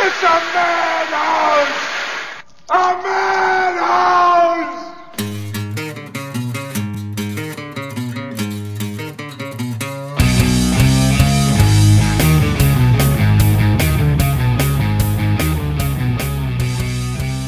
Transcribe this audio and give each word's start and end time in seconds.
It's 0.00 0.22
a 0.22 0.36
madhouse! 0.54 1.80
A 2.70 2.84
madhouse! 3.04 4.78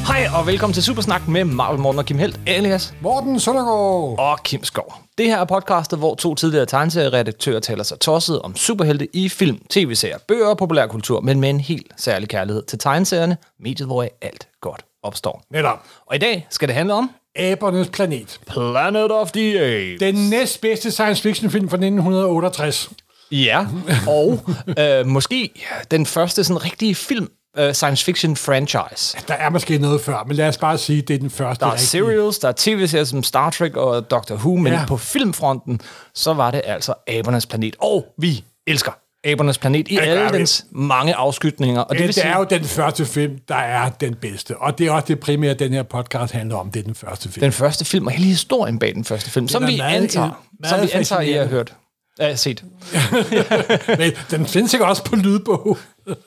Hej 0.06 0.26
og 0.38 0.46
velkommen 0.46 0.74
til 0.74 0.82
Supersnak 0.82 1.28
med 1.28 1.44
Marvel 1.44 1.80
Morten 1.80 1.98
og 1.98 2.04
Kim 2.04 2.18
Helt, 2.18 2.40
alias 2.46 2.94
Morten 3.00 3.40
Søndergaard. 3.40 4.18
og 4.18 4.42
Kim 4.44 4.64
Skov. 4.64 4.94
Det 5.20 5.28
her 5.28 5.38
er 5.38 5.44
podcastet, 5.44 5.98
hvor 5.98 6.14
to 6.14 6.34
tidligere 6.34 6.66
tegneserieredaktører 6.66 7.60
taler 7.60 7.82
sig 7.82 8.00
tosset 8.00 8.42
om 8.42 8.56
superhelte 8.56 9.16
i 9.16 9.28
film, 9.28 9.58
tv-serier, 9.70 10.18
bøger 10.28 10.46
og 10.46 10.58
populærkultur, 10.58 11.20
men 11.20 11.40
med 11.40 11.50
en 11.50 11.60
helt 11.60 11.92
særlig 11.96 12.28
kærlighed 12.28 12.62
til 12.62 12.78
tegneserierne, 12.78 13.36
mediet, 13.58 13.88
hvor 13.88 14.06
alt 14.20 14.48
godt 14.60 14.84
opstår. 15.02 15.42
Netop. 15.50 15.78
Og 16.06 16.16
i 16.16 16.18
dag 16.18 16.46
skal 16.50 16.68
det 16.68 16.74
handle 16.76 16.94
om 16.94 17.10
Abernes 17.36 17.88
Planet. 17.88 18.40
Planet 18.46 19.12
of 19.12 19.30
the 19.32 19.60
Apes. 19.60 20.00
Den 20.00 20.14
næstbedste 20.14 20.90
science 20.90 21.22
fiction 21.22 21.50
film 21.50 21.68
fra 21.68 21.76
1968. 21.76 22.90
Ja, 23.32 23.66
og 24.08 24.40
øh, 24.78 25.06
måske 25.06 25.50
den 25.90 26.06
første 26.06 26.44
sådan 26.44 26.64
rigtige 26.64 26.94
film, 26.94 27.28
øh, 27.58 27.74
science 27.74 28.04
fiction 28.04 28.36
franchise. 28.36 29.18
Der 29.28 29.34
er 29.34 29.50
måske 29.50 29.78
noget 29.78 30.00
før, 30.00 30.24
men 30.26 30.36
lad 30.36 30.48
os 30.48 30.58
bare 30.58 30.78
sige, 30.78 31.02
det 31.02 31.14
er 31.14 31.18
den 31.18 31.30
første 31.30 31.60
Der 31.60 31.66
er 31.66 31.72
rigtige. 31.72 31.86
serials, 31.88 32.38
der 32.38 32.48
er 32.48 32.52
tv-serier 32.56 33.04
som 33.04 33.22
Star 33.22 33.50
Trek 33.50 33.76
og 33.76 34.10
Doctor 34.10 34.34
Who, 34.34 34.56
men 34.56 34.72
Ja. 34.72 34.78
ja. 34.80 34.86
på 34.86 34.96
filmfronten, 34.96 35.80
så 36.14 36.34
var 36.34 36.50
det 36.50 36.62
altså 36.64 36.94
Abernes 37.08 37.46
Planet. 37.46 37.76
Og 37.78 38.06
vi 38.18 38.44
elsker 38.66 38.92
Abernes 39.24 39.58
Planet 39.58 39.88
i 39.90 39.94
Det 39.96 40.02
alle 40.02 40.30
vi. 40.32 40.38
dens 40.38 40.64
mange 40.70 41.14
afskytninger. 41.14 41.80
Og 41.80 41.90
det 41.90 41.98
vil 41.98 42.06
det 42.06 42.14
sige, 42.14 42.24
er 42.24 42.38
jo 42.38 42.44
den 42.50 42.64
første 42.64 43.06
film, 43.06 43.38
der 43.48 43.54
er 43.54 43.88
den 43.90 44.14
bedste. 44.14 44.56
Og 44.58 44.78
det 44.78 44.86
er 44.86 44.90
også 44.90 45.06
det 45.08 45.20
primære, 45.20 45.54
den 45.54 45.72
her 45.72 45.82
podcast 45.82 46.32
handler 46.32 46.56
om. 46.56 46.70
Det 46.70 46.80
er 46.80 46.84
den 46.84 46.94
første 46.94 47.28
film. 47.32 47.42
den 47.42 47.52
første 47.52 47.84
film 47.84 48.06
og 48.06 48.12
hele 48.12 48.24
historien 48.28 48.78
bag 48.78 48.94
den 48.94 49.04
første 49.04 49.30
film, 49.30 49.48
som 49.48 49.62
er 49.62 49.66
vi 49.66 49.76
meget- 49.76 49.96
antager, 50.02 50.42
meget 50.60 50.70
som 50.70 50.82
vi 50.82 50.90
antager, 50.98 51.20
I 51.20 51.32
har 51.32 51.44
hørt. 51.46 51.74
Ja, 52.20 52.36
set. 52.36 52.64
Men 53.98 54.12
den 54.30 54.46
findes 54.46 54.70
sikkert 54.70 54.88
også 54.88 55.04
på 55.04 55.16
lydbog. 55.16 55.78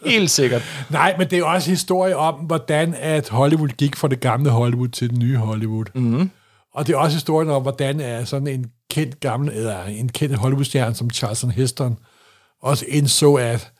Helt 0.05 0.31
sikkert. 0.31 0.61
Nej, 0.89 1.15
men 1.17 1.29
det 1.29 1.39
er 1.39 1.43
også 1.43 1.69
historie 1.69 2.17
om, 2.17 2.35
hvordan 2.35 2.93
at 2.93 3.29
Hollywood 3.29 3.69
gik 3.69 3.95
fra 3.95 4.07
det 4.07 4.19
gamle 4.19 4.49
Hollywood 4.49 4.87
til 4.87 5.09
det 5.09 5.17
nye 5.17 5.37
Hollywood. 5.37 5.85
Mm. 5.95 6.29
Og 6.73 6.87
det 6.87 6.93
er 6.93 6.97
også 6.97 7.15
historien 7.15 7.49
om, 7.49 7.61
hvordan 7.61 7.99
er 7.99 8.25
sådan 8.25 8.47
en 8.47 8.65
kendt 8.91 9.19
gammel, 9.19 9.53
eller 9.53 9.83
en 9.83 10.09
kendt 10.09 10.35
Hollywood-stjerne 10.35 10.95
som 10.95 11.09
Charleston 11.09 11.51
Heston 11.51 11.97
også 12.61 12.85
indså, 12.87 13.33
at 13.33 13.71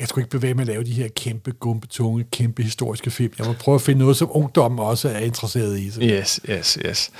jeg 0.00 0.08
skulle 0.08 0.22
ikke 0.22 0.30
bevæge 0.30 0.54
mig 0.54 0.62
at 0.62 0.66
lave 0.66 0.84
de 0.84 0.92
her 0.92 1.08
kæmpe, 1.08 1.52
gumpe, 1.52 1.86
tunge, 1.86 2.24
kæmpe 2.32 2.62
historiske 2.62 3.10
film. 3.10 3.32
Jeg 3.38 3.46
må 3.46 3.52
prøve 3.52 3.74
at 3.74 3.80
finde 3.80 3.98
noget, 3.98 4.16
som 4.16 4.28
ungdommen 4.30 4.78
også 4.78 5.08
er 5.08 5.18
interesseret 5.18 5.78
i. 5.78 5.90
Så. 5.90 6.00
Yes, 6.02 6.40
yes, 6.50 6.78
yes. 6.86 7.10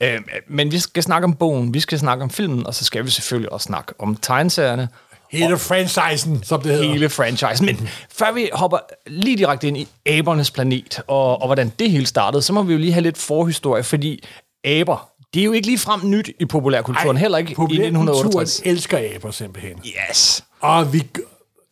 Øh, 0.00 0.20
men 0.48 0.72
vi 0.72 0.78
skal 0.78 1.02
snakke 1.02 1.24
om 1.24 1.34
bogen, 1.34 1.74
vi 1.74 1.80
skal 1.80 1.98
snakke 1.98 2.24
om 2.24 2.30
filmen, 2.30 2.66
og 2.66 2.74
så 2.74 2.84
skal 2.84 3.04
vi 3.04 3.10
selvfølgelig 3.10 3.52
også 3.52 3.64
snakke 3.64 3.92
om 3.98 4.16
tegneserierne, 4.16 4.88
Hele 5.30 5.58
franchisen, 5.58 6.42
som 6.42 6.62
det 6.62 6.72
hedder. 6.72 6.92
hele 6.92 7.08
franchisen. 7.08 7.66
Men 7.66 7.88
før 8.12 8.32
vi 8.32 8.50
hopper 8.52 8.78
lige 9.06 9.36
direkte 9.36 9.68
ind 9.68 9.76
i 9.76 9.88
abernes 10.06 10.50
planet, 10.50 11.02
og, 11.06 11.42
og 11.42 11.48
hvordan 11.48 11.72
det 11.78 11.90
hele 11.90 12.06
startede, 12.06 12.42
så 12.42 12.52
må 12.52 12.62
vi 12.62 12.72
jo 12.72 12.78
lige 12.78 12.92
have 12.92 13.02
lidt 13.02 13.18
forhistorie, 13.18 13.82
fordi 13.82 14.24
aber, 14.64 15.10
det 15.34 15.40
er 15.40 15.44
jo 15.44 15.52
ikke 15.52 15.66
lige 15.66 15.78
frem 15.78 16.00
nyt 16.04 16.30
i 16.40 16.44
populærkulturen, 16.44 17.16
heller 17.16 17.38
ikke 17.38 17.52
i 17.52 17.54
populærkulturen 17.54 18.08
1968. 18.08 18.62
elsker 18.64 18.98
aber 19.14 19.30
simpelthen. 19.30 19.78
Yes. 20.10 20.44
Og 20.60 20.92
vi, 20.92 20.98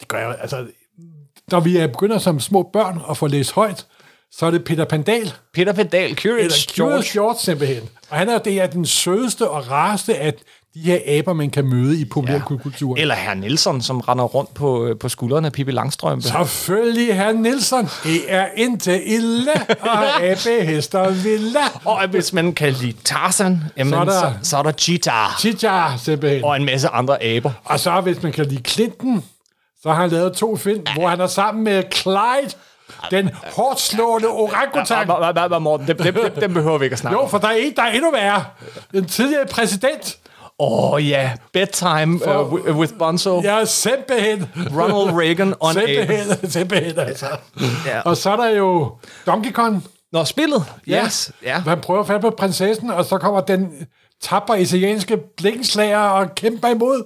det 0.00 0.08
gør 0.08 0.18
jeg, 0.18 0.36
altså, 0.40 0.66
når 1.50 1.60
vi 1.60 1.76
er 1.76 1.86
begynder 1.86 2.18
som 2.18 2.40
små 2.40 2.70
børn 2.72 3.00
at 3.10 3.16
få 3.16 3.26
læst 3.26 3.52
højt, 3.52 3.86
så 4.30 4.46
er 4.46 4.50
det 4.50 4.64
Peter 4.64 4.84
Pandal, 4.84 5.32
Peter 5.54 5.72
Pedal, 5.72 6.16
Curious 6.16 6.40
eller 6.40 6.74
George. 6.74 6.92
George 6.92 7.08
George 7.12 7.38
simpelthen. 7.38 7.88
Og 8.10 8.16
han 8.16 8.28
er, 8.28 8.38
det 8.38 8.60
er 8.60 8.66
den 8.66 8.86
sødeste 8.86 9.50
og 9.50 9.70
rareste 9.70 10.16
af 10.16 10.34
de 10.74 10.80
her 10.80 10.98
aber, 11.18 11.32
man 11.32 11.50
kan 11.50 11.64
møde 11.64 12.00
i 12.00 12.04
populærkulturen. 12.04 12.98
Eller 13.00 13.14
herr 13.14 13.34
Nielsen, 13.34 13.82
som 13.82 14.00
render 14.00 14.24
rundt 14.24 14.54
på, 14.54 14.86
øh, 14.86 14.98
på 14.98 15.08
skuldrene 15.08 15.46
af 15.46 15.52
Pippi 15.52 15.72
Langstrømpe. 15.72 16.28
Selvfølgelig 16.28 17.14
herr 17.16 17.32
Nielsen. 17.32 17.88
Det 18.04 18.20
er 18.28 18.46
indtil 18.56 19.12
ille, 19.14 19.50
og 19.80 20.22
abe 20.22 20.64
hester 20.66 21.10
villa. 21.10 21.60
Og 21.84 22.08
hvis 22.08 22.32
man 22.32 22.52
kan 22.52 22.72
lide 22.72 22.96
Tarzan, 23.04 23.60
jamen, 23.76 23.92
Så 23.92 24.00
er 24.00 24.04
der- 24.04 24.12
så, 24.12 24.32
så 24.42 24.56
er 24.56 24.62
der 24.62 24.72
Cheetah. 24.72 25.38
Chicha, 25.38 25.82
simpelthen. 25.98 26.44
Og 26.44 26.56
en 26.56 26.64
masse 26.64 26.88
andre 26.88 27.22
aber. 27.24 27.50
Og 27.64 27.80
så 27.80 28.00
hvis 28.00 28.22
man 28.22 28.32
kan 28.32 28.46
lide 28.46 28.62
Clinton, 28.70 29.24
så 29.82 29.88
har 29.88 30.00
han 30.00 30.10
lavet 30.10 30.32
to 30.32 30.56
film, 30.56 30.82
hvor 30.94 31.08
han 31.08 31.20
er 31.20 31.26
sammen 31.26 31.64
med 31.64 31.82
Clyde, 31.94 32.54
den 33.10 33.30
hårdt 33.56 33.80
slående 33.80 34.28
orangutan. 34.28 35.06
Hvad, 35.48 35.60
Morten? 35.60 35.86
Dem, 35.88 35.96
dem, 35.96 36.14
dem, 36.14 36.32
dem 36.40 36.54
behøver 36.54 36.78
vi 36.78 36.84
ikke 36.84 36.94
at 36.94 36.98
snakke 36.98 37.18
Jo, 37.18 37.24
om. 37.24 37.30
for 37.30 37.38
der 37.38 37.48
er 37.48 37.52
en, 37.56 37.72
der 37.76 37.82
er 37.82 37.90
endnu 37.92 38.10
værre. 38.12 38.44
En 38.94 39.04
tidligere 39.04 39.46
præsident. 39.46 40.18
Åh 40.60 40.92
oh, 40.92 41.08
ja, 41.08 41.30
Bedtime 41.52 42.20
For- 42.24 42.40
uh, 42.40 42.78
with- 42.78 42.98
Bonzo. 42.98 43.40
Ja, 43.44 43.64
simpelthen. 43.64 44.46
Ronald 44.76 45.18
Reagan 45.20 45.54
on. 45.60 45.72
Simpelthen, 45.74 46.50
simpelthen, 46.50 46.98
altså. 46.98 47.26
Ja. 47.86 48.00
Og 48.00 48.16
så 48.16 48.30
er 48.30 48.36
der 48.36 48.48
jo 48.48 48.92
Donkey 49.26 49.52
Kong. 49.52 49.84
Nå, 50.12 50.24
spillet. 50.24 50.64
Yes. 50.88 51.32
Ja. 51.44 51.62
Man 51.66 51.80
prøver 51.80 52.00
at 52.00 52.06
falde 52.06 52.20
på 52.20 52.30
prinsessen, 52.30 52.90
og 52.90 53.04
så 53.04 53.18
kommer 53.18 53.40
den 53.40 53.68
tapper 54.22 54.54
italienske 54.54 55.16
blikkenslager 55.36 55.98
og 55.98 56.34
kæmper 56.34 56.68
imod. 56.68 57.02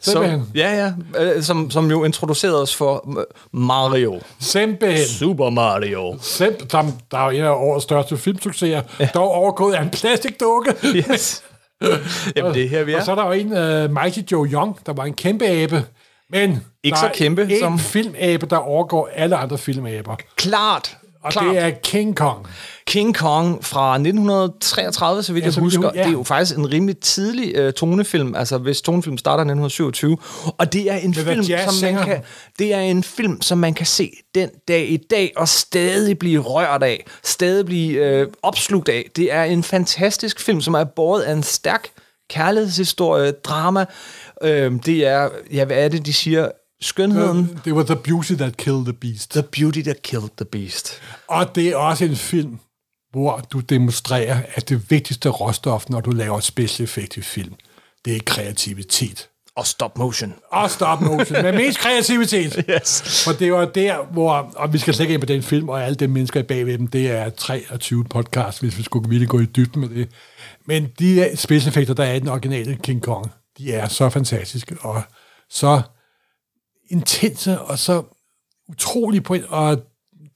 Simpelthen. 0.00 0.40
Som, 0.40 0.50
ja, 0.54 0.92
ja. 1.16 1.22
øh, 1.22 1.42
Som, 1.42 1.70
som 1.70 1.90
jo 1.90 2.04
introducerede 2.04 2.62
os 2.62 2.76
for 2.76 3.18
øh, 3.18 3.24
Mario. 3.52 4.20
Simpelthen. 4.40 5.06
Super 5.06 5.50
Mario. 5.50 6.18
Simp, 6.20 6.70
som, 6.70 6.92
der 7.10 7.18
er 7.18 7.24
jo 7.24 7.30
en 7.30 7.44
af 7.44 7.50
årets 7.50 7.82
største 7.84 8.16
filmsucceser, 8.16 8.82
ja. 9.00 9.08
dog 9.14 9.30
overgået 9.30 9.74
af 9.74 9.82
en 9.82 9.90
plastikdukke. 9.90 10.74
Yes. 10.84 11.42
Jamen, 12.36 12.54
det 12.54 12.64
er 12.64 12.68
her, 12.68 12.84
vi 12.84 12.92
er. 12.92 12.96
Og 12.96 13.02
så 13.04 13.10
er 13.10 13.14
der 13.14 13.26
jo 13.26 13.32
en, 13.32 13.46
uh, 13.86 14.02
Mighty 14.02 14.18
Joe 14.32 14.46
Young, 14.52 14.78
der 14.86 14.92
var 14.92 15.04
en 15.04 15.14
kæmpe 15.14 15.46
abe. 15.46 15.84
Men 16.30 16.64
Ikke 16.84 16.98
så 16.98 17.10
kæmpe 17.14 17.42
en 17.42 17.58
som- 17.60 17.78
filmabe, 17.78 18.46
der 18.46 18.56
overgår 18.56 19.08
alle 19.14 19.36
andre 19.36 19.58
filmaber. 19.58 20.16
Klart. 20.36 20.96
Og 21.26 21.32
Klart. 21.32 21.54
det 21.54 21.58
er 21.62 21.70
King 21.70 22.16
Kong. 22.16 22.46
King 22.86 23.14
Kong 23.16 23.64
fra 23.64 23.94
1933, 23.98 25.22
så 25.22 25.32
vidt 25.32 25.44
Ja, 25.44 25.50
jeg 25.50 25.62
husker. 25.62 25.82
jo- 25.82 25.90
ja. 25.94 26.00
Det 26.00 26.06
er 26.08 26.12
jo 26.12 26.22
faktisk 26.22 26.58
en 26.58 26.72
rimelig 26.72 26.98
tidlig 26.98 27.66
uh, 27.66 27.72
tonefilm, 27.72 28.34
altså 28.34 28.58
hvis 28.58 28.82
tonefilm 28.82 29.18
starter 29.18 29.38
i 29.44 29.46
1927. 29.46 30.18
Og 30.58 30.72
det 30.72 30.90
er 30.92 30.96
en 30.96 31.14
hvad 31.14 31.24
film, 31.24 31.44
som 31.70 31.92
man 31.94 32.04
kan, 32.04 32.22
det 32.58 32.74
er 32.74 32.80
en 32.80 33.02
film, 33.02 33.42
som 33.42 33.58
man 33.58 33.74
kan 33.74 33.86
se 33.86 34.10
den 34.34 34.50
dag 34.68 34.90
i 34.90 34.96
dag, 34.96 35.32
og 35.36 35.48
stadig 35.48 36.18
blive 36.18 36.40
rørt 36.42 36.82
af, 36.82 37.06
stadig 37.24 37.66
blive 37.66 38.22
uh, 38.26 38.32
opslugt 38.42 38.88
af. 38.88 39.10
Det 39.16 39.32
er 39.32 39.44
en 39.44 39.62
fantastisk 39.62 40.40
film, 40.40 40.60
som 40.60 40.74
er 40.74 40.84
båret 40.84 41.22
af 41.22 41.32
en 41.32 41.42
stærk 41.42 41.88
kærlighedshistorie, 42.30 43.30
drama. 43.32 43.84
Uh, 44.44 44.48
det 44.86 45.06
er, 45.06 45.28
ja, 45.52 45.64
hvad 45.64 45.76
er 45.84 45.88
det, 45.88 46.06
de 46.06 46.12
siger? 46.12 46.48
Skønheden. 46.80 47.60
Det 47.64 47.74
var 47.74 47.82
The 47.82 47.96
Beauty 47.96 48.32
That 48.32 48.56
Killed 48.56 48.84
the 48.84 48.92
Beast. 48.92 49.30
The 49.30 49.42
Beauty 49.42 49.82
That 49.82 50.02
Killed 50.02 50.30
the 50.36 50.44
Beast. 50.44 51.00
Og 51.28 51.54
det 51.54 51.68
er 51.68 51.76
også 51.76 52.04
en 52.04 52.16
film, 52.16 52.58
hvor 53.10 53.40
du 53.52 53.60
demonstrerer, 53.60 54.42
at 54.54 54.68
det 54.68 54.90
vigtigste 54.90 55.28
råstof, 55.28 55.88
når 55.88 56.00
du 56.00 56.10
laver 56.10 56.40
special 56.40 56.84
effect 56.84 57.16
i 57.16 57.20
film, 57.20 57.54
det 58.04 58.16
er 58.16 58.20
kreativitet. 58.26 59.28
Og 59.56 59.66
stop 59.66 59.98
motion. 59.98 60.34
Og 60.52 60.70
stop 60.70 61.00
motion, 61.00 61.42
men 61.42 61.54
mest 61.54 61.78
kreativitet. 61.78 62.64
Yes. 62.70 63.24
For 63.24 63.32
det 63.32 63.52
var 63.52 63.64
der, 63.64 64.04
hvor, 64.12 64.52
og 64.56 64.72
vi 64.72 64.78
skal 64.78 64.94
slet 64.94 65.04
ikke 65.04 65.14
ind 65.14 65.22
på 65.22 65.26
den 65.26 65.42
film, 65.42 65.68
og 65.68 65.84
alle 65.84 65.94
de 65.94 66.08
mennesker 66.08 66.42
bagved 66.42 66.78
dem, 66.78 66.86
det 66.86 67.10
er 67.10 67.30
23 67.30 68.04
podcast, 68.04 68.60
hvis 68.60 68.78
vi 68.78 68.82
skulle 68.82 69.08
ville 69.08 69.26
gå 69.26 69.40
i 69.40 69.44
dybden 69.44 69.80
med 69.80 69.88
det. 69.88 70.08
Men 70.66 70.88
de 70.98 71.30
special 71.36 71.68
effekter, 71.68 71.94
der 71.94 72.04
er 72.04 72.14
i 72.14 72.18
den 72.18 72.28
originale 72.28 72.78
King 72.82 73.02
Kong, 73.02 73.30
de 73.58 73.72
er 73.72 73.88
så 73.88 74.10
fantastiske, 74.10 74.76
og 74.80 75.02
så 75.50 75.82
intense, 76.88 77.60
og 77.60 77.78
så 77.78 78.02
utrolig 78.68 79.22
på 79.22 79.36
og 79.48 79.82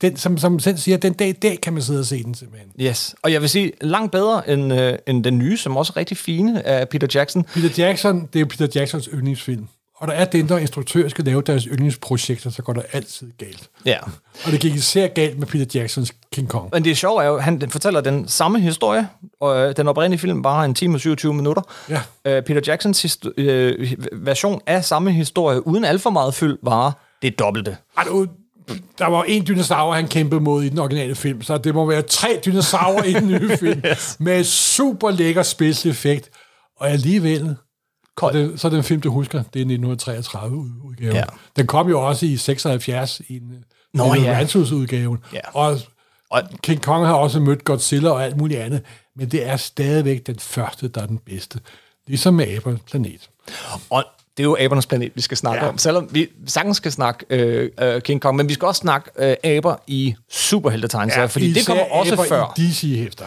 den, 0.00 0.16
som, 0.16 0.38
som 0.38 0.58
selv 0.58 0.76
siger, 0.76 0.96
den 0.96 1.12
dag 1.12 1.28
i 1.28 1.32
dag 1.32 1.60
kan 1.60 1.72
man 1.72 1.82
sidde 1.82 2.00
og 2.00 2.06
se 2.06 2.22
den 2.24 2.34
simpelthen. 2.34 2.72
Yes, 2.80 3.14
og 3.22 3.32
jeg 3.32 3.40
vil 3.40 3.48
sige, 3.48 3.72
langt 3.80 4.12
bedre 4.12 4.50
end, 4.50 4.72
øh, 4.72 4.98
end 5.06 5.24
den 5.24 5.38
nye, 5.38 5.56
som 5.56 5.76
også 5.76 5.92
er 5.92 5.96
rigtig 5.96 6.16
fine 6.16 6.66
af 6.66 6.88
Peter 6.88 7.06
Jackson. 7.14 7.44
Peter 7.44 7.84
Jackson, 7.84 8.20
det 8.20 8.36
er 8.36 8.40
jo 8.40 8.46
Peter 8.46 8.68
Jacksons 8.74 9.08
yndlingsfilm. 9.12 9.66
Og 10.00 10.08
der 10.08 10.14
er 10.14 10.24
den, 10.24 10.48
der 10.48 10.58
instruktører 10.58 11.08
skal 11.08 11.24
lave 11.24 11.42
deres 11.42 11.64
yndlingsprojekter, 11.64 12.50
så 12.50 12.62
går 12.62 12.72
det 12.72 12.82
altid 12.92 13.30
galt. 13.38 13.70
Ja. 13.86 13.98
Og 14.46 14.52
det 14.52 14.60
gik 14.60 14.74
især 14.74 15.06
galt 15.08 15.38
med 15.38 15.46
Peter 15.46 15.80
Jacksons 15.80 16.12
King 16.32 16.48
Kong. 16.48 16.68
Men 16.72 16.84
det 16.84 16.98
sjove 16.98 17.22
er 17.22 17.26
jo, 17.28 17.36
at 17.36 17.42
han 17.44 17.60
den 17.60 17.70
fortæller 17.70 18.00
den 18.00 18.28
samme 18.28 18.60
historie, 18.60 19.08
og 19.40 19.56
øh, 19.68 19.76
den 19.76 19.88
oprindelige 19.88 20.20
film 20.20 20.42
bare 20.42 20.64
en 20.64 20.74
time 20.74 20.96
og 20.96 21.00
27 21.00 21.34
minutter. 21.34 21.62
Ja. 21.88 22.02
Øh, 22.24 22.42
Peter 22.42 22.60
Jacksons 22.66 23.04
histo- 23.04 23.32
øh, 23.36 23.92
version 24.12 24.60
af 24.66 24.84
samme 24.84 25.12
historie, 25.12 25.66
uden 25.66 25.84
alt 25.84 26.02
for 26.02 26.10
meget 26.10 26.34
fyld, 26.34 26.58
var 26.62 26.98
det 27.22 27.38
dobbelte. 27.38 27.76
Ej, 27.96 28.04
du, 28.04 28.26
der 28.98 29.06
var 29.06 29.22
en 29.22 29.44
dinosaur, 29.44 29.92
han 29.94 30.08
kæmpede 30.08 30.40
mod 30.40 30.62
i 30.62 30.68
den 30.68 30.78
originale 30.78 31.14
film, 31.14 31.42
så 31.42 31.58
det 31.58 31.74
må 31.74 31.86
være 31.86 32.02
tre 32.02 32.40
dinosaurer 32.44 33.02
i 33.04 33.12
den 33.12 33.28
nye 33.28 33.56
film, 33.62 33.82
yes. 33.86 34.16
med 34.20 34.44
super 34.44 35.10
lækker 35.10 35.42
special 35.42 35.90
effekt. 35.90 36.30
Og 36.80 36.90
alligevel, 36.90 37.56
så 38.20 38.30
Kold. 38.30 38.34
den, 38.48 38.58
så 38.58 38.68
den 38.68 38.82
film, 38.82 39.00
du 39.00 39.10
husker, 39.10 39.38
det 39.38 39.60
er 39.60 39.64
1933 39.64 40.56
ud- 40.56 40.70
udgave. 40.84 41.16
Ja. 41.16 41.24
Den 41.56 41.66
kom 41.66 41.88
jo 41.88 42.00
også 42.06 42.26
i 42.26 42.36
76 42.36 43.20
i 43.28 43.36
en 43.36 43.42
øh, 43.52 43.58
Nå, 43.94 44.12
Eller 44.14 44.30
ja. 44.30 44.36
Ransos-udgaven. 44.38 45.18
Ja. 45.32 45.40
Og 45.52 45.78
Og 46.30 46.42
King 46.62 46.82
Kong 46.82 47.06
har 47.06 47.14
også 47.14 47.40
mødt 47.40 47.64
Godzilla 47.64 48.10
og 48.10 48.24
alt 48.24 48.36
muligt 48.36 48.60
andet, 48.60 48.82
men 49.16 49.28
det 49.28 49.46
er 49.46 49.56
stadigvæk 49.56 50.26
den 50.26 50.38
første, 50.38 50.88
der 50.88 51.02
er 51.02 51.06
den 51.06 51.18
bedste. 51.26 51.58
Ligesom 52.06 52.34
med 52.34 52.56
Aber 52.56 52.76
Planet. 52.90 53.30
Og 53.90 54.04
det 54.36 54.42
er 54.42 54.44
jo 54.44 54.56
abernes 54.60 54.86
planet, 54.86 55.12
vi 55.14 55.20
skal 55.20 55.36
snakke 55.36 55.64
Ja. 55.64 55.68
om. 55.70 55.78
Selvom 55.78 56.08
vi 56.10 56.28
sagtens 56.46 56.76
skal 56.76 56.92
snakke 56.92 57.24
øh, 57.30 57.70
øh, 57.80 58.00
King 58.02 58.20
Kong, 58.20 58.36
men 58.36 58.48
vi 58.48 58.54
skal 58.54 58.66
også 58.66 58.78
snakke 58.78 59.10
øh, 59.18 59.36
aber 59.44 59.76
i 59.86 60.14
superheltetegneserier, 60.30 61.22
ja, 61.22 61.26
fordi 61.26 61.52
det 61.52 61.66
kommer 61.66 61.84
også 61.84 62.12
aber 62.12 62.24
før. 62.24 62.54
i 62.58 62.60
DC-hæfter. 62.70 63.24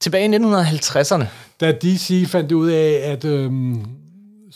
Tilbage 0.00 0.24
i 0.24 0.38
1950'erne. 0.38 1.24
Da 1.60 1.72
DC 1.72 2.24
fandt 2.28 2.52
ud 2.52 2.68
af, 2.70 3.00
at 3.12 3.24
øhm, 3.24 3.86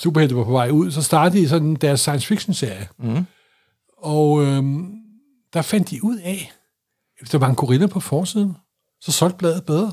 superhelte 0.03 0.37
var 0.37 0.45
på 0.45 0.51
vej 0.53 0.71
ud, 0.71 0.91
så 0.91 1.03
startede 1.03 1.43
de 1.43 1.49
sådan 1.49 1.75
deres 1.75 2.01
science 2.01 2.27
fiction-serie. 2.27 2.89
Mm. 2.99 3.27
Og 3.99 4.43
øhm, 4.43 4.93
der 5.53 5.63
fandt 5.63 5.91
de 5.91 6.05
ud 6.05 6.17
af, 6.19 6.53
at 7.17 7.21
hvis 7.21 7.31
der 7.31 7.39
var 7.39 7.49
en 7.49 7.55
gorilla 7.55 7.87
på 7.87 8.01
forsiden, 8.01 8.57
så 9.01 9.13
solgte 9.13 9.37
bladet 9.39 9.65
bedre. 9.65 9.93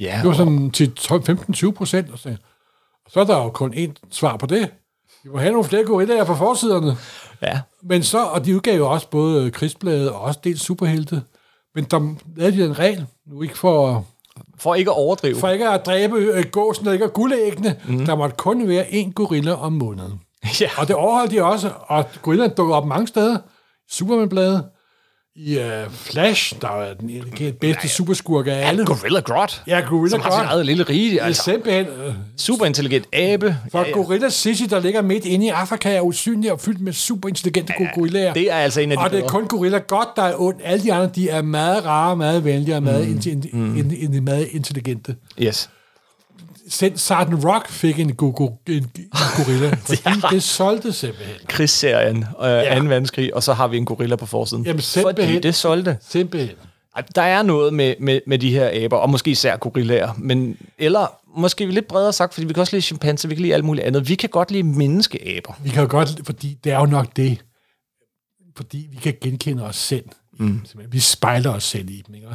Ja, 0.00 0.18
Det 0.22 0.28
var 0.28 0.34
sådan 0.34 0.70
til 0.70 0.92
15-20 0.98 1.70
procent. 1.70 2.10
Og 2.10 2.18
så, 2.18 2.28
og 3.04 3.10
så 3.10 3.20
er 3.20 3.24
der 3.24 3.36
jo 3.36 3.50
kun 3.50 3.74
én 3.74 3.92
svar 4.10 4.36
på 4.36 4.46
det. 4.46 4.70
Vi 5.24 5.30
må 5.30 5.38
have 5.38 5.52
nogle 5.52 5.64
flere 5.68 5.84
gorillaer 5.84 6.24
på 6.24 6.34
forsiderne. 6.34 6.96
ja. 7.42 7.60
Men 7.82 8.02
så, 8.02 8.24
og 8.24 8.44
de 8.44 8.56
udgav 8.56 8.76
jo 8.76 8.90
også 8.90 9.10
både 9.10 9.50
krigsbladet 9.50 10.10
og 10.10 10.20
også 10.20 10.40
dels 10.44 10.60
superhelte. 10.60 11.22
Men 11.74 11.84
der 11.84 12.14
lavede 12.36 12.56
de 12.56 12.64
en 12.64 12.78
regel, 12.78 13.06
nu 13.26 13.42
ikke 13.42 13.58
for, 13.58 14.06
For 14.58 14.74
ikke 14.74 14.90
at 14.90 14.96
overdrive. 14.96 15.36
for 15.36 15.48
ikke 15.48 15.68
at 15.68 15.86
dræbe 15.86 16.16
øh, 16.16 16.44
gåsen 16.52 16.86
og 16.86 16.92
ikke 16.92 17.04
at 17.04 17.12
guldæggene. 17.12 17.76
Mm. 17.88 18.06
Der 18.06 18.14
måtte 18.14 18.36
kun 18.36 18.68
være 18.68 18.84
én 18.84 19.12
gorilla 19.12 19.52
om 19.52 19.72
måneden. 19.72 20.20
Ja. 20.60 20.68
Og 20.78 20.88
det 20.88 20.96
overholdt 20.96 21.30
de 21.30 21.44
også, 21.44 21.70
og 21.86 22.04
gorillaen 22.22 22.50
dukker 22.56 22.74
op 22.74 22.86
mange 22.86 23.06
steder. 23.06 23.38
Superman-bladet, 23.90 24.64
i 25.38 25.56
uh, 25.58 25.62
Flash, 25.90 26.54
der 26.60 26.80
er 26.80 26.94
den 26.94 27.10
elegant 27.10 27.60
bedste 27.60 27.88
superskurk 27.88 28.46
af 28.46 28.68
alle. 28.68 28.84
Gorilla 28.84 29.20
Grodd. 29.20 29.60
Ja, 29.66 29.80
Gorilla 29.80 30.10
som 30.10 30.20
har 30.20 30.30
sit 30.30 30.38
Grodd. 30.38 30.48
eget 30.48 30.66
lille 30.66 30.82
rige. 30.84 31.10
Det 31.10 31.20
er 31.20 31.24
Altså, 31.24 31.42
simpelthen... 31.42 31.86
Øh, 31.86 32.14
superintelligent 32.36 33.06
abe. 33.12 33.56
for 33.72 33.78
ja, 33.78 33.86
ja. 33.86 33.92
Gorilla 33.92 34.28
Sissy, 34.28 34.64
der 34.70 34.80
ligger 34.80 35.02
midt 35.02 35.24
inde 35.24 35.46
i 35.46 35.48
Afrika, 35.48 35.94
er 35.94 36.00
usynlig 36.00 36.52
og 36.52 36.60
fyldt 36.60 36.80
med 36.80 36.92
superintelligente 36.92 37.72
ja, 37.80 37.88
gorillaer. 37.94 38.32
Det 38.32 38.52
er 38.52 38.56
altså 38.56 38.80
en 38.80 38.92
af 38.92 38.98
de 38.98 39.04
og 39.04 39.10
det 39.10 39.18
er 39.24 39.28
kun 39.28 39.46
Gorilla 39.46 39.78
godt, 39.78 40.08
der 40.16 40.22
er 40.22 40.34
ondt. 40.40 40.60
Alle 40.64 40.84
de 40.84 40.92
andre, 40.92 41.10
de 41.14 41.28
er 41.28 41.42
meget 41.42 41.84
rare, 41.84 42.16
meget 42.16 42.44
venlige 42.44 42.76
og 42.76 42.82
meget, 42.82 43.08
mm. 43.08 43.20
in, 43.26 43.44
in, 43.52 43.92
in, 43.92 44.14
in, 44.14 44.24
meget 44.24 44.48
intelligente. 44.50 45.16
Yes. 45.42 45.70
Selv 46.68 46.98
Sergeant 46.98 47.44
Rock 47.44 47.68
fik 47.68 47.98
en, 47.98 48.14
go, 48.14 48.32
go, 48.36 48.48
en, 48.68 48.90
gorilla, 49.36 49.74
fordi 49.86 50.00
Ja. 50.06 50.28
det 50.30 50.42
solgte 50.42 50.92
simpelthen. 50.92 51.36
Krigsserien, 51.48 52.16
øh, 52.16 52.48
ja. 52.48 52.78
2. 52.78 52.84
verdenskrig, 52.84 53.34
og 53.34 53.42
så 53.42 53.52
har 53.52 53.66
vi 53.68 53.76
en 53.76 53.84
gorilla 53.84 54.16
på 54.16 54.26
forsiden. 54.26 54.64
Jamen, 54.64 54.82
Fordi 54.82 54.86
simpelthen. 55.00 55.42
det 55.42 55.54
solgte. 55.54 55.98
Simpelthen. 56.08 56.56
Der 57.14 57.22
er 57.22 57.42
noget 57.42 57.74
med, 57.74 57.94
med, 58.00 58.20
med 58.26 58.38
de 58.38 58.50
her 58.50 58.84
aber, 58.84 58.96
og 58.96 59.10
måske 59.10 59.30
især 59.30 59.56
gorillaer, 59.56 60.12
men, 60.18 60.56
eller 60.78 61.18
måske 61.36 61.66
lidt 61.66 61.88
bredere 61.88 62.12
sagt, 62.12 62.34
fordi 62.34 62.46
vi 62.46 62.52
kan 62.52 62.60
også 62.60 62.76
lide 62.76 62.82
chimpanser, 62.82 63.28
vi 63.28 63.34
kan 63.34 63.42
lide 63.42 63.54
alt 63.54 63.64
muligt 63.64 63.86
andet. 63.86 64.08
Vi 64.08 64.14
kan 64.14 64.28
godt 64.28 64.50
lide 64.50 64.62
menneskeaber. 64.62 65.52
Vi 65.62 65.70
kan 65.70 65.88
godt, 65.88 66.20
fordi 66.24 66.58
det 66.64 66.72
er 66.72 66.78
jo 66.78 66.86
nok 66.86 67.16
det, 67.16 67.38
fordi 68.56 68.88
vi 68.90 68.96
kan 68.96 69.14
genkende 69.20 69.64
os 69.64 69.76
selv. 69.76 70.04
Mm. 70.38 70.60
Vi 70.88 71.00
spejler 71.00 71.50
os 71.50 71.64
selv 71.64 71.90
i 71.90 72.02
dem. 72.06 72.14
Ikke? 72.14 72.26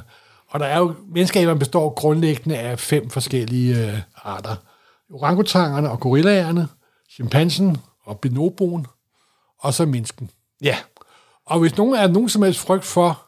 Og 0.52 0.60
der 0.60 0.66
er 0.66 0.80
jo, 0.80 0.96
menneskeaberne 1.08 1.60
består 1.60 1.94
grundlæggende 1.94 2.58
af 2.58 2.80
fem 2.80 3.10
forskellige 3.10 3.88
øh, 3.88 4.00
arter. 4.16 4.56
Orangutangerne 5.14 5.92
og 5.92 6.00
gorillaerne, 6.00 6.68
chimpansen 7.14 7.78
og 8.04 8.20
bonoboen, 8.20 8.88
og 9.60 9.74
så 9.74 9.86
mennesken. 9.86 10.30
Ja, 10.62 10.78
Og 11.46 11.60
hvis 11.60 11.78
nogen 11.78 11.96
er 11.96 12.08
nogen 12.08 12.30
som 12.30 12.44
helst 12.44 12.60
frygt 12.60 12.86
for, 12.86 13.26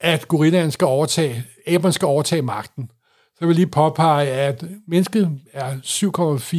at 0.00 0.28
gorillaen 0.28 0.70
skal 0.70 0.86
overtage, 0.86 1.44
aberne 1.66 1.92
skal 1.92 2.06
overtage 2.06 2.42
magten, 2.42 2.90
så 3.34 3.40
vil 3.40 3.48
jeg 3.48 3.54
lige 3.54 3.66
påpege, 3.66 4.28
at 4.28 4.64
mennesket 4.88 5.40
er 5.52 5.76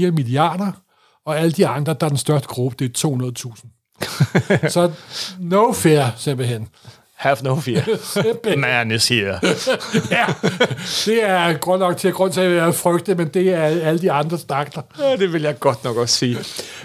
7,4 0.07 0.11
milliarder, 0.11 0.71
og 1.25 1.39
alle 1.39 1.51
de 1.51 1.67
andre, 1.67 1.93
der 1.93 2.05
er 2.05 2.09
den 2.09 2.17
største 2.17 2.47
gruppe, 2.47 2.75
det 2.79 3.05
er 3.05 3.53
200.000. 4.67 4.69
så 4.73 4.91
no 5.39 5.71
fair, 5.73 6.05
simpelthen. 6.17 6.69
Have 7.19 7.37
no 7.43 7.55
fear. 7.55 7.83
Man 8.57 8.91
is 8.91 9.07
here. 9.07 9.39
ja, 10.11 10.25
det 11.05 11.23
er 11.23 11.57
grund 11.57 11.79
nok 11.79 11.97
til 11.97 12.07
at 12.07 12.13
grund 12.13 12.33
til 12.33 12.41
at 12.41 12.75
frygte, 12.75 13.15
men 13.15 13.27
det 13.27 13.53
er 13.53 13.61
alle 13.61 14.01
de 14.01 14.11
andre 14.11 14.37
stakler. 14.37 14.83
Ja, 14.99 15.15
det 15.15 15.33
vil 15.33 15.41
jeg 15.41 15.59
godt 15.59 15.83
nok 15.83 15.97
også 15.97 16.15
sige. 16.15 16.37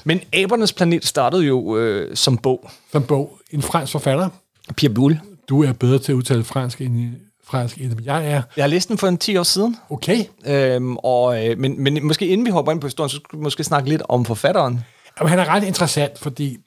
Men 0.05 0.21
Abernes 0.33 0.73
Planet 0.73 1.07
startede 1.07 1.43
jo 1.43 1.77
øh, 1.77 2.17
som 2.17 2.39
bog. 2.39 2.71
Som 2.93 3.03
bog. 3.03 3.39
En 3.51 3.63
fransk 3.63 3.93
forfatter. 3.93 4.29
Pierre 4.77 4.95
Boulle. 4.95 5.21
Du 5.49 5.63
er 5.63 5.73
bedre 5.73 5.99
til 5.99 6.13
at 6.13 6.17
udtale 6.17 6.45
fransk 6.45 6.81
end, 6.81 7.15
fransk, 7.45 7.77
end 7.77 8.05
jeg 8.05 8.31
er. 8.31 8.43
Jeg 8.57 8.63
har 8.63 8.67
læst 8.67 8.89
den 8.89 8.99
for 8.99 9.09
en 9.09 9.19
10 9.19 9.37
år 9.37 9.43
siden. 9.43 9.77
Okay. 9.91 10.25
Øhm, 10.47 10.97
og, 10.97 11.47
øh, 11.47 11.59
men, 11.59 11.83
men 11.83 12.07
måske 12.07 12.27
inden 12.27 12.47
vi 12.47 12.51
hopper 12.51 12.73
ind 12.73 12.81
på 12.81 12.87
historien, 12.87 13.11
så 13.11 13.17
skulle 13.17 13.39
vi 13.39 13.43
måske 13.43 13.65
snakke 13.65 13.89
lidt 13.89 14.03
om 14.09 14.25
forfatteren. 14.25 14.81
Jamen, 15.21 15.31
han 15.31 15.39
er 15.39 15.49
ret 15.49 15.65
interessant, 15.65 16.19
fordi 16.19 16.59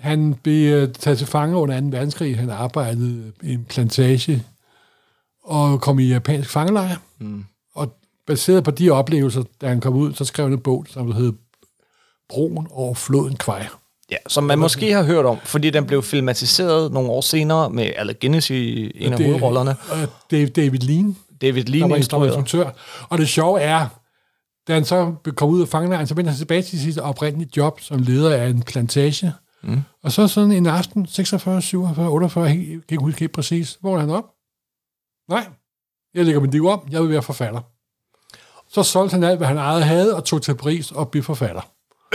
han 0.00 0.34
blev 0.42 0.74
øh, 0.74 0.92
taget 0.92 1.18
til 1.18 1.26
fange 1.26 1.56
under 1.56 1.80
2. 1.80 1.86
verdenskrig. 1.90 2.38
Han 2.38 2.50
arbejdede 2.50 3.32
i 3.42 3.52
en 3.54 3.64
plantage 3.68 4.42
og 5.44 5.80
kom 5.80 5.98
i 5.98 6.04
japansk 6.04 6.50
fangelejr. 6.50 6.96
Mm. 7.18 7.44
Og 7.74 7.92
baseret 8.26 8.64
på 8.64 8.70
de 8.70 8.90
oplevelser, 8.90 9.42
da 9.60 9.68
han 9.68 9.80
kom 9.80 9.94
ud, 9.94 10.14
så 10.14 10.24
skrev 10.24 10.46
han 10.46 10.52
en 10.52 10.58
bog, 10.60 10.86
som 10.88 11.12
hed 11.12 11.32
Broen 12.28 12.66
over 12.70 12.94
floden 12.94 13.36
Kvej. 13.36 13.66
Ja, 14.10 14.16
som 14.28 14.44
man 14.44 14.58
måske 14.58 14.92
har 14.92 15.02
hørt 15.02 15.24
om, 15.24 15.38
fordi 15.44 15.70
den 15.70 15.86
blev 15.86 16.02
filmatiseret 16.02 16.92
nogle 16.92 17.10
år 17.10 17.20
senere 17.20 17.70
med 17.70 17.90
Alec 17.96 18.16
Guinness 18.20 18.50
i 18.50 18.92
en 18.94 19.12
af 19.12 19.18
Det- 19.18 19.26
hovedrollerne. 19.26 19.76
David 20.56 20.78
Lean, 20.78 21.16
David 21.40 21.62
Lean 21.64 21.90
der 21.90 22.16
var 22.18 22.26
instruktør. 22.26 22.70
Og 23.08 23.18
det 23.18 23.28
sjove 23.28 23.60
er, 23.60 23.86
da 24.68 24.74
han 24.74 24.84
så 24.84 25.14
kom 25.36 25.48
ud 25.48 25.62
af 25.62 25.68
fangelejren, 25.68 26.06
så 26.06 26.14
vendte 26.14 26.30
han 26.30 26.38
tilbage 26.38 26.62
til 26.62 26.80
sit 26.80 26.98
oprindelige 26.98 27.50
job 27.56 27.80
som 27.80 27.98
leder 28.02 28.36
af 28.36 28.48
en 28.48 28.62
plantage. 28.62 29.32
Mm. 29.62 29.80
Og 30.02 30.12
så 30.12 30.28
sådan 30.28 30.52
en 30.52 30.66
aften, 30.66 31.06
46, 31.06 31.62
47, 31.62 32.08
48, 32.08 32.44
jeg 32.44 32.54
kan 32.56 32.82
ikke 32.90 33.04
huske 33.04 33.20
helt 33.20 33.32
præcis, 33.32 33.78
hvor 33.80 33.96
er 33.96 34.00
han 34.00 34.10
op? 34.10 34.24
Nej, 35.28 35.46
jeg 36.14 36.24
lægger 36.24 36.40
mit 36.40 36.52
liv 36.52 36.66
om, 36.66 36.88
jeg 36.90 37.02
vil 37.02 37.10
være 37.10 37.22
forfatter. 37.22 37.60
Så 38.68 38.82
solgte 38.82 39.14
han 39.14 39.24
alt, 39.24 39.38
hvad 39.38 39.46
han 39.48 39.56
ejede 39.58 39.82
havde, 39.82 40.16
og 40.16 40.24
tog 40.24 40.42
til 40.42 40.54
Paris 40.54 40.90
og 40.90 41.08
blev 41.08 41.22
forfatter. 41.22 41.60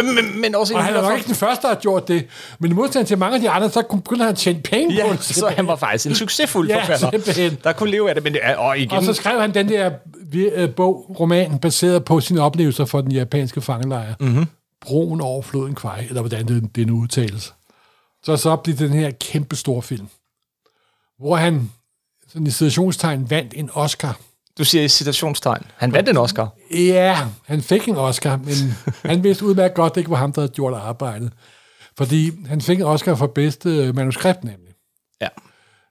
Men, 0.03 0.42
men 0.42 0.56
også 0.56 0.74
Og 0.75 0.83
han 0.83 0.94
er 0.94 1.01
nok 1.01 1.09
for- 1.09 1.15
ikke 1.15 1.27
den 1.27 1.36
første, 1.36 1.62
der 1.62 1.74
har 1.74 1.81
gjort 1.81 2.07
det, 2.07 2.27
men 2.59 2.71
i 2.71 2.74
modsætning 2.74 3.07
til 3.07 3.18
mange 3.18 3.36
af 3.36 3.42
de 3.42 3.50
andre, 3.50 3.69
så 3.69 3.81
begyndte 3.81 4.24
han 4.24 4.31
at 4.31 4.38
tjene 4.38 4.62
penge 4.62 5.01
på 5.01 5.07
Ja, 5.07 5.12
det. 5.12 5.24
så 5.24 5.47
han 5.47 5.68
var 5.68 5.75
faktisk 5.75 6.06
en 6.07 6.15
succesfuld 6.15 6.68
Ja, 6.69 6.81
forfatter, 6.81 7.11
simpelthen. 7.11 7.57
der 7.64 7.73
kunne 7.73 7.92
leve 7.92 8.09
af 8.09 8.16
det. 8.16 8.23
Men 8.23 8.33
det 8.33 8.40
er, 8.44 8.56
og 8.57 8.78
igen, 8.80 8.92
Og 8.92 9.04
så 9.04 9.14
skrev 9.14 9.42
han 9.42 9.54
den 9.54 9.69
der 9.69 9.92
øh, 10.35 10.75
bog, 10.75 11.16
roman, 11.19 11.59
baseret 11.59 12.06
på 12.06 12.19
sine 12.19 12.42
oplevelser 12.42 12.85
fra 12.85 13.02
den 13.02 13.11
japanske 13.11 13.61
fangelejr. 13.61 14.14
Mm-hmm. 14.19 14.45
Broen 14.82 15.22
over 15.22 15.42
floden 15.42 15.76
Kwai, 15.76 16.06
eller 16.08 16.22
hvordan 16.22 16.48
det, 16.48 16.76
det 16.76 16.88
nu 16.88 16.98
udtales. 16.98 17.54
Så 18.24 18.38
så 18.38 18.56
blev 18.56 18.76
den 18.76 18.90
her 18.90 19.12
kæmpe 19.12 19.56
store 19.56 19.82
film, 19.82 20.08
hvor 21.20 21.36
han 21.36 21.72
sådan 22.28 22.48
i 22.48 22.52
situationstegn 22.52 23.30
vandt 23.30 23.54
en 23.54 23.70
Oscar. 23.74 24.20
du 24.58 24.66
siger 24.66 24.84
i 24.84 24.88
citationstegn. 24.88 25.64
Han 25.76 25.94
vandt 25.94 26.10
en 26.10 26.18
Oscar. 26.18 26.56
Ja, 26.74 27.28
han 27.46 27.62
fik 27.62 27.88
en 27.88 27.96
Oscar, 27.96 28.38
men 28.38 28.56
han 29.12 29.24
vidste 29.24 29.46
udmærket 29.46 29.76
godt, 29.76 29.96
det 29.96 30.02
ikke 30.02 30.12
var 30.12 30.18
ham, 30.18 30.34
der 30.34 30.42
havde 30.42 30.54
gjort 30.54 30.74
arbejdet. 30.74 31.34
Fordi 31.98 32.32
han 32.46 32.62
fik 32.62 32.80
en 32.80 32.86
Oscar 32.86 33.16
for 33.16 33.28
bedste 33.28 33.70
øh, 33.70 33.96
manuskript 33.96 34.44
nemlig. 34.44 34.74
Ja. 35.22 35.28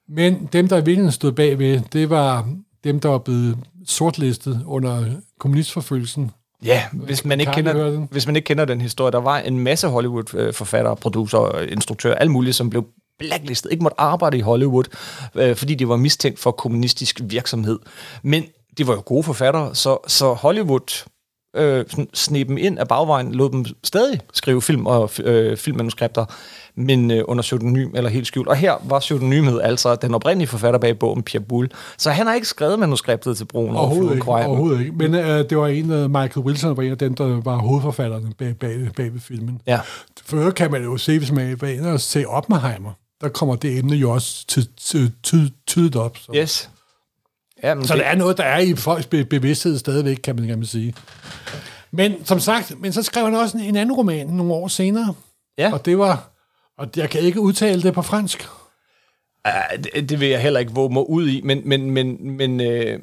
Men 0.09 0.49
dem, 0.53 0.69
der 0.69 0.77
i 0.77 0.79
virkeligheden 0.79 1.13
stod 1.13 1.33
bagved, 1.33 1.81
det 1.93 2.11
var 2.11 2.49
dem, 2.85 3.01
der 3.01 3.09
var 3.09 3.19
blevet 3.19 3.59
sortlistet 3.87 4.63
under 4.67 5.05
kommunistforfølgelsen. 5.39 6.31
Ja, 6.65 6.83
hvis 6.93 7.25
man, 7.25 7.41
ikke 7.41 7.53
kender, 7.53 8.07
hvis 8.11 8.27
man 8.27 8.37
ikke 8.37 8.47
kender 8.47 8.65
den 8.65 8.81
historie, 8.81 9.13
der 9.13 9.21
var 9.21 9.39
en 9.39 9.59
masse 9.59 9.89
Hollywood-forfattere, 9.89 10.97
producer, 10.97 11.61
instruktører, 11.61 12.15
alt 12.15 12.31
muligt, 12.31 12.57
som 12.57 12.71
blev 12.71 12.87
blacklistet, 13.19 13.73
ikke 13.73 13.83
måtte 13.83 14.01
arbejde 14.01 14.39
i 14.39 14.41
Hollywood, 14.41 14.85
øh, 15.35 15.57
fordi 15.57 15.75
de 15.75 15.89
var 15.89 15.97
mistænkt 15.97 16.39
for 16.39 16.51
kommunistisk 16.51 17.21
virksomhed. 17.23 17.79
Men 18.23 18.45
de 18.79 18.87
var 18.87 18.95
jo 18.95 19.03
gode 19.07 19.23
forfattere, 19.23 19.75
så, 19.75 19.99
så 20.07 20.33
Hollywood 20.33 21.05
øh, 21.55 21.85
sneb 22.15 22.49
dem 22.49 22.59
ind 22.59 22.79
af 22.79 22.89
bagvejen, 22.89 23.35
lod 23.35 23.51
dem 23.51 23.65
stadig 23.85 24.21
skrive 24.33 24.63
film 24.63 24.87
og 24.87 25.11
øh, 25.25 25.57
filmmanuskripter, 25.57 26.25
men 26.77 27.11
øh, 27.11 27.23
under 27.29 27.43
pseudonym 27.43 27.91
eller 27.95 28.11
helt 28.11 28.27
skjult. 28.27 28.49
Og 28.49 28.57
her 28.57 28.75
var 28.85 28.99
pseudonymet 28.99 29.61
altså 29.65 29.95
den 29.95 30.15
oprindelige 30.15 30.49
forfatter 30.49 30.81
bag 30.81 30.99
bogen, 30.99 31.23
Pierre 31.23 31.45
Boulle. 31.45 31.71
Så 31.99 32.11
han 32.11 32.27
har 32.27 32.35
ikke 32.35 32.47
skrevet 32.47 32.79
manuskriptet 32.79 33.37
til 33.37 33.45
Broen 33.45 33.71
over 33.71 33.79
Overhovedet 33.79 34.15
ikke, 34.15 34.29
overhovedet 34.29 34.81
ikke. 34.81 34.93
Men 34.93 35.15
øh, 35.15 35.51
det 35.51 35.59
var 35.59 35.67
en 35.67 35.91
af 35.91 36.09
Michael 36.11 36.47
Wilson, 36.47 36.77
var 36.77 36.83
en 36.83 36.91
af 36.91 36.99
dem, 36.99 37.15
der 37.15 37.41
var 37.41 37.57
hovedforfatterne 37.57 38.33
bag, 38.39 38.57
bag, 38.61 38.91
bag 38.97 39.13
ved 39.13 39.21
filmen. 39.21 39.61
Ja. 39.67 39.81
For 40.25 40.51
kan 40.51 40.71
man 40.71 40.83
jo 40.83 40.97
se, 40.97 41.19
hvis 41.19 41.33
man 41.33 41.59
er 41.63 41.67
inde 41.67 41.93
og 41.93 42.01
se 42.01 42.29
Oppenheimer, 42.29 42.91
der 43.21 43.29
kommer 43.29 43.57
det 43.57 43.79
emne 43.79 43.97
jo 43.97 44.11
også 44.11 44.47
ty, 44.47 44.59
ty, 44.77 44.97
ty, 45.23 45.35
tydet 45.67 45.97
op. 45.97 46.17
Så. 46.19 46.33
Yes. 46.35 46.71
Ja, 47.65 47.75
men 47.75 47.87
Så 47.87 47.95
det 47.95 48.07
er 48.07 48.15
noget, 48.15 48.37
der 48.39 48.45
er 48.45 48.59
i 48.59 48.75
folks 48.75 49.07
be- 49.07 49.25
bevidsthed 49.25 49.79
stadigvæk, 49.79 50.17
kan 50.17 50.37
man, 50.37 50.47
kan 50.47 50.59
man 50.59 50.67
sige. 50.67 50.95
Men 51.91 52.25
som 52.25 52.41
sagt, 52.41 52.81
men 52.81 52.93
så 52.93 53.03
skrev 53.03 53.25
han 53.25 53.35
også 53.35 53.59
en, 53.59 53.65
en 53.65 53.77
anden 53.77 53.95
roman 53.95 54.27
nogle 54.27 54.53
år 54.53 54.69
senere. 54.69 55.15
Ja. 55.59 55.73
Og 55.73 55.85
det 55.85 55.99
var, 55.99 56.31
og 56.79 56.89
jeg 56.97 57.11
kan 57.11 57.21
ikke 57.21 57.41
udtale 57.41 57.83
det 57.83 57.95
på 57.95 58.03
fransk. 58.03 58.49
Uh, 59.49 59.85
det, 59.85 60.09
det 60.09 60.21
vil 60.21 60.29
jeg 60.29 60.43
heller 60.43 60.61
ikke 60.61 60.73
våge 60.73 60.93
mig 60.93 61.11
ud 61.11 61.29
i, 61.29 61.41
men, 61.45 61.61
men, 61.65 61.91
men, 61.91 62.37
men 62.37 62.61
øh, 62.61 62.99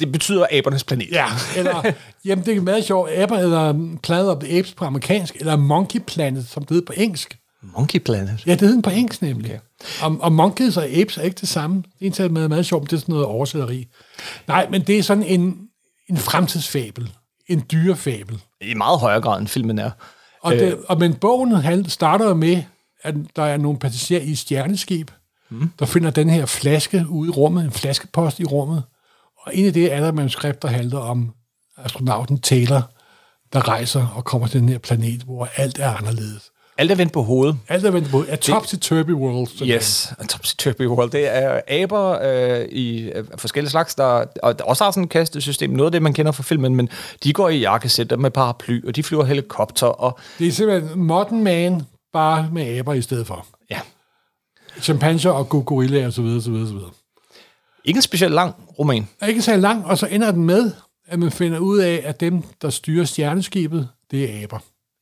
det 0.00 0.12
betyder 0.12 0.46
abernes 0.50 0.84
planet. 0.84 1.08
Ja, 1.12 1.26
eller, 1.56 1.92
jamen 2.24 2.44
det 2.44 2.56
er 2.56 2.60
meget 2.60 2.84
sjovt, 2.84 3.10
Aber 3.10 3.38
eller 3.38 3.96
Planet 4.02 4.30
of 4.30 4.42
the 4.42 4.58
Apes 4.58 4.74
på 4.74 4.84
amerikansk, 4.84 5.36
eller 5.36 5.56
Monkey 5.56 6.00
Planet, 6.06 6.46
som 6.48 6.62
det 6.64 6.70
hedder 6.70 6.86
på 6.86 6.92
engelsk. 6.96 7.38
Monkey 7.62 7.98
Planet. 7.98 8.42
Ja, 8.46 8.52
det 8.52 8.60
hedder 8.60 8.74
den 8.74 8.82
på 8.82 8.90
engelsk 8.90 9.22
nemlig. 9.22 9.50
Okay. 9.50 9.60
Og, 10.02 10.16
og 10.20 10.32
monkeys 10.32 10.76
og 10.76 10.84
apes 10.84 11.18
er 11.18 11.22
ikke 11.22 11.40
det 11.40 11.48
samme. 11.48 11.82
Det 12.00 12.20
er 12.20 12.24
en 12.24 12.32
meget, 12.32 12.48
meget 12.48 12.66
sjovt, 12.66 12.90
det 12.90 12.96
er 12.96 13.00
sådan 13.00 13.12
noget 13.12 13.26
oversætteri. 13.26 13.86
Nej, 14.48 14.68
men 14.70 14.82
det 14.82 14.98
er 14.98 15.02
sådan 15.02 15.22
en, 15.22 15.58
en 16.10 16.16
fremtidsfabel. 16.16 17.12
En 17.48 17.64
dyrefabel. 17.72 18.42
I 18.60 18.74
meget 18.74 19.00
højere 19.00 19.20
grad, 19.20 19.40
end 19.40 19.48
filmen 19.48 19.78
er. 19.78 19.90
Og, 20.42 20.52
det, 20.54 20.78
og 20.88 20.98
men 20.98 21.14
bogen 21.14 21.52
han 21.52 21.88
starter 21.88 22.34
med, 22.34 22.62
at 23.02 23.14
der 23.36 23.42
er 23.42 23.56
nogle 23.56 23.78
passagerer 23.78 24.22
i 24.22 24.30
et 24.30 24.38
stjerneskib, 24.38 25.10
mm. 25.50 25.70
der 25.78 25.86
finder 25.86 26.10
den 26.10 26.30
her 26.30 26.46
flaske 26.46 27.04
ude 27.08 27.28
i 27.28 27.30
rummet, 27.30 27.64
en 27.64 27.70
flaskepost 27.70 28.40
i 28.40 28.44
rummet. 28.44 28.82
Og 29.46 29.56
en 29.56 29.66
af 29.66 29.72
det 29.72 29.92
er 29.92 30.00
der 30.00 30.12
manuskript, 30.12 30.62
der 30.62 30.68
handler 30.68 30.98
om 30.98 31.32
astronauten 31.76 32.38
Taylor, 32.38 32.90
der 33.52 33.68
rejser 33.68 34.06
og 34.06 34.24
kommer 34.24 34.46
til 34.46 34.60
den 34.60 34.68
her 34.68 34.78
planet, 34.78 35.22
hvor 35.22 35.48
alt 35.56 35.78
er 35.78 35.90
anderledes. 35.90 36.50
Alt 36.78 36.90
er 36.90 36.94
vendt 36.94 37.12
på 37.12 37.22
hovedet. 37.22 37.56
Alt 37.68 37.84
er 37.84 37.90
vendt 37.90 38.10
på 38.10 38.24
A 38.28 38.36
Topsy-Turvy 38.36 39.12
World. 39.12 39.46
simpelthen. 39.46 39.76
Yes, 39.76 40.12
a 40.18 40.22
topsy-turvy 40.24 40.86
world. 40.86 41.10
Det 41.10 41.36
er 41.36 41.60
aber 41.68 42.18
øh, 42.22 42.64
i 42.68 42.98
øh, 43.10 43.24
forskellige 43.38 43.70
slags, 43.70 43.94
der, 43.94 44.24
og 44.42 44.58
der 44.58 44.64
også 44.64 44.84
har 44.84 44.90
sådan 44.90 45.04
et 45.04 45.10
kastesystem. 45.10 45.70
Noget 45.70 45.86
af 45.86 45.92
det, 45.92 46.02
man 46.02 46.12
kender 46.12 46.32
fra 46.32 46.42
filmen, 46.42 46.74
men 46.76 46.88
de 47.24 47.32
går 47.32 47.48
i 47.48 47.58
jakkesætter 47.58 48.16
med 48.16 48.30
paraply, 48.30 48.86
og 48.86 48.96
de 48.96 49.02
flyver 49.02 49.24
helikopter, 49.24 49.86
og 49.86 50.18
Det 50.38 50.46
er 50.48 50.52
simpelthen 50.52 50.98
Modern 51.02 51.42
Man, 51.44 51.82
bare 52.12 52.48
med 52.52 52.78
aber 52.78 52.92
i 52.94 53.02
stedet 53.02 53.26
for. 53.26 53.46
ja, 53.70 53.80
Chimpanser 54.80 55.30
og 55.30 55.48
go- 55.48 55.62
gorillaer 55.66 56.06
osv. 56.08 56.20
osv., 56.24 56.52
osv. 56.52 56.76
ikke 57.84 57.98
en 57.98 58.02
specielt 58.02 58.34
lang 58.34 58.54
roman. 58.78 59.08
er 59.20 59.26
ikke 59.26 59.42
så 59.42 59.56
lang, 59.56 59.86
og 59.86 59.98
så 59.98 60.06
ender 60.06 60.30
den 60.30 60.44
med, 60.44 60.72
at 61.08 61.18
man 61.18 61.30
finder 61.30 61.58
ud 61.58 61.78
af, 61.78 62.02
at 62.04 62.20
dem, 62.20 62.42
der 62.62 62.70
styrer 62.70 63.04
stjerneskibet, 63.04 63.88
det 64.10 64.30
er 64.30 64.42
aber. 64.42 64.58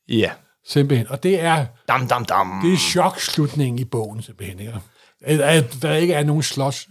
Ja. 0.09 0.31
Simpelthen. 0.67 1.07
Og 1.09 1.23
det 1.23 1.39
er, 1.39 1.65
Dam, 1.87 2.07
dam, 2.07 2.25
dam. 2.25 2.59
det 2.63 2.73
er 2.73 2.77
chokslutningen 2.77 3.79
i 3.79 3.83
bogen, 3.85 4.21
simpelthen. 4.21 4.59
Ikke? 4.59 4.73
At, 5.43 5.77
der 5.81 5.93
ikke 5.93 6.13
er 6.13 6.23
nogen 6.23 6.43
slås 6.43 6.87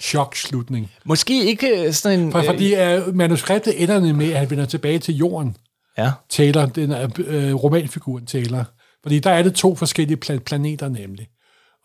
chokslutning. 0.00 0.90
Måske 1.04 1.44
ikke 1.44 1.92
sådan 1.92 2.20
en... 2.20 2.32
For, 2.32 2.42
fordi 2.42 2.74
uh, 2.74 3.14
manuskriptet 3.14 3.82
ender 3.82 4.12
med, 4.12 4.32
at 4.32 4.38
han 4.38 4.50
vender 4.50 4.64
tilbage 4.66 4.98
til 4.98 5.14
jorden. 5.16 5.56
Ja. 5.98 6.12
Taylor, 6.28 6.66
den 6.66 6.90
er 6.92 7.08
øh, 7.18 7.54
romanfiguren 7.54 8.26
Taylor. 8.26 8.64
Fordi 9.02 9.18
der 9.18 9.30
er 9.30 9.42
det 9.42 9.54
to 9.54 9.74
forskellige 9.74 10.18
pla- 10.24 10.38
planeter 10.38 10.88
nemlig. 10.88 11.28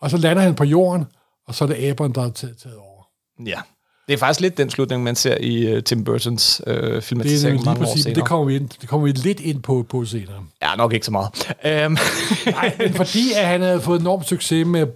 Og 0.00 0.10
så 0.10 0.16
lander 0.16 0.42
han 0.42 0.54
på 0.54 0.64
jorden, 0.64 1.04
og 1.48 1.54
så 1.54 1.64
er 1.64 1.68
det 1.68 1.74
aberen, 1.76 2.12
der 2.12 2.22
er 2.26 2.30
taget, 2.30 2.56
taget 2.58 2.76
over. 2.76 3.02
ja. 3.46 3.60
Det 4.08 4.14
er 4.14 4.18
faktisk 4.18 4.40
lidt 4.40 4.58
den 4.58 4.70
slutning, 4.70 5.02
man 5.02 5.16
ser 5.16 5.36
i 5.40 5.76
uh, 5.76 5.82
Tim 5.82 6.04
Burtons 6.04 6.62
Det 6.66 6.96
er 6.96 7.00
filmatisering 7.00 7.56
nemlig 7.56 7.58
lige 7.58 7.64
mange 7.64 7.90
år 7.92 7.96
senere. 7.96 8.14
det 8.14 8.24
kommer 8.24 8.44
vi, 8.44 8.56
ind, 8.56 8.68
det 8.80 8.88
kommer 8.88 9.06
vi 9.06 9.12
lidt 9.12 9.40
ind 9.40 9.62
på, 9.62 9.86
på 9.88 10.04
senere. 10.04 10.44
Ja, 10.62 10.74
nok 10.76 10.92
ikke 10.92 11.06
så 11.06 11.12
meget. 11.12 11.86
Um, 11.86 11.98
Nej, 12.54 12.76
men 12.78 12.94
fordi 12.94 13.32
at 13.36 13.46
han 13.46 13.60
havde 13.60 13.80
fået 13.80 14.00
enorm 14.00 14.22
succes 14.22 14.66
med 14.66 14.86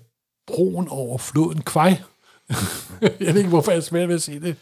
broen 0.47 0.88
over 0.91 1.19
floden 1.19 1.62
Kwai. 1.62 1.91
jeg 3.00 3.35
ved 3.35 3.37
ikke, 3.37 3.49
hvorfor 3.49 3.71
jeg 3.71 3.79
er 3.79 3.83
svært 3.83 4.09
ved 4.09 4.15
at 4.15 4.23
sige 4.23 4.41
det. 4.41 4.57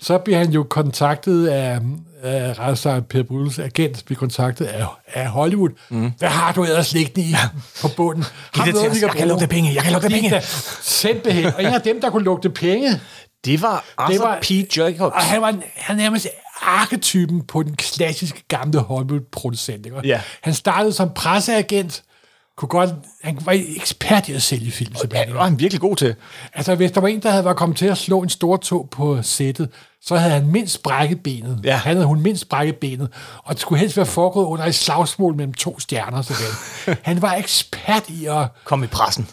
Så 0.00 0.18
bliver 0.18 0.38
han 0.38 0.50
jo 0.50 0.62
kontaktet 0.62 1.46
af, 1.46 1.80
af 2.22 2.58
retssagt 2.58 3.08
Per 3.08 3.22
Brydels 3.22 3.58
agent, 3.58 4.02
bliver 4.06 4.18
kontaktet 4.18 4.64
af, 4.64 4.86
af 5.06 5.26
Hollywood. 5.26 5.70
Mm. 5.88 6.12
Hvad 6.18 6.28
har 6.28 6.52
du 6.52 6.64
ellers 6.64 6.92
liggende 6.92 7.28
i 7.28 7.34
på 7.82 7.88
bunden? 7.96 8.24
Har 8.54 8.64
det 8.64 8.74
noget, 8.74 9.02
Jeg 9.02 9.10
kan 9.10 9.28
lugte 9.28 9.46
penge, 9.46 9.74
jeg 9.74 9.82
kan 9.82 9.92
lugte 9.92 10.08
penge. 10.08 10.40
Simpelthen. 10.82 11.44
Og 11.46 11.60
en 11.60 11.66
af 11.66 11.82
dem, 11.82 12.00
der 12.00 12.10
kunne 12.10 12.24
lugte 12.24 12.50
penge, 12.50 13.00
det 13.44 13.62
var 13.62 13.84
Arthur 13.98 14.24
var- 14.26 14.38
P. 14.42 14.50
Jacobs. 14.76 15.14
og 15.14 15.20
han 15.22 15.42
var, 15.42 15.54
han 15.76 15.96
nærmest 15.96 16.28
arketypen 16.62 17.42
på 17.42 17.62
den 17.62 17.76
klassiske 17.76 18.42
gamle 18.48 18.78
Hollywood-producent. 18.80 19.86
Ikke? 19.86 20.00
Ja. 20.04 20.20
Han 20.42 20.54
startede 20.54 20.92
som 20.92 21.10
presseagent, 21.14 22.02
kunne 22.56 22.68
godt, 22.68 22.90
han 23.22 23.38
var 23.44 23.52
ekspert 23.76 24.28
i 24.28 24.32
at 24.32 24.42
sælge 24.42 24.70
film. 24.70 24.94
Ja, 25.12 25.24
det 25.24 25.34
var 25.34 25.44
han 25.44 25.58
virkelig 25.58 25.80
god 25.80 25.96
til. 25.96 26.14
Altså, 26.54 26.74
hvis 26.74 26.90
der 26.92 27.00
var 27.00 27.08
en, 27.08 27.22
der 27.22 27.30
havde 27.30 27.44
været 27.44 27.56
kommet 27.56 27.78
til 27.78 27.86
at 27.86 27.98
slå 27.98 28.22
en 28.22 28.28
stor 28.28 28.56
tog 28.56 28.88
på 28.90 29.22
sættet, 29.22 29.68
så 30.02 30.16
havde 30.16 30.32
han 30.32 30.46
mindst 30.46 30.82
brækket 30.82 31.22
benet. 31.22 31.60
Ja. 31.64 31.76
Han 31.76 31.96
havde 31.96 32.06
hun 32.06 32.20
mindst 32.22 32.48
brækket 32.48 32.76
benet. 32.76 33.08
Og 33.44 33.54
det 33.54 33.60
skulle 33.60 33.78
helst 33.80 33.96
være 33.96 34.06
foregået 34.06 34.46
under 34.46 34.64
et 34.64 34.74
slagsmål 34.74 35.34
mellem 35.36 35.54
to 35.54 35.78
stjerner. 35.80 36.22
Simpelthen. 36.22 36.96
han 37.14 37.22
var 37.22 37.34
ekspert 37.34 38.08
i 38.08 38.26
at, 38.26 38.46
Kom 38.64 38.84
i 38.84 38.86
pressen. 38.86 39.28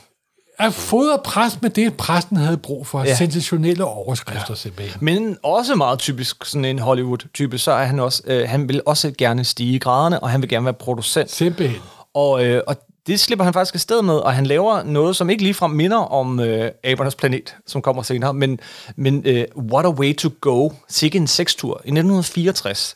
At 0.59 0.73
fodre 0.73 1.19
pres 1.23 1.61
med 1.61 1.69
det, 1.69 1.97
pressen 1.97 2.37
havde 2.37 2.57
brug 2.57 2.87
for. 2.87 2.99
Ja. 2.99 3.05
Ja. 3.05 3.15
Sensationelle 3.15 3.85
overskrifter, 3.85 4.53
simpelthen. 4.55 5.05
Men 5.05 5.37
også 5.43 5.75
meget 5.75 5.99
typisk 5.99 6.45
sådan 6.45 6.65
en 6.65 6.79
Hollywood-type, 6.79 7.57
så 7.57 7.71
er 7.71 7.85
han 7.85 7.99
også, 7.99 8.23
øh, 8.25 8.49
han 8.49 8.67
vil 8.67 8.81
også 8.85 9.11
gerne 9.17 9.43
stige 9.43 9.75
i 9.75 9.79
graderne, 9.79 10.19
og 10.19 10.29
han 10.29 10.41
vil 10.41 10.49
gerne 10.49 10.65
være 10.65 10.73
producent. 10.73 11.31
Simpelthen. 11.31 11.81
Og, 12.13 12.45
øh, 12.45 12.61
og 12.67 12.75
det 13.07 13.19
slipper 13.19 13.45
han 13.45 13.53
faktisk 13.53 13.75
afsted 13.75 14.01
med, 14.01 14.15
og 14.15 14.33
han 14.33 14.45
laver 14.45 14.83
noget, 14.83 15.15
som 15.15 15.29
ikke 15.29 15.43
ligefrem 15.43 15.71
minder 15.71 15.97
om 15.97 16.39
øh, 16.39 16.71
Abernes 16.83 17.15
Planet, 17.15 17.55
som 17.67 17.81
kommer 17.81 18.03
senere, 18.03 18.33
men, 18.33 18.59
men 18.95 19.23
øh, 19.25 19.45
What 19.57 19.85
a 19.85 19.89
Way 19.89 20.15
to 20.15 20.29
Go, 20.41 20.69
sikke 20.89 21.17
en 21.17 21.27
sextur, 21.27 21.73
i 21.73 21.89
1964, 21.89 22.95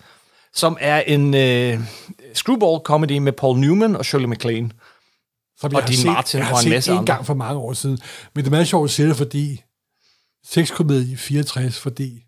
som 0.53 0.77
er 0.79 0.99
en 0.99 1.33
øh, 1.33 1.79
screwball-comedy 2.33 3.19
med 3.19 3.31
Paul 3.31 3.57
Newman 3.59 3.95
og 3.95 4.05
Shirley 4.05 4.27
MacLaine. 4.27 4.69
Som 5.61 5.75
Og 5.75 5.87
Dean 5.87 6.05
Martin 6.05 6.37
jeg 6.37 6.47
har 6.47 6.53
og 6.53 6.59
en 6.59 6.63
set 6.63 6.69
masse 6.69 6.91
en 6.91 6.97
andre. 6.97 7.13
gang 7.13 7.25
for 7.25 7.33
mange 7.33 7.59
år 7.59 7.73
siden. 7.73 7.99
Men 8.35 8.43
det 8.43 8.49
er 8.49 8.51
meget 8.51 8.67
sjovt 8.67 8.83
at 8.83 8.91
se 8.91 9.03
det, 9.03 9.15
fordi 9.15 9.61
sexkomedie 10.45 11.13
i 11.13 11.15
64, 11.15 11.79
fordi 11.79 12.23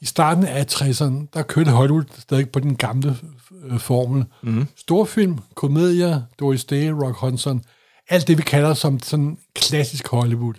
i 0.00 0.06
starten 0.06 0.44
af 0.44 0.64
60'erne, 0.72 1.26
der 1.34 1.42
kørte 1.42 1.70
Hollywood 1.70 2.04
stadig 2.18 2.50
på 2.50 2.60
den 2.60 2.76
gamle 2.76 3.16
øh, 3.64 3.80
formel. 3.80 4.24
Mm. 4.42 4.66
Storfilm, 4.76 5.38
komedier, 5.54 6.22
Doris 6.40 6.64
Day, 6.64 6.88
Rock 6.88 7.16
Hudson, 7.16 7.62
alt 8.08 8.28
det, 8.28 8.38
vi 8.38 8.42
kalder 8.42 8.74
som 8.74 9.00
sådan 9.02 9.38
klassisk 9.54 10.08
Hollywood. 10.08 10.54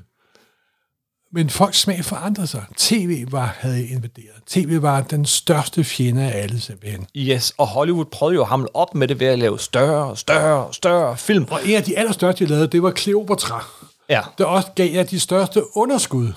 Men 1.34 1.50
folks 1.50 1.80
smag 1.80 2.06
forandrede 2.06 2.48
sig. 2.48 2.64
TV 2.78 3.26
var, 3.32 3.56
havde 3.60 3.88
invaderet. 3.88 4.44
TV 4.48 4.82
var 4.82 5.02
den 5.02 5.26
største 5.26 5.84
fjende 5.84 6.32
af 6.32 6.42
alle 6.44 6.60
simpelthen. 6.62 7.08
Yes, 7.18 7.54
og 7.58 7.68
Hollywood 7.68 8.06
prøvede 8.06 8.36
jo 8.36 8.42
at 8.42 8.48
hamle 8.48 8.76
op 8.76 8.96
med 8.96 9.08
det 9.08 9.20
ved 9.20 9.28
at 9.28 9.40
lave 9.40 9.60
større, 9.60 10.18
større, 10.18 10.74
større 10.74 11.18
film. 11.18 11.46
Og 11.52 11.60
en 11.66 11.76
af 11.76 11.84
de 11.84 11.98
allerstørste, 11.98 12.44
jeg 12.44 12.50
lavede, 12.50 12.68
det 12.68 12.84
var 12.84 12.92
Cleopatra. 12.92 13.66
Ja, 14.10 14.22
der 14.38 14.46
også 14.46 14.68
gav 14.76 14.92
jer 14.94 15.04
de 15.04 15.20
største 15.20 15.78
underskud. 15.78 16.32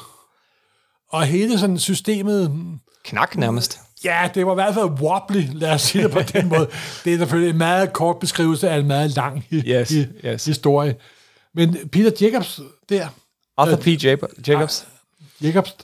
Og 1.10 1.24
hele 1.24 1.58
sådan 1.58 1.78
systemet, 1.78 2.52
knak 3.04 3.36
nærmest. 3.36 3.80
ja, 4.04 4.30
det 4.34 4.46
var 4.46 4.52
i 4.52 4.54
hvert 4.54 4.74
fald 4.74 4.84
wobbly, 4.86 5.42
lad 5.52 5.70
os 5.70 5.82
sige 5.82 6.04
det 6.04 6.10
på 6.12 6.20
den 6.22 6.48
måde. 6.48 6.68
Det 7.04 7.14
er 7.14 7.18
selvfølgelig 7.18 7.50
en 7.50 7.58
meget 7.58 7.92
kort 7.92 8.18
beskrivelse 8.18 8.70
af 8.70 8.78
en 8.78 8.86
meget 8.86 9.10
lang 9.16 9.44
Yes, 9.52 9.92
yes. 10.24 10.44
historie. 10.44 10.94
Men 11.54 11.76
Peter 11.92 12.10
Jacobs 12.20 12.60
der, 12.88 13.06
Arthur 13.56 13.76
P. 13.76 13.86
Jab- 13.86 14.48
Jacobs. 14.48 14.86
Jacobs, 15.42 15.76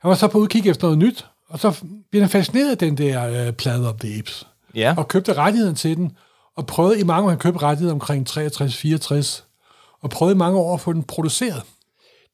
han 0.00 0.08
var 0.08 0.14
så 0.14 0.28
på 0.28 0.38
udkig 0.38 0.66
efter 0.66 0.86
noget 0.86 0.98
nyt, 0.98 1.26
og 1.48 1.58
så 1.58 1.74
blev 2.10 2.22
han 2.22 2.30
fascineret 2.30 2.70
af 2.70 2.78
den 2.78 2.98
der 2.98 3.48
uh, 3.48 3.54
Planet 3.54 3.88
of 3.88 3.94
the 4.00 4.18
Apes, 4.18 4.46
Ja. 4.74 4.94
og 4.96 5.08
købte 5.08 5.32
rettigheden 5.32 5.74
til 5.76 5.96
den, 5.96 6.12
og 6.56 6.66
prøvede 6.66 7.00
i 7.00 7.04
mange 7.04 7.24
år, 7.24 7.28
han 7.28 7.38
købte 7.38 7.62
rettigheden 7.62 7.94
omkring 7.94 8.28
63-64, 8.30 9.42
og 10.02 10.10
prøvede 10.10 10.34
i 10.34 10.38
mange 10.38 10.58
år 10.58 10.74
at 10.74 10.80
få 10.80 10.92
den 10.92 11.02
produceret. 11.02 11.62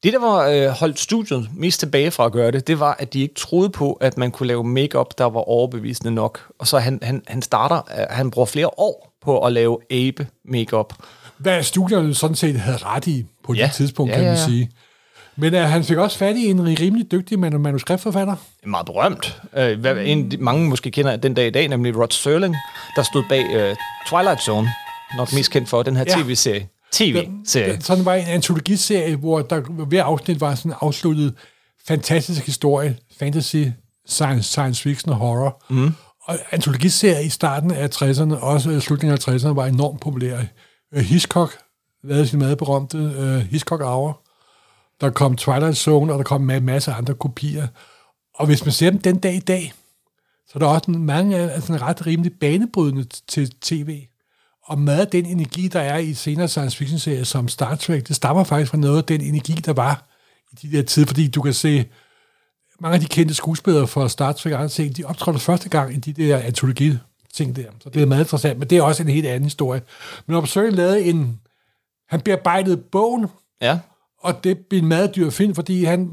Det, 0.03 0.13
der 0.13 0.19
var 0.19 0.47
øh, 0.47 0.67
holdt 0.67 0.99
studiet 0.99 1.49
mest 1.55 1.79
tilbage 1.79 2.11
fra 2.11 2.25
at 2.25 2.31
gøre 2.31 2.51
det, 2.51 2.67
det 2.67 2.79
var, 2.79 2.95
at 2.99 3.13
de 3.13 3.21
ikke 3.21 3.35
troede 3.35 3.69
på, 3.69 3.93
at 3.93 4.17
man 4.17 4.31
kunne 4.31 4.47
lave 4.47 4.63
makeup, 4.63 5.17
der 5.17 5.25
var 5.25 5.39
overbevisende 5.39 6.11
nok. 6.11 6.39
Og 6.59 6.67
så 6.67 6.79
han, 6.79 6.99
han, 7.03 7.23
han 7.27 7.41
starter, 7.41 7.81
øh, 7.99 8.05
han 8.09 8.31
bruger 8.31 8.45
flere 8.45 8.67
år 8.79 9.13
på 9.21 9.45
at 9.45 9.53
lave 9.53 9.77
abe 9.91 10.27
makeup. 10.45 10.93
hvad 11.37 11.63
studierne 11.63 12.15
sådan 12.15 12.35
set 12.35 12.59
havde 12.59 12.77
ret 12.77 13.07
i 13.07 13.25
på 13.53 13.57
Ja. 13.59 13.65
det 13.65 13.71
tidspunkt, 13.73 14.09
Ja, 14.11 14.15
kan 14.15 14.23
ja, 14.25 14.29
man 14.31 14.39
ja. 14.39 14.45
sige. 14.45 14.71
Men 15.35 15.53
uh, 15.53 15.59
han 15.59 15.83
fik 15.83 15.97
også 15.97 16.17
fat 16.17 16.35
i 16.35 16.45
en 16.45 16.79
rimelig 16.79 17.11
dygtig 17.11 17.37
manu- 17.37 17.57
manuskriptforfatter. 17.57 18.35
Meget 18.65 18.85
berømt. 18.85 19.41
Øh, 19.57 19.79
hvad, 19.79 19.95
en, 19.97 20.23
af 20.23 20.29
de 20.29 20.37
mange 20.37 20.69
måske 20.69 20.91
kender 20.91 21.15
den 21.15 21.33
dag 21.33 21.47
i 21.47 21.49
dag, 21.49 21.67
nemlig 21.67 21.97
Rod 21.97 22.07
Serling, 22.11 22.55
der 22.95 23.03
stod 23.03 23.23
bag 23.29 23.45
øh, 23.55 23.75
Twilight 24.09 24.41
Zone. 24.43 24.69
Nok 25.17 25.33
mest 25.33 25.51
kendt 25.51 25.69
for 25.69 25.83
den 25.83 25.95
her 25.95 26.03
Ja. 26.07 26.15
tv-serie. 26.23 26.67
TV-serie. 26.91 27.77
Sådan 27.81 28.05
var 28.05 28.13
en 28.13 28.25
antologiserie, 28.27 29.15
hvor 29.15 29.41
der 29.41 29.61
hver 29.85 30.03
afsnit 30.03 30.41
var 30.41 30.55
sådan 30.55 30.71
en 30.71 30.75
afsluttet 30.81 31.33
fantastisk 31.87 32.45
historie, 32.45 32.97
fantasy, 33.19 33.55
science, 34.07 34.43
science 34.49 34.81
fiction 34.83 35.11
og 35.11 35.17
horror. 35.17 35.63
Mm. 35.69 35.93
Og 36.23 36.37
antologiserie 36.51 37.25
i 37.25 37.29
starten 37.29 37.71
af 37.71 37.87
60'erne, 37.95 38.33
også 38.35 38.79
slutningen 38.79 39.13
af 39.27 39.27
60'erne, 39.35 39.47
var 39.47 39.65
enormt 39.65 40.01
populær. 40.01 40.37
Øh, 40.93 41.01
Hitchcock 41.03 41.57
lavede 42.03 42.27
sin 42.27 42.39
meget 42.39 42.57
berømte 42.57 42.97
uh, 42.97 43.23
øh, 43.23 43.37
Hitchcock 43.37 43.81
Hour. 43.81 44.21
Der 45.01 45.09
kom 45.09 45.35
Twilight 45.35 45.77
Zone, 45.77 46.13
og 46.13 46.17
der 46.17 46.23
kom 46.23 46.49
en 46.49 46.65
masse 46.65 46.91
andre 46.91 47.13
kopier. 47.13 47.67
Og 48.35 48.45
hvis 48.45 48.65
man 48.65 48.71
ser 48.71 48.89
dem 48.89 49.01
den 49.01 49.19
dag 49.19 49.33
i 49.35 49.39
dag, 49.39 49.73
så 50.47 50.51
er 50.55 50.59
der 50.59 50.67
også 50.67 50.91
mange 50.91 51.37
af 51.37 51.61
sådan 51.61 51.81
ret 51.81 52.07
rimelig 52.07 52.31
banebrydende 52.39 53.05
til 53.27 53.51
tv. 53.61 54.01
Og 54.65 54.79
meget 54.79 54.99
af 54.99 55.07
den 55.07 55.25
energi, 55.25 55.67
der 55.67 55.79
er 55.79 55.97
i 55.97 56.13
senere 56.13 56.47
science 56.47 56.77
fiction 56.77 56.99
serier 56.99 57.23
som 57.23 57.47
Star 57.47 57.75
Trek, 57.75 58.07
det 58.07 58.15
stammer 58.15 58.43
faktisk 58.43 58.71
fra 58.71 58.77
noget 58.77 58.97
af 58.97 59.03
den 59.03 59.21
energi, 59.21 59.53
der 59.53 59.73
var 59.73 60.03
i 60.51 60.55
de 60.67 60.77
der 60.77 60.83
tider, 60.83 61.07
fordi 61.07 61.27
du 61.27 61.41
kan 61.41 61.53
se, 61.53 61.85
mange 62.79 62.95
af 62.95 63.01
de 63.01 63.07
kendte 63.07 63.33
skuespillere 63.33 63.87
fra 63.87 64.09
Star 64.09 64.31
Trek 64.31 64.53
og 64.53 64.59
andre 64.59 64.69
ting, 64.69 64.97
de 64.97 65.03
optrådte 65.03 65.39
første 65.39 65.69
gang 65.69 65.93
i 65.93 65.97
de 65.97 66.13
der 66.13 66.37
antologi 66.37 66.97
ting 67.33 67.55
der. 67.55 67.65
Så 67.83 67.89
det 67.89 68.01
er 68.01 68.05
meget 68.05 68.21
interessant, 68.21 68.59
men 68.59 68.67
det 68.67 68.77
er 68.77 68.81
også 68.81 69.03
en 69.03 69.09
helt 69.09 69.27
anden 69.27 69.43
historie. 69.43 69.81
Men 70.25 70.35
Observer 70.35 70.71
lavede 70.71 71.01
en... 71.03 71.39
Han 72.09 72.21
bearbejdede 72.21 72.77
bogen, 72.77 73.25
Ja. 73.61 73.79
og 74.19 74.43
det 74.43 74.57
blev 74.57 74.79
en 74.81 74.87
meget 74.87 75.15
dyr 75.15 75.29
film, 75.29 75.55
fordi 75.55 75.83
han... 75.83 76.09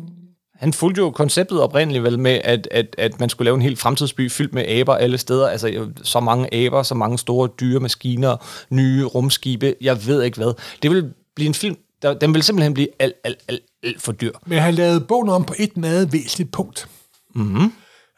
Han 0.55 0.73
fulgte 0.73 0.99
jo 1.01 1.11
konceptet 1.11 1.61
oprindeligt 1.63 2.05
vel 2.05 2.19
med, 2.19 2.41
at, 2.45 2.69
at, 2.71 2.95
at 2.99 3.21
man 3.21 3.29
skulle 3.29 3.45
lave 3.47 3.55
en 3.55 3.63
helt 3.63 3.79
fremtidsby 3.79 4.31
fyldt 4.31 4.55
med 4.55 4.67
aber 4.69 4.95
alle 4.95 5.19
steder. 5.19 5.49
Altså 5.49 5.89
så 6.03 6.21
mange 6.21 6.55
aber, 6.55 6.83
så 6.83 6.95
mange 6.95 7.19
store 7.19 7.49
dyre 7.61 7.81
maskiner, 7.81 8.37
nye 8.71 9.05
rumskibe, 9.05 9.75
jeg 9.81 10.07
ved 10.07 10.23
ikke 10.23 10.37
hvad. 10.37 10.53
Det 10.83 10.91
vil 10.91 11.13
blive 11.35 11.47
en 11.47 11.55
film, 11.55 11.77
der, 12.03 12.15
den 12.15 12.35
vil 12.35 12.43
simpelthen 12.43 12.75
blive 12.75 12.89
alt, 12.99 13.13
alt, 13.25 13.39
alt, 13.49 13.61
alt 13.83 14.03
for 14.03 14.13
dyr. 14.13 14.33
Men 14.47 14.59
han 14.59 14.75
lavede 14.75 15.01
bogen 15.01 15.29
om 15.29 15.45
på 15.45 15.55
et 15.59 15.77
meget 15.77 16.13
væsentligt 16.13 16.53
punkt. 16.53 16.89
Mm-hmm. 17.35 17.73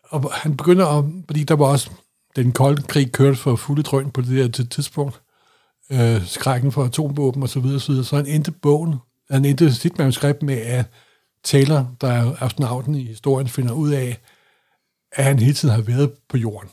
Og 0.08 0.32
han 0.32 0.56
begynder 0.56 0.86
at... 0.86 1.04
Fordi 1.26 1.44
der 1.44 1.56
var 1.56 1.66
også... 1.66 1.90
Den 2.36 2.52
kolde 2.52 2.82
krig 2.82 3.12
kørte 3.12 3.36
for 3.36 3.56
fulde 3.56 3.82
drøn 3.82 4.10
på 4.10 4.20
det 4.20 4.28
der 4.38 4.48
ti- 4.48 4.66
tidspunkt. 4.68 5.20
Øh, 5.92 6.26
skrækken 6.26 6.72
for 6.72 6.84
atomvåben 6.84 7.42
og 7.42 7.48
så 7.48 7.60
videre, 7.60 8.04
så 8.04 8.16
han 8.16 8.26
endte 8.26 8.50
bogen... 8.50 8.94
Han 9.30 9.44
endte 9.44 9.74
sit 9.74 9.98
manuskript 9.98 10.42
med, 10.42 10.56
at 10.56 10.84
Taylor, 11.44 11.94
der 12.00 12.08
er 12.08 12.42
astronauten 12.42 12.94
i 12.94 13.06
historien, 13.06 13.48
finder 13.48 13.72
ud 13.72 13.90
af, 13.90 14.18
at 15.12 15.24
han 15.24 15.38
hele 15.38 15.54
tiden 15.54 15.74
har 15.74 15.82
været 15.82 16.10
på 16.28 16.36
jorden. 16.36 16.70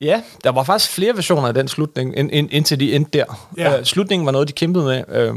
Ja, 0.00 0.22
der 0.44 0.50
var 0.50 0.62
faktisk 0.62 0.90
flere 0.90 1.16
versioner 1.16 1.48
af 1.48 1.54
den 1.54 1.68
slutning, 1.68 2.18
ind, 2.18 2.30
ind, 2.32 2.48
indtil 2.52 2.80
de 2.80 2.94
endte 2.94 3.18
der. 3.18 3.50
Ja. 3.56 3.78
Øh, 3.78 3.84
slutningen 3.84 4.26
var 4.26 4.32
noget, 4.32 4.48
de 4.48 4.52
kæmpede 4.52 4.84
med 4.84 5.04
øh, 5.08 5.34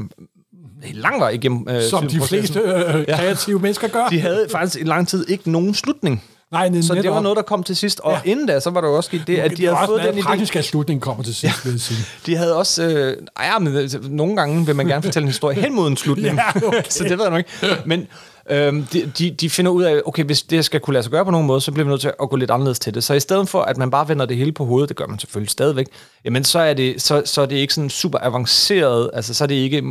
lang 0.93 1.19
vej 1.19 1.29
igennem 1.29 1.67
øh, 1.69 1.81
Som 1.81 2.07
de 2.07 2.21
fleste 2.21 2.59
øh, 2.59 3.05
kreative 3.05 3.59
mennesker 3.59 3.87
gør. 3.87 4.07
De 4.07 4.19
havde 4.19 4.47
faktisk 4.51 4.81
i 4.81 4.83
lang 4.83 5.07
tid 5.07 5.29
ikke 5.29 5.51
nogen 5.51 5.73
slutning. 5.73 6.23
Nej, 6.51 6.69
net- 6.69 6.85
Så 6.85 6.95
det 6.95 7.11
var 7.11 7.19
noget, 7.21 7.35
der 7.35 7.41
kom 7.41 7.63
til 7.63 7.75
sidst. 7.75 7.99
Og 7.99 8.11
Ja. 8.25 8.31
inden 8.31 8.47
da, 8.47 8.59
så 8.59 8.69
var 8.69 8.81
der 8.81 8.87
jo 8.87 8.95
også 8.95 9.07
sket 9.07 9.23
det, 9.27 9.37
at 9.37 9.51
de 9.51 9.55
det 9.55 9.65
havde 9.65 9.77
fået 9.87 10.03
den 10.03 10.17
idé. 10.17 10.21
praktisk, 10.23 10.55
at 10.55 10.65
slutningen 10.65 11.01
kommer 11.01 11.23
til 11.23 11.35
sidst, 11.35 11.65
vil 11.65 11.71
jeg 11.71 11.79
sige. 11.79 11.99
De 12.25 12.35
havde 12.35 12.55
også... 12.55 12.83
Øh, 12.83 13.17
ja, 13.43 13.59
men 13.59 13.75
altså, 13.75 13.99
nogle 14.03 14.35
gange 14.35 14.65
vil 14.65 14.75
man 14.75 14.87
gerne 14.87 15.03
fortælle 15.03 15.23
en 15.23 15.29
historie 15.29 15.55
hen 15.61 15.75
mod 15.75 15.87
en 15.87 15.97
slutning. 15.97 16.35
Ja, 16.55 16.67
okay. 16.67 16.83
så 16.89 17.03
det 17.03 17.11
ved 17.17 17.21
jeg 17.25 17.29
nok 17.31 17.37
ikke. 17.37 17.81
Men 17.85 18.07
øhm, 18.49 18.83
de, 18.93 19.11
de, 19.19 19.31
de 19.31 19.49
finder 19.49 19.71
ud 19.71 19.83
af, 19.83 20.01
okay, 20.05 20.23
hvis 20.23 20.41
det 20.41 20.65
skal 20.65 20.79
kunne 20.79 20.93
lade 20.93 21.03
sig 21.03 21.11
gøre 21.11 21.25
på 21.25 21.31
nogen 21.31 21.47
måde, 21.47 21.61
så 21.61 21.71
bliver 21.71 21.85
vi 21.85 21.89
nødt 21.89 22.01
til 22.01 22.11
at 22.21 22.29
gå 22.29 22.35
lidt 22.35 22.51
anderledes 22.51 22.79
til 22.79 22.93
det. 22.93 23.03
Så 23.03 23.13
i 23.13 23.19
stedet 23.19 23.49
for, 23.49 23.61
at 23.61 23.77
man 23.77 23.91
bare 23.91 24.07
vender 24.09 24.25
det 24.25 24.37
hele 24.37 24.51
på 24.51 24.65
hovedet, 24.65 24.89
det 24.89 24.97
gør 24.97 25.07
man 25.07 25.19
selvfølgelig 25.19 25.49
stadigvæk, 25.51 25.85
jamen 26.25 26.43
så 26.43 26.59
er 26.59 26.73
det, 26.73 27.01
så, 27.01 27.21
så 27.25 27.41
er 27.41 27.45
det 27.45 27.55
ikke 27.55 27.73
sådan 27.73 27.89
super 27.89 28.19
avanceret, 28.21 29.09
altså 29.13 29.33
så 29.33 29.43
er 29.43 29.47
det 29.47 29.55
ikke 29.55 29.83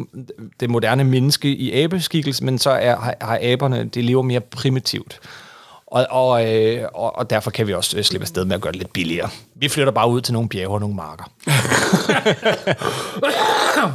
det 0.61 0.71
moderne 0.71 1.05
menneske 1.05 1.49
i 1.49 1.73
abeskikkelse, 1.83 2.45
men 2.45 2.59
så 2.59 2.71
er, 2.71 2.97
har, 2.97 3.15
har 3.21 3.39
aberne, 3.43 3.85
det 3.95 4.05
lever 4.05 4.23
mere 4.23 4.41
primitivt. 4.41 5.19
Og, 5.91 6.07
og, 6.11 6.55
øh, 6.55 6.89
og, 6.95 7.17
og 7.17 7.31
derfor 7.31 7.51
kan 7.51 7.67
vi 7.67 7.75
også 7.75 7.99
øh, 7.99 8.05
slippe 8.05 8.23
afsted 8.23 8.45
med 8.45 8.55
at 8.57 8.61
gøre 8.61 8.73
det 8.73 8.79
lidt 8.79 8.93
billigere. 8.93 9.29
Vi 9.55 9.69
flytter 9.69 9.93
bare 9.93 10.09
ud 10.09 10.21
til 10.21 10.33
nogle 10.33 10.49
bjerge 10.49 10.75
og 10.75 10.81
nogle 10.81 10.97
marker. 10.97 11.25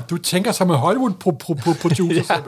Du 0.09 0.17
tænker 0.17 0.51
som 0.51 0.69
en 0.69 0.75
Hollywood-producer, 0.77 2.23
ja. 2.29 2.39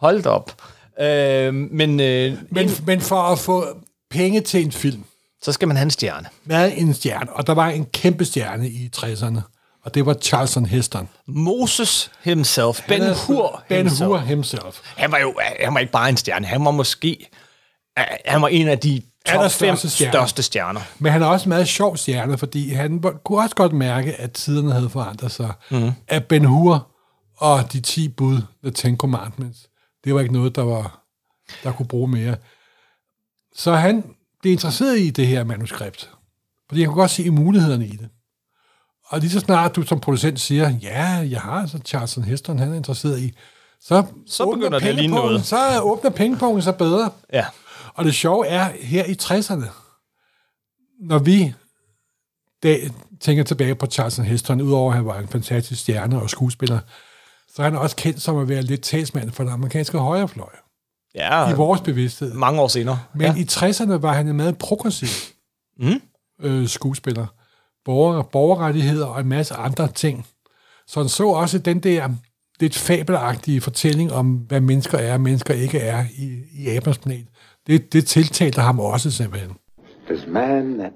Hold 0.00 0.26
op. 0.26 0.62
Øh, 1.00 1.54
men 1.54 2.00
øh, 2.00 2.34
Men, 2.50 2.70
men 2.86 3.00
for 3.00 3.20
at 3.22 3.38
få 3.38 3.64
penge 4.10 4.40
til 4.40 4.64
en 4.64 4.72
film, 4.72 5.04
så 5.42 5.52
skal 5.52 5.68
man 5.68 5.76
have 5.76 5.84
en 5.84 5.90
stjerne. 5.90 6.26
hvad 6.44 6.72
en 6.76 6.94
stjerne? 6.94 7.32
Og 7.32 7.46
der 7.46 7.54
var 7.54 7.68
en 7.68 7.84
kæmpe 7.84 8.24
stjerne 8.24 8.68
i 8.68 8.90
60'erne, 8.96 9.40
og 9.84 9.94
det 9.94 10.06
var 10.06 10.14
Charlton 10.14 10.66
Heston. 10.66 11.08
Moses 11.26 12.10
himself, 12.22 12.80
Ben 12.88 13.02
Hur 13.26 13.62
Ben 13.68 13.78
himself. 13.78 14.08
Hur 14.08 14.18
himself. 14.18 14.80
Han 14.96 15.12
var 15.12 15.18
jo 15.18 15.34
han 15.60 15.74
var 15.74 15.80
ikke 15.80 15.92
bare 15.92 16.08
en 16.08 16.16
stjerne, 16.16 16.46
han 16.46 16.64
var 16.64 16.70
måske 16.70 17.30
han 18.26 18.42
var 18.42 18.48
en 18.48 18.68
af 18.68 18.78
de 18.78 19.02
top 19.26 19.50
fem 19.50 19.76
stjerner. 19.76 20.12
største 20.12 20.42
stjerner. 20.42 20.80
Men 20.98 21.12
han 21.12 21.22
er 21.22 21.26
også 21.26 21.44
en 21.44 21.48
meget 21.48 21.68
sjov 21.68 21.96
stjerne, 21.96 22.38
fordi 22.38 22.72
han 22.72 23.02
kunne 23.24 23.42
også 23.42 23.56
godt 23.56 23.72
mærke, 23.72 24.14
at 24.14 24.32
tiderne 24.32 24.72
havde 24.72 24.90
forandret 24.90 25.32
sig. 25.32 25.52
Mm. 25.70 25.90
At 26.08 26.24
Ben 26.26 26.44
Hur 26.44 26.88
og 27.36 27.72
de 27.72 27.80
10 27.80 28.08
bud, 28.08 28.40
The 28.62 28.70
Ten 28.70 28.96
Commandments, 28.96 29.58
det 30.04 30.14
var 30.14 30.20
ikke 30.20 30.32
noget, 30.32 30.56
der 30.56 30.62
var 30.62 31.00
der 31.64 31.72
kunne 31.72 31.88
bruge 31.88 32.08
mere. 32.08 32.36
Så 33.56 33.74
han 33.74 34.04
blev 34.40 34.52
interesseret 34.52 34.98
i 34.98 35.10
det 35.10 35.26
her 35.26 35.44
manuskript, 35.44 36.10
fordi 36.68 36.80
han 36.80 36.88
kunne 36.88 37.00
godt 37.00 37.10
se 37.10 37.30
mulighederne 37.30 37.86
i 37.86 37.96
det. 37.96 38.08
Og 39.08 39.20
lige 39.20 39.30
så 39.30 39.40
snart 39.40 39.76
du 39.76 39.82
som 39.82 40.00
producent 40.00 40.40
siger, 40.40 40.70
ja, 40.82 41.06
jeg 41.08 41.40
har 41.40 41.52
altså 41.52 41.78
Charlton 41.86 42.24
Heston, 42.24 42.58
han 42.58 42.72
er 42.72 42.76
interesseret 42.76 43.20
i, 43.20 43.32
så, 43.80 44.04
Så 44.26 44.46
begynder 44.50 44.78
det 44.78 44.86
at 44.88 44.94
ligne 44.94 45.16
pengepunkten- 45.16 45.26
noget. 45.26 45.46
Så 45.46 45.80
åbner 45.82 46.10
pengepunkten 46.10 46.62
så 46.62 46.72
bedre. 46.72 47.10
Ja. 47.32 47.44
Og 47.98 48.04
det 48.04 48.14
sjove 48.14 48.46
er, 48.46 48.72
her 48.80 49.04
i 49.04 49.16
60'erne, 49.22 49.70
når 51.00 51.18
vi 51.18 51.54
dag, 52.62 52.90
tænker 53.20 53.44
tilbage 53.44 53.74
på 53.74 53.86
Charlton 53.86 54.24
Heston, 54.24 54.60
udover 54.60 54.90
at 54.90 54.96
han 54.96 55.06
var 55.06 55.18
en 55.18 55.28
fantastisk 55.28 55.80
stjerne 55.80 56.22
og 56.22 56.30
skuespiller, 56.30 56.78
så 57.54 57.62
er 57.62 57.64
han 57.64 57.76
også 57.76 57.96
kendt 57.96 58.22
som 58.22 58.38
at 58.38 58.48
være 58.48 58.62
lidt 58.62 58.82
talsmand 58.82 59.30
for 59.30 59.42
den 59.44 59.52
amerikanske 59.52 59.98
højrefløj, 59.98 60.50
Ja, 61.14 61.50
i 61.50 61.54
vores 61.54 61.80
bevidsthed. 61.80 62.34
mange 62.34 62.60
år 62.60 62.68
senere. 62.68 63.00
Men 63.14 63.22
ja. 63.22 63.34
i 63.34 63.46
60'erne 63.50 63.92
var 63.92 64.12
han 64.12 64.28
en 64.28 64.36
meget 64.36 64.58
progressiv 64.58 65.08
Mm. 65.80 66.00
øh, 66.40 66.68
skuespiller. 66.68 67.26
Borger, 67.84 68.22
borgerrettigheder 68.22 69.06
og 69.06 69.20
en 69.20 69.28
masse 69.28 69.54
andre 69.54 69.88
ting. 69.88 70.26
Så 70.86 71.00
han 71.00 71.08
så 71.08 71.28
også 71.28 71.58
den 71.58 71.80
der 71.80 72.08
lidt 72.60 72.76
fabelagtige 72.76 73.60
fortælling 73.60 74.12
om, 74.12 74.32
hvad 74.36 74.60
mennesker 74.60 74.98
er 74.98 75.12
og 75.12 75.20
mennesker 75.20 75.54
ikke 75.54 75.78
er 75.78 76.04
i, 76.18 76.42
i 76.52 76.68
Abrams 76.68 76.98
planet. 76.98 77.26
Det, 77.68 77.92
det 77.92 78.06
tiltalte 78.06 78.60
ham 78.60 78.80
også 78.80 79.10
simpelthen. 79.10 79.56
Does 80.08 80.26
man, 80.26 80.78
that 80.78 80.92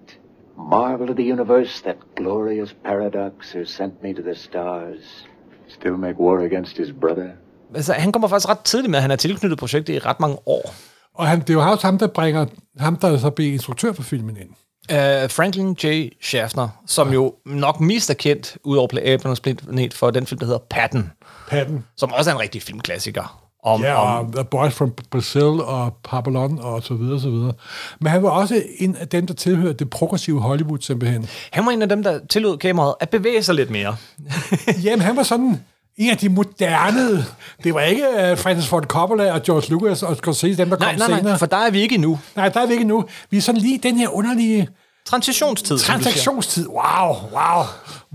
marvel 0.70 1.10
of 1.10 1.16
the 1.16 1.32
universe, 1.32 1.82
that 1.82 1.96
glorious 2.16 2.76
paradox 2.84 3.32
who 3.54 3.64
sent 3.64 4.02
me 4.02 4.14
to 4.14 4.22
the 4.22 4.34
stars, 4.34 5.28
still 5.68 5.96
make 5.96 6.14
war 6.18 6.38
against 6.44 6.76
his 6.76 6.88
brother? 7.00 7.28
Altså, 7.74 7.92
han 7.92 8.12
kommer 8.12 8.28
faktisk 8.28 8.48
ret 8.48 8.58
tidligt 8.58 8.90
med, 8.90 8.98
at 8.98 9.02
han 9.02 9.10
er 9.10 9.16
tilknyttet 9.16 9.58
projektet 9.58 9.94
i 9.94 9.98
ret 9.98 10.20
mange 10.20 10.36
år. 10.46 10.74
Og 11.14 11.26
han, 11.26 11.40
det 11.40 11.50
er 11.50 11.54
jo 11.54 11.70
også 11.70 11.86
ham, 11.86 11.98
der 11.98 12.06
bringer 12.06 12.46
ham, 12.78 12.96
der 12.96 13.18
så 13.18 13.30
blev 13.30 13.52
instruktør 13.52 13.92
for 13.92 14.02
filmen 14.02 14.36
ind. 14.36 14.50
Uh, 14.90 15.30
Franklin 15.30 15.76
J. 15.84 16.08
Schaffner, 16.20 16.68
som 16.86 17.08
ja. 17.08 17.14
jo 17.14 17.34
nok 17.46 17.80
mest 17.80 18.10
er 18.10 18.14
kendt, 18.14 18.56
ud 18.64 18.76
over 18.76 18.88
Abernes 19.04 19.40
Planet, 19.40 19.94
for 19.94 20.10
den 20.10 20.26
film, 20.26 20.38
der 20.38 20.46
hedder 20.46 20.60
Patton, 20.70 21.12
Patton. 21.48 21.84
som 21.96 22.12
også 22.12 22.30
er 22.30 22.34
en 22.34 22.40
rigtig 22.40 22.62
filmklassiker. 22.62 23.51
Om, 23.64 23.82
Ja, 23.82 24.18
om, 24.18 24.26
og 24.26 24.32
The 24.34 24.44
Boys 24.44 24.74
from 24.74 24.92
Brazil 25.10 25.42
og 25.42 25.96
Papillon 26.04 26.58
og 26.62 26.82
så 26.82 26.94
videre, 26.94 27.20
så 27.20 27.30
videre. 27.30 27.52
Men 28.00 28.10
han 28.12 28.22
var 28.22 28.30
også 28.30 28.62
en 28.78 28.96
af 28.96 29.08
dem, 29.08 29.26
der 29.26 29.34
tilhørte 29.34 29.72
det 29.74 29.90
progressive 29.90 30.40
Hollywood 30.40 30.78
simpelthen. 30.80 31.28
han 31.50 31.66
var 31.66 31.72
en 31.72 31.82
af 31.82 31.88
dem, 31.88 32.02
der 32.02 32.20
tillod 32.30 32.58
kameraet 32.58 32.94
at 33.00 33.10
bevæge 33.10 33.42
sig 33.42 33.54
lidt 33.54 33.70
mere. 33.70 33.96
Jamen, 34.84 35.00
han 35.00 35.16
var 35.16 35.22
sådan 35.22 35.60
en 35.96 36.10
af 36.10 36.16
de 36.16 36.28
moderne. 36.28 37.24
Det 37.64 37.74
var 37.74 37.80
ikke 37.80 38.04
uh, 38.32 38.38
Francis 38.38 38.68
Ford 38.68 38.84
Coppola 38.84 39.32
og 39.32 39.42
George 39.42 39.70
Lucas 39.70 40.02
og 40.02 40.16
Scorsese, 40.16 40.56
dem 40.62 40.70
der 40.70 40.76
nej, 40.78 40.88
kom 40.90 40.98
nej, 40.98 41.06
senere. 41.06 41.22
nej, 41.22 41.38
for 41.38 41.46
der 41.46 41.56
er 41.56 41.70
vi 41.70 41.80
ikke 41.80 41.94
endnu. 41.94 42.18
Nej, 42.36 42.48
der 42.48 42.60
er 42.60 42.66
vi 42.66 42.72
ikke 42.72 42.84
nu. 42.84 43.04
Vi 43.30 43.36
er 43.36 43.40
sådan 43.40 43.60
lige 43.60 43.78
den 43.82 43.96
her 43.96 44.08
underlige 44.08 44.68
Transitionstid, 45.04 45.78
transaktionstid. 45.78 46.66
Wow, 46.66 47.14
wow, 47.32 47.64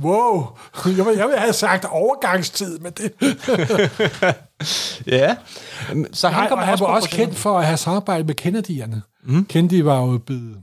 wow. 0.04 0.46
Jeg 0.86 1.06
vil, 1.06 1.16
jeg 1.18 1.28
vil 1.28 1.38
have 1.38 1.54
sagt 1.54 1.86
overgangstid, 1.86 2.80
men 2.80 2.92
det... 2.92 3.12
Ja. 5.08 5.36
Så 6.14 6.28
han 6.28 6.42
Nej, 6.42 6.50
kommer 6.50 6.64
og 6.64 6.66
han 6.66 6.72
også 6.74 6.86
var 6.86 6.96
også 6.96 7.10
kendt 7.10 7.36
for 7.36 7.60
at 7.60 7.66
have 7.66 7.78
samarbejdet 7.78 8.26
med 8.26 8.36
Kennedy'erne. 8.42 9.24
Mm. 9.24 9.46
Kennedy 9.46 9.82
var 9.82 10.02
jo 10.02 10.18
blevet, 10.18 10.58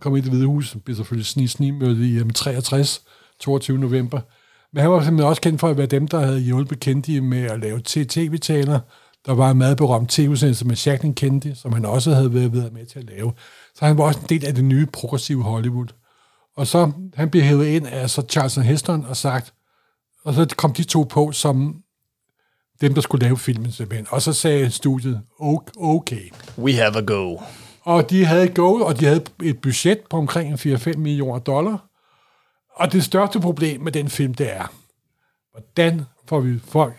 kom 0.00 0.16
ind 0.16 0.26
i 0.26 0.28
det 0.28 0.36
hvide 0.36 0.46
hus, 0.46 0.76
blev 0.84 0.96
selvfølgelig 0.96 1.26
sni 1.26 1.46
snimøde 1.46 2.08
i 2.08 2.20
um, 2.20 2.30
63, 2.30 3.02
22. 3.40 3.78
november. 3.78 4.20
Men 4.72 4.82
han 4.82 4.90
var 4.90 5.00
simpelthen 5.00 5.28
også 5.28 5.42
kendt 5.42 5.60
for 5.60 5.68
at 5.68 5.76
være 5.76 5.86
dem, 5.86 6.08
der 6.08 6.20
havde 6.20 6.40
hjulpet 6.40 6.80
Kennedy 6.80 7.18
med 7.18 7.42
at 7.42 7.60
lave 7.60 7.80
tv-taler. 7.84 8.80
Der 9.26 9.34
var 9.34 9.50
en 9.50 9.58
meget 9.58 9.76
berømt 9.76 10.10
tv-udsendelse 10.10 10.66
med 10.66 10.76
Jacqueline 10.86 11.14
Kennedy, 11.14 11.54
som 11.54 11.72
han 11.72 11.84
også 11.84 12.14
havde 12.14 12.34
været 12.34 12.52
været 12.52 12.72
med 12.72 12.86
til 12.86 12.98
at 12.98 13.04
lave. 13.04 13.32
Så 13.74 13.84
han 13.84 13.98
var 13.98 14.04
også 14.04 14.20
en 14.20 14.26
del 14.28 14.44
af 14.46 14.54
det 14.54 14.64
nye 14.64 14.86
progressive 14.86 15.42
Hollywood. 15.42 15.86
Og 16.56 16.66
så 16.66 16.92
han 17.14 17.30
blev 17.30 17.42
hævet 17.42 17.66
ind 17.66 17.86
af 17.86 18.10
så 18.10 18.22
Charlton 18.30 18.64
Heston 18.64 19.04
og 19.04 19.16
sagt, 19.16 19.54
og 20.24 20.34
så 20.34 20.54
kom 20.56 20.72
de 20.72 20.84
to 20.84 21.02
på 21.02 21.32
som 21.32 21.82
dem, 22.80 22.94
der 22.94 23.00
skulle 23.00 23.24
lave 23.26 23.38
filmen 23.38 23.72
simpelthen. 23.72 24.06
Og 24.10 24.22
så 24.22 24.32
sagde 24.32 24.70
studiet, 24.70 25.20
"Ok- 25.40 25.72
okay. 25.76 26.30
We 26.58 26.74
have 26.74 26.96
a 26.96 27.00
go. 27.00 27.36
Og 27.82 28.10
de 28.10 28.24
havde 28.24 28.44
et 28.44 28.54
go, 28.54 28.74
og 28.74 29.00
de 29.00 29.04
havde 29.04 29.24
et 29.42 29.60
budget 29.60 29.98
på 30.10 30.16
omkring 30.16 30.58
4-5 30.58 30.98
millioner 30.98 31.38
dollar. 31.38 31.84
Og 32.76 32.92
det 32.92 33.04
største 33.04 33.40
problem 33.40 33.80
med 33.80 33.92
den 33.92 34.08
film, 34.08 34.34
det 34.34 34.52
er, 34.56 34.72
hvordan 35.52 36.02
får 36.28 36.40
vi 36.40 36.58
folk 36.58 36.94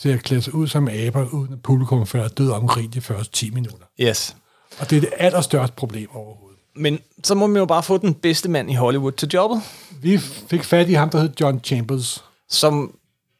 til 0.00 0.08
at 0.08 0.22
klæde 0.22 0.42
sig 0.42 0.54
ud 0.54 0.66
som 0.66 0.88
aber, 0.88 1.26
uden 1.34 1.52
at 1.52 1.62
publikum 1.62 2.06
falder 2.06 2.28
død 2.28 2.50
omkring 2.50 2.94
de 2.94 3.00
første 3.00 3.32
10 3.32 3.50
minutter. 3.50 3.86
Yes. 4.00 4.36
Og 4.78 4.90
det 4.90 4.96
er 4.96 5.00
det 5.00 5.10
allerstørste 5.18 5.76
problem 5.76 6.08
overhovedet. 6.14 6.58
Men 6.76 6.98
så 7.24 7.34
må 7.34 7.46
man 7.46 7.56
jo 7.56 7.64
bare 7.66 7.82
få 7.82 7.98
den 7.98 8.14
bedste 8.14 8.48
mand 8.50 8.70
i 8.70 8.74
Hollywood 8.74 9.12
til 9.12 9.28
jobbet, 9.34 9.62
Vi 10.02 10.18
fik 10.18 10.64
fat 10.64 10.88
i 10.88 10.92
ham, 10.92 11.10
der 11.10 11.20
hed 11.20 11.30
John 11.40 11.60
Chambers. 11.64 12.24
som 12.48 12.94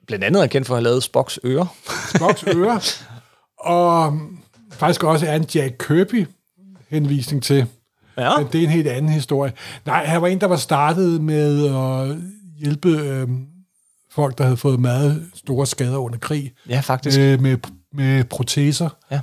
blandt 0.06 0.24
andet 0.24 0.42
er 0.42 0.46
kendt 0.46 0.66
for 0.66 0.74
at 0.74 0.78
have 0.78 0.84
lavet 0.84 1.02
Spocks 1.02 1.38
ører. 1.44 1.66
Spocks 2.16 2.42
øre. 2.56 2.80
Og 3.58 4.18
faktisk 4.72 5.04
også 5.04 5.26
er 5.26 5.36
en 5.36 5.46
Jack 5.54 5.74
Kirby 5.86 6.26
henvisning 6.88 7.42
til. 7.42 7.66
Ja. 8.18 8.38
Men 8.38 8.46
det 8.52 8.60
er 8.60 8.64
en 8.64 8.70
helt 8.70 8.86
anden 8.88 9.12
historie. 9.12 9.52
Nej, 9.86 10.04
han 10.04 10.22
var 10.22 10.28
en, 10.28 10.40
der 10.40 10.46
var 10.46 10.56
startet 10.56 11.20
med 11.20 11.66
at 11.66 12.16
hjælpe 12.58 12.88
øhm, 12.88 13.46
folk, 14.12 14.38
der 14.38 14.44
havde 14.44 14.56
fået 14.56 14.80
meget 14.80 15.30
store 15.34 15.66
skader 15.66 15.96
under 15.96 16.18
krig. 16.18 16.52
Ja, 16.68 16.80
faktisk. 16.80 17.18
Øh, 17.18 17.40
med, 17.40 17.56
med 17.92 18.24
proteser. 18.24 18.88
Ja. 19.10 19.20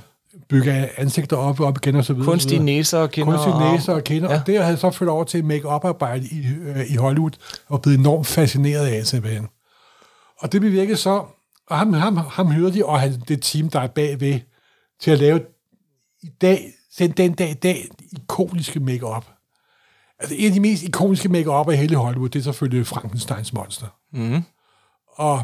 Bygge 0.48 1.00
ansigter 1.00 1.36
op, 1.36 1.60
op 1.60 1.78
igen 1.78 1.96
og 1.96 2.04
så 2.04 2.12
videre. 2.12 2.26
Kunstige 2.30 2.58
næser 2.58 2.98
og 2.98 3.10
kinder. 3.10 3.32
Kunstige 3.32 3.72
næser 3.72 3.92
og 3.92 4.04
kinder. 4.04 4.30
Ja. 4.30 4.40
Og 4.40 4.46
det 4.46 4.54
havde 4.54 4.68
jeg 4.68 4.78
så 4.78 4.90
flyttet 4.90 5.12
over 5.12 5.24
til 5.24 5.44
make-up-arbejde 5.44 6.26
i, 6.26 6.46
øh, 6.46 6.90
i 6.90 6.96
Hollywood, 6.96 7.30
og 7.68 7.82
blevet 7.82 7.98
enormt 7.98 8.26
fascineret 8.26 8.86
af 8.86 9.06
simpelthen. 9.06 9.46
Og 10.38 10.52
det 10.52 10.60
bevirkede 10.60 10.96
så, 10.96 11.24
og 11.66 11.78
ham, 11.78 11.92
ham, 11.92 12.16
ham 12.16 12.50
hørte 12.50 12.74
de, 12.74 12.84
og 12.84 13.00
han, 13.00 13.20
det 13.28 13.42
team, 13.42 13.70
der 13.70 13.80
er 13.80 13.86
bagved, 13.86 14.40
til 15.00 15.10
at 15.10 15.18
lave 15.18 15.40
i 16.22 16.28
dag, 16.40 16.72
den, 16.98 17.10
den 17.10 17.32
dag 17.32 17.50
i 17.50 17.54
dag, 17.54 17.88
ikoniske 18.12 18.80
make-up. 18.80 19.26
Altså 20.18 20.34
en 20.38 20.46
af 20.46 20.52
de 20.52 20.60
mest 20.60 20.82
ikoniske 20.82 21.28
make-up 21.28 21.68
af 21.68 21.76
hele 21.76 21.96
Hollywood, 21.96 22.28
det 22.28 22.38
er 22.38 22.42
selvfølgelig 22.42 22.86
Frankensteins 22.86 23.52
monster. 23.52 23.86
Mhm. 24.12 24.42
Og 25.18 25.42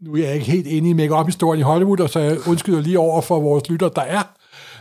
nu 0.00 0.14
er 0.14 0.18
jeg 0.24 0.34
ikke 0.34 0.46
helt 0.46 0.66
inde 0.66 0.90
i 0.90 0.92
make-up-historien 0.92 1.60
i 1.60 1.62
Hollywood, 1.62 2.00
og 2.00 2.10
så 2.10 2.18
jeg 2.18 2.48
undskylder 2.48 2.80
lige 2.80 2.98
over 2.98 3.20
for 3.20 3.40
vores 3.40 3.68
lytter, 3.70 3.88
der 3.88 4.02
er. 4.02 4.22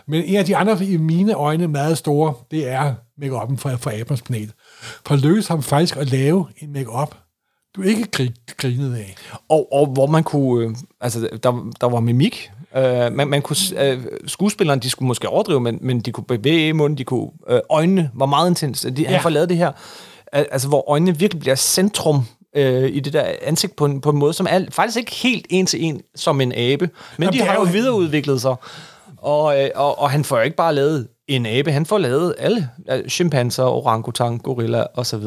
Men 0.08 0.24
en 0.24 0.36
af 0.36 0.46
de 0.46 0.56
andre 0.58 0.86
i 0.86 0.98
mine 0.98 1.34
øjne 1.34 1.68
meget 1.68 1.98
store, 1.98 2.34
det 2.52 2.68
er 2.68 2.94
make-up'en 3.22 3.58
fra, 3.58 3.76
fra 3.76 4.00
Abrams 4.00 4.22
planet. 4.22 4.52
For 5.06 5.16
lykkedes 5.16 5.48
ham 5.48 5.64
faktisk 5.64 5.98
at 5.98 6.12
lave 6.12 6.48
en 6.58 6.74
make-up, 6.74 7.16
du 7.76 7.82
ikke 7.82 8.08
gri- 8.16 8.56
grinede 8.58 8.98
af. 8.98 9.16
Og, 9.50 9.74
og 9.74 9.88
hvor 9.88 10.08
man 10.08 10.24
kunne... 10.24 10.66
Øh, 10.66 10.76
altså, 11.02 11.30
der, 11.44 11.72
der 11.82 11.90
var 11.90 12.00
mimik. 12.00 12.52
Øh, 12.76 13.14
man, 13.14 13.28
man 13.28 13.42
kunne, 13.42 13.58
øh, 13.78 14.04
skuespillerne, 14.28 14.82
de 14.82 14.90
skulle 14.90 15.08
måske 15.08 15.30
overdrive, 15.30 15.60
men, 15.60 15.80
men 15.82 16.00
de 16.00 16.12
kunne 16.12 16.24
bevæge 16.24 16.74
munden, 16.74 16.98
de 16.98 17.04
kunne... 17.04 17.30
Øh, 17.50 17.60
øjnene 17.70 18.12
var 18.14 18.26
meget 18.26 18.50
intense. 18.50 18.90
De, 18.90 19.02
ja. 19.02 19.10
Han 19.10 19.22
får 19.22 19.30
lavet 19.30 19.50
det 19.50 19.58
her, 19.58 19.72
al- 20.32 20.48
altså, 20.52 20.68
hvor 20.68 20.90
øjnene 20.90 21.18
virkelig 21.18 21.40
bliver 21.42 21.56
centrum 21.56 22.26
øh, 22.56 22.90
i 22.96 23.00
det 23.00 23.14
der 23.14 23.32
ansigt 23.42 23.76
på 23.76 23.86
en, 23.86 24.02
på 24.02 24.10
en 24.10 24.18
måde, 24.18 24.34
som 24.34 24.48
er 24.50 24.66
faktisk 24.70 24.98
ikke 24.98 25.12
helt 25.16 25.46
en 25.50 25.66
til 25.66 25.84
en 25.84 26.02
som 26.16 26.42
en 26.42 26.52
abe. 26.56 26.90
Men 27.18 27.24
Jamen, 27.26 27.40
de 27.40 27.46
har 27.46 27.54
jo 27.56 27.66
jo- 27.66 27.72
videreudviklet 27.72 28.42
sig. 28.42 28.56
Og, 29.18 29.64
øh, 29.64 29.70
og, 29.76 30.00
og 30.00 30.12
han 30.12 30.24
får 30.24 30.38
jo 30.38 30.44
ikke 30.44 30.58
bare 30.58 30.76
lavet 30.76 31.08
en 31.28 31.46
abe, 31.46 31.72
han 31.72 31.86
får 31.86 31.98
lavet 31.98 32.36
alle. 32.40 32.70
Øh, 32.92 33.10
chimpanser, 33.10 33.64
orangutang, 33.64 34.44
gorilla 34.44 34.84
osv. 34.94 35.24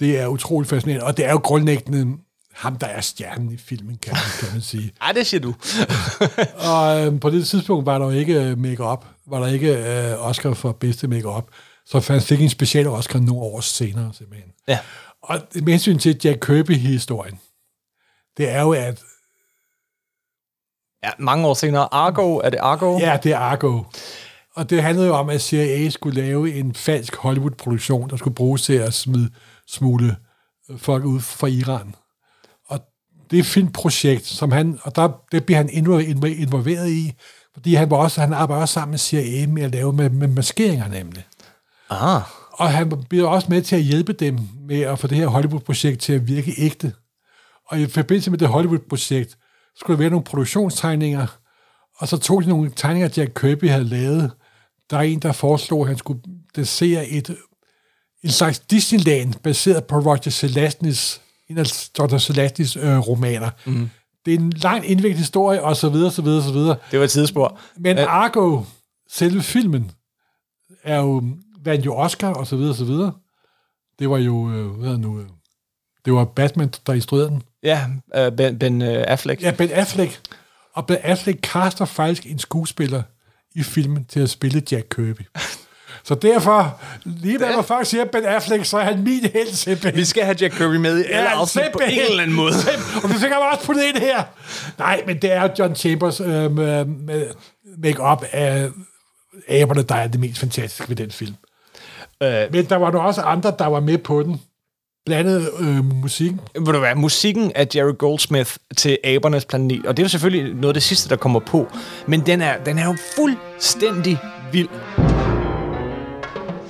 Det 0.00 0.18
er 0.18 0.26
utroligt 0.26 0.70
fascinerende, 0.70 1.06
og 1.06 1.16
det 1.16 1.24
er 1.24 1.30
jo 1.30 1.38
grundlæggende 1.38 2.16
ham, 2.54 2.76
der 2.76 2.86
er 2.86 3.00
stjernen 3.00 3.52
i 3.52 3.56
filmen, 3.56 3.96
kan, 4.02 4.12
man- 4.12 4.20
kan 4.40 4.48
man 4.52 4.62
sige. 4.62 4.92
Ej, 5.02 5.12
det 5.12 5.26
siger 5.26 5.40
du. 5.40 5.54
Og 6.70 7.06
øh, 7.06 7.20
på 7.20 7.30
det 7.30 7.46
tidspunkt 7.46 7.86
var 7.86 7.98
der 7.98 8.04
jo 8.06 8.10
ikke 8.12 8.34
øh, 8.42 8.58
make-up, 8.58 9.04
var 9.26 9.38
der 9.40 9.46
ikke 9.46 9.76
øh, 10.10 10.26
Oscar 10.28 10.54
for 10.54 10.72
bedste 10.72 11.08
make-up, 11.08 11.44
så 11.86 12.04
han 12.12 12.20
fik 12.20 12.40
en 12.40 12.48
special 12.48 12.86
Oscar 12.86 13.18
nogle 13.18 13.42
år 13.42 13.60
senere, 13.60 14.10
simpelthen. 14.18 14.50
Ja. 14.68 14.78
Og 15.22 15.40
med 15.54 15.72
hensyn 15.72 15.98
til 15.98 16.20
Jack 16.24 16.46
Kirby-historien, 16.46 17.40
det 18.36 18.48
er 18.48 18.60
jo, 18.62 18.72
at 18.72 19.02
ja, 21.04 21.10
mange 21.18 21.46
år 21.46 21.54
senere. 21.54 21.94
Argo, 21.94 22.36
er 22.36 22.50
det 22.50 22.58
Argo? 22.58 22.98
ja, 22.98 23.18
det 23.22 23.32
er 23.32 23.38
Argo. 23.38 23.82
Og 24.54 24.70
det 24.70 24.82
handlede 24.82 25.06
jo 25.06 25.14
om, 25.14 25.28
at 25.30 25.42
CIA 25.42 25.90
skulle 25.90 26.22
lave 26.22 26.54
en 26.54 26.74
falsk 26.74 27.16
Hollywood-produktion, 27.16 28.10
der 28.10 28.16
skulle 28.16 28.34
bruges 28.34 28.62
til 28.62 28.72
at 28.72 28.94
smide, 28.94 29.30
smule 29.66 30.16
øh, 30.70 30.78
folk 30.78 31.04
ud 31.04 31.20
fra 31.20 31.46
Iran. 31.46 31.94
Og 32.68 32.80
det 33.30 33.36
er 33.36 33.40
et 33.40 33.46
filmprojekt, 33.46 34.26
som 34.26 34.52
han, 34.52 34.78
og 34.82 34.96
der, 34.96 35.08
det 35.32 35.44
bliver 35.46 35.56
han 35.56 35.68
invo- 35.70 36.08
invo- 36.16 36.42
involveret 36.42 36.90
i, 36.90 37.12
fordi 37.52 37.74
han, 37.74 37.90
var 37.90 37.96
også, 37.96 38.20
han 38.20 38.32
arbejder 38.32 38.62
også 38.62 38.74
sammen 38.74 38.90
med 38.90 38.98
CIA 38.98 39.46
med 39.46 39.62
at 39.62 39.72
lave 39.72 39.92
med, 39.92 40.10
med 40.10 40.28
maskeringer 40.28 40.88
nemlig. 40.88 41.26
Ah. 41.90 42.22
Og 42.52 42.70
han 42.70 43.04
bliver 43.08 43.28
også 43.28 43.46
med 43.50 43.62
til 43.62 43.76
at 43.76 43.82
hjælpe 43.82 44.12
dem 44.12 44.38
med 44.68 44.80
at 44.80 44.98
få 44.98 45.06
det 45.06 45.18
her 45.18 45.26
Hollywood-projekt 45.26 46.00
til 46.00 46.12
at 46.12 46.28
virke 46.28 46.54
ægte. 46.58 46.92
Og 47.68 47.80
i 47.80 47.86
forbindelse 47.86 48.30
med 48.30 48.38
det 48.38 48.48
Hollywood-projekt, 48.48 49.36
skulle 49.76 49.96
der 49.96 50.02
være 50.02 50.10
nogle 50.10 50.24
produktionstegninger, 50.24 51.26
og 51.98 52.08
så 52.08 52.18
tog 52.18 52.42
de 52.42 52.48
nogle 52.48 52.72
tegninger, 52.76 53.08
Jack 53.16 53.32
Kirby 53.40 53.68
havde 53.68 53.84
lavet. 53.84 54.30
Der 54.90 54.96
er 54.96 55.02
en, 55.02 55.18
der 55.18 55.32
foreslog, 55.32 55.80
at 55.80 55.88
han 55.88 55.98
skulle 55.98 56.20
desere 56.56 57.08
et, 57.08 57.36
en 58.24 58.30
slags 58.30 58.58
Disneyland, 58.58 59.34
baseret 59.34 59.84
på 59.84 59.96
Roger 59.96 60.30
Zelazny's, 60.30 61.20
en 61.48 61.58
af 61.58 61.64
Roger 61.98 62.18
Zelazny's 62.18 62.86
øh, 62.86 62.98
romaner. 62.98 63.50
Mm. 63.66 63.90
Det 64.24 64.34
er 64.34 64.38
en 64.38 64.50
lang 64.50 64.90
indviklet 64.90 65.18
historie, 65.18 65.62
og 65.62 65.76
så 65.76 65.88
videre, 65.88 66.10
så 66.10 66.22
videre, 66.22 66.42
så 66.42 66.52
videre. 66.52 66.76
Det 66.90 66.98
var 66.98 67.04
et 67.04 67.10
tidsspor. 67.10 67.58
Men. 67.76 67.98
Argo, 67.98 68.62
selve 69.10 69.42
filmen, 69.42 69.90
er 70.84 70.96
jo, 70.96 71.22
vandt 71.64 71.86
jo 71.86 71.96
Oscar, 71.96 72.32
og 72.32 72.46
så 72.46 72.56
videre, 72.56 72.74
så 72.74 72.84
videre. 72.84 73.12
Det 73.98 74.10
var 74.10 74.18
jo, 74.18 74.50
øh, 74.50 74.66
hvad 74.66 74.88
er 74.88 74.92
det 74.92 75.00
nu, 75.00 75.20
øh, 75.20 75.26
det 76.04 76.12
var 76.12 76.24
Batman, 76.24 76.72
der 76.86 76.92
instruerede 76.92 77.28
den. 77.28 77.42
Ja, 77.62 77.86
øh, 78.16 78.32
Ben, 78.32 78.58
ben 78.58 78.82
øh, 78.82 79.04
Affleck. 79.08 79.42
Ja, 79.42 79.50
Ben 79.50 79.70
Affleck. 79.70 80.20
Og 80.74 80.86
Ben 80.86 80.96
Affleck 81.02 81.38
kaster 81.42 81.84
faktisk 81.84 82.26
en 82.26 82.38
skuespiller 82.38 83.02
i 83.54 83.62
filmen 83.62 84.04
til 84.04 84.20
at 84.20 84.30
spille 84.30 84.62
Jack 84.70 84.86
Kirby. 84.96 85.22
Så 86.04 86.14
derfor, 86.14 86.80
lige 87.04 87.38
hvad 87.38 87.56
man 87.56 87.64
faktisk 87.64 87.90
siger 87.90 88.04
Ben 88.04 88.24
Affleck, 88.24 88.64
så 88.64 88.78
er 88.78 88.84
han 88.84 89.02
min 89.02 89.24
held 89.32 89.52
simpelthen. 89.52 89.96
Vi 89.96 90.04
skal 90.04 90.24
have 90.24 90.36
Jack 90.40 90.54
Kirby 90.54 90.76
med 90.76 90.98
i 90.98 91.04
alle 91.04 91.30
afsnit 91.30 91.64
på 91.72 91.78
en 91.78 92.00
eller 92.00 92.22
anden 92.22 92.36
måde. 92.36 92.52
og 93.02 93.08
vi 93.10 93.14
fik 93.14 93.30
ham 93.30 93.42
også 93.52 93.66
puttet 93.66 93.84
ind 93.84 93.96
her. 93.96 94.22
Nej, 94.78 95.02
men 95.06 95.22
det 95.22 95.32
er 95.32 95.42
jo 95.42 95.48
John 95.58 95.74
Chambers 95.74 96.20
øh, 96.20 96.52
med, 96.52 96.84
med 96.84 97.26
make-up 97.78 98.24
af 98.32 98.68
aberne, 99.48 99.82
der 99.82 99.94
er 99.94 100.06
det 100.06 100.20
mest 100.20 100.38
fantastiske 100.38 100.88
ved 100.88 100.96
den 100.96 101.10
film. 101.10 101.34
Øh, 102.22 102.52
Men 102.52 102.64
der 102.64 102.76
var 102.76 102.90
nu 102.90 102.98
også 102.98 103.20
andre, 103.20 103.52
der 103.58 103.66
var 103.66 103.80
med 103.80 103.98
på 103.98 104.22
den. 104.22 104.40
Blandet 105.06 105.48
øh, 105.60 105.84
musikken. 105.84 106.40
ved 106.54 106.72
du 106.72 106.78
hvad, 106.78 106.94
musikken 106.94 107.52
af 107.54 107.66
Jerry 107.74 107.98
Goldsmith 107.98 108.56
til 108.76 108.98
Abernes 109.04 109.44
Planet, 109.44 109.86
og 109.86 109.96
det 109.96 110.02
er 110.02 110.04
jo 110.04 110.08
selvfølgelig 110.08 110.54
noget 110.54 110.68
af 110.68 110.74
det 110.74 110.82
sidste, 110.82 111.08
der 111.08 111.16
kommer 111.16 111.40
på, 111.40 111.68
men 112.06 112.20
den 112.26 112.40
er, 112.42 112.64
den 112.64 112.78
er 112.78 112.84
jo 112.84 112.96
fuldstændig 113.16 114.18
vild. 114.52 114.68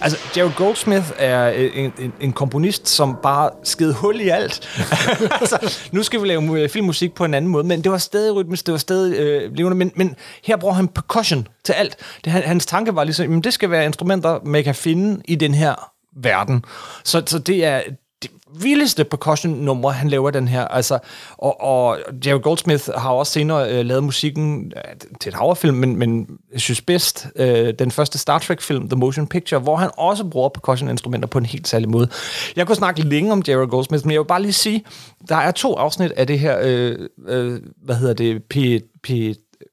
Altså, 0.03 0.19
Jerry 0.37 0.51
Goldsmith 0.57 1.07
er 1.17 1.53
øh, 1.57 1.71
en, 1.75 1.93
en, 1.99 2.13
en 2.21 2.33
komponist, 2.33 2.89
som 2.89 3.17
bare 3.23 3.51
skede 3.63 3.95
hul 3.95 4.21
i 4.21 4.29
alt. 4.29 4.69
altså, 5.41 5.77
nu 5.93 6.03
skal 6.03 6.23
vi 6.23 6.29
lave 6.29 6.69
filmmusik 6.69 7.15
på 7.15 7.25
en 7.25 7.35
anden 7.35 7.51
måde, 7.51 7.65
men 7.65 7.85
det 7.85 7.93
var 7.93 7.99
stadig 7.99 8.35
rytmisk, 8.35 8.67
det 8.67 8.73
var 8.73 8.79
stadig 8.79 9.19
øh, 9.19 9.55
levende, 9.55 9.77
men, 9.77 9.93
men 9.95 10.17
her 10.45 10.57
bruger 10.57 10.75
han 10.75 10.89
percussion 10.89 11.49
til 11.65 11.73
alt. 11.73 11.97
Det, 12.25 12.33
han, 12.33 12.43
hans 12.43 12.67
tanke 12.67 12.95
var 12.95 13.05
ligesom, 13.05 13.25
jamen, 13.25 13.41
det 13.41 13.53
skal 13.53 13.71
være 13.71 13.85
instrumenter, 13.85 14.39
man 14.45 14.65
kan 14.65 14.75
finde 14.75 15.23
i 15.25 15.35
den 15.35 15.55
her 15.55 15.93
verden. 16.17 16.65
Så, 17.05 17.23
så 17.27 17.39
det 17.39 17.65
er 17.65 17.81
det 18.23 18.31
vildeste 18.55 19.05
percussion-nummer, 19.05 19.91
han 19.91 20.09
laver 20.09 20.31
den 20.31 20.49
her. 20.49 20.65
Altså, 20.65 20.99
og, 21.39 21.61
og 21.61 21.99
Jerry 22.27 22.41
Goldsmith 22.41 22.89
har 22.97 23.11
også 23.11 23.33
senere 23.33 23.71
øh, 23.73 23.85
lavet 23.87 24.05
musikken 24.05 24.73
øh, 24.77 24.83
til 25.21 25.29
et 25.29 25.35
havrefilm, 25.35 25.77
men, 25.77 25.97
men 25.97 26.39
jeg 26.53 26.61
synes 26.61 26.81
bedst 26.81 27.27
øh, 27.37 27.75
den 27.79 27.91
første 27.91 28.19
Star 28.19 28.39
Trek-film, 28.39 28.89
The 28.89 28.99
Motion 28.99 29.27
Picture, 29.27 29.61
hvor 29.61 29.77
han 29.77 29.91
også 29.97 30.25
bruger 30.25 30.49
percussion-instrumenter 30.49 31.29
på 31.29 31.39
en 31.39 31.47
helt 31.47 31.69
særlig 31.69 31.89
måde. 31.89 32.09
Jeg 32.57 32.67
kunne 32.67 32.77
snakke 32.77 33.03
længe 33.03 33.33
om 33.33 33.43
Jerry 33.49 33.69
Goldsmith, 33.69 34.07
men 34.07 34.13
jeg 34.13 34.21
vil 34.21 34.27
bare 34.27 34.43
lige 34.43 34.53
sige, 34.53 34.85
der 35.29 35.37
er 35.37 35.51
to 35.51 35.75
afsnit 35.75 36.11
af 36.11 36.27
det 36.27 36.39
her, 36.39 36.59
øh, 36.63 37.09
øh, 37.29 37.61
hvad 37.85 37.97
hedder 37.97 38.15
det, 38.15 38.45
P, 38.45 38.57
P, 39.03 39.11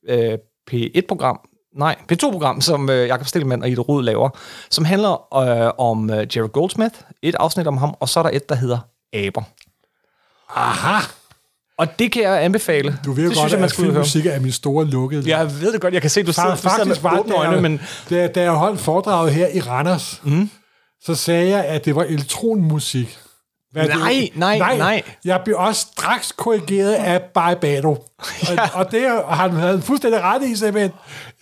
øh, 0.09 0.37
P1-program, 0.71 1.39
Nej, 1.77 1.95
P2-program, 2.11 2.61
som 2.61 2.89
øh, 2.89 3.07
Jakob 3.07 3.27
Stilman 3.27 3.61
og 3.63 3.69
Ida 3.69 3.81
Rud 3.81 4.03
laver, 4.03 4.29
som 4.69 4.85
handler 4.85 5.35
øh, 5.67 5.71
om 5.77 6.09
øh, 6.09 6.37
Jerry 6.37 6.49
Goldsmith, 6.53 6.95
et 7.21 7.35
afsnit 7.35 7.67
om 7.67 7.77
ham, 7.77 7.95
og 7.99 8.09
så 8.09 8.19
er 8.19 8.23
der 8.23 8.29
et, 8.33 8.49
der 8.49 8.55
hedder 8.55 8.79
Aber. 9.13 9.43
Aha! 10.55 10.99
Og 11.77 11.99
det 11.99 12.11
kan 12.11 12.23
jeg 12.23 12.43
anbefale. 12.43 12.99
Du 13.05 13.11
ved 13.11 13.23
jo 13.23 13.29
det 13.29 13.37
godt, 13.37 13.39
synes 13.39 13.51
jeg, 13.51 13.59
man 13.59 13.65
at 13.65 13.71
skulle 13.71 13.85
høre. 13.85 13.93
filmmusik 13.93 14.25
er 14.25 14.39
min 14.39 14.51
store 14.51 14.85
lukkede. 14.85 15.29
Jeg 15.29 15.61
ved 15.61 15.73
det 15.73 15.81
godt, 15.81 15.93
jeg 15.93 16.01
kan 16.01 16.09
se, 16.09 16.23
du 16.23 16.33
sidder, 16.33 16.49
du 16.49 16.57
sidder 16.57 16.75
faktisk 16.77 17.03
med 17.03 17.19
åbne 17.19 17.35
øjne, 17.35 17.61
men 17.61 17.81
da, 18.09 18.27
da 18.27 18.41
jeg 18.41 18.51
holdt 18.51 18.79
foredraget 18.79 19.33
her 19.33 19.47
i 19.47 19.59
Randers, 19.59 20.21
mm. 20.23 20.49
så 21.03 21.15
sagde 21.15 21.49
jeg, 21.49 21.65
at 21.65 21.85
det 21.85 21.95
var 21.95 22.03
elektronmusik. 22.03 23.19
Hvad 23.85 23.95
Nej, 23.95 24.29
det, 24.31 24.59
nej, 24.59 24.77
nej. 24.77 25.01
Jeg 25.25 25.41
blev 25.45 25.55
også 25.59 25.87
straks 25.91 26.31
korrigeret 26.31 26.93
af 26.93 27.21
Barbado. 27.21 27.89
Og, 27.89 28.57
og 28.73 28.91
det 28.91 29.11
og 29.23 29.37
han 29.37 29.51
havde 29.51 29.81
fuldstændig 29.81 30.21
ret 30.21 30.43
i, 30.43 30.55
simpelthen. 30.55 30.91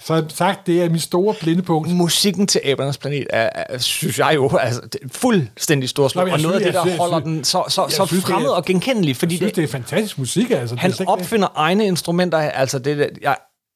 Så 0.04 0.26
sagt, 0.30 0.68
det 0.68 0.84
er 0.84 0.90
min 0.90 1.00
store 1.00 1.36
blindepunkt. 1.42 1.90
musikken 1.92 2.48
til 2.48 2.62
Abernes 2.66 2.98
Planet 2.98 3.28
er, 3.30 3.50
er, 3.56 3.78
synes 3.78 4.20
jeg 4.20 4.32
jo, 4.36 4.58
altså, 4.58 4.82
det 4.82 5.00
er 5.04 5.08
fuldstændig 5.12 5.90
storslået, 5.90 6.32
og 6.34 6.40
noget 6.40 6.56
af 6.56 6.60
synes- 6.62 6.66
det, 6.66 6.74
der 6.74 6.82
synes- 6.84 6.98
holder 6.98 7.16
jeg 7.18 7.24
den 7.26 7.44
så, 7.44 7.64
så, 7.68 7.86
så 7.90 8.06
synes, 8.06 8.24
det 8.24 8.30
er- 8.30 8.34
fremmed 8.34 8.50
og 8.50 8.66
genkendelig, 8.66 9.16
fordi 9.16 9.34
Jeg 9.34 9.38
synes, 9.38 9.52
det, 9.52 9.56
det 9.56 9.64
er 9.64 9.72
fantastisk 9.72 10.18
musik, 10.18 10.52
altså. 10.52 10.76
han 10.76 10.92
er 10.92 10.94
ikke 10.94 11.00
det. 11.00 11.08
opfinder 11.08 11.48
egne 11.56 11.86
instrumenter, 11.86 12.38
altså 12.38 12.80
det, 12.80 13.10
jeg 13.22 13.36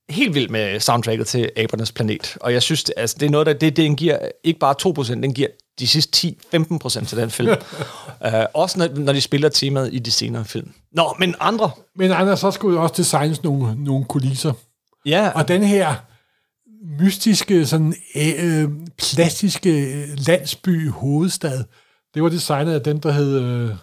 helt 0.10 0.36
vild 0.36 0.50
med 0.50 0.80
soundtracket 0.80 1.28
til 1.28 1.52
Abernes 1.58 1.91
Planet. 1.91 2.38
Og 2.41 2.54
jeg 2.54 2.62
synes, 2.62 2.84
det, 2.84 2.93
altså, 2.98 3.15
det 3.19 3.26
er 3.26 3.30
noget, 3.30 3.48
der 3.48 3.54
det, 3.54 3.78
den 3.78 3.95
giver 3.95 4.17
ikke 4.43 4.60
bare 4.60 4.76
2%, 4.88 5.13
den 5.13 5.34
giver 5.34 5.48
de 5.80 5.88
sidste 5.88 6.36
10-15% 6.56 7.06
til 7.06 7.17
den 7.17 7.30
film. 7.30 7.50
uh, 7.50 8.34
også 8.54 8.80
når, 8.80 8.88
når 8.95 9.13
de 9.13 9.22
spiller 9.22 9.50
temaet 9.50 9.93
i 9.93 10.00
de 10.00 10.12
senere 10.12 10.45
film. 10.45 10.72
Nå, 10.91 11.15
men 11.19 11.36
andre. 11.39 11.72
Men 11.95 12.12
Anders, 12.12 12.39
så 12.39 12.52
skulle 12.52 12.78
jo 12.78 12.84
også 12.84 12.95
designes 12.98 13.43
nogle, 13.43 13.84
nogle 13.84 14.06
kulisser. 14.06 14.54
Ja, 15.06 15.32
Og 15.36 15.48
den 15.48 15.63
her 15.63 15.95
mystiske, 17.00 17.65
sådan 17.65 17.93
øh, 18.15 18.69
plastiske 18.98 20.06
landsby 20.15 20.89
hovedstad, 20.89 21.63
det 22.13 22.24
var 22.24 22.30
designet 22.30 22.74
af 22.74 22.82
dem, 22.82 23.00
der 23.00 23.12
hed... 23.12 23.39
Øh, 23.41 23.76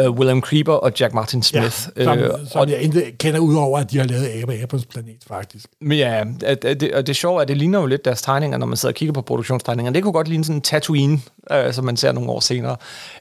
uh, 0.00 0.10
William 0.10 0.40
Creeper 0.40 0.72
og 0.72 0.92
Jack 1.00 1.14
Martin 1.14 1.42
Smith. 1.42 1.70
som, 1.70 2.18
Øh, 2.18 2.30
som 2.52 2.68
jeg 2.68 2.78
ikke 2.78 3.16
kender 3.18 3.40
ud 3.40 3.54
over, 3.54 3.78
at 3.78 3.90
de 3.90 3.98
har 3.98 4.04
lavet 4.04 4.42
Aber 4.42 4.62
Abers 4.62 4.86
planet, 4.86 5.24
faktisk. 5.26 5.66
Men 5.80 5.98
ja, 5.98 6.24
at, 6.44 6.64
at 6.64 6.80
det, 6.80 6.94
og 6.94 7.06
det 7.06 7.12
er 7.12 7.14
sjovt, 7.14 7.42
at 7.42 7.48
det 7.48 7.56
ligner 7.56 7.80
jo 7.80 7.86
lidt 7.86 8.04
deres 8.04 8.22
tegninger, 8.22 8.58
når 8.58 8.66
man 8.66 8.76
sidder 8.76 8.92
og 8.92 8.96
kigger 8.96 9.12
på 9.12 9.22
produktionstegningerne. 9.22 9.94
Det 9.94 10.02
kunne 10.02 10.12
godt 10.12 10.28
ligne 10.28 10.44
sådan 10.44 10.56
en 10.56 10.62
Tatooine, 10.62 11.20
øh, 11.52 11.72
som 11.72 11.84
man 11.84 11.96
ser 11.96 12.12
nogle 12.12 12.30
år 12.30 12.40
senere. 12.40 12.76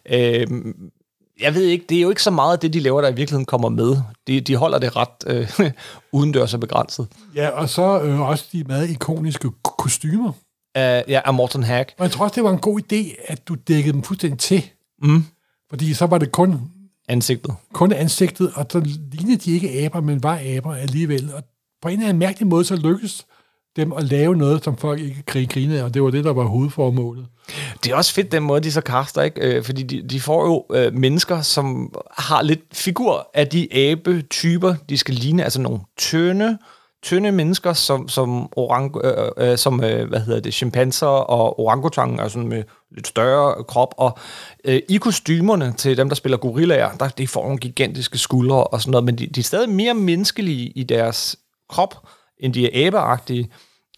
Øh, 0.10 0.48
jeg 1.42 1.56
ved 1.56 1.64
ikke, 1.64 1.86
det 1.90 1.98
er 1.98 2.02
jo 2.02 2.10
ikke 2.10 2.24
så 2.24 2.32
meget 2.32 2.54
af 2.54 2.60
det, 2.60 2.74
de 2.74 2.80
laver, 2.80 3.02
der 3.02 3.08
i 3.08 3.16
virkeligheden 3.16 3.46
kommer 3.46 3.70
med. 3.70 3.98
De, 4.28 4.42
de 4.42 4.56
holder 4.56 4.80
det 4.80 4.96
ret 4.96 5.10
øh, 5.28 5.72
udendørs 6.14 6.54
og 6.54 6.60
begrænset. 6.60 7.08
Ja, 7.36 7.50
og 7.50 7.70
så 7.70 8.02
øh, 8.02 8.22
også 8.22 8.46
de 8.52 8.64
meget 8.64 8.90
ikoniske 8.90 9.50
kostymer. 9.78 10.32
Uh, 10.78 10.82
ja, 10.82 11.22
af 11.26 11.34
Morton 11.34 11.64
Hack. 11.64 11.94
Og 11.98 12.04
jeg 12.04 12.12
tror 12.12 12.24
også, 12.26 12.36
det 12.36 12.44
var 12.44 12.52
en 12.52 12.60
god 12.60 12.80
idé, 12.80 13.32
at 13.32 13.48
du 13.48 13.56
dækkede 13.68 13.94
dem 13.94 14.04
fuldstændig 14.04 14.40
til. 14.40 14.64
Mm. 15.02 15.26
Fordi 15.70 15.94
så 15.94 16.06
var 16.06 16.18
det 16.18 16.32
kun, 16.32 16.62
Ansigtet. 17.10 17.56
kun 17.74 17.92
ansigtet, 17.92 18.52
og 18.56 18.66
så 18.72 18.80
lignede 19.12 19.38
de 19.38 19.52
ikke 19.52 19.70
aber, 19.86 20.02
men 20.02 20.24
var 20.24 20.42
aber 20.58 20.76
alligevel. 20.76 21.34
Og 21.34 21.44
på 21.82 21.88
en 21.88 21.94
eller 21.94 22.10
anden 22.10 22.20
mærkelig 22.20 22.48
måde, 22.48 22.66
så 22.66 22.76
lykkedes 22.76 23.26
dem 23.76 23.94
at 23.94 24.04
lave 24.04 24.36
noget, 24.36 24.64
som 24.64 24.78
folk 24.78 25.00
ikke 25.02 25.24
grin- 25.32 25.48
grinede 25.48 25.80
af, 25.80 25.84
og 25.84 25.94
det 25.94 26.04
var 26.04 26.10
det, 26.10 26.24
der 26.24 26.34
var 26.34 26.44
hovedformålet. 26.44 27.26
Det 27.84 27.92
er 27.92 27.96
også 27.96 28.14
fedt, 28.14 28.32
den 28.32 28.44
måde, 28.44 28.62
de 28.62 28.72
så 28.72 28.82
kaster, 28.82 29.22
ikke? 29.22 29.42
Øh, 29.42 29.64
fordi 29.64 29.84
de, 29.84 30.02
de 30.08 30.20
får 30.20 30.46
jo 30.46 30.66
øh, 30.78 30.94
mennesker, 30.94 31.42
som 31.42 31.94
har 32.18 32.42
lidt 32.42 32.60
figur 32.74 33.30
af 33.34 33.48
de 33.48 33.68
abe-typer, 33.76 34.76
de 34.90 34.98
skal 34.98 35.14
ligne. 35.16 35.44
Altså 35.44 35.62
nogle 35.62 35.80
tynde, 35.98 36.58
tynde 37.04 37.32
mennesker, 37.32 37.74
som, 37.74 38.08
som, 38.10 38.50
orang, 38.56 38.96
øh, 39.04 39.52
øh, 39.52 39.58
som 39.58 39.84
øh, 39.84 40.10
hvad 40.10 40.20
hedder 40.20 40.40
det, 40.40 40.54
chimpanser 40.54 41.08
og 41.08 41.60
orangutangen, 41.60 42.20
altså 42.20 42.40
med 42.40 42.64
lidt 42.92 43.08
større 43.08 43.64
krop. 43.64 43.94
Og 43.98 44.18
øh, 44.66 44.82
i 44.90 44.98
kostymerne 44.98 45.74
til 45.74 45.98
dem, 45.98 46.10
der 46.10 46.16
spiller 46.16 46.38
gorillaer, 46.38 46.98
der 46.98 47.08
de 47.08 47.28
får 47.28 47.44
nogle 47.44 47.58
gigantiske 47.58 48.18
skuldre 48.18 48.64
og 48.64 48.82
sådan 48.82 48.92
noget, 48.92 49.06
men 49.06 49.18
de, 49.18 49.28
de 49.28 49.40
er 49.40 49.44
stadig 49.44 49.70
mere 49.70 49.94
menneskelige 49.94 50.68
i 50.68 50.84
deres 50.84 51.36
krop, 51.70 52.08
end 52.38 52.54
de 52.54 52.66
er 52.66 52.88
abeagtige. 52.88 53.50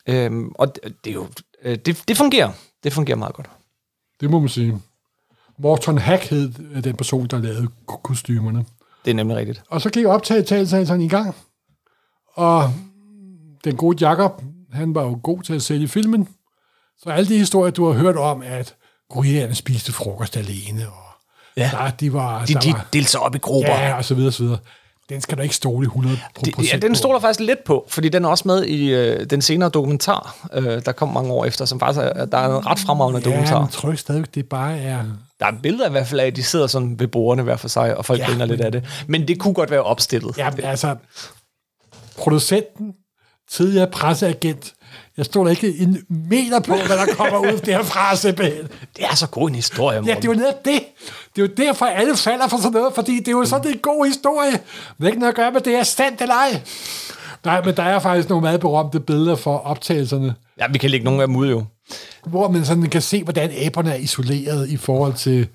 Øhm, 0.07 0.51
og 0.55 0.75
det, 0.75 0.95
det, 1.03 1.09
er 1.09 1.13
jo, 1.13 1.27
øh, 1.63 1.77
det, 1.77 2.03
det 2.07 2.17
fungerer. 2.17 2.51
Det 2.83 2.93
fungerer 2.93 3.17
meget 3.17 3.35
godt. 3.35 3.49
Det 4.21 4.29
må 4.29 4.39
man 4.39 4.49
sige. 4.49 4.81
Morton 5.57 5.97
Hack 5.97 6.23
hed 6.23 6.51
øh, 6.71 6.83
den 6.83 6.95
person, 6.95 7.27
der 7.27 7.37
lavede 7.37 7.67
ko- 7.85 7.97
kostymerne. 8.03 8.65
Det 9.05 9.11
er 9.11 9.15
nemlig 9.15 9.37
rigtigt. 9.37 9.63
Og 9.69 9.81
så 9.81 9.89
gik 9.89 10.05
optagelsen 10.05 11.01
i 11.01 11.07
gang, 11.07 11.35
og 12.33 12.73
den 13.63 13.77
gode 13.77 14.05
Jakob, 14.05 14.41
han 14.71 14.95
var 14.95 15.03
jo 15.03 15.19
god 15.23 15.43
til 15.43 15.53
at 15.53 15.61
sælge 15.61 15.87
filmen. 15.87 16.27
Så 16.97 17.09
alle 17.09 17.29
de 17.29 17.37
historier, 17.37 17.71
du 17.71 17.85
har 17.85 17.99
hørt 17.99 18.17
om, 18.17 18.41
at 18.41 18.75
gorillaerne 19.11 19.55
spiste 19.55 19.91
frokost 19.91 20.37
alene, 20.37 20.87
og 20.87 20.93
Ja. 21.57 21.69
der, 21.73 21.89
de 21.89 22.13
var... 22.13 22.45
De, 22.45 22.53
der 22.53 22.59
de 22.59 22.71
var, 22.73 22.85
delte 22.93 23.11
sig 23.11 23.19
op 23.19 23.35
i 23.35 23.37
grupper. 23.37 23.71
ja, 23.71 23.93
og 23.93 24.05
så 24.05 24.15
videre, 24.15 24.29
og 24.29 24.33
så 24.33 24.43
videre. 24.43 24.57
Den 25.09 25.21
skal 25.21 25.37
du 25.37 25.41
ikke 25.43 25.55
stole 25.55 25.85
100 25.85 26.19
Det, 26.45 26.73
ja, 26.73 26.77
den 26.77 26.95
stoler 26.95 27.19
faktisk 27.19 27.39
lidt 27.39 27.63
på, 27.63 27.85
fordi 27.89 28.09
den 28.09 28.25
er 28.25 28.29
også 28.29 28.43
med 28.47 28.63
i 28.65 28.89
øh, 28.93 29.25
den 29.29 29.41
senere 29.41 29.69
dokumentar, 29.69 30.35
øh, 30.53 30.85
der 30.85 30.91
kom 30.91 31.09
mange 31.09 31.31
år 31.33 31.45
efter, 31.45 31.65
som 31.65 31.79
faktisk 31.79 31.99
er, 32.03 32.25
der 32.25 32.37
er 32.37 32.57
en 32.57 32.65
ret 32.65 32.79
fremragende 32.79 33.19
Ja, 33.19 33.25
dokumentar. 33.25 33.59
men 33.59 33.69
tror 33.69 33.95
stadigvæk, 33.95 34.35
det 34.35 34.49
bare 34.49 34.79
er... 34.79 35.03
Der 35.39 35.45
er 35.45 35.51
billeder 35.63 35.87
i 35.87 35.91
hvert 35.91 36.07
fald 36.07 36.19
af, 36.19 36.25
at 36.27 36.35
de 36.35 36.43
sidder 36.43 36.67
sådan 36.67 36.99
ved 36.99 37.07
bordene 37.07 37.43
hver 37.43 37.55
for 37.57 37.67
sig, 37.67 37.97
og 37.97 38.05
folk 38.05 38.19
Ja, 38.19 38.23
ja, 38.25 38.31
griner 38.31 38.45
lidt 38.45 38.61
af 38.61 38.71
det. 38.71 38.85
Men 39.07 39.27
det 39.27 39.39
kunne 39.39 39.53
godt 39.53 39.71
være 39.71 39.83
opstillet. 39.83 40.37
Ja, 40.37 40.49
altså, 40.63 40.95
producenten, 42.17 42.93
tidligere 43.51 43.87
presseagent, 43.87 44.73
jeg 45.17 45.25
stod 45.25 45.49
ikke 45.49 45.77
en 45.77 45.97
meter 46.09 46.59
på, 46.59 46.75
hvad 46.75 46.97
der 46.97 47.13
kommer 47.15 47.39
ud 47.39 47.57
derfra, 47.65 48.15
simpelthen. 48.15 48.67
Det 48.97 49.05
er 49.11 49.15
så 49.15 49.27
god 49.27 49.49
en 49.49 49.55
historie, 49.55 49.95
Ja, 49.95 50.01
Morten. 50.01 50.15
det 50.15 50.23
er 50.29 50.33
jo 50.33 50.39
netop 50.39 50.65
det. 50.65 50.79
Det 51.35 51.41
er 51.41 51.47
jo 51.47 51.53
derfor, 51.67 51.85
alle 51.85 52.15
falder 52.17 52.47
for 52.47 52.57
sådan 52.57 52.71
noget, 52.71 52.93
fordi 52.95 53.17
det 53.19 53.27
er 53.27 53.31
jo 53.31 53.45
sådan 53.45 53.71
en 53.71 53.77
god 53.79 54.05
historie. 54.07 54.51
Det 54.51 54.59
er 55.03 55.05
ikke 55.07 55.19
noget 55.19 55.31
at 55.31 55.35
gøre 55.35 55.51
med, 55.51 55.61
det 55.61 55.75
er 55.75 55.83
sandt 55.83 56.21
eller 56.21 56.35
ej. 56.35 56.61
Nej, 57.45 57.65
men 57.65 57.75
der 57.77 57.83
er 57.83 57.99
faktisk 57.99 58.29
nogle 58.29 58.41
meget 58.41 58.59
berømte 58.59 58.99
billeder 58.99 59.35
for 59.35 59.57
optagelserne, 59.57 60.35
Ja, 60.59 60.65
vi 60.71 60.77
kan 60.77 60.89
lægge 60.89 61.03
nogle 61.05 61.21
af 61.21 61.27
dem 61.27 61.35
ud 61.35 61.49
jo. 61.49 61.63
hvor 62.25 62.49
man 62.49 62.65
sådan 62.65 62.89
kan 62.89 63.01
se, 63.01 63.23
hvordan 63.23 63.51
aberne 63.65 63.91
er 63.91 63.95
isoleret 63.95 64.69
i 64.69 64.77
forhold 64.77 65.13
til, 65.13 65.47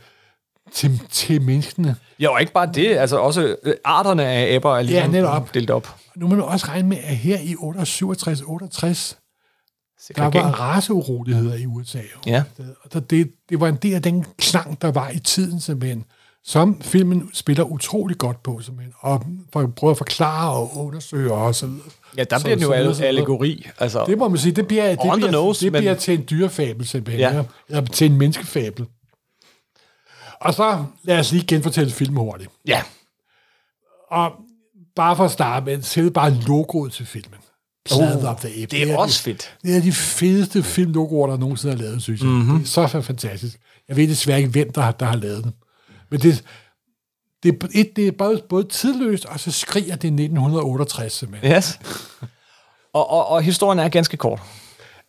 til, 0.75 1.01
til 1.11 1.43
menneskene. 1.43 1.97
Ja, 2.21 2.29
og 2.29 2.41
ikke 2.41 2.53
bare 2.53 2.69
det, 2.75 2.97
altså 2.97 3.17
også 3.17 3.57
øh, 3.63 3.75
arterne 3.85 4.25
af 4.27 4.55
aber 4.55 4.79
er 4.79 4.83
ligesom 4.83 5.11
netop. 5.11 5.55
delt 5.55 5.71
op. 5.71 5.95
Nu 6.17 6.29
må 6.29 6.35
man 6.37 6.45
også 6.45 6.67
regne 6.69 6.89
med, 6.89 6.97
at 7.05 7.17
her 7.17 7.39
i 7.41 7.55
67-68, 10.01 10.13
der 10.17 10.43
var 10.43 10.51
raceuroligheder 10.61 11.55
i 11.55 11.67
USA. 11.67 12.01
Ja. 12.27 12.43
Og 12.93 13.11
det, 13.11 13.33
det 13.49 13.61
var 13.61 13.69
en 13.69 13.77
del 13.77 13.95
af 13.95 14.03
den 14.03 14.25
klang, 14.39 14.83
der 14.83 14.91
var 14.91 15.11
i 15.11 15.19
tiden 15.19 15.61
simpelthen, 15.61 16.05
som 16.45 16.81
filmen 16.81 17.31
spiller 17.35 17.65
utrolig 17.65 18.19
godt 18.19 18.43
på 18.43 18.61
simpelthen, 18.61 18.95
og 19.01 19.25
for, 19.53 19.67
prøver 19.77 19.91
at 19.91 19.99
forklare 19.99 20.51
og 20.53 20.77
undersøge 20.77 21.33
og 21.33 21.55
så 21.55 21.67
videre. 21.67 21.83
Ja, 22.17 22.25
der 22.25 22.39
Så- 22.39 22.45
bliver 22.45 22.57
den 22.57 22.63
jo 22.87 22.93
så 22.93 22.99
så 22.99 23.05
allegori. 23.05 23.67
Altså, 23.79 24.05
Det 24.07 24.19
må 24.19 24.29
man 24.29 24.39
sige, 24.39 24.53
det 24.53 24.67
bliver, 24.69 24.89
det 24.89 24.99
bliver, 25.17 25.31
nose, 25.31 25.65
det 25.65 25.73
bliver 25.73 25.93
men- 25.93 26.01
til 26.01 26.15
en 26.15 26.25
dyrefabel 26.31 26.87
simpelthen, 26.87 27.21
Ja. 27.21 27.37
ja. 27.37 27.43
eller 27.69 27.85
til 27.87 28.11
en 28.11 28.19
menneskefabel. 28.19 28.87
Og 30.41 30.55
så 30.55 30.85
lad 31.03 31.19
os 31.19 31.33
lige 31.33 31.47
genfortælle 31.47 31.93
filmen 31.93 32.17
hurtigt. 32.21 32.51
ja, 32.67 32.83
Og 34.11 34.33
bare 34.97 35.17
for 35.17 35.25
at 35.25 35.31
starte 35.31 35.67
med, 35.67 35.83
selv 35.83 36.11
bare 36.11 36.31
logoet 36.35 36.93
til 36.93 37.07
filmen. 37.07 37.39
Pladet 37.89 38.17
Uh, 38.23 38.31
op 38.31 38.43
der 38.43 38.49
det 38.71 38.91
er 38.91 38.97
også 38.97 39.23
fedt. 39.23 39.57
Det 39.63 39.77
er 39.77 39.81
de 39.81 39.93
fedeste 39.93 40.63
filmlogoer, 40.63 41.27
der 41.27 41.37
nogensinde 41.37 41.75
har 41.77 41.83
lavet, 41.83 42.03
synes 42.03 42.21
jeg. 42.21 42.29
Mhm. 42.29 42.39
Mm-hmm. 42.39 42.59
Det 42.65 42.77
er 42.77 42.87
så 42.89 43.01
fantastisk. 43.01 43.59
Jeg 43.89 43.97
ved 43.97 44.09
desværre 44.09 44.39
ikke, 44.39 44.51
hvem 44.51 44.73
der, 44.73 44.81
har- 44.81 44.93
der 44.93 45.07
har 45.07 45.17
lavet 45.17 45.45
dem. 45.45 45.53
Men 46.11 46.21
det, 46.21 46.45
det, 47.43 47.55
er, 47.63 47.67
et, 47.75 47.97
det 47.97 48.07
er 48.09 48.13
både, 48.19 48.43
både 48.49 48.65
tidløst, 48.69 49.25
og 49.25 49.41
så 49.41 49.51
skriger 49.51 49.97
det 49.97 50.09
1968 50.09 51.13
simpelthen. 51.13 51.53
Yes. 51.53 51.79
Og, 52.95 53.11
og, 53.11 53.27
og 53.29 53.43
historien 53.43 53.79
er 53.79 53.89
ganske 53.89 54.17
kort. 54.17 54.41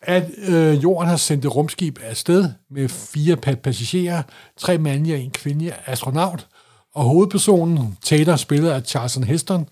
At 0.01 0.23
øh, 0.47 0.83
jorden 0.83 1.09
har 1.09 1.17
sendt 1.17 1.45
et 1.45 1.55
rumskib 1.55 1.99
afsted 2.03 2.49
med 2.71 2.89
fire 2.89 3.37
pa- 3.47 3.55
passagerer, 3.55 4.23
tre 4.57 4.77
mandlige 4.77 5.15
og 5.15 5.21
en 5.21 5.31
kvindelig 5.31 5.73
astronaut, 5.85 6.47
og 6.95 7.03
hovedpersonen, 7.03 7.97
Taylor, 8.03 8.35
spillet 8.35 8.69
af 8.69 8.81
Charlton 8.85 9.23
Heston, 9.23 9.67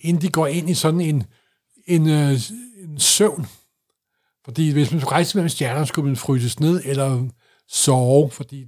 inden 0.00 0.22
de 0.22 0.28
går 0.28 0.46
ind 0.46 0.70
i 0.70 0.74
sådan 0.74 1.00
en, 1.00 1.24
en, 1.88 2.08
øh, 2.08 2.40
en 2.84 2.98
søvn. 2.98 3.46
Fordi 4.44 4.72
hvis 4.72 4.92
man 4.92 5.12
rejser 5.12 5.38
mellem 5.38 5.48
stjerner, 5.48 5.84
skulle 5.84 6.06
man 6.06 6.16
fryses 6.16 6.60
ned 6.60 6.82
eller 6.84 7.28
sove, 7.68 8.30
fordi 8.30 8.66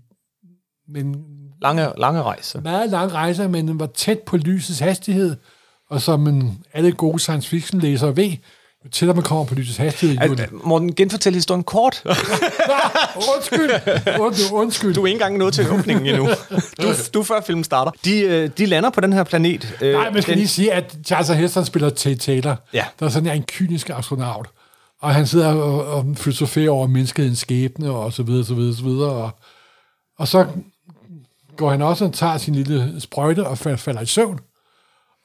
men 0.88 1.16
Lange, 1.62 1.92
lange 1.98 2.22
rejse. 2.22 2.60
meget 2.60 2.90
lang 2.90 3.12
rejse, 3.12 3.48
men 3.48 3.68
den 3.68 3.80
var 3.80 3.86
tæt 3.86 4.18
på 4.26 4.36
lysets 4.36 4.78
hastighed, 4.78 5.36
og 5.90 6.02
som 6.02 6.20
man, 6.20 6.58
alle 6.72 6.92
gode 6.92 7.18
science 7.18 7.48
fiction 7.48 7.80
læsere 7.80 8.16
ved, 8.16 8.36
jo 8.84 8.90
tættere 8.90 9.14
man 9.14 9.24
kommer 9.24 9.44
på 9.44 9.54
lysets 9.54 9.76
hastighed, 9.76 10.16
jo, 10.16 10.32
Al- 10.32 10.48
Morten, 10.64 10.94
genfortæl 10.94 11.34
historien 11.34 11.64
kort. 11.64 12.02
undskyld, 13.34 13.70
undskyld, 14.20 14.52
undskyld. 14.52 14.94
Du 14.94 15.02
er 15.02 15.06
ikke 15.06 15.14
engang 15.14 15.38
nået 15.38 15.54
til 15.54 15.70
åbningen 15.70 16.06
endnu. 16.06 16.28
Du, 16.82 16.88
du 17.14 17.20
er 17.20 17.24
før 17.24 17.40
filmen 17.40 17.64
starter. 17.64 17.90
De, 18.04 18.18
øh, 18.20 18.50
de 18.58 18.66
lander 18.66 18.90
på 18.90 19.00
den 19.00 19.12
her 19.12 19.24
planet. 19.24 19.76
Øh, 19.80 19.94
Nej, 19.94 20.10
man 20.10 20.22
skal 20.22 20.32
den, 20.32 20.38
lige 20.38 20.48
sige, 20.48 20.72
at 20.72 20.96
Charles 21.06 21.28
Heston 21.28 21.64
spiller 21.64 21.90
Tate 21.90 22.16
Taylor. 22.16 22.56
Ja. 22.72 22.84
Der 23.00 23.06
er 23.06 23.10
sådan 23.10 23.36
en 23.36 23.42
kynisk 23.42 23.90
astronaut. 23.90 24.48
Og 25.02 25.14
han 25.14 25.26
sidder 25.26 25.52
og, 25.52 25.84
og 25.86 26.06
filosoferer 26.16 26.70
over 26.70 26.86
menneskehedens 26.86 27.38
skæbne, 27.38 27.90
og 27.90 28.12
så 28.12 28.22
videre, 28.22 28.44
så 28.44 28.54
videre, 28.54 28.76
så 28.76 28.82
videre. 28.82 29.10
Og, 29.10 29.30
og 30.18 30.28
så 30.28 30.46
går 31.56 31.70
han 31.70 31.82
også 31.82 32.04
og 32.04 32.12
tager 32.12 32.38
sin 32.38 32.54
lille 32.54 33.00
sprøjte 33.00 33.46
og 33.46 33.58
falder, 33.58 34.00
i 34.00 34.06
søvn. 34.06 34.38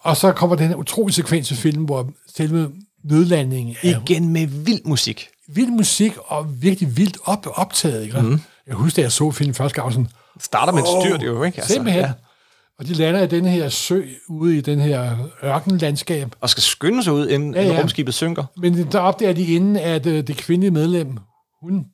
Og 0.02 0.18
så 0.18 0.32
kommer 0.32 0.56
den 0.56 0.68
her 0.68 0.76
utrolige 0.76 1.14
sekvens 1.16 1.52
i 1.52 1.56
filmen, 1.56 1.86
hvor 1.86 2.10
selve 2.36 2.72
nødlandingen 3.06 3.76
er 3.84 4.00
Igen 4.02 4.30
med 4.30 4.48
vild 4.48 4.82
musik. 4.86 5.28
vild 5.48 5.70
musik 5.70 6.18
og 6.26 6.62
virkelig 6.62 6.98
vildt 6.98 7.18
op, 7.26 7.48
optaget. 7.54 8.04
Ikke? 8.04 8.22
Mm. 8.22 8.42
Jeg 8.68 8.76
husker, 8.76 8.96
da 8.96 9.02
jeg 9.02 9.12
så 9.12 9.32
filmen 9.32 9.54
første 9.54 9.82
gang, 9.82 9.94
sådan, 9.94 10.08
Starter 10.40 10.74
med 10.74 10.82
et 10.82 10.88
styrt 11.02 11.24
jo, 11.24 11.44
ikke? 11.44 11.58
Altså, 11.58 11.74
simpelthen. 11.74 12.04
ja. 12.04 12.12
Og 12.80 12.88
de 12.88 12.94
lander 12.94 13.24
i 13.24 13.28
den 13.28 13.46
her 13.46 13.70
sø, 13.70 14.02
ude 14.30 14.58
i 14.58 14.62
den 14.62 14.80
her 14.80 15.18
ørkenlandskab. 15.44 16.36
Og 16.42 16.50
skal 16.50 16.64
skynde 16.64 17.04
sig 17.04 17.14
ud, 17.14 17.28
inden 17.28 17.54
Ja, 17.54 17.64
ja, 17.64 17.80
rumskibet 17.80 18.14
synker. 18.14 18.44
Men 18.58 18.92
der 18.92 19.00
opdager 19.00 19.34
de 19.34 19.44
inden, 19.46 19.76
at 19.76 20.06
øh, 20.06 20.28
det 20.28 20.38
kvindelige 20.38 20.72
medlem, 20.72 21.18
hun, 21.64 21.86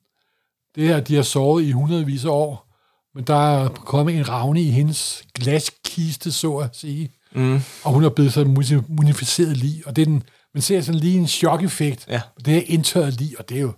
det 0.74 0.88
her, 0.88 1.00
de 1.00 1.14
har 1.14 1.22
sovet 1.22 1.64
i 1.64 1.70
hundredvis 1.70 2.24
af 2.24 2.30
år, 2.30 2.68
men 3.14 3.24
der 3.24 3.34
er 3.64 3.68
kommet 3.68 4.16
en 4.16 4.28
ravne 4.28 4.62
i 4.62 4.70
hendes 4.70 5.22
glaskiste, 5.34 6.32
så 6.32 6.56
at 6.56 6.68
sige. 6.72 7.10
Mm. 7.34 7.60
Og 7.84 7.92
hun 7.92 8.04
er 8.04 8.08
blevet 8.08 8.32
så 8.32 8.44
munificeret 8.88 9.56
lige, 9.56 9.82
og 9.86 9.96
det 9.96 10.02
er 10.02 10.06
den 10.06 10.22
Man 10.54 10.62
ser 10.62 10.80
sådan 10.80 11.00
lige 11.00 11.18
en 11.18 11.26
chok-effekt. 11.28 12.08
Ja. 12.08 12.20
Det 12.44 12.56
er 12.56 12.62
indtørret 12.66 13.14
lige, 13.14 13.38
og 13.38 13.48
det 13.48 13.56
er 13.56 13.60
jo... 13.60 13.72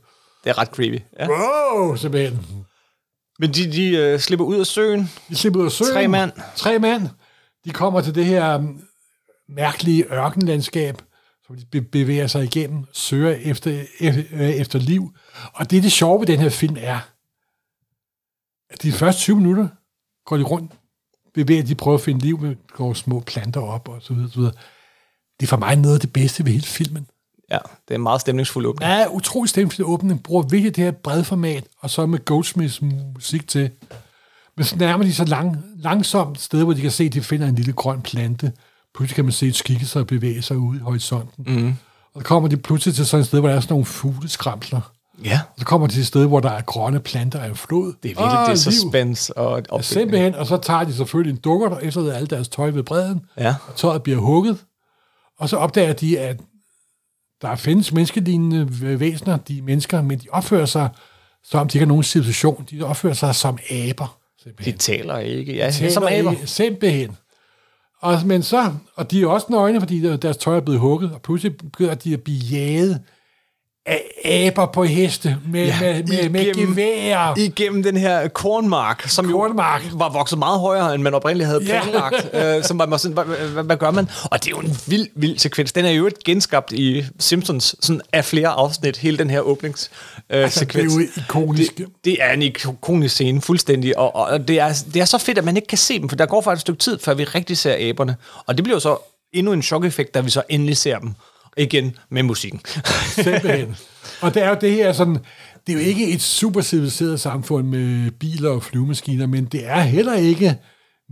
Det 0.44 0.50
er 0.50 0.58
ret 0.58 0.68
creepy. 0.68 1.00
Ja. 1.18 1.28
Wow, 1.28 1.96
simpelthen. 1.96 2.46
Men 3.38 3.52
de, 3.52 3.72
de 3.72 3.96
øh, 3.96 4.18
slipper 4.20 4.46
ud 4.46 4.60
af 4.60 4.66
søen. 4.66 5.10
De 5.28 5.36
slipper 5.36 5.60
ud 5.60 5.64
af 5.66 5.72
søen. 5.72 5.92
Tre 5.92 6.08
mand. 6.08 6.32
Tre 6.56 6.78
mand. 6.78 7.08
De 7.64 7.70
kommer 7.70 8.00
til 8.00 8.14
det 8.14 8.24
her 8.24 8.56
um, 8.58 8.82
mærkelige 9.48 10.12
ørkenlandskab, 10.12 11.02
som 11.46 11.56
de 11.56 11.66
be- 11.66 11.80
bevæger 11.82 12.26
sig 12.26 12.44
igennem, 12.44 12.84
søger 12.92 13.30
efter, 13.30 13.84
efter, 14.00 14.48
efter 14.48 14.78
liv. 14.78 15.10
Og 15.54 15.70
det, 15.70 15.82
det 15.82 15.92
sjove 15.92 16.20
ved 16.20 16.26
den 16.26 16.38
her 16.40 16.48
film 16.48 16.76
er, 16.80 16.98
at 18.70 18.82
de 18.82 18.92
første 18.92 19.20
20 19.20 19.36
minutter 19.36 19.68
går 20.26 20.36
de 20.36 20.42
rundt, 20.42 20.72
bevæger 21.34 21.62
de 21.62 21.74
prøver 21.74 21.98
at 21.98 22.04
finde 22.04 22.20
liv 22.20 22.40
med 22.40 22.56
går 22.68 22.94
små 22.94 23.20
planter 23.20 23.60
op 23.60 23.88
og 23.88 24.02
så 24.02 24.14
videre, 24.14 24.30
så 24.30 24.38
videre. 24.38 24.52
Det 25.40 25.46
er 25.46 25.48
for 25.48 25.56
mig 25.56 25.76
noget 25.76 25.94
af 25.94 26.00
det 26.00 26.12
bedste 26.12 26.44
ved 26.44 26.52
hele 26.52 26.64
filmen. 26.64 27.06
Ja, 27.50 27.58
det 27.88 27.90
er 27.90 27.94
en 27.94 28.02
meget 28.02 28.20
stemningsfuld 28.20 28.66
åbning. 28.66 28.90
Ja, 28.90 29.06
utrolig 29.10 29.50
stemningsfuld 29.50 29.88
åbning. 29.88 30.22
Bruger 30.22 30.42
virkelig 30.42 30.76
det 30.76 30.84
her 30.84 30.90
brede 30.90 31.24
format, 31.24 31.64
og 31.80 31.90
så 31.90 32.06
med 32.06 32.24
Goldsmiths 32.24 32.82
musik 33.14 33.48
til. 33.48 33.70
Men 34.56 34.64
så 34.64 34.76
nærmer 34.76 35.04
de 35.04 35.14
så 35.14 35.24
lang, 35.24 35.64
langsomt 35.78 36.40
sted, 36.40 36.64
hvor 36.64 36.72
de 36.72 36.80
kan 36.80 36.90
se, 36.90 37.04
at 37.04 37.12
de 37.12 37.22
finder 37.22 37.46
en 37.48 37.54
lille 37.54 37.72
grøn 37.72 38.02
plante. 38.02 38.52
Pludselig 38.94 39.14
kan 39.14 39.24
man 39.24 39.32
se 39.32 39.46
et 39.46 39.56
skikke 39.56 39.86
sig 39.86 40.06
bevæge 40.06 40.42
sig 40.42 40.56
ude 40.56 40.78
i 40.78 40.80
horisonten. 40.82 41.44
Mm. 41.62 41.74
Og 42.14 42.20
så 42.20 42.24
kommer 42.26 42.48
de 42.48 42.56
pludselig 42.56 42.94
til 42.94 43.06
sådan 43.06 43.20
et 43.20 43.26
sted, 43.26 43.40
hvor 43.40 43.48
der 43.48 43.56
er 43.56 43.60
sådan 43.60 43.72
nogle 43.72 43.84
fugleskramsler. 43.84 44.80
Ja, 45.24 45.40
Og 45.54 45.60
så 45.60 45.64
kommer 45.66 45.86
de 45.86 45.92
til 45.92 46.00
et 46.00 46.06
sted, 46.06 46.26
hvor 46.26 46.40
der 46.40 46.50
er 46.50 46.60
grønne 46.60 47.00
planter 47.00 47.40
af 47.40 47.48
en 47.48 47.56
flod. 47.56 47.86
det 48.02 48.10
er 48.10 48.14
virkelig 48.14 48.30
det 48.30 48.32
er 48.44 48.48
liv. 48.48 48.56
suspense 48.56 49.38
og 49.38 49.50
Ja, 49.50 49.56
opbygning. 49.56 49.84
simpelthen, 49.84 50.34
og 50.34 50.46
så 50.46 50.56
tager 50.56 50.84
de 50.84 50.94
selvfølgelig 50.94 51.30
en 51.32 51.40
dukker, 51.40 51.68
der 51.68 51.78
efterlader 51.78 52.14
alle 52.14 52.26
deres 52.26 52.48
tøj 52.48 52.70
ved 52.70 52.82
bredden. 52.82 53.20
Ja. 53.38 53.54
Og 53.68 53.76
tøjet 53.76 54.02
bliver 54.02 54.18
hugget. 54.18 54.58
Og 55.38 55.48
så 55.48 55.56
opdager 55.56 55.92
de, 55.92 56.18
at 56.18 56.40
der 57.42 57.56
findes 57.56 57.92
menneskelignende 57.92 59.00
væsener, 59.00 59.36
de 59.36 59.58
er 59.58 59.62
mennesker, 59.62 60.02
men 60.02 60.18
de 60.18 60.26
opfører 60.30 60.66
sig, 60.66 60.88
som 61.44 61.68
de 61.68 61.78
ikke 61.78 61.84
har 61.84 61.88
nogen 61.88 62.02
civilisation. 62.02 62.66
De 62.70 62.82
opfører 62.82 63.14
sig 63.14 63.34
som 63.34 63.58
aber. 63.70 64.18
De 64.38 64.42
Simpelthen. 64.42 64.78
taler 64.78 65.18
ikke. 65.18 65.54
Ja, 65.56 65.70
Taler 65.70 65.92
som 65.92 66.02
aber. 66.02 66.30
ikke- 66.30 66.46
Simpelthen. 66.46 67.16
Og, 68.00 68.18
men 68.26 68.42
så, 68.42 68.72
og 68.94 69.10
de 69.10 69.22
er 69.22 69.26
også 69.26 69.46
nøgne, 69.50 69.80
fordi 69.80 70.16
deres 70.16 70.36
tøj 70.36 70.56
er 70.56 70.60
blevet 70.60 70.80
hugget, 70.80 71.12
og 71.12 71.22
pludselig 71.22 71.56
begynder 71.56 71.94
de 71.94 72.12
at 72.14 72.22
blive 72.22 72.38
jaget 72.38 73.00
aber 74.24 74.66
på 74.66 74.84
heste 74.84 75.36
med, 75.48 75.66
Ja, 75.66 75.78
ja, 75.82 75.92
med, 75.92 76.02
med, 76.04 76.28
med 76.28 76.40
igennem- 76.40 76.68
geværer. 76.70 77.34
Igennem 77.38 77.82
den 77.82 77.96
her 77.96 78.28
kornmark, 78.28 79.08
som 79.08 79.30
Kornmark. 79.30 79.82
jo 79.84 79.88
var 79.96 80.08
vokset 80.12 80.38
meget 80.38 80.60
højere, 80.60 80.94
end 80.94 81.02
man 81.02 81.14
oprindeligt 81.14 81.46
havde 81.48 81.64
Ja. 81.64 81.82
planlagt. 81.82 82.28
øh, 82.58 82.64
som 82.64 82.78
var 82.78 82.96
sådan, 82.96 83.14
hvad, 83.14 83.24
hvad, 83.24 83.64
hvad, 83.64 83.76
gør 83.76 83.90
man? 83.90 84.08
Og 84.24 84.44
det 84.44 84.46
er 84.46 84.50
jo 84.50 84.60
en 84.60 84.76
vild, 84.86 85.08
vild 85.16 85.38
sekvens. 85.38 85.72
Den 85.72 85.84
er 85.84 85.90
jo 85.90 86.06
et 86.06 86.24
genskabt 86.24 86.72
i 86.72 87.04
Simpsons 87.18 87.76
sådan 87.80 88.00
af 88.12 88.24
flere 88.24 88.48
afsnit, 88.48 88.96
hele 88.96 89.18
den 89.18 89.30
her 89.30 89.40
åbningssekvens. 89.40 89.90
Øh, 90.30 90.42
Altså, 90.44 90.64
det 90.64 90.76
er 90.76 90.84
jo 90.84 91.00
ikonisk. 91.16 91.78
Det, 91.78 91.86
det 92.04 92.16
er 92.20 92.32
en 92.32 92.42
ikonisk 92.42 93.14
scene, 93.14 93.40
fuldstændig. 93.40 93.98
Og, 93.98 94.16
og 94.16 94.48
det, 94.48 94.60
er, 94.60 94.84
det 94.94 95.00
er 95.00 95.04
så 95.04 95.18
fedt, 95.18 95.38
at 95.38 95.44
man 95.44 95.56
ikke 95.56 95.68
kan 95.68 95.78
se 95.78 95.98
dem, 96.00 96.08
for 96.08 96.16
der 96.16 96.26
går 96.26 96.40
faktisk 96.40 96.58
et 96.58 96.60
stykke 96.60 96.78
tid, 96.80 96.98
før 96.98 97.14
vi 97.14 97.24
rigtig 97.24 97.58
ser 97.58 97.76
aberne. 97.78 98.16
Og 98.46 98.56
det 98.56 98.64
bliver 98.64 98.76
jo 98.76 98.80
så 98.80 98.96
endnu 99.32 99.52
en 99.52 99.62
chok-effekt, 99.62 100.14
da 100.14 100.20
vi 100.20 100.30
så 100.30 100.42
endelig 100.48 100.76
ser 100.76 100.98
dem. 100.98 101.14
Igen 101.56 101.96
med 102.10 102.22
musikken. 102.22 102.60
Simpelthen. 103.24 103.76
Og 104.20 104.34
det 104.34 104.42
er 104.42 104.48
jo 104.48 104.56
det 104.60 104.72
her 104.72 104.92
sådan, 104.92 105.18
det 105.66 105.72
er 105.72 105.72
jo 105.72 105.78
ikke 105.78 106.10
et 106.10 106.22
super 106.22 106.60
civiliseret 106.60 107.20
samfund 107.20 107.66
med 107.66 108.10
biler 108.10 108.50
og 108.50 108.62
flyvemaskiner, 108.62 109.26
men 109.26 109.44
det 109.44 109.66
er 109.66 109.80
heller 109.80 110.14
ikke 110.14 110.58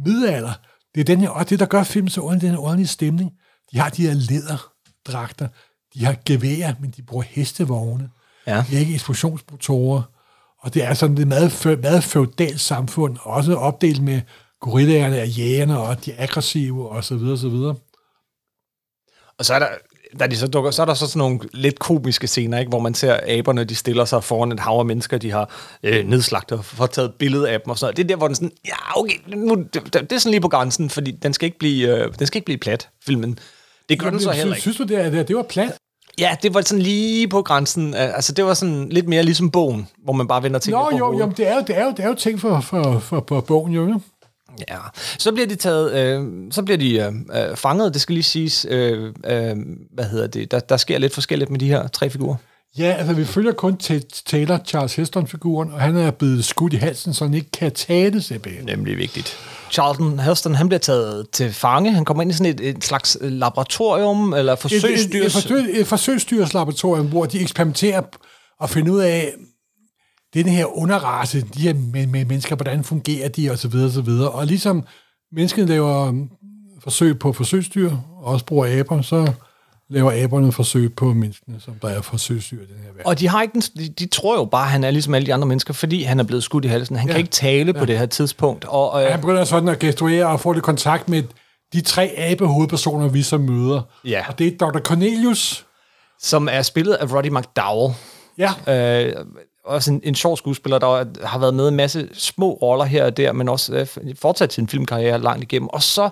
middelalder. 0.07 0.53
Det 0.95 1.01
er 1.01 1.05
den 1.05 1.21
her, 1.21 1.29
og 1.29 1.51
det, 1.51 1.61
der 1.61 1.67
gør 1.67 1.83
filmen 1.83 2.11
så 2.11 2.21
ordentlig, 2.21 2.43
den 2.43 2.51
her 2.51 2.63
ordentlige 2.65 2.89
stemning. 2.89 3.33
De 3.73 3.79
har 3.79 3.91
de 3.91 4.07
her 4.07 4.15
læderdragter, 4.15 5.49
de 5.95 6.05
har 6.05 6.17
geværer, 6.25 6.75
men 6.81 6.91
de 6.91 7.03
bruger 7.03 7.25
hestevogne. 7.29 8.11
Ja. 8.47 8.57
De 8.69 8.73
har 8.73 8.79
ikke 8.79 8.95
eksplosionsmotorer. 8.95 10.03
Og 10.59 10.75
det 10.75 10.85
er 10.85 10.95
sådan 10.95 11.17
det 11.17 11.23
er 11.23 11.27
meget, 11.27 11.81
meget 11.83 12.05
feudalt 12.05 12.61
samfund, 12.61 13.17
også 13.23 13.55
opdelt 13.55 14.03
med 14.03 14.21
gorillaerne 14.61 15.21
og 15.21 15.29
jægerne, 15.29 15.79
og 15.79 16.05
de 16.05 16.15
aggressive, 16.15 16.89
og 16.89 17.05
så 17.05 17.17
videre, 17.17 17.39
så 17.39 17.49
videre. 17.49 17.75
Og 19.39 19.45
så 19.45 19.55
er 19.55 19.59
der, 19.59 19.69
da 20.21 20.27
de 20.27 20.37
så 20.37 20.47
dukker, 20.47 20.71
så 20.71 20.83
er 20.83 20.87
der 20.87 20.95
så 20.95 21.07
sådan 21.07 21.19
nogle 21.19 21.41
lidt 21.53 21.79
komiske 21.79 22.27
scener, 22.27 22.59
ikke, 22.59 22.69
hvor 22.69 22.81
man 22.81 22.95
ser 22.95 23.21
aberne, 23.27 23.65
de 23.65 23.75
stiller 23.75 24.05
sig 24.05 24.25
foran 24.25 24.53
et 24.53 24.61
hav 24.61 24.79
af 24.79 24.87
mennesker, 24.87 25.19
de 25.19 25.31
har 25.31 25.51
øh, 25.83 26.09
nedslagtet 26.09 26.59
og 26.59 26.65
får 26.65 26.87
taget 26.87 27.09
et 27.09 27.15
billede 27.15 27.51
af 27.51 27.61
dem 27.61 27.71
og 27.71 27.79
sådan 27.79 27.87
noget. 27.87 27.97
Det 27.97 28.05
er 28.05 28.09
der, 28.09 28.17
hvor 28.17 28.27
den 28.27 28.35
sådan, 28.35 28.53
ja, 28.67 29.01
okay, 29.01 29.17
nu, 29.37 29.55
det, 29.75 29.93
det 29.93 30.13
er 30.13 30.19
sådan 30.19 30.31
lige 30.31 30.41
på 30.41 30.49
grænsen, 30.49 30.91
fordi 30.91 31.11
den 31.11 31.33
skal 31.33 31.47
ikke 31.47 31.59
blive, 31.59 31.89
øh, 31.89 32.15
den 32.19 32.27
skal 32.27 32.39
ikke 32.39 32.45
blive 32.45 32.59
plat, 32.59 32.89
filmen. 33.07 33.39
Det 33.89 34.01
gør 34.01 34.11
den 34.11 34.21
så 34.21 34.31
Jamen, 34.31 34.39
heller 34.39 34.55
synes, 34.55 34.67
ikke. 34.67 34.75
synes 34.75 34.89
du, 34.89 34.95
det, 34.95 35.19
er, 35.19 35.23
det, 35.23 35.37
var 35.37 35.43
plat? 35.43 35.73
Ja, 36.19 36.37
det 36.43 36.55
var 36.55 36.61
sådan 36.61 36.83
lige 36.83 37.29
på 37.29 37.43
grænsen. 37.43 37.95
Altså, 37.95 38.33
det 38.33 38.45
var 38.45 38.55
sådan 38.55 38.89
lidt 38.89 39.09
mere 39.09 39.23
ligesom 39.23 39.51
bogen, 39.51 39.89
hvor 40.05 40.13
man 40.13 40.29
bare 40.29 40.43
vender 40.43 40.59
ting 40.59 40.77
Nå, 40.77 40.91
på 40.91 40.97
jo, 40.97 41.19
jo, 41.19 41.33
det 41.37 41.49
er 41.49 41.55
jo, 41.55 41.65
det 41.67 41.79
er 41.79 41.85
jo, 41.85 41.91
det 41.91 42.01
er 42.01 42.09
jo 42.09 42.15
ting 42.15 42.41
for, 42.41 42.61
for, 42.61 42.99
for, 42.99 43.25
for 43.29 43.41
bogen, 43.41 43.73
jo. 43.73 44.01
Ja, 44.69 44.79
så 45.19 45.33
bliver 45.33 45.47
de 45.47 45.55
taget, 45.55 45.93
øh, 45.93 46.53
så 46.53 46.63
bliver 46.63 46.79
de 46.79 46.99
øh, 46.99 47.51
øh, 47.51 47.57
fanget, 47.57 47.95
det 47.95 48.03
skal 48.03 48.13
lige 48.13 48.23
siges, 48.23 48.67
øh, 48.71 49.15
øh, 49.27 49.57
hvad 49.95 50.05
hedder 50.05 50.27
det, 50.27 50.51
der, 50.51 50.61
der 50.61 50.77
sker 50.77 50.99
lidt 50.99 51.15
forskelligt 51.15 51.51
med 51.51 51.59
de 51.59 51.69
her 51.69 51.89
tre 51.89 52.11
figurer. 52.11 52.37
Ja, 52.79 52.95
altså 52.99 53.15
vi 53.15 53.25
følger 53.25 53.53
kun 53.53 53.77
til 53.77 54.05
Taylor, 54.27 54.61
Charles 54.67 54.95
Heston-figuren, 54.95 55.73
og 55.73 55.81
han 55.81 55.97
er 55.97 56.11
blevet 56.11 56.45
skudt 56.45 56.73
i 56.73 56.77
halsen, 56.77 57.15
så 57.15 57.25
han 57.25 57.35
ikke 57.35 57.51
kan 57.51 57.73
tale 57.73 58.23
simpelthen. 58.23 58.65
Nemlig 58.65 58.99
vigtigt. 58.99 59.37
Charlton 59.71 60.19
Heston, 60.19 60.55
han 60.55 60.69
bliver 60.69 60.79
taget 60.79 61.27
til 61.33 61.53
fange. 61.53 61.93
Han 61.93 62.05
kommer 62.05 62.23
ind 62.23 62.31
i 62.31 62.35
sådan 62.35 62.53
et, 62.53 62.61
et 62.61 62.85
slags 62.85 63.19
øh, 63.21 63.33
laboratorium, 63.33 64.35
eller 64.35 64.53
Et, 64.53 64.65
et, 64.65 64.73
et, 64.73 64.81
forsøgsdyrs... 64.81 65.33
forsøg, 65.33 65.81
et 65.81 65.87
forsøgsdyrslaboratorium, 65.87 67.07
hvor 67.07 67.25
de 67.25 67.41
eksperimenterer 67.41 68.03
og 68.61 68.71
finder 68.71 68.93
ud 68.93 69.01
af, 69.01 69.33
den 70.35 70.47
her 70.47 70.79
underrace, 70.79 71.41
de 71.41 71.61
her 71.61 71.75
med, 71.75 72.07
med 72.07 72.25
mennesker, 72.25 72.57
hvordan 72.57 72.85
fungerer 72.85 73.29
de, 73.29 73.51
og 73.51 73.59
så 73.59 73.69
videre, 73.69 73.87
og 73.87 73.93
så 73.93 74.01
videre. 74.01 74.31
Og 74.31 74.47
ligesom 74.47 74.85
mennesket 75.33 75.69
laver 75.69 76.09
um, 76.09 76.31
forsøg 76.83 77.19
på 77.19 77.33
forsøgsdyr, 77.33 77.91
og 77.91 78.25
også 78.25 78.45
bruger 78.45 78.79
aber, 78.79 79.03
så 79.03 79.33
laver 79.91 80.13
aberne 80.23 80.53
forsøg 80.53 80.95
på 80.95 81.13
menneskene, 81.13 81.61
som 81.61 81.75
der 81.83 81.89
er 81.89 82.01
forsøgsdyr 82.01 82.57
i 82.57 82.67
den 82.67 82.77
her 82.79 82.87
verden. 82.87 83.07
Og 83.07 83.19
de, 83.19 83.29
har 83.29 83.43
ikke 83.43 83.53
den, 83.53 83.61
de, 83.61 83.89
de 83.89 84.07
tror 84.07 84.37
jo 84.37 84.45
bare, 84.45 84.65
at 84.65 84.71
han 84.71 84.85
er 84.85 84.91
ligesom 84.91 85.15
alle 85.15 85.27
de 85.27 85.35
andre 85.35 85.49
mennesker, 85.49 85.75
fordi 85.75 86.03
han 86.03 86.21
er 86.21 86.25
blevet 86.25 86.43
skudt 86.43 86.65
i 86.65 86.69
halsen. 86.69 86.97
Han 86.97 87.09
ja. 87.09 87.13
kan 87.13 87.19
ikke 87.19 87.31
tale 87.31 87.73
ja. 87.75 87.79
på 87.79 87.85
det 87.85 87.99
her 87.99 88.07
tidspunkt. 88.07 88.65
Og, 88.65 89.03
øh, 89.03 89.11
Han 89.11 89.21
begynder 89.21 89.45
sådan 89.45 89.69
at 89.69 89.79
gestuere 89.79 90.27
og 90.27 90.41
få 90.41 90.53
lidt 90.53 90.65
kontakt 90.65 91.09
med 91.09 91.23
de 91.73 91.81
tre 91.81 92.15
abe-hovedpersoner, 92.17 93.09
vi 93.09 93.23
så 93.23 93.39
møder. 93.39 93.83
Ja. 94.05 94.25
Og 94.29 94.39
det 94.39 94.47
er 94.47 94.57
Dr. 94.67 94.79
Cornelius. 94.79 95.67
som 96.21 96.49
er 96.51 96.63
spillet 96.63 96.93
af 96.93 97.13
Roddy 97.13 97.29
McDowell. 97.29 97.95
Ja. 98.39 99.07
Øh, 99.07 99.13
også 99.65 99.93
en, 99.93 100.01
en 100.05 100.15
sjov 100.15 100.37
skuespiller, 100.37 100.79
der 100.79 101.05
har 101.27 101.39
været 101.39 101.55
med 101.55 101.69
en 101.69 101.77
masse 101.77 102.09
små 102.13 102.53
roller 102.53 102.85
her 102.85 103.05
og 103.05 103.17
der, 103.17 103.33
men 103.33 103.49
også 103.49 103.75
øh, 103.75 104.15
fortsat 104.21 104.53
sin 104.53 104.69
filmkarriere 104.69 105.19
langt 105.19 105.43
igennem. 105.43 105.69
Og 105.69 105.83
så 105.83 106.11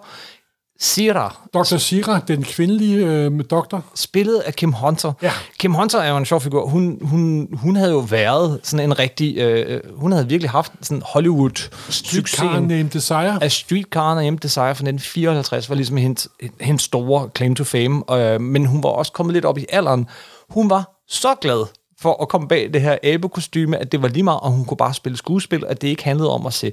Sira, 0.83 1.37
Dr. 1.55 1.77
Sira, 1.77 2.21
den 2.29 2.43
kvindelige 2.43 3.07
øh, 3.07 3.45
doktor. 3.51 3.85
spillet 3.95 4.39
af 4.39 4.55
Kim 4.55 4.73
Hunter. 4.73 5.13
Ja. 5.23 5.33
Kim 5.59 5.75
Hunter 5.75 5.99
er 5.99 6.11
jo 6.11 6.17
en 6.17 6.25
sjov 6.25 6.41
figur. 6.41 6.67
Hun, 6.67 6.99
hun, 7.03 7.49
hun 7.53 7.77
havde 7.77 7.91
jo 7.91 7.99
været 7.99 8.61
sådan 8.63 8.87
en 8.87 8.99
rigtig... 8.99 9.39
Øh, 9.39 9.81
hun 9.95 10.13
havde 10.13 10.29
virkelig 10.29 10.51
haft 10.51 10.73
sådan 10.83 11.03
Hollywood-succes. 11.07 12.41
Karen 12.41 12.65
Named 12.65 12.91
Desire. 12.91 13.43
af 13.43 13.53
Streetcar 13.53 14.15
og 14.15 14.43
Desire 14.43 14.63
fra 14.63 14.71
1954 14.71 15.69
var 15.69 15.75
ligesom 15.75 15.97
hendes, 15.97 16.29
hendes 16.61 16.83
store 16.83 17.29
claim 17.37 17.55
to 17.55 17.65
fame. 17.65 18.13
Øh, 18.13 18.41
men 18.41 18.67
hun 18.67 18.83
var 18.83 18.91
også 18.91 19.13
kommet 19.13 19.33
lidt 19.33 19.45
op 19.45 19.59
i 19.59 19.67
alderen. 19.69 20.07
Hun 20.49 20.71
var 20.71 21.03
så 21.09 21.35
glad 21.35 21.67
for 22.01 22.23
at 22.23 22.29
komme 22.29 22.49
bag 22.49 22.73
det 22.73 22.81
her 22.81 22.99
abekostyme, 23.03 23.79
at 23.79 23.93
det 23.93 24.03
var 24.03 24.09
lige 24.09 24.23
meget, 24.23 24.41
og 24.41 24.51
hun 24.51 24.65
kunne 24.65 24.77
bare 24.77 24.95
spille 24.95 25.19
skuespil, 25.19 25.65
at 25.67 25.83
det 25.83 25.89
ikke 25.89 26.05
handlede 26.05 26.31
om 26.31 26.47
at 26.47 26.53
se 26.53 26.73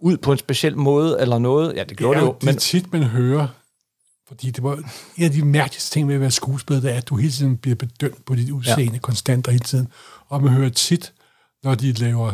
ud 0.00 0.16
på 0.16 0.32
en 0.32 0.38
speciel 0.38 0.76
måde 0.76 1.16
eller 1.20 1.38
noget. 1.38 1.76
Ja, 1.76 1.84
det 1.84 1.96
gjorde 1.96 2.18
ja, 2.18 2.24
det 2.24 2.28
jo. 2.28 2.34
det 2.34 2.44
Men, 2.44 2.54
er 2.54 2.58
tit, 2.58 2.92
man 2.92 3.02
hører, 3.02 3.48
fordi 4.28 4.50
det 4.50 4.62
var 4.62 4.74
en 5.16 5.24
af 5.24 5.30
de 5.30 5.44
mærkeligste 5.44 5.90
ting 5.90 6.06
med 6.06 6.14
at 6.14 6.20
være 6.20 6.30
skuespiller, 6.30 6.80
det 6.80 6.92
er, 6.92 6.96
at 6.96 7.08
du 7.08 7.16
hele 7.16 7.32
tiden 7.32 7.56
bliver 7.56 7.74
bedømt 7.74 8.24
på 8.24 8.34
dit 8.34 8.50
udseende 8.50 8.92
ja. 8.92 8.98
konstant 8.98 9.46
og 9.46 9.52
hele 9.52 9.64
tiden. 9.64 9.88
Og 10.28 10.42
man 10.42 10.52
hører 10.52 10.68
tit, 10.68 11.12
når 11.64 11.74
de 11.74 11.92
laver 11.92 12.32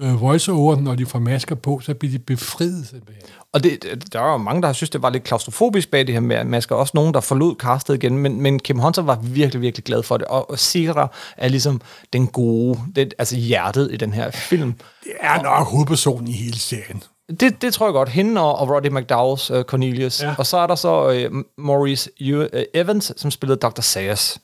øh, 0.00 0.20
voice-over, 0.20 0.76
når 0.76 0.94
de 0.94 1.06
får 1.06 1.18
masker 1.18 1.54
på, 1.54 1.80
så 1.80 1.94
bliver 1.94 2.12
de 2.12 2.18
befriet 2.18 2.86
simpelthen. 2.86 3.22
og 3.52 3.64
det, 3.64 4.08
der 4.12 4.20
var 4.20 4.32
jo 4.32 4.36
mange, 4.38 4.62
der 4.62 4.68
har 4.68 4.72
synes, 4.72 4.90
det 4.90 5.02
var 5.02 5.10
lidt 5.10 5.24
klaustrofobisk 5.24 5.90
bag 5.90 6.06
det 6.06 6.14
her 6.14 6.20
med 6.20 6.44
masker. 6.44 6.74
Også 6.76 6.90
nogen, 6.94 7.14
der 7.14 7.20
forlod 7.20 7.56
castet 7.58 7.94
igen. 7.94 8.18
Men, 8.18 8.40
men 8.40 8.58
Kim 8.58 8.78
Hunter 8.78 9.02
var 9.02 9.18
virkelig, 9.22 9.60
virkelig 9.62 9.84
glad 9.84 10.02
for 10.02 10.16
det. 10.16 10.26
Og, 10.26 10.50
og 10.50 10.58
Sira 10.58 11.12
er 11.36 11.48
ligesom 11.48 11.80
den 12.12 12.26
gode, 12.26 12.78
det, 12.96 13.14
altså 13.18 13.36
hjertet 13.36 13.92
i 13.92 13.96
den 13.96 14.12
her 14.12 14.30
film. 14.30 14.74
Det 15.04 15.12
er 15.20 15.42
nok 15.42 15.66
hovedpersonen 15.66 16.28
i 16.28 16.32
hele 16.32 16.58
serien. 16.58 17.02
Det, 17.40 17.62
det 17.62 17.74
tror 17.74 17.86
jeg 17.86 17.92
godt. 17.92 18.08
Hende 18.08 18.40
og, 18.40 18.58
og 18.58 18.68
Roddy 18.68 18.86
McDowell's 18.86 19.58
uh, 19.58 19.62
Cornelius. 19.64 20.22
Ja. 20.22 20.34
Og 20.38 20.46
så 20.46 20.56
er 20.56 20.66
der 20.66 20.74
så 20.74 21.26
uh, 21.30 21.64
Maurice 21.64 22.10
U- 22.20 22.56
uh, 22.56 22.62
Evans, 22.74 23.12
som 23.16 23.30
spillede 23.30 23.60
Dr. 23.60 23.80
Sayers. 23.80 24.38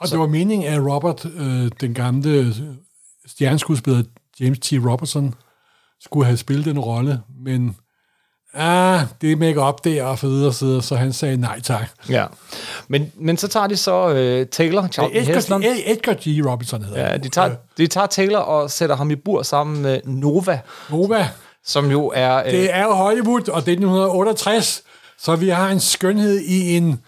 Og 0.00 0.08
så. 0.08 0.12
det 0.14 0.20
var 0.20 0.26
meningen, 0.26 0.68
at 0.72 0.80
Robert, 0.92 1.26
øh, 1.36 1.70
den 1.80 1.94
gamle 1.94 2.30
øh, 2.30 2.54
stjerneskuespiller 3.26 4.02
James 4.40 4.58
T. 4.58 4.72
Robertson, 4.72 5.34
skulle 6.00 6.26
have 6.26 6.36
spillet 6.36 6.64
den 6.64 6.78
rolle, 6.78 7.20
men 7.44 7.76
ah, 8.54 9.00
det 9.20 9.32
er 9.32 9.36
make 9.36 9.60
op 9.60 9.84
der 9.84 10.04
og 10.04 10.18
så 10.18 10.26
videre, 10.28 10.52
så, 10.52 10.64
videre, 10.64 10.82
så 10.82 10.96
han 10.96 11.12
sagde 11.12 11.36
nej 11.36 11.60
tak. 11.60 11.88
Ja. 12.08 12.26
Men, 12.88 13.12
men 13.16 13.36
så 13.36 13.48
tager 13.48 13.66
de 13.66 13.76
så 13.76 14.08
øh, 14.08 14.46
Taylor, 14.46 14.88
Charlton 14.88 15.22
Heston. 15.24 15.62
Edgar, 15.62 15.76
Edgar 15.86 16.14
G. 16.14 16.46
Robinson 16.50 16.82
hedder 16.84 17.10
Ja, 17.10 17.16
de 17.16 17.28
tager, 17.28 17.54
de 17.78 17.86
tager 17.86 18.06
Taylor 18.06 18.38
og 18.38 18.70
sætter 18.70 18.96
ham 18.96 19.10
i 19.10 19.16
bur 19.16 19.42
sammen 19.42 19.82
med 19.82 20.00
Nova, 20.04 20.60
Nova. 20.90 21.28
som 21.64 21.90
jo 21.90 22.12
er... 22.14 22.36
Øh, 22.36 22.52
Det 22.52 22.74
er 22.74 22.82
jo 22.84 22.92
Hollywood, 22.92 23.48
og 23.48 23.60
det 23.66 23.68
er 23.68 23.76
1968, 23.76 24.82
så 25.18 25.36
vi 25.36 25.48
har 25.48 25.68
en 25.70 25.80
skønhed 25.80 26.40
i 26.40 26.76
en 26.76 27.00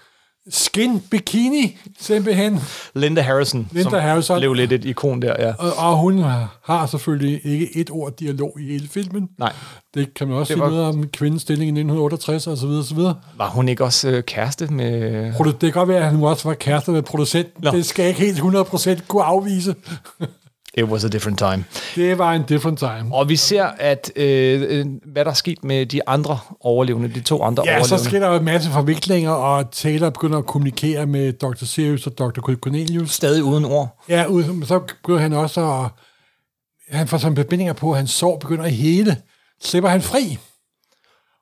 skin 0.49 1.01
bikini, 1.11 1.79
simpelthen. 2.01 2.61
Linda 2.95 3.21
Harrison, 3.23 3.69
Linda 3.73 3.91
som 3.91 4.01
Harrison. 4.01 4.39
blev 4.39 4.55
lidt 4.55 4.73
et 4.73 4.85
ikon 4.85 5.23
der, 5.23 5.35
ja. 5.39 5.53
Og, 5.59 5.73
og 5.77 5.97
hun 5.99 6.19
har 6.65 6.87
selvfølgelig 6.91 7.41
ikke 7.45 7.77
et 7.77 7.91
ord 7.91 8.13
dialog 8.17 8.57
i 8.61 8.73
hele 8.73 8.89
filmen. 8.89 9.29
Nej. 9.39 9.53
Det 9.95 10.15
kan 10.15 10.29
man 10.29 10.37
også 10.37 10.55
Det 10.55 10.59
sige 10.59 10.65
var- 10.65 10.71
noget 10.71 10.85
om 10.87 11.09
kvindens 11.09 11.43
stilling 11.43 11.69
i 11.69 11.73
1968 11.81 12.47
og 12.47 12.57
så 12.57 12.67
videre, 12.67 12.81
og 12.81 12.85
så 12.87 12.95
videre. 12.95 13.15
Var 13.37 13.49
hun 13.49 13.69
ikke 13.69 13.85
også 13.85 14.09
øh, 14.09 14.23
kæreste 14.25 14.67
med... 14.67 15.23
Det 15.45 15.59
kan 15.61 15.73
godt 15.73 15.89
være, 15.89 15.99
at 15.99 16.05
han 16.11 16.23
også 16.23 16.49
var 16.49 16.55
kæreste 16.55 16.91
med 16.91 17.03
producenten. 17.03 17.65
Nå. 17.65 17.71
Det 17.71 17.87
skal 17.87 18.03
jeg 18.03 18.09
ikke 18.21 18.21
helt 18.43 18.57
100% 18.99 19.07
kunne 19.09 19.23
afvise. 19.25 19.75
It 20.75 20.85
was 20.85 21.05
a 21.05 21.09
different 21.09 21.39
time. 21.39 21.65
Det 21.95 22.19
var 22.19 22.33
en 22.33 22.43
different 22.43 22.79
time. 22.79 23.15
Og 23.15 23.29
vi 23.29 23.37
ser, 23.37 23.65
at 23.65 24.13
øh, 24.17 24.63
øh, 24.69 24.87
hvad 25.13 25.25
der 25.25 25.31
er 25.31 25.35
sket 25.35 25.65
med 25.65 25.87
de 25.87 26.09
andre 26.09 26.39
overlevende, 26.61 27.09
de 27.09 27.21
to 27.21 27.43
andre 27.43 27.63
Ja, 27.67 27.71
så 27.73 27.79
overlevende. 27.95 28.05
sker 28.11 28.19
der 28.21 28.29
jo 28.29 28.35
en 28.39 28.45
masse 28.45 28.71
forviklinger, 28.71 29.31
og 29.31 29.71
Taylor 29.71 30.11
begynder 30.11 30.39
at 30.39 30.47
kommunikere 30.47 31.07
med 31.07 31.33
Dr. 31.33 31.65
Sirius 31.65 32.07
og 32.07 32.19
Dr. 32.19 32.41
Cornelius. 32.55 33.11
Stadig 33.11 33.45
uden 33.45 33.65
ord. 33.65 34.03
Ja, 34.09 34.25
ud- 34.27 34.65
så 34.67 34.79
begynder 34.79 35.21
han 35.21 35.33
også 35.33 35.61
at... 35.73 35.91
Han 36.97 37.09
får 37.09 37.19
sådan 37.19 37.37
forbindinger 37.37 37.73
på, 37.73 37.91
at 37.91 37.97
hans 37.97 38.11
sår 38.11 38.39
begynder 38.39 38.65
at 38.65 38.73
hele. 38.73 39.17
Slipper 39.63 39.91
han 39.91 40.03
fri. 40.03 40.39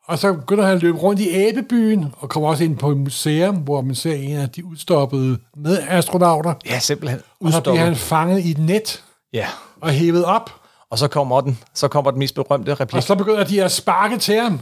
Og 0.06 0.18
så 0.18 0.32
begynder 0.32 0.64
han 0.66 0.76
at 0.76 0.82
løbe 0.82 0.98
rundt 0.98 1.20
i 1.20 1.28
æbebyen, 1.30 2.06
og 2.18 2.28
kommer 2.28 2.48
også 2.48 2.64
ind 2.64 2.76
på 2.76 2.90
et 2.90 2.96
museum, 2.96 3.56
hvor 3.56 3.80
man 3.80 3.94
ser 3.94 4.14
en 4.14 4.36
af 4.36 4.48
de 4.50 4.64
udstoppede 4.64 5.38
medastronauter. 5.56 6.54
Ja, 6.66 6.78
simpelthen. 6.78 7.20
Og 7.40 7.52
så 7.52 7.60
bliver 7.60 7.74
Udstoppet. 7.74 7.80
han 7.84 7.96
fanget 7.96 8.44
i 8.44 8.50
et 8.50 8.58
net 8.58 9.04
Ja. 9.32 9.48
og 9.80 9.90
hævet 9.90 10.24
op. 10.24 10.50
Og 10.90 10.98
så 10.98 11.08
kommer 11.08 11.40
den, 11.40 11.58
så 11.74 11.88
kommer 11.88 12.10
den 12.10 12.18
mest 12.18 12.34
berømte 12.34 12.74
replik. 12.74 12.96
Og 12.96 13.02
så 13.02 13.14
begynder 13.14 13.44
de 13.44 13.64
at 13.64 13.72
sparke 13.72 14.18
til 14.18 14.40
ham. 14.40 14.60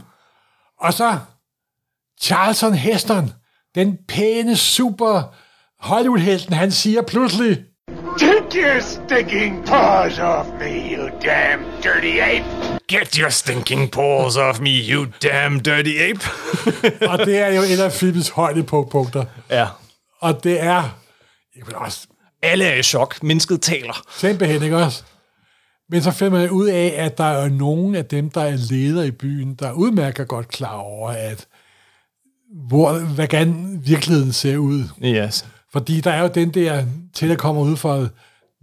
Og 0.79 0.93
så 0.93 1.17
Charlton 2.21 2.73
Heston, 2.73 3.33
den 3.75 3.97
pæne, 4.07 4.55
super 4.57 5.21
Hollywood-helten, 5.79 6.53
han 6.53 6.71
siger 6.71 7.01
pludselig, 7.01 7.63
Take 8.19 8.61
your 8.61 8.79
stinking 8.81 9.65
paws 9.65 10.19
off 10.19 10.49
me, 10.59 10.95
you 10.95 11.09
damn 11.23 11.63
dirty 11.83 12.19
ape! 12.19 12.77
Get 12.87 13.15
your 13.15 13.29
stinking 13.29 13.91
paws 13.91 14.37
off 14.37 14.59
me, 14.59 14.69
you 14.69 15.05
damn 15.23 15.59
dirty 15.59 15.97
ape. 16.09 16.21
og 17.11 17.17
det 17.25 17.39
er 17.39 17.47
jo 17.55 17.61
et 17.61 17.79
af 17.79 17.91
filmens 17.91 18.29
højdepunkter. 18.29 19.25
ja. 19.49 19.67
Og 20.21 20.43
det 20.43 20.61
er, 20.63 20.83
jeg 21.55 21.67
vil 21.67 21.75
også 21.75 22.07
Alle 22.41 22.65
er 22.65 22.75
i 22.75 22.83
chok. 22.83 23.23
Mennesket 23.23 23.61
taler. 23.61 24.03
simpelthen 24.17 24.63
ikke 24.63 24.77
også. 24.77 25.03
Men 25.89 26.01
så 26.01 26.11
finder 26.11 26.39
man 26.39 26.49
ud 26.49 26.67
af, 26.67 26.93
at 26.97 27.17
der 27.17 27.23
er 27.23 27.49
nogen 27.49 27.95
af 27.95 28.05
dem, 28.05 28.29
der 28.29 28.41
er 28.41 28.55
ledere 28.69 29.07
i 29.07 29.11
byen, 29.11 29.55
der 29.55 29.67
er 29.67 29.71
udmærket 29.71 30.27
godt 30.27 30.47
klar 30.47 30.75
over, 30.75 31.09
at 31.09 31.47
hvor, 32.67 32.99
hvordan 32.99 33.79
virkeligheden 33.85 34.33
ser 34.33 34.57
ud. 34.57 34.83
Yes. 35.03 35.45
Fordi 35.73 36.01
der 36.01 36.11
er 36.11 36.21
jo 36.21 36.27
den 36.27 36.53
der, 36.53 36.85
til 37.13 37.29
der 37.29 37.35
kommer 37.35 37.61
ud 37.61 37.77
fra 37.77 38.07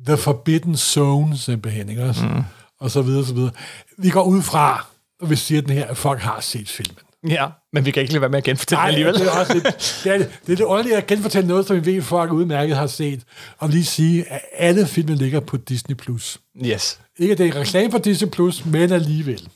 The 0.07 0.17
Forbidden 0.17 0.77
Zone, 0.77 1.39
simpelthen, 1.39 1.89
ikke 1.89 2.05
også? 2.05 2.27
Mm. 2.27 2.43
Og 2.81 2.91
så 2.91 3.03
videre, 3.03 3.25
så 3.25 3.35
videre. 3.35 3.51
Vi 3.99 4.11
går 4.11 4.23
ud 4.23 4.43
fra, 4.43 4.87
og 5.21 5.31
vi 5.31 5.37
siger 5.37 5.61
den 5.61 5.71
her, 5.71 5.87
at 5.87 5.97
folk 5.97 6.21
har 6.21 6.41
set 6.41 6.69
filmen. 6.69 6.99
Ja, 7.29 7.47
men 7.73 7.85
vi 7.85 7.91
kan 7.91 8.01
ikke 8.01 8.13
lade 8.13 8.21
være 8.21 8.31
med 8.31 8.39
at 8.39 8.45
genfortælle 8.45 8.79
Nej, 8.81 8.89
alligevel. 8.89 9.15
det 9.15 9.27
er 9.27 9.31
også 9.41 9.55
lidt, 9.55 9.65
det 10.05 10.13
er, 10.13 10.19
det 10.19 10.27
er 10.27 10.31
lidt 10.47 10.61
underligt 10.61 10.97
at 10.97 11.07
genfortælle 11.07 11.49
noget, 11.49 11.67
som 11.67 11.77
vi 11.87 11.95
ved, 11.97 12.03
folk 12.03 12.33
udmærket 12.33 12.77
har 12.77 12.87
set. 12.87 13.23
Og 13.59 13.69
lige 13.69 13.85
sige, 13.85 14.33
at 14.33 14.41
alle 14.57 14.87
filmen 14.87 15.15
ligger 15.17 15.41
på 15.41 15.57
Disney+. 15.57 15.95
Plus. 15.97 16.39
Yes. 16.65 17.01
Ikke 17.19 17.33
at 17.33 17.39
det 17.39 17.47
er 17.49 17.57
reklame 17.61 17.91
for 17.91 17.99
Disney+, 17.99 18.29
Plus, 18.31 18.65
men 18.65 18.93
alligevel. 18.93 19.49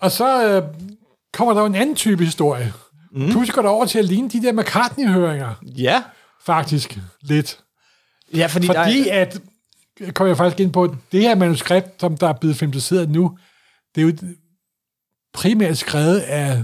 Og 0.00 0.10
så 0.12 0.48
øh, 0.48 0.62
kommer 1.32 1.54
der 1.54 1.60
jo 1.60 1.66
en 1.66 1.74
anden 1.74 1.96
type 1.96 2.24
historie. 2.24 2.72
Mm. 3.12 3.30
Pludselig 3.30 3.54
går 3.54 3.62
der 3.62 3.68
over 3.68 3.86
til 3.86 3.98
at 3.98 4.04
ligne 4.04 4.28
de 4.30 4.42
der 4.42 4.52
McCartney-høringer, 4.52 5.54
Ja. 5.62 6.02
faktisk 6.46 6.98
lidt. 7.22 7.58
Ja, 8.34 8.46
fordi, 8.46 8.66
Fordi 8.66 9.04
der, 9.04 9.12
at, 9.12 9.40
kommer 10.14 10.28
jeg 10.28 10.36
faktisk 10.36 10.60
ind 10.60 10.72
på, 10.72 10.96
det 11.12 11.20
her 11.20 11.34
manuskript, 11.34 12.00
som 12.00 12.16
der 12.16 12.28
er 12.28 12.32
blevet 12.32 12.56
filmatiseret 12.56 13.10
nu, 13.10 13.38
det 13.94 14.00
er 14.00 14.06
jo 14.06 14.12
primært 15.36 15.78
skrevet 15.78 16.18
af 16.18 16.62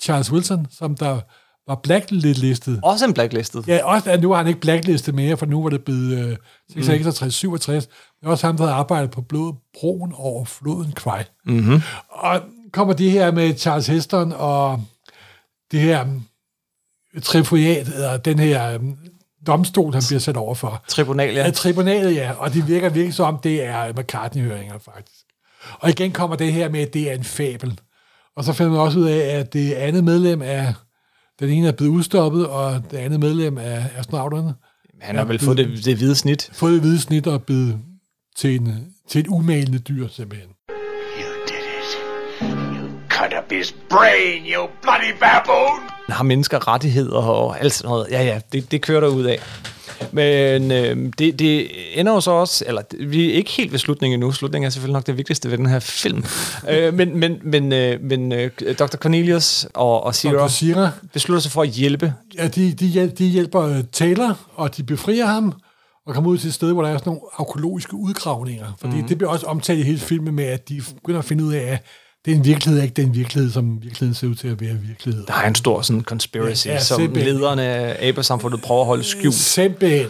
Charles 0.00 0.32
Wilson, 0.32 0.66
som 0.70 0.96
der 0.96 1.20
var 1.68 1.74
blacklistet. 1.82 2.80
også 2.82 3.04
en 3.04 3.14
blacklisted. 3.14 3.62
Ja, 3.66 3.84
også 3.84 4.10
at 4.10 4.22
nu 4.22 4.30
har 4.30 4.36
han 4.36 4.46
ikke 4.46 4.60
blacklistet 4.60 5.14
mere, 5.14 5.36
for 5.36 5.46
nu 5.46 5.62
var 5.62 5.70
det 5.70 5.84
blevet 5.84 6.38
øh, 6.72 6.84
66, 6.84 7.34
67. 7.34 7.86
Det 7.86 7.92
er 8.22 8.28
også 8.28 8.46
ham, 8.46 8.56
der 8.56 8.64
havde 8.64 8.74
arbejdet 8.74 9.10
på 9.10 9.20
blodet 9.20 9.54
broen 9.80 10.12
over 10.16 10.44
floden 10.44 10.92
Kwai. 10.92 11.22
Mm-hmm. 11.46 11.82
Og 12.08 12.40
kommer 12.72 12.94
de 12.94 13.10
her 13.10 13.30
med 13.30 13.56
Charles 13.56 13.86
Heston 13.86 14.32
og 14.32 14.84
det 15.70 15.80
her 15.80 16.02
um, 16.02 16.22
trifoliat, 17.22 17.86
eller 17.88 18.16
den 18.16 18.38
her 18.38 18.78
um, 18.78 18.98
domstol, 19.46 19.92
han 19.92 20.02
bliver 20.08 20.20
sat 20.20 20.36
over 20.36 20.54
for. 20.54 20.84
Tribunal, 20.88 21.34
ja. 21.34 21.44
Ja, 21.44 21.50
tribunalet, 21.50 22.14
ja. 22.14 22.32
Og 22.32 22.54
det 22.54 22.68
virker 22.68 22.88
virkelig 22.88 23.14
som 23.14 23.34
om, 23.34 23.40
det 23.40 23.64
er 23.64 23.92
McCartney-høringer, 23.92 24.78
faktisk. 24.78 25.24
Og 25.80 25.90
igen 25.90 26.12
kommer 26.12 26.36
det 26.36 26.52
her 26.52 26.68
med, 26.68 26.80
at 26.80 26.94
det 26.94 27.10
er 27.10 27.14
en 27.14 27.24
fabel. 27.24 27.80
Og 28.36 28.44
så 28.44 28.52
finder 28.52 28.72
man 28.72 28.80
også 28.80 28.98
ud 28.98 29.04
af, 29.04 29.38
at 29.38 29.52
det 29.52 29.72
andet 29.72 30.04
medlem 30.04 30.42
af... 30.42 30.74
Den 31.40 31.50
ene 31.50 31.68
er 31.68 31.72
blevet 31.72 31.90
udstoppet, 31.90 32.46
og 32.46 32.82
det 32.90 32.96
andet 32.96 33.20
medlem 33.20 33.58
af 33.58 33.84
astronauterne 33.96 34.54
Han 35.00 35.16
har 35.16 35.24
vel 35.24 35.38
fået 35.38 35.56
det, 35.56 35.84
det 35.84 35.96
hvide 35.96 36.14
snit. 36.14 36.50
fået 36.52 36.72
det 36.72 36.80
hvide 36.80 37.00
snit 37.00 37.26
og 37.26 37.42
blevet 37.42 37.78
til, 38.36 38.54
en, 38.54 38.86
til 39.08 39.20
et 39.20 39.26
umalende 39.26 39.78
dyr, 39.78 40.08
simpelthen. 40.08 40.50
You 41.20 41.30
did 41.48 41.64
it. 41.80 41.90
You 42.40 42.88
cut 43.08 43.34
up 43.38 43.52
his 43.52 43.74
brain, 43.90 44.42
you 44.54 44.68
bloody 44.82 45.18
baboon! 45.20 45.94
har 46.08 46.24
mennesker 46.24 46.68
rettigheder 46.68 47.18
og 47.22 47.60
alt 47.60 47.72
sådan 47.72 47.88
noget. 47.88 48.06
Ja, 48.10 48.22
ja, 48.22 48.40
det, 48.52 48.70
det 48.70 48.82
kører 48.82 49.00
der 49.00 49.08
ud 49.08 49.24
af. 49.24 49.38
Men 50.12 50.72
øh, 50.72 51.12
det, 51.18 51.38
det 51.38 51.68
ender 52.00 52.12
jo 52.12 52.20
så 52.20 52.30
også, 52.30 52.64
eller 52.68 52.82
vi 53.00 53.30
er 53.30 53.34
ikke 53.34 53.50
helt 53.50 53.72
ved 53.72 53.78
slutningen 53.78 54.14
endnu. 54.16 54.32
Slutningen 54.32 54.66
er 54.66 54.70
selvfølgelig 54.70 54.94
nok 54.94 55.06
det 55.06 55.16
vigtigste 55.16 55.50
ved 55.50 55.58
den 55.58 55.66
her 55.66 55.78
film. 55.78 56.24
øh, 56.70 56.94
men 56.94 57.18
men, 57.18 57.40
men, 57.42 57.72
øh, 57.72 58.00
men 58.02 58.32
øh, 58.32 58.50
Dr. 58.78 58.96
Cornelius 58.96 59.66
og, 59.74 60.02
og 60.02 60.12
Dr. 60.12 60.12
Sierra 60.12 60.48
Sierra, 60.48 60.90
beslutter 61.12 61.40
sig 61.40 61.52
for 61.52 61.62
at 61.62 61.68
hjælpe. 61.68 62.14
ja, 62.38 62.48
de, 62.48 62.72
de, 62.72 63.08
de 63.18 63.24
hjælper 63.24 63.62
øh, 63.62 63.84
Taylor, 63.92 64.38
og 64.54 64.76
de 64.76 64.82
befrier 64.82 65.26
ham, 65.26 65.52
og 66.06 66.14
kommer 66.14 66.30
ud 66.30 66.38
til 66.38 66.48
et 66.48 66.54
sted, 66.54 66.72
hvor 66.72 66.82
der 66.82 66.90
er 66.90 66.98
sådan 66.98 67.10
nogle 67.10 67.20
arkeologiske 67.38 67.94
udgravninger. 67.94 68.66
Fordi 68.80 68.96
mm. 68.96 69.08
det 69.08 69.18
bliver 69.18 69.30
også 69.30 69.46
omtalt 69.46 69.78
i 69.78 69.82
hele 69.82 69.98
filmen 69.98 70.34
med, 70.34 70.44
at 70.44 70.68
de 70.68 70.82
begynder 70.94 71.18
at 71.18 71.24
finde 71.24 71.44
ud 71.44 71.52
af, 71.52 71.80
det 72.24 72.32
er 72.32 72.36
en 72.36 72.44
virkelighed, 72.44 72.82
ikke 72.82 72.94
den 72.94 73.14
virkelighed, 73.14 73.50
som 73.52 73.82
virkeligheden 73.82 74.14
ser 74.14 74.26
ud 74.26 74.34
til 74.34 74.48
at 74.48 74.60
være 74.60 74.74
virkelighed. 74.74 75.26
Der 75.26 75.34
er 75.34 75.48
en 75.48 75.54
stor 75.54 75.82
sådan 75.82 76.02
conspiracy, 76.02 76.66
Ja, 76.66 76.72
ja, 76.72 76.80
som 76.80 77.00
simpelthen. 77.00 77.34
lederne 77.34 77.62
af 77.62 78.08
abersamfundet 78.08 78.60
prøver 78.62 78.80
at 78.80 78.86
holde 78.86 79.04
skjult. 79.04 79.34
Simpelthen. 79.34 80.08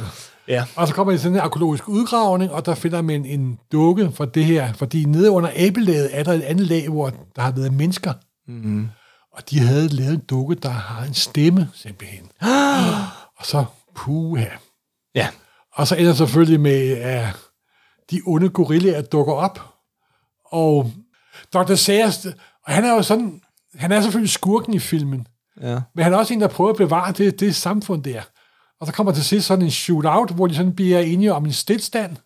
Ja. 0.48 0.64
Og 0.76 0.88
så 0.88 0.94
kommer 0.94 1.12
de 1.12 1.18
sådan 1.18 1.36
en 1.36 1.40
arkeologisk 1.40 1.88
udgravning, 1.88 2.52
og 2.52 2.66
der 2.66 2.74
finder 2.74 3.02
man 3.02 3.24
en 3.24 3.58
dukke 3.72 4.10
for 4.14 4.24
det 4.24 4.44
her, 4.44 4.72
fordi 4.72 5.04
nede 5.04 5.30
under 5.30 5.50
abelaget 5.56 6.08
er 6.12 6.22
der 6.22 6.32
et 6.32 6.42
andet 6.42 6.66
lag, 6.66 6.88
hvor 6.88 7.12
der 7.36 7.42
har 7.42 7.50
været 7.52 7.72
mennesker. 7.72 8.12
Mm. 8.48 8.88
Og 9.32 9.50
de 9.50 9.58
havde 9.58 9.88
lavet 9.88 10.12
en 10.14 10.22
dukke, 10.30 10.54
der 10.54 10.68
har 10.68 11.04
en 11.04 11.14
stemme, 11.14 11.68
simpelthen. 11.74 12.20
og 13.38 13.46
så, 13.46 13.64
puha. 13.96 14.44
Ja. 15.14 15.28
Og 15.74 15.86
så 15.88 15.96
ender 15.96 16.14
selvfølgelig 16.14 16.60
med, 16.60 16.90
at 16.90 17.26
de 18.10 18.20
onde 18.26 18.48
gorillaer 18.48 19.02
dukker 19.02 19.32
op. 19.32 19.60
Og 20.52 20.92
Dr. 21.54 21.74
Sayers, 21.74 22.26
og 22.66 22.72
han 22.72 22.84
er 22.84 22.94
jo 22.94 23.02
sådan, 23.02 23.40
han 23.74 23.92
er 23.92 24.00
selvfølgelig 24.00 24.30
skurken 24.30 24.74
i 24.74 24.78
filmen, 24.78 25.26
ja. 25.62 25.80
men 25.94 26.04
han 26.04 26.12
er 26.12 26.16
også 26.16 26.34
en, 26.34 26.40
der 26.40 26.48
prøver 26.48 26.70
at 26.70 26.76
bevare 26.76 27.12
det, 27.12 27.40
det 27.40 27.54
samfund 27.54 28.02
der. 28.02 28.22
Og 28.80 28.86
så 28.86 28.92
kommer 28.92 29.12
til 29.12 29.24
sidst 29.24 29.46
sådan 29.46 29.64
en 29.64 29.70
shootout, 29.70 30.30
hvor 30.30 30.46
de 30.46 30.54
sådan 30.54 30.74
bliver 30.74 30.98
enige 30.98 31.32
om 31.32 31.44
en 31.44 31.52
stillstand. 31.52 32.16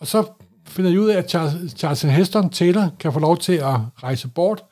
Og 0.00 0.06
så 0.06 0.24
finder 0.66 0.90
de 0.90 1.00
ud 1.00 1.08
af, 1.08 1.18
at 1.18 1.30
Charles, 1.30 1.72
Charles 1.72 2.02
Heston 2.02 2.50
Taylor 2.50 2.90
kan 3.00 3.12
få 3.12 3.18
lov 3.18 3.38
til 3.38 3.52
at 3.52 3.74
rejse 4.02 4.28
bort 4.28 4.64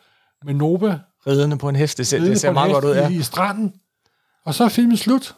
med 0.45 0.55
Nova 0.55 0.99
Ridende 1.27 1.59
på 1.59 1.68
en 1.68 1.77
hest, 1.77 1.99
det 1.99 2.07
ser, 2.07 2.18
det 2.18 2.41
ser 2.41 2.53
meget 2.53 2.72
godt 2.72 2.85
ud, 2.85 2.95
ja. 2.95 3.09
i, 3.09 3.14
i 3.14 3.22
stranden. 3.22 3.74
Og 4.45 4.55
så 4.55 4.64
er 4.64 4.68
filmen 4.68 4.97
slut. 4.97 5.35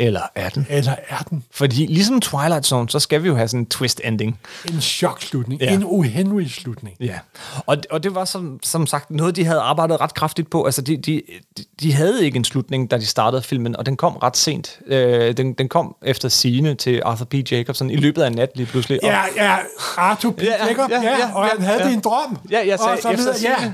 Eller 0.00 0.20
er 0.34 0.48
den? 0.48 0.66
Eller 0.68 0.94
er 1.08 1.18
den 1.18 1.44
Fordi 1.50 1.86
ligesom 1.86 2.20
Twilight 2.20 2.66
Zone, 2.66 2.88
så 2.88 2.98
skal 2.98 3.22
vi 3.22 3.28
jo 3.28 3.36
have 3.36 3.48
sådan 3.48 3.60
en 3.60 3.66
twist 3.66 4.00
ending. 4.04 4.40
en 4.68 4.80
chokslutning? 4.80 5.60
Ja. 5.60 5.74
En 5.74 5.84
uhenrig 5.84 6.50
slutning. 6.50 6.96
Ja, 7.00 7.18
og, 7.66 7.76
og 7.90 8.02
det 8.02 8.14
var 8.14 8.24
som, 8.24 8.60
som 8.62 8.86
sagt 8.86 9.10
noget, 9.10 9.36
de 9.36 9.44
havde 9.44 9.60
arbejdet 9.60 10.00
ret 10.00 10.14
kraftigt 10.14 10.50
på. 10.50 10.64
Altså, 10.64 10.82
de, 10.82 10.96
de, 10.96 11.22
de 11.80 11.92
havde 11.92 12.24
ikke 12.24 12.36
en 12.36 12.44
slutning, 12.44 12.90
da 12.90 12.98
de 12.98 13.06
startede 13.06 13.42
filmen, 13.42 13.76
og 13.76 13.86
den 13.86 13.96
kom 13.96 14.16
ret 14.16 14.36
sent. 14.36 14.80
Øh, 14.86 15.36
den, 15.36 15.52
den 15.52 15.68
kom 15.68 15.96
efter 16.02 16.28
scene 16.28 16.74
til 16.74 17.02
Arthur 17.04 17.24
P. 17.24 17.34
Jacobson 17.52 17.90
i 17.90 17.96
løbet 17.96 18.22
af 18.22 18.26
en 18.26 18.32
nat 18.32 18.50
lige 18.54 18.66
pludselig. 18.66 19.04
Og, 19.04 19.08
Ja, 19.08 19.22
ja, 19.36 19.56
Arthur 19.96 20.30
P. 20.30 20.42
Ja, 20.42 20.46
ja, 20.46 20.66
Jacob, 20.66 20.90
ja, 20.90 21.02
ja, 21.02 21.10
ja, 21.10 21.18
ja, 21.18 21.34
og 21.34 21.46
han 21.46 21.58
ja, 21.58 21.64
havde 21.64 21.82
ja. 21.82 21.86
det 21.88 21.94
en 21.94 22.00
drøm. 22.00 22.38
Ja, 22.50 22.66
jeg 22.66 22.78
sagde 22.78 22.92
og 22.92 22.98
så 23.02 23.10
efter 23.10 23.16
videre, 23.16 23.36
ja. 23.42 23.72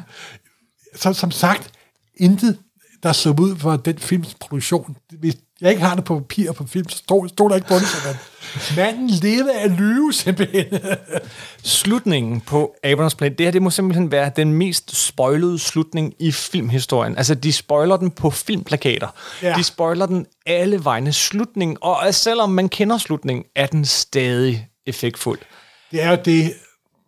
så, 0.94 1.12
som 1.12 1.30
sagt, 1.30 1.70
intet, 2.16 2.58
der 3.02 3.12
slog 3.12 3.40
ud 3.40 3.56
for 3.56 3.76
den 3.76 3.98
films 3.98 4.34
produktion. 4.40 4.96
Hvis 5.10 5.36
jeg 5.60 5.70
ikke 5.70 5.82
har 5.82 5.94
det 5.94 6.04
på 6.04 6.18
papir 6.18 6.48
og 6.48 6.54
på 6.54 6.66
film, 6.66 6.88
så 6.88 6.96
stod, 6.98 7.28
stod 7.28 7.50
der 7.50 7.56
ikke 7.56 7.68
på 7.68 7.74
det. 7.74 7.86
sådan. 7.88 8.16
Manden 8.76 9.08
levede 9.08 9.60
af 9.60 9.78
lyve, 9.78 10.12
simpelthen. 10.12 10.80
Slutningen 11.62 12.40
på 12.40 12.74
Abrams 12.84 13.14
plan, 13.14 13.34
det 13.38 13.46
her 13.46 13.50
det 13.50 13.62
må 13.62 13.70
simpelthen 13.70 14.10
være 14.10 14.30
den 14.36 14.52
mest 14.52 14.96
spoilede 14.96 15.58
slutning 15.58 16.14
i 16.18 16.32
filmhistorien. 16.32 17.16
Altså, 17.16 17.34
de 17.34 17.52
spoiler 17.52 17.96
den 17.96 18.10
på 18.10 18.30
filmplakater. 18.30 19.08
Ja. 19.42 19.54
De 19.56 19.64
spoiler 19.64 20.06
den 20.06 20.26
alle 20.46 20.84
vegne. 20.84 21.12
Slutningen, 21.12 21.76
og 21.80 22.14
selvom 22.14 22.50
man 22.50 22.68
kender 22.68 22.98
slutningen, 22.98 23.44
er 23.56 23.66
den 23.66 23.84
stadig 23.84 24.68
effektfuld. 24.86 25.38
Det 25.90 26.02
er 26.02 26.10
jo 26.10 26.18
det, 26.24 26.54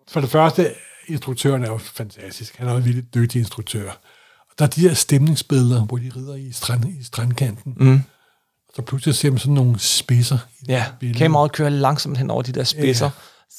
for 0.09 0.20
det 0.20 0.30
første, 0.30 0.70
instruktøren 1.09 1.64
er 1.64 1.68
jo 1.68 1.78
fantastisk. 1.78 2.57
Han 2.57 2.68
er 2.68 2.72
jo 2.72 2.78
en 2.78 2.84
virkelig 2.84 3.14
dygtig 3.14 3.38
instruktør. 3.38 3.90
Og 4.40 4.59
der 4.59 4.64
er 4.64 4.68
de 4.68 4.80
her 4.80 4.94
stemningsbilleder, 4.94 5.84
hvor 5.84 5.97
de 5.97 6.12
rider 6.16 6.34
i, 6.34 6.53
strand, 6.53 6.84
i 7.01 7.05
strandkanten. 7.05 7.74
Mm. 7.76 8.01
Og 8.76 8.82
så 8.82 8.86
pludselig 8.86 9.14
ser 9.14 9.30
man 9.30 9.38
sådan 9.38 9.54
nogle 9.54 9.78
spidser. 9.78 10.38
Ja, 10.68 10.84
kameraet 11.16 11.52
kører 11.52 11.68
langsomt 11.68 12.18
hen 12.18 12.30
over 12.30 12.42
de 12.42 12.52
der 12.52 12.64
spidser. 12.64 13.04
Ja. 13.04 13.10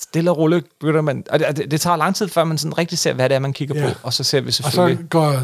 Stille 0.02 0.32
og 0.32 0.38
roligt 0.38 0.66
begynder 0.80 1.02
man... 1.02 1.24
Og 1.30 1.40
det, 1.40 1.58
det, 1.58 1.72
det 1.72 1.82
tager 1.82 1.96
lang 1.98 2.16
tid, 2.16 2.28
før 2.28 2.44
man 2.44 2.58
sådan 2.58 2.78
rigtig 2.78 2.98
ser, 2.98 3.14
hvad 3.14 3.30
det 3.30 3.36
er, 3.36 3.40
man 3.40 3.54
kigger 3.54 3.76
Ja. 3.82 3.94
på. 3.94 4.00
Og 4.04 4.14
så 4.14 4.24
ser 4.24 4.42
vi 4.42 4.48
Og 4.48 4.54
selvfølgelig... 4.54 4.98
så 4.98 5.08
går 5.10 5.42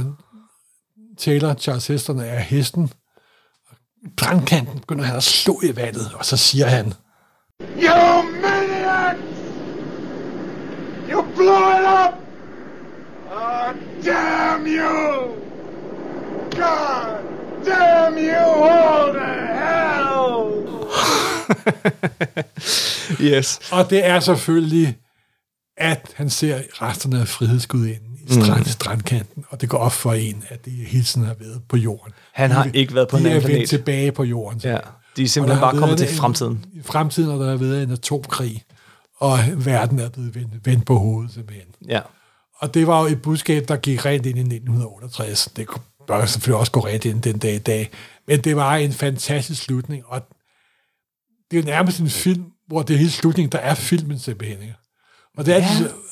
Taylor, 1.17 1.53
Charles 1.53 1.88
Heston, 1.88 2.19
af 2.19 2.43
hesten. 2.43 2.91
Og 3.69 3.76
Strandkanten 4.19 4.80
begynder 4.80 5.03
han 5.05 5.15
at 5.15 5.24
slå 5.24 5.59
i 5.63 5.76
vandet, 5.76 6.11
og 6.15 6.26
så 6.26 6.38
siger 6.38 6.65
han, 6.67 6.93
You 7.61 8.21
maniacs! 8.41 9.19
You 11.11 11.21
blew 11.36 11.69
it 11.69 11.86
up! 12.05 12.13
Oh, 13.32 13.76
damn 14.05 14.65
you! 14.67 15.28
God 16.51 17.24
damn 17.66 18.18
you 18.18 18.64
all 18.64 19.14
to 19.14 19.20
hell! 19.59 20.43
Yes. 23.22 23.59
og 23.72 23.89
det 23.89 24.05
er 24.05 24.20
selvfølgelig, 24.20 24.97
at 25.78 26.07
han 26.16 26.30
ser 26.30 26.59
resterne 26.82 27.20
af 27.20 27.28
frihedsgudinden 27.28 28.18
i 28.28 28.34
strand, 28.34 28.59
mm. 28.59 28.66
strandkanten, 28.66 29.45
og 29.49 29.61
det 29.61 29.70
går 29.70 29.78
op 29.78 29.91
for 29.91 30.14
en, 30.14 30.43
at 30.49 30.66
det 30.66 30.74
hele 30.74 31.03
tiden 31.03 31.28
har 31.28 31.36
været 31.39 31.61
på 31.70 31.78
jorden. 31.78 32.14
Han 32.34 32.51
har 32.51 32.70
ikke 32.74 32.95
været 32.95 33.07
på 33.07 33.18
en 33.18 33.24
de 33.24 33.30
er 33.30 33.32
anden 33.36 33.43
vendt 33.47 33.53
planet. 33.55 33.70
tilbage 33.70 34.11
på 34.11 34.24
jorden. 34.24 34.61
Ja, 34.64 34.78
de 35.18 35.24
er 35.24 35.28
simpelthen 35.28 35.61
bare 35.61 35.78
kommet 35.78 35.97
til 35.97 36.07
en- 36.09 36.14
fremtiden. 36.16 36.66
I 36.74 36.82
fremtiden, 36.84 37.30
og 37.30 37.39
der 37.39 37.49
har 37.49 37.57
været 37.57 37.84
en 37.84 37.91
atomkrig, 37.91 38.64
og 39.20 39.39
verden 39.55 39.99
er 39.99 40.09
blevet 40.09 40.36
vendt, 40.36 40.66
vendt 40.66 40.86
på 40.86 40.95
hovedet 40.95 41.34
simpelthen. 41.34 41.68
Ja. 41.88 41.99
Og 42.57 42.74
det 42.74 42.88
var 42.88 43.01
jo 43.01 43.07
et 43.07 43.22
budskab, 43.22 43.68
der 43.68 43.76
gik 43.76 44.05
rent 44.05 44.26
ind 44.26 44.38
i 44.38 44.41
1968. 44.41 45.49
Det 45.55 45.68
bør 46.08 46.26
selvfølgelig 46.26 46.60
også 46.60 46.72
gå 46.72 46.80
rent 46.80 47.06
ind 47.06 47.22
den 47.22 47.38
dag 47.38 47.56
i 47.56 47.60
dag. 47.60 47.91
Men 48.28 48.39
det 48.41 48.56
var 48.56 48.76
en 48.76 48.93
fantastisk 48.93 49.64
slutning, 49.64 50.04
og 50.06 50.22
det 51.51 51.58
er 51.58 51.62
jo 51.62 51.66
nærmest 51.66 51.99
en 51.99 52.10
film, 52.10 52.45
hvor 52.68 52.82
det 52.82 52.93
er 52.93 52.97
hele 52.97 53.12
slutningen, 53.12 53.51
der 53.51 53.58
er 53.60 53.74
filmen 53.76 54.20
simpelthen. 54.20 54.62
ikke? 54.62 54.76
Og 55.38 55.45
det 55.45 55.54
er, 55.54 55.58
ja. 55.58 55.66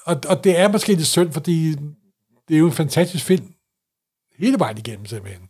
og, 0.06 0.22
og 0.28 0.44
det 0.44 0.60
er 0.60 0.68
måske 0.72 0.94
lidt 0.94 1.08
synd, 1.08 1.32
fordi 1.32 1.70
det 2.48 2.56
er 2.56 2.58
jo 2.60 2.66
en 2.66 2.72
fantastisk 2.74 3.26
film 3.26 3.54
hele 4.40 4.60
vejen 4.60 4.78
igennem 4.78 5.06
simpelthen. 5.06 5.42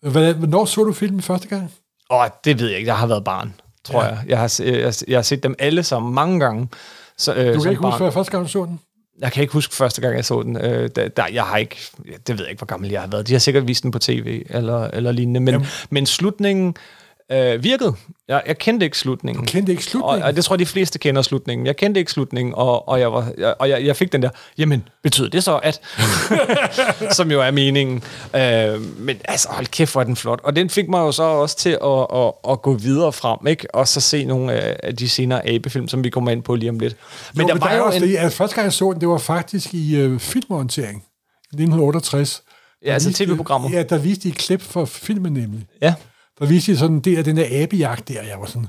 Hvornår 0.00 0.64
så 0.64 0.84
du 0.84 0.92
filmen 0.92 1.22
første 1.22 1.48
gang? 1.48 1.72
Åh, 2.10 2.26
det 2.44 2.60
ved 2.60 2.68
jeg 2.68 2.78
ikke. 2.78 2.88
Jeg 2.88 2.98
har 2.98 3.06
været 3.06 3.24
barn, 3.24 3.54
tror 3.84 4.02
Ja. 4.02 4.08
jeg. 4.08 4.24
Jeg 4.28 4.38
har, 4.38 4.60
jeg, 4.64 4.94
jeg 5.08 5.18
har 5.18 5.22
set 5.22 5.42
dem 5.42 5.54
alle 5.58 5.82
sammen 5.82 6.14
mange 6.14 6.40
gange. 6.40 6.68
Så, 7.18 7.34
øh, 7.34 7.54
Du 7.54 7.60
kan 7.60 7.70
ikke 7.70 7.82
barn. 7.82 7.92
huske, 7.92 8.02
hvad 8.04 8.12
første 8.12 8.30
gang 8.30 8.44
du 8.44 8.48
så 8.50 8.64
den? 8.64 8.80
Jeg 9.20 9.32
kan 9.32 9.40
ikke 9.40 9.52
huske 9.52 9.74
første 9.74 10.00
gang, 10.00 10.16
jeg 10.16 10.24
så 10.24 10.42
den. 10.42 10.56
Øh, 10.56 10.90
der, 10.96 11.08
der, 11.08 11.26
jeg 11.32 11.44
har 11.44 11.56
ikke, 11.56 11.76
det 12.26 12.38
ved 12.38 12.44
jeg 12.44 12.50
ikke, 12.50 12.60
hvor 12.60 12.66
gammel 12.66 12.90
jeg 12.90 13.00
har 13.00 13.08
været. 13.08 13.28
De 13.28 13.32
har 13.32 13.38
sikkert 13.38 13.68
vist 13.68 13.82
den 13.82 13.90
på 13.90 13.98
tv 13.98 14.42
eller, 14.50 14.84
eller 14.84 15.12
lignende. 15.12 15.40
Men, 15.40 15.54
Jamen. 15.54 15.66
men 15.90 16.06
slutningen 16.06 16.68
øh, 16.68 17.01
virkede. 17.62 17.94
Jeg, 18.28 18.42
jeg 18.46 18.58
kendte 18.58 18.84
ikke 18.86 18.98
slutningen. 18.98 19.44
Du 19.44 19.50
kendte 19.50 19.72
ikke 19.72 19.80
Og, 19.80 19.84
slutningen? 19.84 20.22
og 20.22 20.36
det 20.36 20.44
tror 20.44 20.54
jeg, 20.54 20.58
de 20.58 20.66
fleste 20.66 20.98
kender 20.98 21.22
slutningen. 21.22 21.66
Jeg 21.66 21.76
kendte 21.76 22.00
ikke 22.00 22.12
slutningen, 22.12 22.54
og, 22.54 22.88
og, 22.88 23.00
jeg, 23.00 23.12
var, 23.12 23.32
jeg, 23.38 23.54
og 23.58 23.68
jeg, 23.68 23.84
jeg 23.86 23.96
fik 23.96 24.12
den 24.12 24.22
der, 24.22 24.28
jamen, 24.58 24.88
betyder 25.02 25.28
det 25.28 25.44
så, 25.44 25.56
at... 25.62 25.80
som 27.16 27.30
jo 27.30 27.40
er 27.40 27.50
meningen. 27.50 28.02
Øh, 28.36 28.98
men 28.98 29.16
altså, 29.24 29.48
hold 29.50 29.66
kæft, 29.66 29.92
hvor 29.92 30.00
er 30.00 30.04
den 30.04 30.16
flot. 30.16 30.40
Og 30.44 30.56
den 30.56 30.70
fik 30.70 30.88
mig 30.88 30.98
jo 30.98 31.12
så 31.12 31.22
også 31.22 31.56
til 31.56 31.78
at, 31.84 32.06
at, 32.14 32.32
at 32.52 32.62
gå 32.62 32.74
videre 32.74 33.12
frem, 33.12 33.46
ikke? 33.46 33.74
Og 33.74 33.88
så 33.88 34.00
se 34.00 34.24
nogle 34.24 34.52
af- 34.52 34.96
de 34.96 35.08
senere 35.08 35.48
abefilm, 35.48 35.88
som 35.88 36.04
vi 36.04 36.10
kommer 36.10 36.30
ind 36.30 36.42
på 36.42 36.54
lige 36.54 36.70
om 36.70 36.78
lidt. 36.78 36.96
Men, 37.34 37.42
jo, 37.42 37.48
der, 37.48 37.54
men 37.54 37.62
der 37.62 37.68
var 37.68 37.76
jo 37.76 37.84
også 37.84 37.98
en... 37.98 38.02
det, 38.08 38.16
at 38.16 38.32
første 38.32 38.54
gang 38.54 38.64
jeg 38.64 38.72
så 38.72 38.92
den, 38.92 39.00
det 39.00 39.08
var 39.08 39.18
faktisk 39.18 39.74
i 39.74 39.96
øh, 39.96 40.20
filmorientering 40.20 40.96
i 41.52 41.54
1968. 41.54 42.42
Ja, 42.84 42.92
altså 42.92 43.08
Der 43.08 43.14
TV-programmer. 43.26 43.70
Ja, 43.72 43.82
der 43.82 43.98
viste 43.98 44.22
de 44.22 44.28
et 44.28 44.34
klip 44.38 44.62
for 44.62 44.84
filmen 44.84 45.32
nemlig. 45.32 45.66
Ja. 45.82 45.94
Der 46.38 46.46
viste 46.46 46.72
de 46.72 46.78
sådan 46.78 46.96
en 46.96 47.00
del 47.00 47.18
af 47.18 47.24
den 47.24 47.36
der 47.36 47.46
abejagt 47.62 48.08
der, 48.08 48.22
jeg 48.22 48.40
var 48.40 48.46
sådan... 48.46 48.68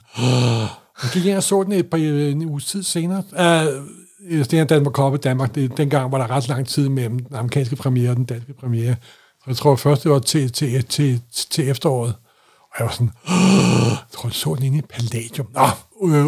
Jeg 1.03 1.11
gik 1.13 1.25
ind 1.25 1.37
og 1.37 1.43
så 1.43 1.63
den 1.63 1.71
et 1.71 1.89
par, 1.89 1.97
en 1.97 2.45
uges 2.49 2.65
tid 2.65 2.83
senere. 2.83 3.23
Uh, 3.31 4.37
det 4.37 4.53
er 4.53 4.63
Danmark 4.63 4.93
Cup 4.95 5.13
i 5.13 5.17
Danmark. 5.17 5.55
Det, 5.55 5.77
dengang 5.77 6.11
var 6.11 6.17
der 6.17 6.31
ret 6.31 6.47
lang 6.47 6.67
tid 6.67 6.89
mellem 6.89 7.19
den 7.19 7.35
amerikanske 7.35 7.75
premiere 7.75 8.09
og 8.09 8.15
den 8.15 8.25
danske 8.25 8.53
premiere. 8.53 8.95
Så 9.39 9.43
jeg 9.47 9.57
tror 9.57 9.75
først, 9.75 10.03
det 10.03 10.11
var 10.11 10.19
til, 10.19 10.51
til, 10.51 10.85
til, 10.85 11.21
til 11.49 11.69
efteråret. 11.69 12.15
Og 12.61 12.75
jeg 12.79 12.85
var 12.85 12.91
sådan... 12.91 13.11
Jeg 13.89 13.97
tror, 14.11 14.27
jeg 14.29 14.33
så 14.33 14.55
den 14.55 14.63
inde 14.65 14.77
i 14.77 14.81
Palladium. 14.81 15.47
Nå, 15.53 15.65
øh, 16.09 16.25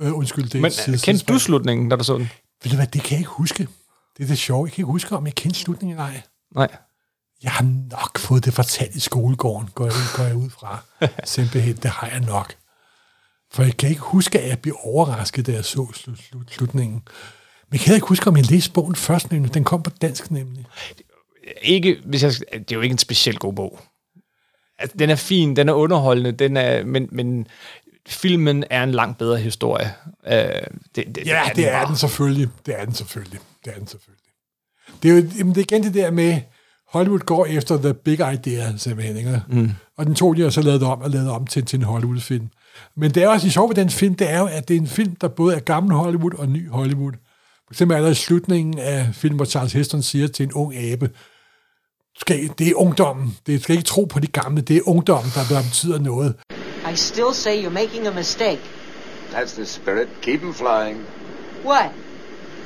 øh, 0.00 0.16
undskyld, 0.16 0.44
det 0.44 0.54
er 0.54 0.60
Men 0.62 0.70
side- 0.70 0.98
kendte 0.98 1.24
du 1.32 1.38
slutningen, 1.38 1.88
da 1.88 1.96
du 1.96 2.04
så 2.04 2.14
den? 2.18 2.28
Ved 2.64 2.70
du 2.70 2.76
hvad, 2.76 2.86
det 2.86 3.02
kan 3.02 3.10
jeg 3.12 3.18
ikke 3.18 3.30
huske. 3.30 3.68
Det 4.16 4.22
er 4.24 4.28
det 4.28 4.38
sjove. 4.38 4.66
Jeg 4.66 4.72
kan 4.72 4.82
ikke 4.82 4.92
huske, 4.92 5.16
om 5.16 5.26
jeg 5.26 5.34
kendte 5.34 5.60
slutningen 5.60 5.98
eller 5.98 6.04
ej. 6.10 6.22
Nej. 6.54 6.68
Jeg 7.42 7.52
har 7.52 7.64
nok 7.90 8.18
fået 8.18 8.44
det 8.44 8.54
fortalt 8.54 8.94
i 8.94 9.00
skolegården, 9.00 9.68
går 9.74 9.84
jeg, 9.84 9.94
går 10.16 10.24
jeg 10.24 10.36
ud 10.36 10.50
fra. 10.50 10.84
Simpelthen, 11.24 11.76
det 11.76 11.90
har 11.90 12.08
jeg 12.08 12.20
nok. 12.20 12.54
For 13.52 13.62
jeg 13.62 13.76
kan 13.76 13.88
ikke 13.88 14.00
huske, 14.00 14.40
at 14.40 14.48
jeg 14.48 14.58
blev 14.58 14.76
overrasket, 14.82 15.46
da 15.46 15.52
jeg 15.52 15.64
så 15.64 15.70
slut, 15.94 16.18
slut, 16.18 16.50
slutningen. 16.50 17.02
Men 17.70 17.78
jeg 17.78 17.80
kan 17.80 17.94
ikke 17.94 18.06
huske, 18.06 18.26
om 18.26 18.36
jeg 18.36 18.50
læste 18.50 18.72
bogen 18.72 18.96
først, 18.96 19.30
nemlig. 19.30 19.54
Den 19.54 19.64
kom 19.64 19.82
på 19.82 19.90
dansk, 19.90 20.30
nemlig. 20.30 20.66
Ikke, 21.62 22.00
hvis 22.04 22.22
jeg, 22.22 22.32
det 22.52 22.72
er 22.72 22.76
jo 22.76 22.80
ikke 22.80 22.92
en 22.92 22.98
specielt 22.98 23.38
god 23.38 23.52
bog. 23.52 23.80
Altså, 24.78 24.96
den 24.96 25.10
er 25.10 25.16
fin, 25.16 25.56
den 25.56 25.68
er 25.68 25.72
underholdende, 25.72 26.32
den 26.32 26.56
er, 26.56 26.84
men, 26.84 27.08
men 27.12 27.46
filmen 28.08 28.64
er 28.70 28.82
en 28.82 28.92
langt 28.92 29.18
bedre 29.18 29.38
historie. 29.38 29.94
Uh, 30.26 30.32
det, 30.32 30.70
det, 30.94 31.26
Ja, 31.26 31.42
det, 31.48 31.56
det 31.56 31.72
er 31.72 31.86
den 31.86 31.96
selvfølgelig. 31.96 32.48
Det 32.66 32.80
er 32.80 32.84
den 32.84 32.94
selvfølgelig. 32.94 33.40
Det 33.64 33.72
er 33.74 33.78
den 33.78 33.86
selvfølgelig. 33.86 34.24
Det 35.02 35.10
er 35.10 35.14
jo 35.14 35.28
jamen, 35.38 35.54
det 35.54 35.60
er 35.60 35.64
igen 35.64 35.82
det 35.82 35.94
der 35.94 36.10
med, 36.10 36.40
Hollywood 36.88 37.18
går 37.20 37.46
efter 37.46 37.76
the 37.76 37.94
big 37.94 38.20
idea, 38.34 38.76
simpelthen. 38.76 39.16
Ikke? 39.16 39.42
Mm. 39.48 39.70
Og 39.98 40.06
den 40.06 40.14
tog 40.14 40.36
de 40.36 40.46
og 40.46 40.52
så 40.52 40.62
lavet 40.62 40.82
om 40.82 41.02
og 41.02 41.10
lavet 41.10 41.30
om 41.30 41.46
til, 41.46 41.64
til 41.64 41.78
en 41.78 41.84
Hollywood-film. 41.84 42.48
Men 42.96 43.10
det 43.10 43.22
er 43.22 43.28
også 43.28 43.44
det 43.44 43.52
sjove 43.52 43.68
ved 43.68 43.76
den 43.76 43.90
film, 43.90 44.14
det 44.14 44.30
er 44.30 44.38
jo, 44.38 44.46
at 44.46 44.68
det 44.68 44.76
er 44.76 44.80
en 44.80 44.86
film, 44.86 45.16
der 45.16 45.28
både 45.28 45.56
er 45.56 45.60
gammel 45.60 45.96
Hollywood 45.96 46.34
og 46.38 46.48
ny 46.48 46.70
Hollywood. 46.70 47.12
For 47.66 47.72
eksempel 47.74 47.96
er 47.96 48.00
der 48.02 48.10
i 48.10 48.14
slutningen 48.14 48.78
af 48.78 49.08
filmen, 49.12 49.36
hvor 49.36 49.44
Charles 49.44 49.72
Heston 49.72 50.02
siger 50.02 50.28
til 50.28 50.42
en 50.46 50.52
ung 50.52 50.76
abe, 50.76 51.06
"Du 51.06 52.20
skal, 52.20 52.50
det 52.58 52.68
er 52.68 52.74
ungdommen. 52.74 53.36
Det 53.46 53.62
skal 53.62 53.76
ikke 53.76 53.86
tro 53.86 54.04
på 54.04 54.20
de 54.20 54.26
gamle. 54.26 54.60
Det 54.60 54.76
er 54.76 54.80
ungdommen, 54.88 55.32
der, 55.34 55.54
der 55.54 55.62
betyder 55.62 55.98
noget. 55.98 56.34
I 56.92 56.96
still 56.96 57.32
say 57.32 57.64
you're 57.64 57.70
making 57.82 58.06
a 58.06 58.10
mistake. 58.10 58.60
That's 59.32 59.54
the 59.54 59.64
spirit. 59.66 60.08
Keep 60.22 60.42
'em 60.42 60.54
flying. 60.54 60.98
What? 61.64 61.90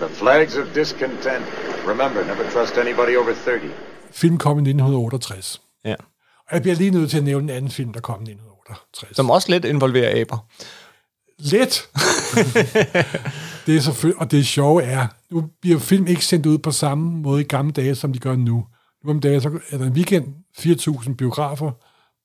The 0.00 0.08
flags 0.14 0.56
of 0.56 0.66
discontent. 0.74 1.44
Remember, 1.88 2.24
never 2.24 2.50
trust 2.54 2.78
anybody 2.78 3.16
over 3.16 3.34
30. 3.44 3.70
Film 4.12 4.38
kom 4.38 4.58
i 4.58 4.60
1968. 4.60 5.60
Ja. 5.84 5.94
Og 6.48 6.54
jeg 6.54 6.62
bliver 6.62 6.76
lige 6.76 6.90
nødt 6.90 7.10
til 7.10 7.18
at 7.18 7.24
nævne 7.24 7.52
en 7.52 7.56
anden 7.56 7.70
film, 7.70 7.92
der 7.92 8.00
kom 8.00 8.20
i 8.20 8.30
1968. 8.30 9.16
Som 9.16 9.30
også 9.30 9.50
lidt 9.50 9.64
involverer 9.64 10.20
aber. 10.20 10.46
Let. 11.38 11.88
det 13.66 13.76
er 13.76 13.80
selvfølgelig, 13.80 14.20
og 14.20 14.30
det 14.30 14.46
sjove 14.46 14.82
er, 14.82 15.06
nu 15.30 15.44
bliver 15.60 15.78
film 15.78 16.06
ikke 16.06 16.24
sendt 16.24 16.46
ud 16.46 16.58
på 16.58 16.70
samme 16.70 17.10
måde 17.10 17.40
i 17.40 17.44
gamle 17.44 17.72
dage, 17.72 17.94
som 17.94 18.12
de 18.12 18.18
gør 18.18 18.36
nu. 18.36 18.66
Nu 19.04 19.10
om 19.10 19.20
dagen, 19.20 19.40
så 19.40 19.58
er 19.70 19.78
der 19.78 19.86
en 19.86 19.92
weekend, 19.92 20.26
4.000 20.58 21.14
biografer, 21.14 21.70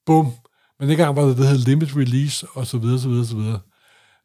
bum. 0.05 0.31
Men 0.79 0.89
dengang 0.89 1.15
var 1.15 1.21
det, 1.21 1.37
der 1.37 1.43
hed 1.43 1.57
limit 1.57 1.95
release, 1.95 2.47
og 2.53 2.67
så 2.67 2.77
videre, 2.77 2.99
så 2.99 3.09
videre, 3.09 3.25
så 3.25 3.35
videre. 3.35 3.59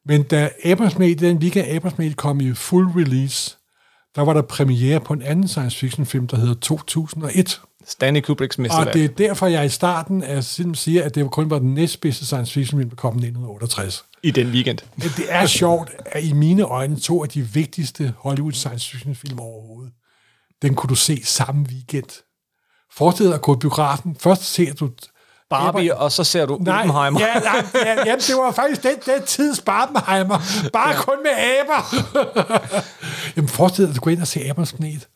Men 0.06 0.22
da 0.22 0.50
Abrams 0.64 0.94
den 0.94 1.38
weekend 1.38 1.66
Abrams 1.68 2.14
kom 2.14 2.40
i 2.40 2.52
full 2.52 2.86
release, 2.86 3.56
der 4.14 4.22
var 4.22 4.32
der 4.32 4.42
premiere 4.42 5.00
på 5.00 5.12
en 5.12 5.22
anden 5.22 5.48
science 5.48 5.78
fiction 5.78 6.06
film, 6.06 6.26
der 6.26 6.36
hedder 6.36 6.54
2001. 6.54 7.60
Stanley 7.86 8.20
Kubricks 8.20 8.56
Og 8.56 8.62
mesterværk. 8.62 8.94
det 8.94 9.04
er 9.04 9.08
derfor, 9.08 9.46
jeg 9.46 9.66
i 9.66 9.68
starten 9.68 10.22
af 10.22 10.44
filmen 10.44 10.74
siger, 10.74 11.04
at 11.04 11.14
det 11.14 11.30
kun 11.30 11.50
var 11.50 11.58
den 11.58 11.74
næstbedste 11.74 12.26
science 12.26 12.52
fiction 12.52 12.80
film, 12.80 12.90
der 12.90 12.96
kom 12.96 13.14
i 13.14 13.16
1968. 13.16 14.04
I 14.22 14.30
den 14.30 14.46
weekend. 14.46 14.78
Det 14.96 15.24
er 15.28 15.46
sjovt, 15.46 15.90
at 16.06 16.24
i 16.24 16.32
mine 16.32 16.62
øjne 16.62 16.96
to 16.96 17.22
af 17.22 17.28
de 17.28 17.42
vigtigste 17.42 18.14
Hollywood 18.18 18.52
science 18.52 18.90
fiction 18.90 19.14
film 19.14 19.38
overhovedet, 19.38 19.92
den 20.62 20.74
kunne 20.74 20.88
du 20.88 20.94
se 20.94 21.24
samme 21.24 21.66
weekend. 21.70 22.22
Forestil 22.92 23.26
dig 23.26 23.34
at 23.34 23.42
gå 23.42 23.54
i 23.54 23.58
biografen. 23.58 24.16
Først 24.20 24.42
ser 24.42 24.74
du... 24.74 24.90
Barbie, 25.52 25.96
og 25.96 26.12
så 26.12 26.24
ser 26.24 26.46
du 26.46 26.58
Nej, 26.60 26.78
Oppenheimer. 26.78 27.20
ja, 27.20 27.40
nej, 27.40 27.64
ja, 27.74 27.94
jamen, 28.06 28.20
det 28.20 28.36
var 28.36 28.52
faktisk 28.52 28.82
den, 28.82 28.96
den 29.06 29.22
tids 29.26 29.60
Barbenheimer. 29.60 30.38
Bare 30.72 30.90
ja. 30.90 31.02
kun 31.02 31.16
med 31.22 31.30
aber. 31.60 31.94
jamen, 33.36 33.48
forestil 33.48 33.84
dig, 33.84 33.90
at 33.90 33.96
du 33.96 34.00
går 34.00 34.10
ind 34.10 34.20
og 34.20 34.26
ser 34.26 34.50
Abers 34.50 34.72
planet. 34.72 35.08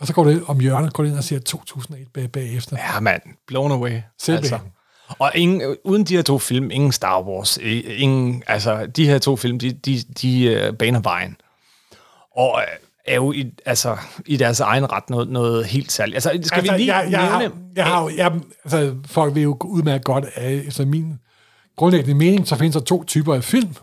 Og 0.00 0.06
så 0.06 0.12
går 0.12 0.24
det 0.24 0.42
om 0.46 0.60
hjørnet, 0.60 0.92
går 0.92 1.02
det 1.02 1.10
ind 1.10 1.18
og 1.18 1.24
ser 1.24 1.38
2001 1.38 2.06
bag, 2.14 2.32
bagefter. 2.32 2.76
Ja, 2.94 3.00
mand. 3.00 3.22
Blown 3.46 3.72
away. 3.72 3.90
Altså. 3.90 4.02
Simpelthen. 4.18 4.60
Og 5.18 5.30
ingen, 5.34 5.76
uden 5.84 6.04
de 6.04 6.16
her 6.16 6.22
to 6.22 6.38
film, 6.38 6.70
ingen 6.70 6.92
Star 6.92 7.22
Wars, 7.22 7.56
ingen, 7.56 8.42
altså 8.46 8.86
de 8.86 9.06
her 9.06 9.18
to 9.18 9.36
film, 9.36 9.58
de, 9.58 9.72
de, 9.72 10.02
de 10.22 10.66
uh, 10.70 10.76
baner 10.76 11.00
vejen. 11.00 11.36
Og 12.36 12.62
øh, 12.62 12.85
er 13.08 13.14
jo 13.14 13.32
i, 13.32 13.52
altså, 13.66 13.96
i 14.26 14.36
deres 14.36 14.60
egen 14.60 14.92
ret 14.92 15.10
noget, 15.10 15.28
noget 15.28 15.64
helt 15.66 15.92
særligt. 15.92 16.14
Altså, 16.14 16.30
skal 16.42 16.58
altså, 16.58 16.72
vi 16.72 16.78
lige 16.78 16.96
jeg, 16.96 17.10
jeg, 17.10 17.20
nævne... 17.20 17.44
har, 17.44 17.52
jeg 17.76 17.84
har, 17.84 18.02
jo- 18.02 18.10
jeg, 18.16 18.32
altså, 18.64 18.94
folk 19.06 19.34
vil 19.34 19.42
jo 19.42 19.56
udmærket 19.64 20.04
godt, 20.04 20.24
at 20.34 20.52
efter 20.52 20.86
min 20.86 21.12
grundlæggende 21.76 22.14
mening, 22.14 22.48
så 22.48 22.56
findes 22.56 22.72
der 22.76 22.80
to 22.82 23.04
typer 23.04 23.34
af 23.34 23.44
film. 23.44 23.74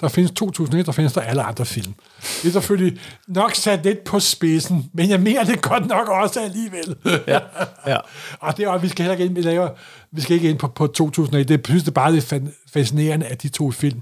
Der 0.00 0.08
findes 0.08 0.30
2001, 0.30 0.86
der 0.86 0.92
findes 0.92 1.12
der 1.12 1.20
alle 1.20 1.42
andre 1.42 1.64
film. 1.66 1.94
Det 2.42 2.48
er 2.48 2.52
selvfølgelig 2.52 3.00
nok 3.28 3.54
sat 3.54 3.84
lidt 3.84 4.04
på 4.04 4.20
spidsen, 4.20 4.90
men 4.94 5.10
jeg 5.10 5.20
mener 5.20 5.44
det 5.44 5.62
godt 5.62 5.86
nok 5.86 6.08
også 6.08 6.40
alligevel. 6.40 6.96
Ja, 7.26 7.38
ja. 7.86 7.96
og 8.40 8.56
det 8.56 8.64
er, 8.64 8.68
og 8.68 8.82
vi 8.82 8.88
skal 8.88 9.02
heller 9.02 9.12
ikke 9.14 9.24
ind, 9.24 9.34
vi, 9.34 9.40
laver, 9.42 9.68
vi 10.12 10.20
skal 10.20 10.34
ikke 10.34 10.50
ind 10.50 10.58
på, 10.58 10.68
på 10.68 10.86
2001. 10.86 11.48
Det 11.48 11.60
synes 11.66 11.82
det 11.84 11.94
bare 11.94 12.12
det 12.12 12.32
er 12.32 12.36
fa- 12.38 12.70
fascinerende, 12.72 13.26
at 13.26 13.42
de 13.42 13.48
to 13.48 13.70
film, 13.70 14.00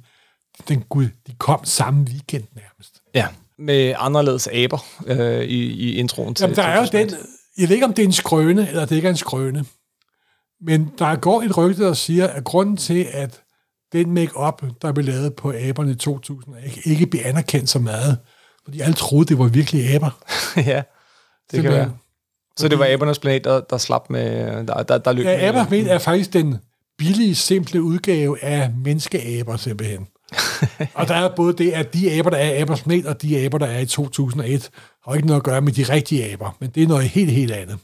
den, 0.68 0.80
gud, 0.88 1.08
de 1.26 1.34
kom 1.38 1.60
samme 1.64 2.00
weekend 2.10 2.44
nærmest. 2.54 3.00
ja. 3.14 3.26
Med 3.58 3.94
anderledes 3.98 4.46
aber 4.52 4.84
øh, 5.06 5.42
i, 5.44 5.62
i 5.64 5.94
introen 5.96 6.34
til 6.34 6.42
Jamen, 6.44 6.56
der 6.56 6.62
er 6.62 6.76
jo 6.76 6.82
2001. 6.82 7.10
den, 7.10 7.18
jeg 7.58 7.68
ved 7.68 7.76
ikke, 7.76 7.86
om 7.86 7.94
det 7.94 8.02
er 8.02 8.06
en 8.06 8.12
skrøne, 8.12 8.68
eller 8.68 8.84
det 8.86 8.96
ikke 8.96 9.06
er 9.06 9.10
en 9.10 9.16
skrøne, 9.16 9.64
men 10.60 10.90
der 10.98 11.16
går 11.16 11.42
et 11.42 11.56
rygte, 11.56 11.82
der 11.84 11.92
siger, 11.94 12.26
at 12.26 12.44
grunden 12.44 12.76
til, 12.76 13.06
at 13.12 13.40
den 13.92 14.10
make-up, 14.10 14.62
der 14.82 14.92
blev 14.92 15.04
lavet 15.06 15.34
på 15.36 15.52
aberne 15.56 15.92
i 15.92 15.94
2000, 15.94 16.54
ikke, 16.66 16.80
ikke 16.84 17.06
blev 17.06 17.20
anerkendt 17.24 17.70
så 17.70 17.78
meget, 17.78 18.18
fordi 18.64 18.80
alle 18.80 18.94
troede, 18.94 19.24
det 19.28 19.38
var 19.38 19.44
virkelig 19.48 19.94
aber. 19.94 20.10
ja, 20.56 20.60
det 20.60 20.64
kan 20.66 20.84
Simpelthen. 21.50 21.72
være. 21.72 21.96
Så 22.58 22.68
det 22.68 22.78
var 22.78 22.86
abernes 22.88 23.18
planet, 23.18 23.44
der, 23.44 23.60
der 23.60 23.78
slap 23.78 24.10
med... 24.10 24.36
Der, 24.66 24.82
der, 24.82 24.98
der 24.98 25.12
løb 25.12 25.24
med- 25.24 25.32
Ja, 25.32 25.48
aber 25.48 25.66
men 25.70 25.86
er 25.86 25.98
faktisk 25.98 26.32
den 26.32 26.56
billige, 26.98 27.34
simple 27.34 27.82
udgave 27.82 28.44
af 28.44 28.70
menneskeaber, 28.84 29.56
simpelthen. 29.56 30.06
Og 30.94 31.08
der 31.08 31.14
er 31.14 31.36
både 31.36 31.52
det, 31.52 31.70
at 31.70 31.94
de 31.94 32.12
aber, 32.12 32.30
der 32.30 32.36
er 32.36 32.52
i 32.52 32.60
abers 32.60 32.82
planet, 32.82 33.06
og 33.06 33.22
de 33.22 33.38
aber, 33.38 33.58
der 33.58 33.66
er 33.66 33.78
i 33.78 33.86
2001, 33.86 34.70
har 35.04 35.14
ikke 35.14 35.26
noget 35.26 35.40
at 35.40 35.44
gøre 35.44 35.60
med 35.60 35.72
de 35.72 35.82
rigtige 35.82 36.32
aber, 36.32 36.56
men 36.60 36.70
det 36.70 36.82
er 36.82 36.86
noget 36.86 37.08
helt, 37.08 37.30
helt 37.30 37.52
andet. 37.52 37.78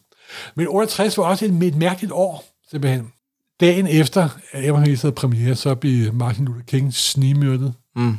Men 0.55 0.67
68 0.69 1.19
var 1.19 1.25
også 1.25 1.45
et, 1.45 1.63
et 1.63 1.77
mærkeligt 1.77 2.13
år, 2.13 2.45
simpelthen. 2.71 3.13
Dagen 3.61 3.87
efter, 3.87 4.29
at 4.53 4.65
Abraham 4.65 4.97
havde 5.01 5.13
premiere, 5.13 5.55
så 5.55 5.75
blev 5.75 6.15
Martin 6.15 6.45
Luther 6.45 6.63
King 6.63 6.95
snigmyrdet. 6.95 7.75
Mm. 7.97 8.19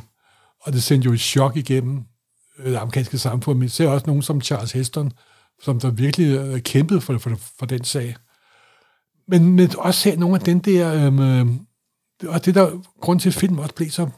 Og 0.60 0.72
det 0.72 0.82
sendte 0.82 1.06
jo 1.06 1.12
et 1.12 1.20
chok 1.20 1.56
igennem 1.56 2.02
øh, 2.58 2.70
det 2.70 2.76
amerikanske 2.76 3.18
samfund, 3.18 3.58
men 3.58 3.68
ser 3.68 3.88
også 3.88 4.06
nogen 4.06 4.22
som 4.22 4.40
Charles 4.40 4.72
Heston, 4.72 5.12
som 5.62 5.80
der 5.80 5.90
virkelig 5.90 6.38
øh, 6.38 6.60
kæmpede 6.60 7.00
for, 7.00 7.18
for, 7.18 7.38
for 7.58 7.66
den 7.66 7.84
sag. 7.84 8.16
Men, 9.28 9.52
men 9.52 9.70
også 9.78 10.00
ser 10.00 10.16
nogle 10.16 10.36
af 10.36 10.40
den 10.40 10.58
der, 10.58 11.06
øhm, 11.06 11.18
øh, 11.18 11.46
og 12.28 12.44
det 12.44 12.54
der 12.54 12.82
grund 13.00 13.20
til, 13.20 13.28
at 13.28 13.34
film 13.34 13.58
også 13.58 13.74
blev 13.74 13.90
så 13.90 14.08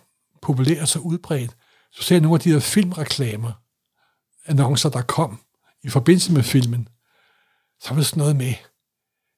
populær 0.42 0.80
og 0.80 0.88
så 0.88 0.98
udbredt, 0.98 1.56
så 1.92 2.02
ser 2.02 2.14
jeg 2.14 2.22
nogle 2.22 2.36
af 2.36 2.40
de 2.40 2.50
der 2.50 2.60
filmreklamer, 2.60 3.52
annoncer, 4.46 4.88
der 4.88 5.02
kom 5.02 5.40
i 5.82 5.88
forbindelse 5.88 6.32
med 6.32 6.42
filmen, 6.42 6.88
så 7.80 7.88
var 7.90 7.96
det 7.96 8.06
sådan 8.06 8.20
noget 8.20 8.36
med, 8.36 8.54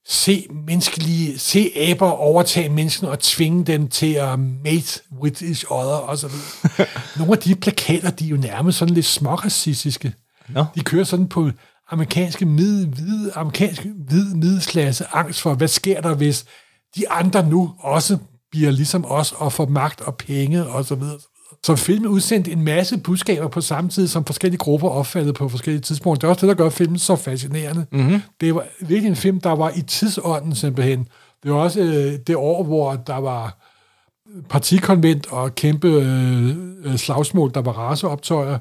se 0.07 0.47
menneskelige, 0.51 1.39
se 1.39 1.73
aber 1.77 2.11
overtage 2.11 2.69
menneskene 2.69 3.11
og 3.11 3.21
tvinge 3.21 3.65
dem 3.65 3.89
til 3.89 4.13
at 4.13 4.39
mate 4.39 5.01
with 5.21 5.43
each 5.43 5.65
other, 5.71 5.97
og 5.97 6.19
så 6.19 6.29
videre. 6.29 6.89
Nogle 7.19 7.33
af 7.33 7.39
de 7.39 7.55
plakater, 7.55 8.11
de 8.11 8.25
er 8.25 8.29
jo 8.29 8.37
nærmest 8.37 8.79
sådan 8.79 8.95
lidt 8.95 9.07
småracistiske. 9.07 10.15
Nå. 10.49 10.65
De 10.75 10.81
kører 10.81 11.05
sådan 11.05 11.29
på 11.29 11.51
amerikanske 11.91 12.47
mid, 12.47 12.87
hvide, 12.87 13.33
amerikanske 13.33 13.93
hvid 14.09 14.35
middelklasse 14.35 15.07
angst 15.13 15.41
for, 15.41 15.55
hvad 15.55 15.69
sker 15.69 16.01
der, 16.01 16.15
hvis 16.15 16.45
de 16.97 17.11
andre 17.11 17.49
nu 17.49 17.75
også 17.79 18.19
bliver 18.59 18.71
ligesom 18.71 19.05
os 19.09 19.33
og 19.33 19.53
får 19.53 19.67
magt 19.67 20.01
og 20.01 20.17
penge 20.17 20.67
og 20.67 20.85
så 20.85 20.95
videre. 20.95 21.19
Så 21.65 21.77
filmen 21.77 22.09
udsendte 22.09 22.53
en 22.53 22.65
masse 22.65 22.99
budskaber 22.99 23.49
på 23.49 23.61
samme 23.61 23.91
tid, 23.91 24.09
som 24.09 24.25
forskellige 24.25 24.59
grupper 24.59 24.89
opfattede 24.89 25.33
på 25.33 25.49
forskellige 25.49 25.81
tidspunkter. 25.81 26.21
Det 26.21 26.31
er 26.31 26.35
også 26.35 26.47
det, 26.47 26.57
der 26.57 26.65
gør 26.65 26.71
filmen 26.71 26.99
så 26.99 27.17
fascinerende. 27.17 27.87
Mm-hmm. 27.93 28.21
Det 28.41 28.55
var 28.55 28.65
virkelig 28.81 29.09
en 29.09 29.17
film, 29.17 29.41
der 29.41 29.51
var 29.51 29.73
i 29.77 29.83
tidsånden 29.83 30.55
simpelthen. 30.55 31.09
Det 31.43 31.53
var 31.53 31.59
også 31.59 31.81
øh, 31.81 32.19
det 32.27 32.37
år, 32.37 32.65
hvor 32.65 32.95
der 32.95 33.17
var 33.17 33.59
partikonvent 34.49 35.27
og 35.33 35.55
kæmpe 35.55 35.89
øh, 35.89 36.49
øh, 36.85 36.97
slagsmål, 36.97 37.51
der 37.55 37.61
var 37.61 37.73
raceoptøjer. 37.73 38.59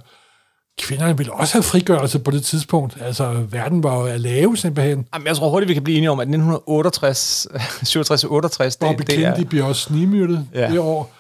Kvinderne 0.78 1.18
ville 1.18 1.34
også 1.34 1.54
have 1.54 1.64
frigørelse 1.64 2.20
på 2.20 2.32
det 2.32 2.44
tidspunkt. 2.44 2.98
Altså, 3.02 3.34
verden 3.34 3.84
var 3.84 3.96
jo 4.00 4.06
at 4.06 4.22
lave 4.22 4.58
simpelthen. 4.58 5.08
Jamen, 5.14 5.28
jeg 5.28 5.36
tror 5.36 5.50
hurtigt, 5.50 5.68
vi 5.70 5.74
kan 5.74 5.84
blive 5.84 5.98
enige 5.98 6.12
om, 6.12 6.20
at 6.20 6.24
1968, 6.24 7.48
67 7.84 8.24
68, 8.24 8.76
det, 8.76 8.80
Bobby 8.88 9.00
det 9.02 9.08
Kennedy 9.10 9.40
er... 9.42 9.46
bliver 9.50 9.66
også 9.66 9.82
snigmyrdet 9.82 10.48
Ja. 10.54 10.72
det 10.72 10.80
år. 10.80 11.14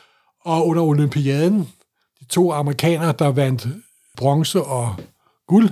Og 0.45 0.68
under 0.68 0.84
olympiaden, 0.84 1.60
de 2.20 2.26
to 2.26 2.51
amerikanere, 2.51 3.14
der 3.20 3.28
vandt 3.28 3.68
bronze 4.18 4.62
og 4.64 4.95
guld, 5.47 5.70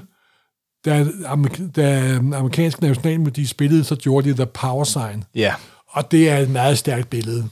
da, 0.85 1.05
amer- 1.25 1.71
da 1.75 2.15
amerikanske 2.15 2.81
nationalmelodi 2.81 3.45
spillede, 3.45 3.83
så 3.83 3.95
gjorde 3.95 4.29
de 4.29 4.35
The 4.35 4.45
Power 4.45 4.83
Sign. 4.83 5.23
Ja, 5.35 5.53
Og 5.89 6.11
det 6.11 6.29
er 6.29 6.37
et 6.37 6.49
meget 6.49 6.77
stærkt 6.77 7.09
billede. 7.09 7.49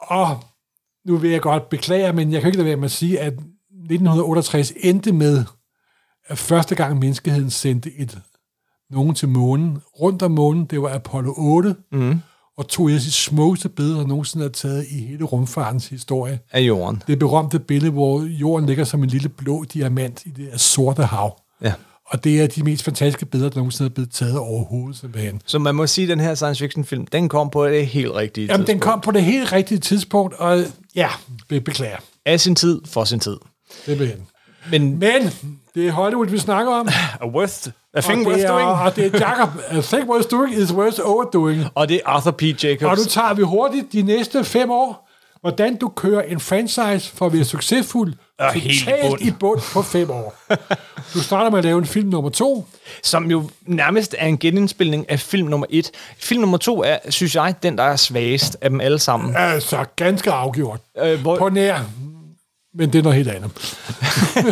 Og 0.00 0.40
nu 1.06 1.16
vil 1.16 1.30
jeg 1.30 1.40
godt 1.40 1.68
beklage, 1.68 2.12
men 2.12 2.32
jeg 2.32 2.40
kan 2.40 2.48
ikke 2.48 2.58
lade 2.58 2.66
være 2.68 2.76
med 2.76 2.84
at 2.84 2.90
sige, 2.90 3.20
at 3.20 3.32
1968 3.84 4.72
endte 4.80 5.12
med, 5.12 5.44
at 6.26 6.38
første 6.38 6.74
gang 6.74 6.98
menneskeheden 6.98 7.50
sendte 7.50 7.90
et 7.98 8.18
nogen 8.90 9.14
til 9.14 9.28
månen, 9.28 9.78
rundt 10.00 10.22
om 10.22 10.30
månen, 10.30 10.64
det 10.64 10.82
var 10.82 10.94
Apollo 10.94 11.34
8, 11.36 11.74
mm. 11.92 12.20
og 12.56 12.68
tog 12.68 12.90
et 12.90 12.94
af 12.94 13.00
de 13.00 13.10
smukkeste 13.12 13.68
billeder, 13.68 13.96
der 14.00 14.06
nogensinde 14.06 14.44
er 14.44 14.48
taget 14.48 14.86
i 14.90 14.98
hele 15.06 15.24
rumfartens 15.24 15.86
historie. 15.88 16.38
af 16.52 16.60
jorden. 16.60 17.02
Det 17.06 17.18
berømte 17.18 17.58
billede, 17.58 17.92
hvor 17.92 18.22
jorden 18.22 18.66
ligger 18.66 18.84
som 18.84 19.02
en 19.02 19.08
lille 19.08 19.28
blå 19.28 19.64
diamant 19.64 20.22
i 20.26 20.30
det 20.30 20.44
her 20.44 20.58
sorte 20.58 21.02
hav. 21.04 21.40
Ja. 21.62 21.72
Og 22.06 22.24
det 22.24 22.42
er 22.42 22.46
de 22.46 22.62
mest 22.62 22.82
fantastiske 22.84 23.26
billeder, 23.26 23.50
der 23.50 23.56
nogensinde 23.56 23.90
er 23.90 23.94
blevet 23.94 24.10
taget 24.10 24.38
overhovedet, 24.38 24.96
simpelthen. 25.00 25.40
Så 25.46 25.58
man 25.58 25.74
må 25.74 25.86
sige, 25.86 26.02
at 26.02 26.08
den 26.08 26.20
her 26.20 26.34
science 26.34 26.64
fiction 26.64 26.84
film, 26.84 27.06
den 27.06 27.28
kom 27.28 27.50
på 27.50 27.66
det 27.66 27.86
helt 27.86 28.12
rigtige 28.12 28.46
Jamen, 28.46 28.58
den 28.60 28.66
tidspunkt. 28.66 28.82
kom 28.82 29.00
på 29.00 29.10
det 29.10 29.24
helt 29.24 29.52
rigtige 29.52 29.78
tidspunkt, 29.78 30.34
og 30.34 30.58
ja, 30.94 31.08
be- 31.48 31.60
beklager. 31.60 31.96
Af 32.26 32.40
sin 32.40 32.54
tid, 32.54 32.80
for 32.86 33.04
sin 33.04 33.20
tid. 33.20 33.36
Simpelthen. 33.84 34.26
Men 34.70 34.98
Men 34.98 35.32
det 35.74 35.86
er 35.86 35.90
Hollywood, 35.92 36.26
vi 36.26 36.38
snakker 36.38 36.72
om. 36.72 36.88
a 37.20 37.26
worth, 37.26 37.68
a 37.94 38.00
thing 38.00 38.20
og, 38.26 38.32
worth 38.32 38.42
er, 38.44 38.48
doing. 38.48 38.68
og 38.68 38.96
det 38.96 39.06
er 39.14 39.28
Jacob. 39.28 39.48
A 39.70 39.80
thing 39.80 40.08
worth 40.10 40.28
doing 40.30 40.54
is 40.56 40.72
worth 40.72 41.00
overdoing. 41.04 41.64
Og 41.74 41.88
det 41.88 41.96
er 41.96 42.00
Arthur 42.06 42.30
P. 42.30 42.42
Jacobs. 42.42 42.82
Og 42.90 42.96
nu 42.96 43.04
tager 43.04 43.34
vi 43.34 43.42
hurtigt 43.42 43.92
de 43.92 44.02
næste 44.02 44.44
fem 44.44 44.70
år, 44.70 45.10
hvordan 45.40 45.76
du 45.76 45.88
kører 45.88 46.22
en 46.22 46.40
franchise 46.40 47.12
for 47.16 47.26
at 47.26 47.32
være 47.32 47.44
succesfuld, 47.44 48.14
Og 48.38 48.52
helt 48.52 48.82
i 48.88 48.92
bund. 49.08 49.20
i 49.22 49.30
bund 49.40 49.60
på 49.72 49.82
fem 49.82 50.10
år. 50.10 50.34
Du 51.14 51.20
starter 51.20 51.50
med 51.50 51.58
at 51.58 51.64
lave 51.64 51.78
en 51.78 51.86
film 51.86 52.08
nummer 52.08 52.30
to. 52.30 52.66
som 53.02 53.30
jo 53.30 53.50
nærmest 53.66 54.14
er 54.18 54.26
en 54.26 54.38
genindspilning 54.38 55.10
af 55.10 55.20
film 55.20 55.48
nummer 55.48 55.66
et. 55.70 55.90
Film 56.18 56.40
nummer 56.40 56.58
to 56.58 56.82
er, 56.82 56.96
synes 57.08 57.34
jeg, 57.34 57.54
den, 57.62 57.78
der 57.78 57.84
er 57.84 57.96
svagest 57.96 58.56
af 58.60 58.70
dem 58.70 58.80
alle 58.80 58.98
sammen. 58.98 59.36
Altså, 59.36 59.84
ganske 59.96 60.30
afgjort. 60.30 60.80
Øh, 61.04 61.20
hvor- 61.20 61.36
På 61.38 61.48
nær. 61.48 61.80
Men 62.76 62.92
det 62.92 62.98
er 62.98 63.02
noget 63.02 63.16
helt 63.16 63.28
andet. 63.28 63.50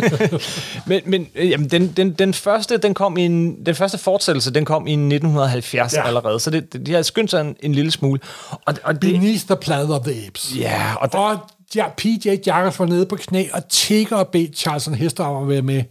Men, 0.87 1.01
men 1.05 1.27
øh, 1.35 1.49
jamen, 1.49 1.69
den, 1.69 1.87
den, 1.87 2.13
den, 2.13 2.33
første, 2.33 2.77
den, 2.77 2.93
kom 2.93 3.17
i 3.17 3.25
en, 3.25 3.65
den 3.65 3.75
første 3.75 3.97
fortsættelse, 3.97 4.53
den 4.53 4.65
kom 4.65 4.87
i 4.87 4.91
1970 4.91 5.93
ja. 5.93 6.07
Allerede, 6.07 6.39
så 6.39 6.49
det, 6.49 6.85
de 6.87 6.93
har 6.93 7.01
skyndt 7.01 7.31
sig 7.31 7.41
en, 7.41 7.55
en 7.59 7.75
lille 7.75 7.91
smule. 7.91 8.19
Og, 8.51 8.75
og 8.83 9.01
det, 9.01 9.13
Beneath 9.13 9.45
the 9.45 9.55
Planet 9.55 9.89
of 9.89 10.05
the 10.05 10.27
Apes. 10.27 10.55
ja, 10.59 10.95
og 10.95 11.11
der, 11.11 11.17
Og 11.17 11.39
ja, 11.75 11.85
PJ 11.97 12.29
Jackers 12.45 12.79
var 12.79 12.85
nede 12.85 13.05
på 13.05 13.15
knæ 13.15 13.47
og 13.53 13.69
tigger 13.69 14.15
og 14.15 14.27
bed 14.27 14.47
Charleston 14.55 14.93
Hester 14.93 15.23
om 15.23 15.43
at 15.43 15.49
være 15.49 15.61
med. 15.61 15.83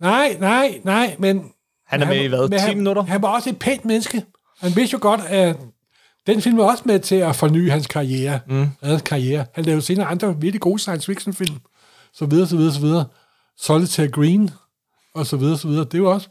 Nej, 0.00 0.36
nej, 0.40 0.80
nej, 0.84 1.16
men... 1.18 1.44
Han 1.86 2.02
er 2.02 2.06
med 2.06 2.24
i 2.24 2.26
hvad, 2.26 2.48
men 2.48 2.58
10 2.58 2.64
han, 2.64 2.76
minutter? 2.76 3.02
Han 3.02 3.22
var 3.22 3.28
også 3.28 3.50
et 3.50 3.58
pænt 3.58 3.84
menneske. 3.84 4.22
Han 4.60 4.76
vidste 4.76 4.94
jo 4.94 4.98
godt, 5.02 5.20
at 5.28 5.56
den 6.26 6.42
film 6.42 6.56
var 6.56 6.64
også 6.64 6.82
med 6.86 7.00
til 7.00 7.14
at 7.14 7.36
forny 7.36 7.70
hans 7.70 7.86
karriere. 7.86 8.40
Mm. 8.48 8.66
Hans 8.82 9.02
karriere. 9.02 9.46
Han 9.54 9.64
lavede 9.64 9.82
senere 9.82 10.06
andre 10.06 10.40
virkelig 10.40 10.60
gode 10.60 10.78
science 10.78 11.06
fiction 11.06 11.34
film. 11.34 11.56
Så 12.12 12.26
videre, 12.26 12.46
så 12.46 12.56
videre, 12.56 12.72
så 12.72 12.80
videre. 12.80 13.04
Solitaire 13.58 14.10
Green, 14.10 14.50
og 15.14 15.26
så 15.26 15.36
videre, 15.36 15.58
så 15.58 15.68
videre. 15.68 15.84
Det 15.92 16.02
var 16.02 16.08
også 16.08 16.28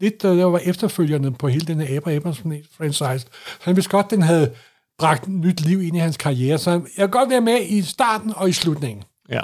lidt, 0.00 0.22
der 0.22 0.44
var 0.44 0.58
efterfølgende 0.58 1.32
på 1.32 1.48
hele 1.48 1.66
den 1.66 1.80
her 1.80 1.96
Aber 1.96 2.16
Abrams 2.16 2.38
franchise. 2.76 3.26
Så 3.58 3.62
han 3.62 3.76
vidste 3.76 3.90
godt, 3.90 4.10
den 4.10 4.22
havde 4.22 4.54
bragt 4.98 5.28
nyt 5.28 5.60
liv 5.60 5.82
ind 5.82 5.96
i 5.96 6.00
hans 6.00 6.16
karriere. 6.16 6.58
Så 6.58 6.70
jeg 6.70 6.80
kan 6.96 7.10
godt 7.10 7.30
være 7.30 7.40
med 7.40 7.66
i 7.68 7.82
starten 7.82 8.32
og 8.36 8.48
i 8.48 8.52
slutningen. 8.52 9.04
ja. 9.28 9.40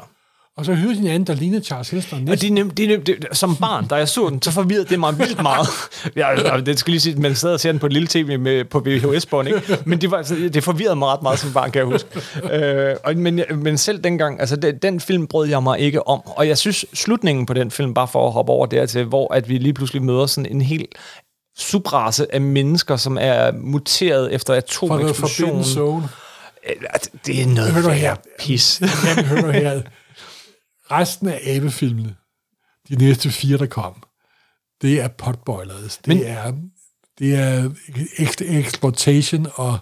Og 0.57 0.64
så 0.64 0.74
hyrede 0.74 0.94
de 0.94 1.00
en 1.00 1.07
anden, 1.07 1.26
der 1.26 1.34
lignede 1.34 1.64
Charles 1.64 1.90
Heston. 1.90 2.18
Og 2.18 2.24
Næsten. 2.24 2.55
det 2.57 2.61
er 2.61 2.64
nem, 2.64 2.70
det 2.70 2.84
er 2.84 2.88
nem, 2.88 3.05
det, 3.05 3.26
som 3.32 3.57
barn, 3.57 3.86
da 3.86 3.94
jeg 3.94 4.09
så 4.09 4.28
den, 4.28 4.42
så 4.42 4.50
forvirrede 4.50 4.84
det 4.84 5.00
mig 5.00 5.18
vildt 5.18 5.42
meget. 5.42 5.66
ja, 6.16 6.52
og 6.52 6.66
det 6.66 6.78
skal 6.78 6.90
lige 6.90 7.00
sige, 7.00 7.16
man 7.16 7.34
sad 7.34 7.52
og 7.52 7.61
ser 7.61 7.72
den 7.72 7.78
på 7.78 7.86
et 7.86 7.92
lille 7.92 8.09
tv 8.09 8.38
med, 8.38 8.64
på 8.64 8.82
VHS-bånd, 8.86 9.48
ikke? 9.48 9.78
Men 9.84 10.00
det, 10.00 10.11
var, 10.11 10.16
altså, 10.16 10.34
det 10.34 10.64
forvirrede 10.64 10.96
mig 10.96 11.09
ret 11.09 11.22
meget 11.22 11.38
som 11.38 11.52
barn, 11.52 11.70
kan 11.70 11.78
jeg 11.78 11.86
huske. 11.86 12.09
Øh, 12.52 12.96
og, 13.05 13.16
men, 13.16 13.40
men 13.55 13.78
selv 13.78 13.98
dengang, 14.05 14.40
altså 14.40 14.57
den, 14.57 14.78
den 14.78 15.00
film 15.00 15.26
brød 15.26 15.48
jeg 15.48 15.62
mig 15.62 15.78
ikke 15.78 16.09
om. 16.09 16.20
Og 16.26 16.48
jeg 16.48 16.59
synes, 16.59 16.84
slutningen 16.94 17.46
på 17.46 17.55
den 17.55 17.70
film, 17.70 17.94
bare 17.94 18.09
for 18.09 18.26
at 18.26 18.32
hoppe 18.32 18.52
over 18.52 18.66
dertil, 18.66 19.05
hvor 19.05 19.34
at 19.34 19.48
vi 19.48 19.59
lige 19.59 19.74
pludselig 19.74 20.02
møder 20.02 20.26
sådan 20.26 20.50
en 20.50 20.62
helt 20.62 20.94
subrace 21.59 22.34
af 22.34 22.40
mennesker, 22.40 22.96
som 22.96 23.18
er 23.20 23.52
muteret 23.52 24.32
efter 24.34 24.55
atomeksplosionen. 24.55 25.64
Zone. 25.64 26.09
Øh, 26.68 26.74
Det 27.26 27.42
er 27.42 27.46
noget 27.46 27.94
her. 27.94 28.14
pis. 28.40 28.82
Jamen, 29.07 29.24
hør 29.24 29.40
nu 29.40 29.48
her. 29.50 29.80
Resten 31.01 31.28
af 31.28 31.40
abefilmene, 31.47 32.14
de 32.88 32.97
næste 32.97 33.30
fire, 33.30 33.59
der 33.59 33.66
kom, 33.66 33.95
det 34.82 35.01
er 35.01 35.09
potboilers. 35.09 35.97
Det 35.97 36.07
Men- 36.09 36.16
Men, 36.18 36.26
er, 36.26 36.53
det 37.18 37.34
er 37.34 37.70
ex- 38.18 38.59
exploitation 38.59 39.47
og 39.55 39.78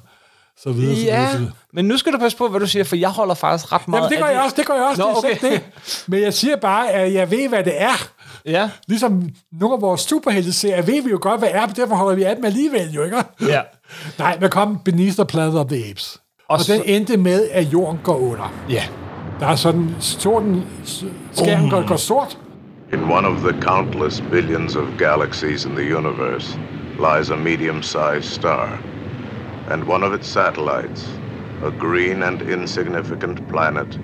så 0.59 0.73
videre. 0.73 0.95
så 0.97 1.01
videre, 1.01 1.27
så 1.31 1.33
Ja, 1.33 1.37
videre. 1.39 1.53
men 1.73 1.85
nu 1.85 1.97
skal 1.97 2.13
du 2.13 2.19
passe 2.19 2.39
på, 2.39 2.49
hvad 2.49 2.61
du 2.61 2.67
siger, 2.67 2.85
for 2.85 2.97
jeg 2.97 3.09
holder 3.11 3.35
faktisk 3.35 3.73
ret 3.73 3.89
meget 3.89 4.01
Jamen, 4.03 4.11
det 4.11 4.19
gør 4.19 4.27
af 4.27 4.33
jeg 4.35 4.43
også, 4.43 4.57
det 4.57 4.67
gør 4.67 4.75
jeg 4.75 4.85
også. 4.85 5.03
Nå, 5.03 5.09
det 5.09 5.17
okay. 5.39 5.51
det. 5.53 5.63
Men 6.09 6.23
jeg 6.23 6.35
siger 6.35 6.57
bare, 6.57 6.91
at 6.91 7.13
jeg 7.13 7.31
ved, 7.31 7.49
hvad 7.49 7.65
det 7.65 7.81
er. 7.83 8.11
Ja, 8.47 8.71
Ligesom 8.89 9.29
nogle 9.53 9.75
af 9.75 9.81
vores 9.81 10.01
superhelte-serier 10.01 10.83
ved 10.83 11.03
vi 11.03 11.11
jo 11.11 11.19
godt, 11.23 11.41
hvad 11.41 11.49
det 11.49 11.57
er, 11.57 11.67
men 11.67 11.77
derfor 11.77 11.95
holder 11.95 12.17
vi 12.17 12.23
af 12.23 12.37
dem 12.37 12.45
alligevel, 12.45 12.91
jo 12.93 13.03
ikke? 13.03 13.23
ja. 13.41 13.63
Nej, 14.19 14.37
der 14.37 14.49
kom 14.49 14.79
Beneath 14.85 15.15
the 15.17 15.27
Planet 15.27 15.55
of 15.59 15.67
the 15.71 15.91
Apes. 15.91 16.17
Og, 16.17 16.21
Og 16.49 16.59
og 16.59 16.61
så- 16.65 16.73
den 16.73 16.83
endte 16.85 17.17
med, 17.17 17.49
at 17.51 17.65
jorden 17.73 18.01
går 18.05 18.17
under. 18.19 18.65
Ja. 18.71 18.85
Der 19.41 19.47
er 19.47 19.57
sådan, 19.57 19.95
sorten, 20.01 20.65
skærmen 21.33 21.71
går, 21.71 21.87
går 21.87 21.97
sort, 21.97 22.39
In 22.93 23.03
one 23.11 23.27
of 23.27 23.39
the 23.41 23.63
countless 23.63 24.21
billions 24.31 24.77
of 24.77 24.85
galaxies 24.99 25.65
in 25.65 25.71
the 25.71 25.97
universe 25.99 26.59
lies 26.99 27.31
a 27.31 27.37
medium 27.37 27.83
sized 27.83 28.23
star. 28.23 28.79
And 29.71 29.85
one 29.89 30.07
of 30.07 30.15
its 30.15 30.29
satellites, 30.29 31.21
a 31.65 31.71
green 31.79 32.23
and 32.23 32.43
insignificant 32.43 33.49
planet, 33.49 34.01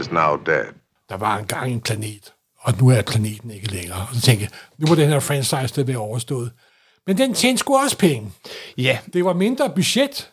is 0.00 0.12
now 0.12 0.36
dead. 0.46 0.66
der 1.08 1.16
var 1.16 1.38
engang 1.38 1.72
en 1.72 1.80
planet, 1.80 2.32
og 2.60 2.74
nu 2.80 2.88
er 2.88 3.02
planeten 3.02 3.50
ikke 3.50 3.72
længere. 3.72 4.06
Og 4.10 4.14
så 4.14 4.20
tænkte 4.20 4.42
jeg, 4.42 4.50
nu 4.78 4.86
må 4.86 4.94
den 4.94 5.08
her 5.08 5.20
franchise 5.20 5.74
det 5.76 5.86
være 5.88 5.96
overstået. 5.96 6.52
Men 7.06 7.18
den 7.18 7.34
tjente 7.34 7.58
sgu 7.58 7.76
også 7.76 7.98
penge. 7.98 8.32
Ja. 8.78 8.98
Det 9.12 9.24
var 9.24 9.32
mindre 9.32 9.70
budget 9.74 10.31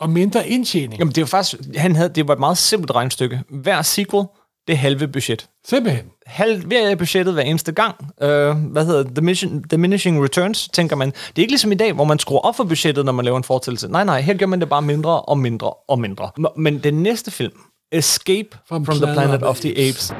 og 0.00 0.10
mindre 0.10 0.48
indtjening. 0.48 0.98
Jamen, 0.98 1.14
det 1.14 1.20
jo 1.20 1.26
faktisk, 1.26 1.56
han 1.76 1.96
havde, 1.96 2.08
det 2.08 2.28
var 2.28 2.34
et 2.34 2.40
meget 2.40 2.58
simpelt 2.58 2.90
regnestykke. 2.90 3.42
Hver 3.50 3.82
sequel, 3.82 4.24
det 4.66 4.72
er 4.72 4.76
halve 4.76 5.08
budget. 5.08 5.48
Simpelthen. 5.66 6.04
Halverer 6.26 6.94
budgettet 6.94 7.34
hver 7.34 7.42
eneste 7.42 7.72
gang. 7.72 7.94
Øh, 8.22 8.56
hvad 8.56 8.86
hedder 8.86 9.02
det? 9.02 9.16
Diminishing, 9.16 9.70
diminishing 9.70 10.24
returns, 10.24 10.68
tænker 10.68 10.96
man. 10.96 11.10
Det 11.10 11.38
er 11.38 11.42
ikke 11.42 11.52
ligesom 11.52 11.72
i 11.72 11.74
dag, 11.74 11.92
hvor 11.92 12.04
man 12.04 12.18
skruer 12.18 12.40
op 12.40 12.56
for 12.56 12.64
budgettet, 12.64 13.04
når 13.04 13.12
man 13.12 13.24
laver 13.24 13.36
en 13.36 13.44
fortællelse. 13.44 13.88
Nej, 13.88 14.04
nej, 14.04 14.20
her 14.20 14.34
gør 14.34 14.46
man 14.46 14.60
det 14.60 14.68
bare 14.68 14.82
mindre 14.82 15.20
og 15.20 15.38
mindre 15.38 15.70
og 15.88 15.98
mindre. 15.98 16.30
Men 16.56 16.78
den 16.78 17.02
næste 17.02 17.30
film, 17.30 17.52
Escape 17.92 18.48
from, 18.68 18.84
from 18.84 18.96
the 18.96 19.12
Planet 19.12 19.42
of 19.42 19.60
the 19.60 19.88
Apes. 19.88 20.14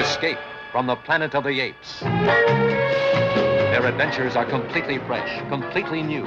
Escape 0.00 0.38
from 0.72 0.86
the 0.86 0.96
planet 1.04 1.34
of 1.34 1.44
the 1.44 1.62
apes. 1.62 2.00
Their 3.72 3.86
adventures 3.92 4.36
are 4.36 4.48
completely 4.50 4.98
fresh, 5.08 5.30
completely 5.48 6.02
new, 6.02 6.24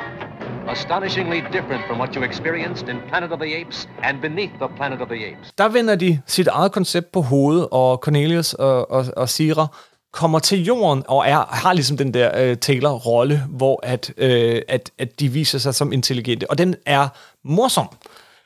astonishingly 0.69 1.39
different 1.51 1.81
from 1.87 1.99
what 1.99 2.15
you 2.15 2.23
experienced 2.23 2.87
in 2.89 2.95
Planet 3.09 3.31
of 3.31 3.39
the 3.39 3.61
Apes 3.61 3.89
and 4.03 4.21
Beneath 4.21 4.51
the 4.61 4.67
Planet 4.77 5.01
of 5.01 5.07
the 5.07 5.27
Apes. 5.27 5.51
der 5.57 5.67
vender 5.69 5.95
de 5.95 6.21
sit 6.27 6.47
eget 6.47 6.71
koncept 6.71 7.11
på 7.11 7.21
hovedet, 7.21 7.67
og 7.71 7.97
Cornelius 7.97 8.53
og, 8.53 8.91
og, 8.91 9.05
og 9.17 9.29
Sira 9.29 9.67
kommer 10.13 10.39
til 10.39 10.63
jorden 10.65 11.03
og 11.07 11.27
er, 11.27 11.45
har 11.55 11.73
ligesom 11.73 11.97
den 11.97 12.13
der 12.13 12.31
øh, 12.43 12.57
Taylor-rolle, 12.57 13.43
hvor 13.49 13.79
at, 13.83 14.13
øh, 14.17 14.61
at, 14.67 14.91
at 14.99 15.19
de 15.19 15.29
viser 15.29 15.59
sig 15.59 15.75
som 15.75 15.93
intelligente. 15.93 16.49
Og 16.49 16.57
den 16.57 16.75
er 16.85 17.07
morsom. 17.43 17.87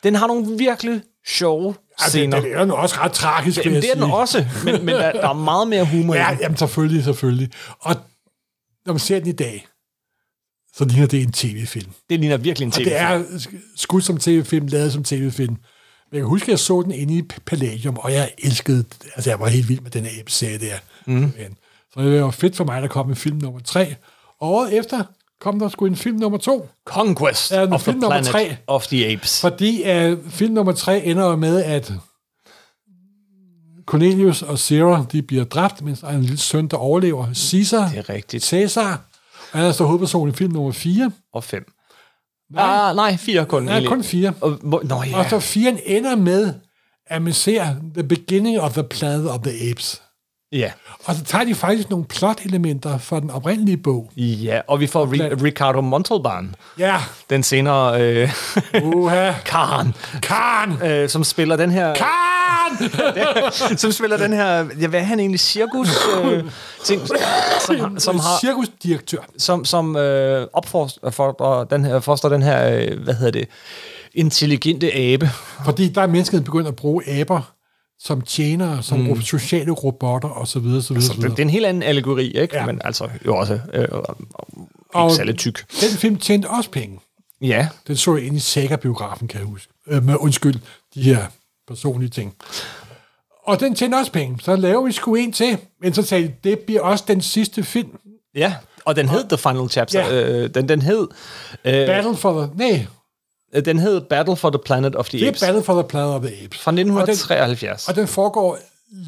Den 0.03 0.15
har 0.15 0.27
nogle 0.27 0.57
virkelig 0.57 1.01
sjove 1.27 1.75
Altså, 1.99 2.09
scener. 2.09 2.41
det 2.41 2.53
er 2.53 2.65
jo 2.65 2.75
også 2.75 2.95
ret 2.99 3.11
tragisk, 3.11 3.65
Jamen, 3.65 3.81
det 3.81 3.89
er 3.89 3.93
den 3.93 4.03
sige. 4.03 4.15
også, 4.15 4.45
men, 4.65 4.85
men 4.85 4.95
der, 4.95 5.11
der 5.11 5.29
er 5.29 5.33
meget 5.33 5.67
mere 5.67 5.85
humor 5.85 6.13
i 6.15 6.17
Ja, 6.17 6.27
den. 6.31 6.39
jamen 6.41 6.57
selvfølgelig, 6.57 7.03
selvfølgelig. 7.03 7.49
Og 7.79 7.95
når 8.85 8.93
man 8.93 8.99
ser 8.99 9.19
den 9.19 9.27
i 9.27 9.31
dag, 9.31 9.67
så 10.77 10.85
ligner 10.85 11.07
det 11.07 11.21
en 11.21 11.31
tv-film. 11.31 11.91
Det 12.09 12.19
ligner 12.19 12.37
virkelig 12.37 12.65
en 12.65 12.69
Og 12.71 12.73
tv 12.73 12.83
det 12.85 12.95
er 12.99 13.23
skudt 13.75 14.03
som 14.03 14.17
tv-film, 14.17 14.67
lavet 14.67 14.93
som 14.93 15.03
tv-film. 15.03 15.53
Men 16.11 16.17
jeg 16.17 16.21
kan 16.21 16.27
huske, 16.29 16.45
at 16.45 16.49
jeg 16.49 16.59
så 16.59 16.81
den 16.81 16.91
inde 16.91 17.13
i 17.17 17.21
Palladium, 17.45 17.97
og 17.97 18.13
jeg 18.13 18.31
elskede, 18.43 18.85
altså 19.15 19.29
jeg 19.29 19.39
var 19.39 19.47
helt 19.47 19.69
vild 19.69 19.79
med 19.81 19.91
den 19.91 20.05
her 20.05 20.21
serie 20.27 20.57
der. 20.57 20.75
Mm. 21.05 21.33
Så 21.93 22.01
det 22.01 22.21
var 22.23 22.31
fedt 22.31 22.55
for 22.55 22.63
mig, 22.63 22.75
at 22.77 22.81
der 22.83 22.89
kom 22.89 23.09
en 23.09 23.15
film 23.15 23.37
nummer 23.37 23.59
tre. 23.59 23.95
Og 24.39 24.51
året 24.53 24.77
efter 24.77 25.03
kom 25.41 25.59
der 25.59 25.69
sgu 25.69 25.85
en 25.85 25.95
film 25.95 26.17
nummer 26.17 26.37
to. 26.37 26.69
Conquest 26.85 27.51
Ja, 27.51 27.61
of 27.63 27.69
the 27.69 27.79
film 27.79 27.97
nummer 27.99 28.09
Planet 28.09 28.31
tre. 28.31 28.57
of 28.67 28.87
the 28.87 29.07
Apes. 29.13 29.41
Fordi 29.41 29.83
uh, 30.11 30.17
film 30.29 30.53
nummer 30.53 30.71
tre 30.73 31.03
ender 31.05 31.25
jo 31.25 31.35
med, 31.35 31.63
at 31.63 31.93
Cornelius 33.85 34.41
og 34.41 34.59
Sarah, 34.59 35.03
de 35.11 35.21
bliver 35.21 35.43
dræbt, 35.43 35.81
mens 35.81 35.99
der 35.99 36.07
er 36.07 36.11
en 36.15 36.21
lille 36.21 36.37
søn, 36.37 36.67
der 36.67 36.77
overlever. 36.77 37.33
Caesar. 37.33 37.89
Det 37.89 37.97
er 37.97 38.09
rigtigt. 38.09 38.43
Caesar. 38.45 39.06
Han 39.51 39.65
er 39.65 39.71
så 39.71 39.83
hovedperson 39.85 40.29
i 40.29 40.31
film 40.31 40.53
nummer 40.53 40.71
4. 40.71 41.11
Og 41.33 41.43
fem. 41.43 41.65
Nej, 42.51 42.63
ah, 42.89 42.95
nej 42.95 43.17
fire 43.17 43.45
kun. 43.45 43.65
Ja, 43.65 43.71
egentlig. 43.71 43.89
kun 43.89 44.03
4. 44.03 44.33
Og, 44.41 44.51
hvor- 44.51 44.81
nå 44.83 45.03
ja. 45.03 45.17
Og 45.19 45.29
så 45.29 45.39
4 45.39 45.87
ender 45.89 46.15
med, 46.15 46.53
at 47.07 47.21
man 47.21 47.33
ser 47.33 47.65
The 47.93 48.03
Beginning 48.03 48.59
of 48.59 48.73
the 48.73 48.83
Planet 48.83 49.29
of 49.29 49.39
the 49.43 49.69
Apes. 49.71 50.01
Ja. 50.51 50.71
Og 51.05 51.15
så 51.15 51.23
tager 51.23 51.43
de 51.43 51.55
faktisk 51.55 51.89
nogle 51.89 52.05
plot-elementer 52.05 52.97
fra 52.97 53.19
den 53.19 53.31
oprindelige 53.31 53.77
bog. 53.77 54.11
Ja, 54.17 54.61
og 54.67 54.79
vi 54.79 54.87
får 54.87 55.05
Ri- 55.05 55.43
Ricardo 55.43 55.81
Montalban, 55.81 56.55
Ja, 56.79 56.95
den 57.29 57.43
senere 57.43 58.01
øh, 58.01 58.29
uha. 58.83 59.31
Karen, 59.45 59.93
Karen! 60.21 60.81
øh, 60.83 61.09
som 61.09 61.23
spiller 61.23 61.55
den 61.55 61.71
her... 61.71 61.93
Karen! 61.95 63.77
som 63.77 63.91
spiller 63.91 64.17
den 64.17 64.33
her... 64.33 64.65
Ja, 64.79 64.87
hvad 64.87 64.99
er 64.99 65.03
han 65.03 65.19
egentlig? 65.19 65.39
Cirkus? 65.39 65.89
Øh, 66.23 66.43
ting, 66.83 67.01
som, 67.67 67.99
som 67.99 68.19
har... 68.19 68.39
Cirkusdirektør. 68.39 69.19
Som, 69.37 69.65
som 69.65 69.95
øh, 69.95 70.47
opfordrer 70.53 71.63
den 71.63 71.85
her, 71.85 71.99
forstår 71.99 72.29
den 72.29 72.43
her, 72.43 72.77
øh, 72.77 73.03
hvad 73.03 73.13
hedder 73.13 73.31
det, 73.31 73.47
intelligente 74.13 74.95
abe. 74.95 75.29
Fordi 75.65 75.87
der 75.87 76.01
er 76.01 76.07
mennesket 76.07 76.43
begyndt 76.43 76.67
at 76.67 76.75
bruge 76.75 77.09
aber 77.09 77.41
som 77.99 78.21
tjenere, 78.21 78.83
som 78.83 78.99
mm. 78.99 79.21
sociale 79.21 79.71
robotter 79.71 80.29
osv. 80.29 80.45
Så 80.51 80.59
videre, 80.59 80.81
så 80.81 80.93
videre, 80.93 81.07
Så 81.07 81.13
så 81.13 81.21
det, 81.21 81.31
det 81.31 81.39
er 81.39 81.43
en 81.43 81.49
helt 81.49 81.65
anden 81.65 81.83
allegori, 81.83 82.31
ikke? 82.31 82.55
Ja. 82.55 82.65
Men 82.65 82.81
altså 82.83 83.09
jo 83.25 83.35
også 83.35 83.59
øh, 83.73 83.81
ikke 83.81 83.95
Og- 84.93 85.11
særlig 85.11 85.37
tyk. 85.37 85.65
Den 85.81 85.89
film 85.89 86.15
tjente 86.17 86.49
også 86.49 86.69
penge. 86.69 86.99
Ja, 87.41 87.67
Den 87.87 87.95
så 87.95 88.15
jeg 88.15 88.25
ind 88.25 88.35
i 88.35 88.39
Saga-biografen, 88.39 89.27
kan 89.27 89.39
jeg 89.39 89.47
huske. 89.47 89.73
Øh, 89.87 90.03
med, 90.03 90.15
undskyld, 90.19 90.55
de 90.95 91.01
her 91.01 91.25
personlige 91.67 92.09
ting. 92.09 92.35
Og 93.45 93.59
den 93.59 93.75
tjente 93.75 93.95
også 93.95 94.11
penge. 94.11 94.39
Så 94.41 94.55
laver 94.55 94.85
vi 94.85 94.91
sgu 94.91 95.15
en 95.15 95.31
til. 95.31 95.57
Men 95.81 95.93
så 95.93 96.01
sagde 96.03 96.27
de, 96.27 96.33
det 96.43 96.59
bliver 96.59 96.81
også 96.81 97.03
den 97.07 97.21
sidste 97.21 97.63
film. 97.63 97.89
ja. 98.35 98.53
Og 98.85 98.95
den 98.95 99.09
hed 99.09 99.27
The 99.29 99.37
Final 99.37 99.69
Chapter. 99.69 100.07
Ja. 100.07 100.29
Øh, 100.43 100.49
den, 100.49 100.69
den 100.69 100.81
hed... 100.81 101.07
Øh, 101.65 101.73
Battle 101.87 102.15
for 102.15 102.41
the... 102.41 102.51
Nej, 102.55 102.85
den 103.65 103.79
hed 103.79 104.01
Battle 104.01 104.35
for 104.35 104.49
the 104.49 104.59
Planet 104.65 104.95
of 104.95 105.09
the 105.09 105.19
det 105.19 105.25
er 105.25 105.29
Apes. 105.29 105.39
Battle 105.41 105.63
for 105.63 105.81
the 105.81 105.87
Planet 105.89 106.09
of 106.09 106.21
the 106.21 106.43
Apes. 106.43 106.59
Fra 106.59 106.71
Og 106.71 106.77
den, 106.77 106.87
1973. 106.87 107.87
og 107.87 107.95
den 107.95 108.07
foregår 108.07 108.59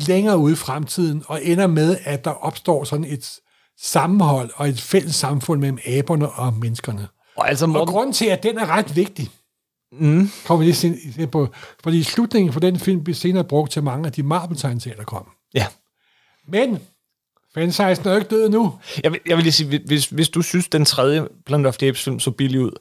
længere 0.07 0.37
ude 0.37 0.53
i 0.53 0.55
fremtiden, 0.55 1.23
og 1.27 1.45
ender 1.45 1.67
med, 1.67 1.97
at 2.03 2.25
der 2.25 2.31
opstår 2.31 2.83
sådan 2.83 3.05
et 3.05 3.39
sammenhold 3.81 4.49
og 4.55 4.69
et 4.69 4.81
fælles 4.81 5.15
samfund 5.15 5.59
mellem 5.59 5.79
aberne 5.85 6.29
og 6.29 6.53
menneskerne. 6.53 7.07
Og 7.35 7.49
altså, 7.49 7.65
Og 7.65 7.69
Morten, 7.69 7.93
grunden 7.93 8.13
til, 8.13 8.25
at 8.25 8.43
den 8.43 8.57
er 8.57 8.65
ret 8.65 8.95
vigtig, 8.95 9.29
mm. 9.91 10.31
kommer 10.45 10.65
vi 10.65 10.71
lige 11.15 11.27
på, 11.27 11.47
fordi 11.83 12.03
slutningen 12.03 12.53
for 12.53 12.59
den 12.59 12.79
film 12.79 13.03
bliver 13.03 13.15
senere 13.15 13.43
brugt 13.43 13.71
til 13.71 13.83
mange 13.83 14.05
af 14.05 14.11
de 14.11 14.23
Marvel-tegneserier, 14.23 14.97
der 14.97 15.03
kom. 15.03 15.27
ja. 15.53 15.67
Men 16.47 16.79
franchisen 17.53 18.07
er 18.07 18.11
jo 18.11 18.17
ikke 18.17 18.29
død 18.29 18.49
nu. 18.49 18.73
Jeg 19.03 19.11
vil, 19.11 19.19
jeg 19.25 19.37
vil 19.37 19.43
lige 19.43 19.53
sige, 19.53 19.81
hvis, 19.85 20.05
hvis 20.05 20.29
du 20.29 20.41
synes, 20.41 20.67
den 20.67 20.85
tredje 20.85 21.27
Planet 21.45 21.67
of 21.67 21.77
the 21.77 21.87
Apes 21.87 22.03
film 22.03 22.19
så 22.19 22.31
billig 22.31 22.59
ud, 22.61 22.71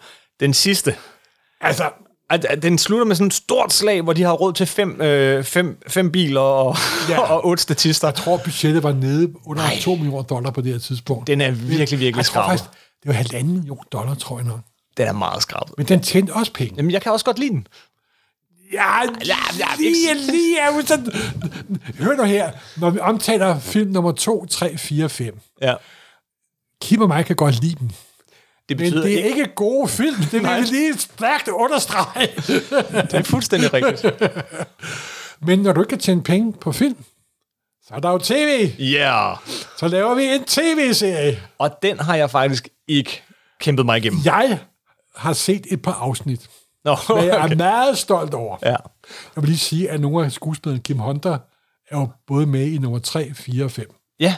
den 0.41 0.55
sidste, 0.55 0.97
Altså, 1.61 1.91
at, 2.31 2.47
den 2.63 2.79
slutter 2.79 3.07
med 3.07 3.17
sådan 3.17 3.27
et 3.27 3.35
stort 3.35 3.73
slag, 3.73 4.03
hvor 4.03 4.13
de 4.13 4.23
har 4.23 4.33
råd 4.33 4.53
til 4.53 4.67
fem, 4.67 5.01
øh, 5.01 5.45
fem, 5.45 5.83
fem 5.89 6.13
biler 6.13 6.41
og, 6.41 6.77
Ja. 7.09 7.15
ja. 7.15 7.21
og 7.33 7.47
otte 7.47 7.63
statister. 7.63 8.09
jeg 8.09 8.15
tror, 8.15 8.37
budgettet 8.37 8.83
var 8.83 8.93
nede 8.93 9.33
under 9.47 9.63
2 9.81 9.95
millioner 9.95 10.23
dollar 10.23 10.51
på 10.51 10.61
det 10.61 10.73
her 10.73 10.79
tidspunkt. 10.79 11.27
Den 11.27 11.41
er 11.41 11.51
virkelig, 11.51 12.01
virkelig 12.01 12.25
skrabet. 12.27 12.61
det 13.03 13.07
var 13.09 13.13
halvanden 13.13 13.55
million 13.55 13.79
dollar, 13.93 14.15
tror 14.15 14.39
jeg 14.39 14.47
nok. 14.47 14.61
Den 14.97 15.07
er 15.09 15.13
meget 15.13 15.43
skrabet. 15.43 15.75
Men 15.79 15.87
den 15.89 16.01
tjente 16.03 16.31
også 16.33 16.53
penge. 16.53 16.75
Jamen, 16.77 16.91
jeg 16.91 17.03
kan 17.03 17.13
også 17.13 17.25
godt 17.25 17.39
lide 17.39 17.51
den. 17.51 17.67
Ja, 18.73 19.01
ja, 19.27 19.37
lige, 19.79 20.11
ikke- 20.11 20.31
lige 20.33 20.59
er 20.59 20.83
sådan... 20.87 21.13
Hør 21.99 22.17
nu 22.17 22.23
her, 22.23 22.51
når 22.77 22.91
vi 22.91 22.99
omtaler 22.99 23.59
film 23.61 23.91
nummer 23.91 24.13
2, 24.13 24.47
3, 24.47 24.79
4, 24.79 25.09
5. 25.09 25.39
Ja. 25.63 25.75
Kim 26.83 27.01
og 27.01 27.09
mig 27.09 27.27
kan 27.27 27.37
godt 27.37 27.63
lide 27.63 27.75
dem. 27.81 27.91
Det 28.69 28.77
Men 28.77 28.85
betyder 28.85 29.03
det 29.03 29.21
er 29.21 29.25
ikke... 29.25 29.39
ikke 29.39 29.55
gode 29.55 29.89
film. 29.89 30.17
Det 30.33 30.43
vil 30.43 30.65
lige 30.71 30.99
stærkt 30.99 31.49
understrege. 31.49 32.29
Det 32.93 33.15
er 33.15 33.23
fuldstændig 33.23 33.73
rigtigt. 33.73 34.15
Men 35.47 35.59
når 35.59 35.73
du 35.73 35.81
ikke 35.81 35.89
kan 35.89 35.99
tjene 35.99 36.23
penge 36.23 36.53
på 36.53 36.73
film, 36.73 37.05
Så 37.89 37.95
er 37.95 38.01
der 38.01 38.11
jo 38.11 38.19
tv. 38.19 38.71
Ja. 38.79 39.29
Yeah. 39.29 39.37
Så 39.79 39.89
laver 39.89 40.15
vi 40.15 40.25
en 40.25 40.45
tv-serie. 40.45 41.43
Og 41.59 41.71
den 41.83 41.99
har 42.01 42.15
jeg 42.15 42.31
faktisk 42.31 42.69
ikke 42.89 43.23
kæmpet 43.61 43.87
mig 43.87 43.99
igennem. 43.99 44.21
Jeg 44.25 44.59
har 45.17 45.33
set 45.33 45.67
et 45.71 45.83
par 45.83 45.93
afsnit, 45.93 46.51
Nå, 46.85 46.97
hvad 47.15 47.25
jeg 47.25 47.37
er 47.37 47.45
okay. 47.45 47.55
meget 47.57 47.99
stolt 47.99 48.35
over. 48.35 48.57
Ja. 48.63 48.69
Jeg 49.37 49.43
vil 49.43 49.45
lige 49.45 49.59
sige, 49.59 49.91
at 49.91 50.01
nogle 50.01 50.25
af 50.25 50.33
skuespillerne, 50.33 50.83
Kim 50.83 50.99
Hunter, 50.99 51.39
er 51.91 51.99
jo 51.99 52.09
både 52.27 52.47
med 52.47 52.67
i 52.67 52.79
nummer 52.79 52.99
3, 52.99 53.35
4 53.35 53.65
og 53.65 53.71
5. 53.71 53.95
Ja, 54.21 54.37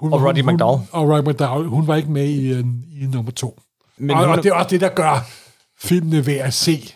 Hun, 0.00 0.12
Og 0.12 0.22
Roddy 0.24 0.38
McDowell. 0.38 0.78
Hun, 0.78 0.86
og 0.92 1.08
Roddy 1.08 1.28
McDowell. 1.28 1.68
Hun 1.68 1.86
var 1.86 1.96
ikke 1.96 2.10
med 2.10 2.24
i, 2.28 2.48
øh, 2.52 2.64
i 3.02 3.06
nummer 3.06 3.30
2. 3.32 3.60
Men 3.98 4.10
og, 4.16 4.24
hun 4.26 4.38
og 4.38 4.42
det 4.44 4.50
er 4.50 4.54
også 4.54 4.68
det, 4.68 4.80
der 4.80 4.88
gør 4.88 5.26
filmene 5.80 6.26
værd 6.26 6.46
at 6.46 6.54
se. 6.54 6.94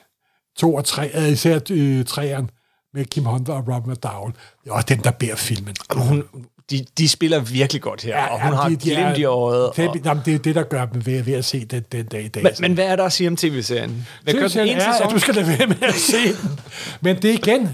2 0.58 0.74
og 0.74 0.84
3, 0.84 1.10
øh, 1.14 1.28
især 1.32 1.58
øh, 1.70 2.04
3'eren 2.10 2.46
med 2.94 3.04
Kim 3.04 3.24
Hunter 3.24 3.52
og 3.52 3.58
Robert 3.58 3.86
McDowell. 3.86 4.34
Det 4.64 4.70
er 4.70 4.74
også 4.74 4.86
dem, 4.88 4.98
der 4.98 5.10
bærer 5.10 5.36
filmen. 5.36 5.74
hun, 5.94 6.24
de, 6.70 6.84
de 6.98 7.08
spiller 7.08 7.40
virkelig 7.40 7.82
godt 7.82 8.02
her, 8.02 8.26
og 8.26 8.42
hun 8.42 8.52
har 8.52 8.68
de- 8.68 8.76
de 8.76 8.90
glimt 8.94 9.18
i 9.18 9.24
øjet. 9.24 9.70
Det, 9.76 9.88
Og, 9.88 9.96
jamen, 10.04 10.22
det 10.26 10.34
er 10.34 10.38
det, 10.38 10.54
der 10.54 10.62
gør 10.62 10.84
dem 10.86 11.06
ved, 11.06 11.22
ved 11.22 11.34
at 11.34 11.44
se 11.44 11.64
den, 11.64 11.84
den 11.92 12.06
dag 12.06 12.24
i 12.24 12.28
dag. 12.28 12.42
men, 12.42 12.52
men 12.60 12.72
hvad 12.74 12.84
er 12.86 12.96
der 12.96 13.04
at 13.04 13.12
sige 13.12 13.28
om 13.28 13.36
tv-serien? 13.36 14.06
Hvad 14.22 14.34
den 14.34 14.42
Tv-serien 14.42 14.76
er, 14.78 14.92
sæson? 14.92 15.06
at 15.06 15.12
du 15.12 15.18
skal 15.18 15.34
lade 15.34 15.46
være 15.58 15.66
med 15.66 15.82
at 15.82 15.94
se 15.94 16.26
den. 16.42 16.60
Men 17.00 17.16
det 17.22 17.30
er 17.30 17.34
igen, 17.34 17.68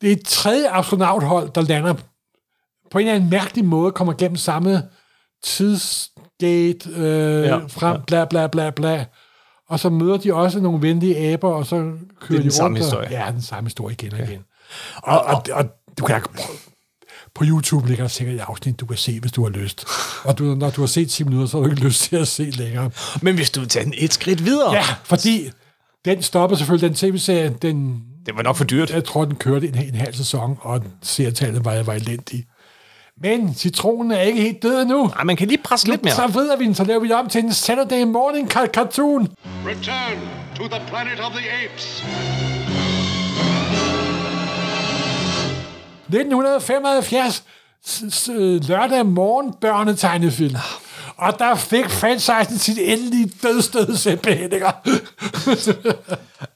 det 0.00 0.08
er 0.08 0.12
et 0.16 0.24
tredje 0.26 0.68
astronauthold, 0.70 1.50
der 1.54 1.60
lander 1.62 1.94
på 2.92 2.98
en 2.98 3.06
eller 3.06 3.14
anden 3.14 3.30
mærkelig 3.30 3.64
måde, 3.64 3.92
kommer 3.92 4.12
gennem 4.12 4.36
samme 4.36 4.82
tidsgate, 5.44 6.90
øh, 6.90 7.42
Ja, 7.44 7.56
ja, 7.56 7.56
frem, 7.68 7.96
ja. 7.96 8.02
bla 8.06 8.24
bla 8.24 8.46
bla 8.46 8.70
bla. 8.70 9.04
Og 9.68 9.80
så 9.80 9.88
møder 9.90 10.16
de 10.16 10.34
også 10.34 10.60
nogle 10.60 10.82
venlige 10.82 11.32
aber, 11.32 11.48
og 11.54 11.66
så 11.66 11.76
kører 12.20 12.38
den 12.40 12.48
de 12.48 12.54
samme 12.54 12.78
rundt. 12.80 12.94
og- 12.94 13.00
historie. 13.02 13.24
Ja, 13.24 13.30
den 13.32 13.42
samme 13.42 13.66
historie 13.68 13.92
igen 14.00 14.12
og 14.14 14.18
igen. 14.28 14.40
Og, 14.96 15.20
og, 15.24 15.34
og, 15.34 15.42
og 15.52 15.64
du 15.98 16.04
kan 16.04 16.20
på 17.34 17.44
YouTube 17.46 17.86
ligger 17.88 18.04
der 18.04 18.08
sikkert 18.08 18.36
et 18.36 18.40
afsnit, 18.48 18.80
du 18.80 18.86
kan 18.86 18.96
se, 18.96 19.20
hvis 19.20 19.32
du 19.32 19.42
har 19.42 19.50
lyst. 19.50 19.84
Og 20.24 20.38
du, 20.38 20.44
når 20.44 20.70
du 20.70 20.80
har 20.80 20.86
set 20.86 21.10
10 21.10 21.24
minutter, 21.24 21.46
så 21.48 21.56
har 21.56 21.64
du 21.64 21.70
ikke 21.70 21.84
lyst 21.84 22.02
til 22.02 22.16
at 22.16 22.28
se 22.28 22.42
længere. 22.50 22.90
Men 23.22 23.34
hvis 23.34 23.50
du 23.50 23.60
vil 23.60 23.68
tage 23.68 23.84
den 23.84 23.94
et 23.96 24.12
skridt 24.12 24.44
videre, 24.44 24.72
Ja, 24.74 24.84
fordi 25.04 25.50
den 26.04 26.22
stopper 26.22 26.56
selvfølgelig, 26.56 26.88
den 26.88 26.96
tv-serie, 26.96 27.56
den, 27.62 28.02
det 28.26 28.36
var 28.36 28.42
nok 28.42 28.56
for 28.56 28.64
dyrt. 28.64 28.90
jeg 28.90 29.04
tror, 29.04 29.24
den 29.24 29.34
kørte 29.36 29.68
en, 29.68 29.74
en 29.78 29.94
halv 29.94 30.14
sæson, 30.14 30.58
og 30.60 30.84
seertallet 31.02 31.64
var, 31.64 31.82
var 31.82 31.92
elendig. 31.92 32.44
Men 33.22 33.54
citronen 33.54 34.12
er 34.12 34.20
ikke 34.20 34.40
helt 34.42 34.62
død 34.62 34.82
endnu. 34.82 35.06
Nej, 35.06 35.24
man 35.24 35.36
kan 35.36 35.48
lige 35.48 35.58
presse 35.64 35.88
lidt 35.88 36.04
mere. 36.04 36.14
Så 36.14 36.26
vrider 36.26 36.56
vi 36.56 36.64
den, 36.64 36.74
så 36.74 36.84
laver 36.84 37.00
vi 37.00 37.08
det 37.08 37.16
om 37.16 37.28
til 37.28 37.44
en 37.44 37.52
Saturday 37.54 38.02
morning 38.02 38.56
car- 38.56 38.66
cartoon. 38.66 39.28
Return 39.66 40.18
to 40.56 40.62
the 40.68 40.80
planet 40.88 41.20
of 41.20 41.32
the 41.32 41.44
apes. 41.64 42.04
1975, 46.08 47.42
s- 47.86 48.04
s- 48.14 48.28
lørdag 48.68 49.06
morgen 49.06 49.54
børnetegnefilm. 49.60 50.56
Og 51.16 51.38
der 51.38 51.54
fik 51.54 51.88
franchisen 51.88 52.58
sit 52.58 52.78
endelige 52.80 53.32
dødstød 53.42 53.96
simpelthen, 53.96 54.52
ikke? 54.52 54.66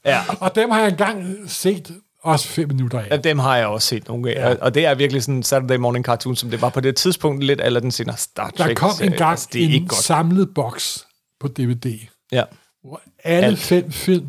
Ja. 0.04 0.20
Og 0.40 0.54
dem 0.54 0.70
har 0.70 0.80
jeg 0.80 0.88
engang 0.88 1.36
set 1.46 1.90
også 2.26 2.48
fem 2.48 2.68
minutter 2.68 3.00
af. 3.00 3.08
Ja, 3.10 3.16
dem 3.16 3.38
har 3.38 3.56
jeg 3.56 3.66
også 3.66 3.88
set 3.88 4.08
nogle 4.08 4.30
af. 4.36 4.50
Ja. 4.50 4.56
Og 4.60 4.74
det 4.74 4.86
er 4.86 4.94
virkelig 4.94 5.22
sådan 5.22 5.34
en 5.34 5.42
Saturday 5.42 5.76
morning 5.76 6.04
cartoon, 6.04 6.36
som 6.36 6.50
det 6.50 6.62
var 6.62 6.68
på 6.68 6.80
det 6.80 6.96
tidspunkt 6.96 7.44
lidt, 7.44 7.60
eller 7.60 7.80
den 7.80 7.90
senere 7.90 8.16
Star 8.16 8.50
Trek. 8.50 8.68
Der 8.68 8.74
kom 8.74 8.90
en 9.02 9.10
gang 9.12 9.30
altså, 9.30 9.48
det 9.52 9.58
er 9.60 9.64
ikke 9.64 9.76
en 9.76 9.88
godt. 9.88 10.00
samlet 10.02 10.54
boks 10.54 11.06
på 11.40 11.48
DVD, 11.48 11.98
Ja. 12.32 12.42
hvor 12.84 13.00
alle 13.24 13.46
Alt. 13.46 13.58
fem 13.58 13.92
film, 13.92 14.28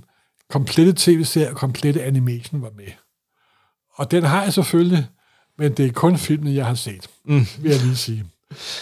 komplette 0.50 0.94
tv-serier 0.98 1.50
og 1.50 1.56
komplette 1.56 2.04
animation 2.04 2.62
var 2.62 2.72
med. 2.76 2.88
Og 3.96 4.12
den 4.12 4.24
har 4.24 4.44
jeg 4.44 4.54
selvfølgelig, 4.54 5.08
men 5.58 5.74
det 5.74 5.86
er 5.86 5.92
kun 5.92 6.18
filmen, 6.18 6.56
jeg 6.56 6.66
har 6.66 6.76
set, 6.76 7.08
mm. 7.26 7.46
vil 7.60 7.72
jeg 7.72 7.82
lige 7.82 7.96
sige. 7.96 8.26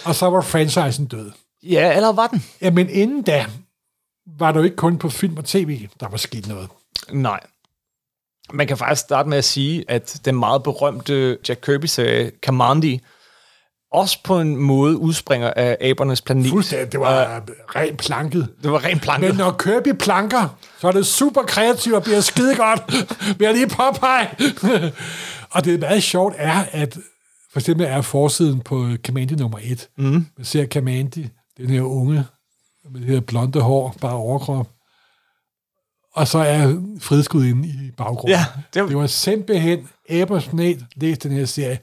Og 0.06 0.16
så 0.16 0.30
var 0.30 0.42
franchisen 0.42 1.06
død. 1.06 1.32
ja, 1.64 1.96
eller 1.96 2.12
var 2.12 2.28
den? 2.28 2.44
Ja, 2.62 2.72
men 2.72 2.90
inden 2.90 3.22
da 3.22 3.46
var 4.40 4.52
der 4.52 4.60
jo 4.60 4.64
ikke 4.64 4.76
kun 4.76 4.98
på 4.98 5.10
film 5.10 5.38
og 5.38 5.46
tv, 5.46 5.88
der 6.00 6.08
var 6.08 6.18
sket 6.18 6.48
noget. 6.48 6.70
Nej. 7.12 7.40
Man 8.54 8.68
kan 8.68 8.78
faktisk 8.78 9.02
starte 9.02 9.30
med 9.30 9.38
at 9.38 9.46
sige, 9.46 9.86
at 9.88 10.22
den 10.26 10.40
meget 10.40 10.64
berømte 10.64 11.38
Jack 11.50 11.62
Kirby-serie, 11.62 12.32
Kamandi, 12.44 13.02
også 13.92 14.20
på 14.24 14.40
en 14.40 14.56
måde 14.56 14.98
udspringer 14.98 15.54
af 15.56 15.78
abernes 15.82 16.22
planet. 16.22 16.50
Fuldstændig, 16.50 16.92
det 16.92 17.00
var 17.00 17.38
uh, 17.38 17.44
rent 17.76 17.98
planket. 17.98 18.48
Det 18.64 18.72
var 18.72 18.84
rent 18.86 19.02
planket. 19.02 19.30
Men 19.30 19.38
når 19.38 19.52
Kirby 19.52 19.94
planker, 20.00 20.58
så 20.80 20.88
er 20.88 20.92
det 20.92 21.06
super 21.06 21.42
kreativt 21.42 21.96
og 21.96 22.04
bliver 22.04 22.22
skide 22.22 22.56
godt. 22.56 22.94
Vil 23.40 23.46
jeg 23.46 23.54
lige 23.54 23.68
påpege. 23.68 24.30
og 25.54 25.66
det 25.66 25.74
er 25.74 25.78
meget 25.78 26.04
sjovt 26.04 26.36
er, 26.38 26.66
at 26.72 26.98
for 27.52 27.60
eksempel 27.60 27.86
er 27.86 28.02
forsiden 28.02 28.60
på 28.60 28.90
Kamandi 29.04 29.36
nummer 29.36 29.60
1. 29.64 29.90
Mm. 29.98 30.26
Man 30.38 30.46
ser 30.46 30.66
Kamandi, 30.66 31.30
den 31.58 31.70
her 31.70 31.82
unge, 31.82 32.26
med 32.92 33.02
det 33.02 33.10
her 33.10 33.20
blonde 33.20 33.62
hår, 33.62 33.96
bare 34.02 34.14
overkrop. 34.14 34.68
Og 36.16 36.28
så 36.28 36.38
er 36.38 36.82
fridsgudinde 37.00 37.68
i 37.68 37.92
baggrunden. 37.98 38.30
Ja, 38.30 38.46
det, 38.74 38.82
var... 38.82 38.88
det 38.88 38.98
var 38.98 39.08
simpelthen 39.08 39.90
æbersnet, 40.10 40.86
læs 40.96 41.18
den 41.18 41.32
her 41.32 41.46
serie. 41.46 41.80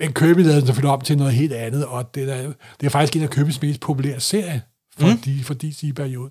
Men 0.00 0.12
Kirby 0.12 0.38
lavede 0.38 0.56
den 0.56 0.66
selvfølgelig 0.66 0.90
om 0.90 1.00
til 1.00 1.18
noget 1.18 1.32
helt 1.32 1.52
andet, 1.52 1.86
og 1.86 2.14
det 2.14 2.32
er, 2.32 2.52
det 2.80 2.86
er 2.86 2.90
faktisk 2.90 3.16
en 3.16 3.22
af 3.22 3.38
Kirby's 3.38 3.58
mest 3.62 3.80
populære 3.80 4.20
serier 4.20 4.60
for, 4.98 5.06
mm. 5.06 5.18
de, 5.18 5.44
for 5.44 5.54
DC-perioden. 5.54 6.30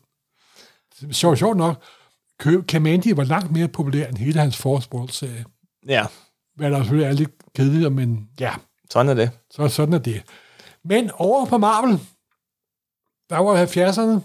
Sjovt, 1.11 1.37
sjovt 1.37 1.57
nok, 1.57 1.83
Kamandi 2.67 3.17
var 3.17 3.23
langt 3.23 3.51
mere 3.51 3.67
populær 3.67 4.07
end 4.07 4.17
hele 4.17 4.39
hans 4.39 4.57
Force 4.57 4.89
World-serie. 4.93 5.45
Ja, 5.87 6.05
Hvad 6.55 6.71
der 6.71 6.77
selvfølgelig 6.77 7.07
er 7.07 7.11
lidt 7.13 7.31
kedeligt, 7.55 7.93
men 7.93 8.29
ja, 8.39 8.53
sådan 8.89 9.09
er 9.09 9.13
det. 9.13 9.31
så 9.51 9.67
sådan 9.67 9.93
er 9.93 9.97
det. 9.97 10.23
Men 10.83 11.11
over 11.13 11.45
på 11.45 11.57
Marvel, 11.57 11.99
der 13.29 13.37
var 13.37 13.65
70'erne, 13.65 14.21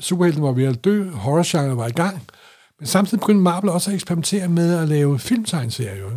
superhelten 0.00 0.42
var 0.42 0.52
ved 0.52 0.64
at 0.64 0.84
dø, 0.84 1.10
horrorgenre 1.10 1.76
var 1.76 1.86
i 1.86 1.92
gang, 1.92 2.22
men 2.78 2.86
samtidig 2.86 3.20
begyndte 3.20 3.42
Marvel 3.42 3.70
også 3.70 3.90
at 3.90 3.94
eksperimentere 3.94 4.48
med 4.48 4.78
at 4.78 4.88
lave 4.88 5.18
filmtegnserier. 5.18 6.10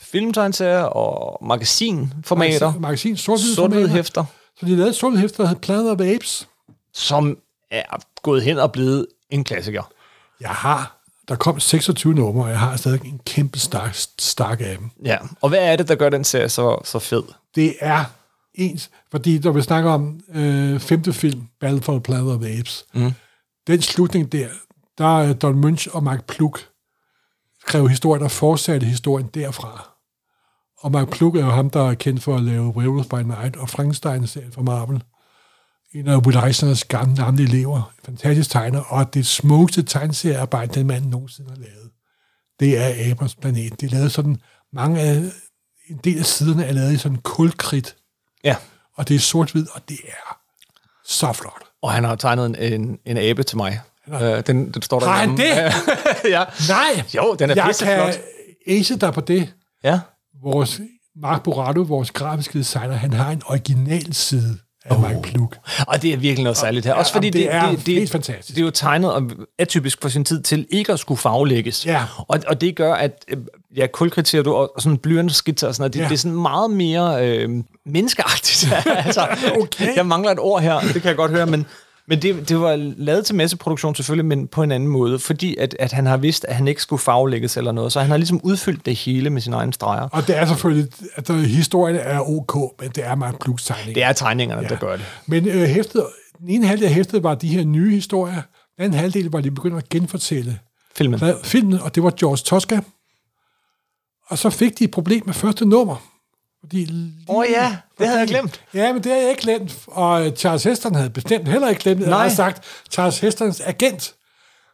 Filmtegnserier 0.00 0.82
og 0.82 1.46
magasinformater, 1.46 2.66
Magasin, 2.66 2.80
magasin 2.80 3.16
sort 3.16 3.40
sort 3.40 3.90
hæfter, 3.90 4.24
Så 4.60 4.66
de 4.66 4.76
lavede 4.76 4.94
sort 4.94 5.18
hæfter, 5.18 5.44
der 5.44 5.48
hed 5.48 5.56
Planet 5.56 5.90
of 5.90 6.00
Apes. 6.00 6.48
som 6.94 7.38
er 7.70 7.82
gået 8.22 8.42
hen 8.42 8.58
og 8.58 8.72
blevet 8.72 9.06
en 9.30 9.44
klassiker. 9.44 9.90
Jeg 10.40 10.50
har, 10.50 11.00
der 11.28 11.36
kom 11.36 11.60
26 11.60 12.14
numre, 12.14 12.44
og 12.44 12.50
jeg 12.50 12.58
har 12.58 12.76
stadig 12.76 13.04
en 13.04 13.20
kæmpe 13.26 13.58
stak, 13.58 13.94
stak 14.18 14.60
af 14.60 14.76
dem. 14.78 14.90
Ja, 15.04 15.16
og 15.40 15.48
hvad 15.48 15.58
er 15.58 15.76
det, 15.76 15.88
der 15.88 15.94
gør 15.94 16.08
den 16.08 16.24
serie 16.24 16.48
så, 16.48 16.78
så 16.84 16.98
fed? 16.98 17.22
Det 17.54 17.74
er 17.80 18.04
ens, 18.54 18.90
fordi 19.10 19.38
når 19.38 19.52
vi 19.52 19.62
snakker 19.62 19.90
om 19.90 20.20
øh, 20.34 20.80
femte 20.80 21.12
film, 21.12 21.48
Battle 21.60 21.82
for 21.82 21.92
the 21.92 22.00
Planet 22.00 22.32
of 22.32 22.40
the 22.40 22.58
Apes, 22.58 22.84
mm. 22.94 23.12
den 23.66 23.82
slutning 23.82 24.32
der, 24.32 24.48
der 24.98 25.20
er 25.20 25.32
Don 25.32 25.60
Munch 25.60 25.88
og 25.92 26.02
Mark 26.02 26.24
Pluk 26.24 26.70
skrev 27.68 27.88
historien 27.88 28.22
og 28.22 28.30
fortsatte 28.30 28.86
historien 28.86 29.26
derfra. 29.26 29.90
Og 30.78 30.92
Mark 30.92 31.10
Pluk 31.10 31.36
er 31.36 31.40
jo 31.40 31.50
ham, 31.50 31.70
der 31.70 31.90
er 31.90 31.94
kendt 31.94 32.22
for 32.22 32.36
at 32.36 32.42
lave 32.42 32.76
Werewolf 32.76 33.08
by 33.08 33.14
Night 33.14 33.56
og 33.56 33.68
Frankenstein-serien 33.68 34.52
fra 34.52 34.62
Marvel. 34.62 35.02
En 35.92 36.08
af 36.08 36.26
Will 36.26 36.44
Eisners 36.46 36.84
gamle, 36.84 37.16
gamle 37.16 37.42
elever. 37.42 37.92
Fantastisk 38.04 38.50
tegner, 38.50 38.80
og 38.80 39.14
det 39.14 39.26
smukkeste 39.26 39.82
tegneseriearbejde, 39.82 40.74
den 40.74 40.86
mand 40.86 41.04
nogensinde 41.04 41.50
har 41.50 41.56
lavet. 41.56 41.90
Det 42.60 42.78
er 42.78 43.10
Abers 43.10 43.34
Planet. 43.34 43.80
De 43.80 43.86
lavede 43.86 44.10
sådan 44.10 44.40
mange 44.72 45.00
af, 45.00 45.22
en 45.88 46.00
del 46.04 46.18
af 46.18 46.26
siderne 46.26 46.64
er 46.64 46.72
lavet 46.72 46.92
i 46.92 46.96
sådan 46.96 47.18
kulkridt, 47.18 47.96
Ja, 48.44 48.56
og 48.94 49.08
det 49.08 49.14
er 49.14 49.18
sort-hvid, 49.20 49.66
og 49.74 49.80
det 49.88 49.98
er 50.08 50.38
så 51.04 51.32
flot. 51.32 51.62
og 51.82 51.92
han 51.92 52.04
har 52.04 52.14
tegnet 52.14 52.46
en, 52.46 52.56
en, 52.82 52.98
en 53.04 53.16
abe 53.16 53.42
til 53.42 53.56
mig. 53.56 53.80
Øh, 54.08 54.46
den, 54.46 54.70
den 54.74 54.82
står 54.82 55.00
der 55.00 55.06
Har 55.06 55.16
han 55.18 55.28
hjemme. 55.36 55.52
ja. 56.38 56.44
Nej! 56.68 57.02
Jo, 57.16 57.34
den 57.38 57.50
er 57.50 57.54
Jeg 57.54 57.64
pisseflot. 57.66 58.12
kan 58.66 58.78
ace 58.78 58.96
dig 58.96 59.12
på 59.12 59.20
det. 59.20 59.54
Ja. 59.84 60.00
Vores 60.42 60.80
Mark 61.16 61.42
Borato, 61.42 61.80
vores 61.82 62.10
grafiske 62.10 62.58
designer, 62.58 62.94
han 62.94 63.12
har 63.12 63.30
en 63.30 63.42
original 63.46 64.14
side 64.14 64.58
af 64.84 64.94
oh. 64.96 65.02
Mark 65.02 65.22
Pluk. 65.22 65.56
Og 65.86 66.02
det 66.02 66.12
er 66.12 66.16
virkelig 66.16 66.42
noget 66.44 66.56
særligt 66.56 66.86
her. 66.86 66.94
Også 66.94 67.12
Ja, 67.14 67.16
fordi 67.16 67.26
jamen, 67.38 67.48
det 67.48 67.54
er 67.54 67.70
det, 67.70 67.86
det, 67.86 67.94
helt 67.94 68.10
fantastisk. 68.10 68.48
Det 68.56 68.58
er 68.58 68.64
jo 68.64 68.70
tegnet 68.70 69.12
og 69.12 69.30
atypisk 69.58 69.98
for 70.02 70.08
sin 70.08 70.24
tid 70.24 70.42
til 70.42 70.66
ikke 70.70 70.92
at 70.92 70.98
skulle 70.98 71.18
farvelægges. 71.18 71.86
Ja. 71.86 72.04
Og, 72.28 72.38
og 72.46 72.60
det 72.60 72.76
gør, 72.76 72.94
at 72.94 73.24
øh, 73.28 73.38
ja, 73.76 73.86
kulkriterier 73.86 74.42
du, 74.42 74.54
og 74.54 74.72
sådan 74.78 74.98
blyantskitser 74.98 75.68
og 75.68 75.74
sådan 75.74 75.82
noget, 75.82 75.94
det, 75.94 76.00
Ja. 76.00 76.04
det 76.04 76.12
er 76.12 76.18
sådan 76.18 76.36
meget 76.38 76.70
mere 76.70 77.28
øh, 77.28 77.48
menneskeagtigt. 77.86 78.72
altså, 79.06 79.26
Okay. 79.62 79.96
Jeg 79.96 80.06
mangler 80.06 80.32
et 80.32 80.38
ord 80.38 80.62
her, 80.62 80.80
det 80.80 80.92
kan 80.92 81.04
jeg 81.08 81.16
godt 81.16 81.30
høre, 81.30 81.46
men, 81.46 81.66
men 82.10 82.22
det, 82.22 82.48
det 82.48 82.60
var 82.60 82.76
lavet 82.96 83.26
til 83.26 83.34
masseproduktion 83.34 83.94
selvfølgelig, 83.94 84.24
men 84.26 84.48
på 84.48 84.62
en 84.62 84.72
anden 84.72 84.88
måde, 84.88 85.18
fordi 85.18 85.56
at, 85.56 85.76
at 85.78 85.92
han 85.92 86.06
har 86.06 86.16
vidst, 86.16 86.44
at 86.44 86.54
han 86.54 86.68
ikke 86.68 86.82
skulle 86.82 87.00
farvelægges 87.00 87.56
eller 87.56 87.72
noget, 87.72 87.92
så 87.92 88.00
han 88.00 88.10
har 88.10 88.16
ligesom 88.16 88.40
udfyldt 88.42 88.86
det 88.86 88.96
hele 88.96 89.30
med 89.30 89.40
sine 89.40 89.56
egne 89.56 89.72
streger. 89.72 90.08
Og 90.12 90.26
det 90.26 90.36
er 90.36 90.46
selvfølgelig, 90.46 90.92
at 91.14 91.28
der, 91.28 91.34
historien 91.34 91.96
er 91.96 92.30
ok, 92.30 92.80
men 92.80 92.90
det 92.90 93.06
er 93.06 93.14
Mark 93.14 93.40
Pluks 93.40 93.64
tegning. 93.64 93.94
Det 93.94 94.02
er 94.02 94.12
tegningerne, 94.12 94.62
ja. 94.62 94.68
der 94.68 94.76
gør 94.76 94.96
det. 94.96 95.04
Men 95.26 95.48
øh, 95.48 95.62
hæftet, 95.62 96.06
den 96.38 96.48
ene 96.48 96.66
halvdel 96.66 96.86
af 96.86 96.94
hæftet 96.94 97.22
var 97.22 97.34
de 97.34 97.48
her 97.48 97.64
nye 97.64 97.94
historier. 97.94 98.42
Den 98.76 98.84
anden 98.84 99.00
halvdel 99.00 99.30
var, 99.30 99.40
de 99.40 99.50
begyndte 99.50 99.78
at 99.78 99.88
genfortælle 99.88 100.58
Filmen. 100.96 101.20
filmen, 101.42 101.80
og 101.80 101.94
det 101.94 102.02
var 102.02 102.12
George 102.20 102.36
Tosca. 102.36 102.80
Og 104.28 104.38
så 104.38 104.50
fik 104.50 104.78
de 104.78 104.84
et 104.84 104.90
problem 104.90 105.22
med 105.26 105.34
første 105.34 105.64
nummer, 105.64 106.09
Fordi 106.60 106.84
lige- 106.84 107.12
Åh 107.28 107.36
oh, 107.36 107.44
ja, 107.50 107.76
det 107.98 108.06
havde 108.06 108.18
jeg 108.20 108.28
glemt. 108.28 108.64
Ja, 108.74 108.92
men 108.92 109.02
det 109.02 109.12
havde 109.12 109.22
jeg 109.22 109.30
ikke 109.30 109.42
glemt. 109.42 109.78
Og 109.86 110.32
Charles 110.36 110.64
Heston 110.64 110.94
havde 110.94 111.10
bestemt 111.10 111.48
heller 111.48 111.68
ikke 111.68 111.80
glemt 111.80 111.98
det. 112.00 112.06
Jeg 112.06 112.10
Nej. 112.10 112.28
har 112.28 112.34
sagt 112.34 112.64
Charles 112.90 113.18
Hestons 113.18 113.60
agent. 113.60 114.14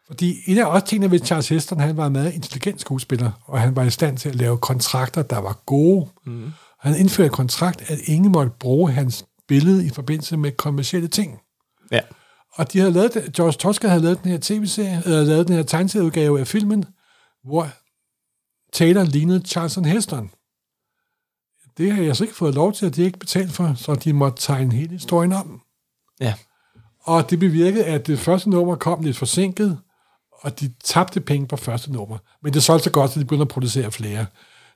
Fordi 0.07 0.37
en 0.47 0.59
af 0.59 0.64
også 0.64 0.87
tingene 0.87 1.11
ved 1.11 1.20
Charles 1.24 1.49
Heston, 1.49 1.80
han 1.80 1.97
var 1.97 2.07
en 2.07 2.12
meget 2.12 2.32
intelligent 2.34 2.80
skuespiller, 2.80 3.30
og 3.45 3.61
han 3.61 3.76
var 3.76 3.82
i 3.84 3.91
stand 3.91 4.18
til 4.18 4.28
at 4.28 4.34
lave 4.34 4.59
kontrakter, 4.59 5.22
der 5.22 5.39
var 5.39 5.59
gode. 5.66 6.09
Mm. 6.26 6.51
Han 6.80 6.97
indførte 6.97 7.26
en 7.26 7.32
kontrakt, 7.32 7.91
at 7.91 7.99
ingen 8.05 8.32
måtte 8.32 8.53
bruge 8.61 8.93
hans 8.93 9.24
billede 9.49 9.87
i 9.87 9.91
forbindelse 9.91 10.37
med 10.37 10.53
kommersielle 10.53 11.09
ting. 11.09 11.39
Ja. 11.93 12.01
Og 12.55 12.72
de 12.72 12.78
havde 12.78 12.93
lavet, 12.93 13.14
det- 13.14 13.32
George 13.32 13.53
Tosca 13.53 13.89
havde 13.89 14.03
lavet 14.03 14.22
den 14.22 14.30
her 14.30 14.39
tv-serie, 14.43 15.03
eller 15.05 15.22
lavet 15.22 15.49
den 15.49 15.57
her 15.57 15.62
tegneserieudgave 15.62 16.41
af 16.41 16.47
filmen, 16.47 16.84
hvor 17.45 17.68
Taylor 18.72 19.03
lignede 19.05 19.47
Charleston 19.47 19.84
Heston. 19.84 20.30
Det 21.79 21.93
har 21.93 22.03
jeg 22.03 22.16
så 22.16 22.24
ikke 22.24 22.37
fået 22.37 22.55
lov 22.55 22.72
til, 22.72 22.87
at 22.87 22.97
de 22.97 23.03
ikke 23.03 23.18
betalt 23.18 23.53
for, 23.53 23.74
så 23.77 23.95
de 23.95 24.12
måtte 24.12 24.43
tegne 24.43 24.72
hele 24.74 24.91
historien 24.91 25.33
om. 25.33 25.61
Ja. 26.20 26.35
Og 27.05 27.31
det 27.31 27.39
bevirkede, 27.39 27.85
at 27.85 28.07
det 28.07 28.18
første 28.18 28.51
nummer 28.51 28.77
kom 28.77 29.03
lidt 29.03 29.16
forsinket, 29.16 29.79
og 30.41 30.61
de 30.61 30.72
tabte 30.85 31.20
penge 31.20 31.47
på 31.49 31.57
første 31.57 31.93
nummer. 31.93 32.18
Men 32.43 32.53
det 32.55 32.62
solgte 32.62 32.85
så 32.85 32.91
godt, 32.91 33.11
at 33.11 33.14
de 33.14 33.20
begyndte 33.20 33.43
at 33.43 33.49
producere 33.49 33.93
flere. 33.93 34.27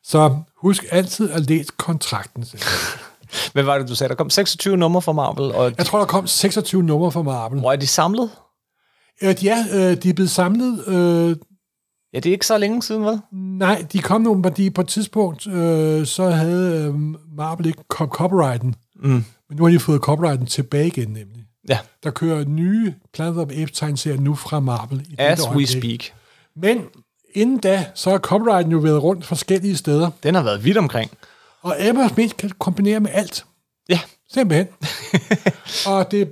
Så 0.04 0.36
husk 0.56 0.84
altid 0.90 1.30
at 1.30 1.46
læse 1.48 1.72
kontrakten. 1.76 2.44
Hvad 3.52 3.62
var 3.62 3.78
det, 3.78 3.88
du 3.88 3.94
sagde? 3.94 4.08
Der 4.08 4.14
kom 4.14 4.30
26 4.30 4.76
numre 4.76 5.02
fra 5.02 5.12
Marvel, 5.12 5.52
og 5.54 5.72
Jeg 5.78 5.86
tror, 5.86 5.98
der 5.98 6.06
kom 6.06 6.26
26 6.26 6.82
numre 6.82 7.12
fra 7.12 7.22
Marvel. 7.22 7.58
hvor 7.60 7.72
er 7.72 7.76
de 7.76 7.86
samlet? 7.86 8.30
Øh, 9.22 9.44
Ja, 9.44 9.64
øh, 9.72 10.02
de 10.02 10.08
er 10.10 10.14
blevet 10.14 10.30
samlet. 10.30 10.88
Øh, 10.88 11.36
Ja, 12.12 12.18
det 12.20 12.26
er 12.26 12.32
ikke 12.32 12.46
så 12.46 12.58
længe 12.58 12.82
siden, 12.82 13.04
vel? 13.04 13.20
nej, 13.32 13.84
de 13.92 13.98
kom 13.98 14.20
nogle, 14.20 14.42
fordi 14.42 14.70
på 14.70 14.80
et 14.80 14.88
tidspunkt, 14.88 15.46
øh, 15.46 16.06
så 16.06 16.30
havde 16.30 16.84
øh, 16.84 16.94
Marvel 17.36 17.66
ikke 17.66 17.82
co- 17.94 18.06
copyrighten. 18.08 18.74
Mm. 19.02 19.24
Men 19.48 19.56
nu 19.58 19.64
har 19.64 19.70
de 19.70 19.78
fået 19.80 20.00
copyrighten 20.00 20.46
tilbage 20.46 20.86
igen, 20.86 21.08
nemlig. 21.08 21.44
Ja, 21.68 21.78
Der 22.04 22.10
kører 22.10 22.44
nye 22.44 22.94
Planet 23.14 23.36
of 23.38 23.48
Apes 23.50 23.70
tegneserier 23.72 24.20
nu 24.20 24.34
fra 24.34 24.60
Marvel. 24.60 25.06
I 25.08 25.14
as 25.18 25.48
we 25.48 25.66
speak. 25.66 26.00
Men 26.56 26.82
inden 27.34 27.58
da, 27.58 27.86
så 27.94 28.10
har 28.10 28.18
copyrighten 28.18 28.72
jo 28.72 28.78
været 28.78 29.02
rundt 29.02 29.26
forskellige 29.26 29.76
steder. 29.76 30.10
Den 30.22 30.34
har 30.34 30.42
været 30.42 30.64
vidt 30.64 30.76
omkring. 30.76 31.10
Og 31.62 31.76
Emma 31.78 32.08
Smith 32.08 32.36
kan 32.36 32.50
kombinere 32.58 33.00
med 33.00 33.10
alt. 33.12 33.44
Ja, 33.88 34.00
Simpelthen. 34.32 34.66
og 35.86 36.10
det, 36.10 36.28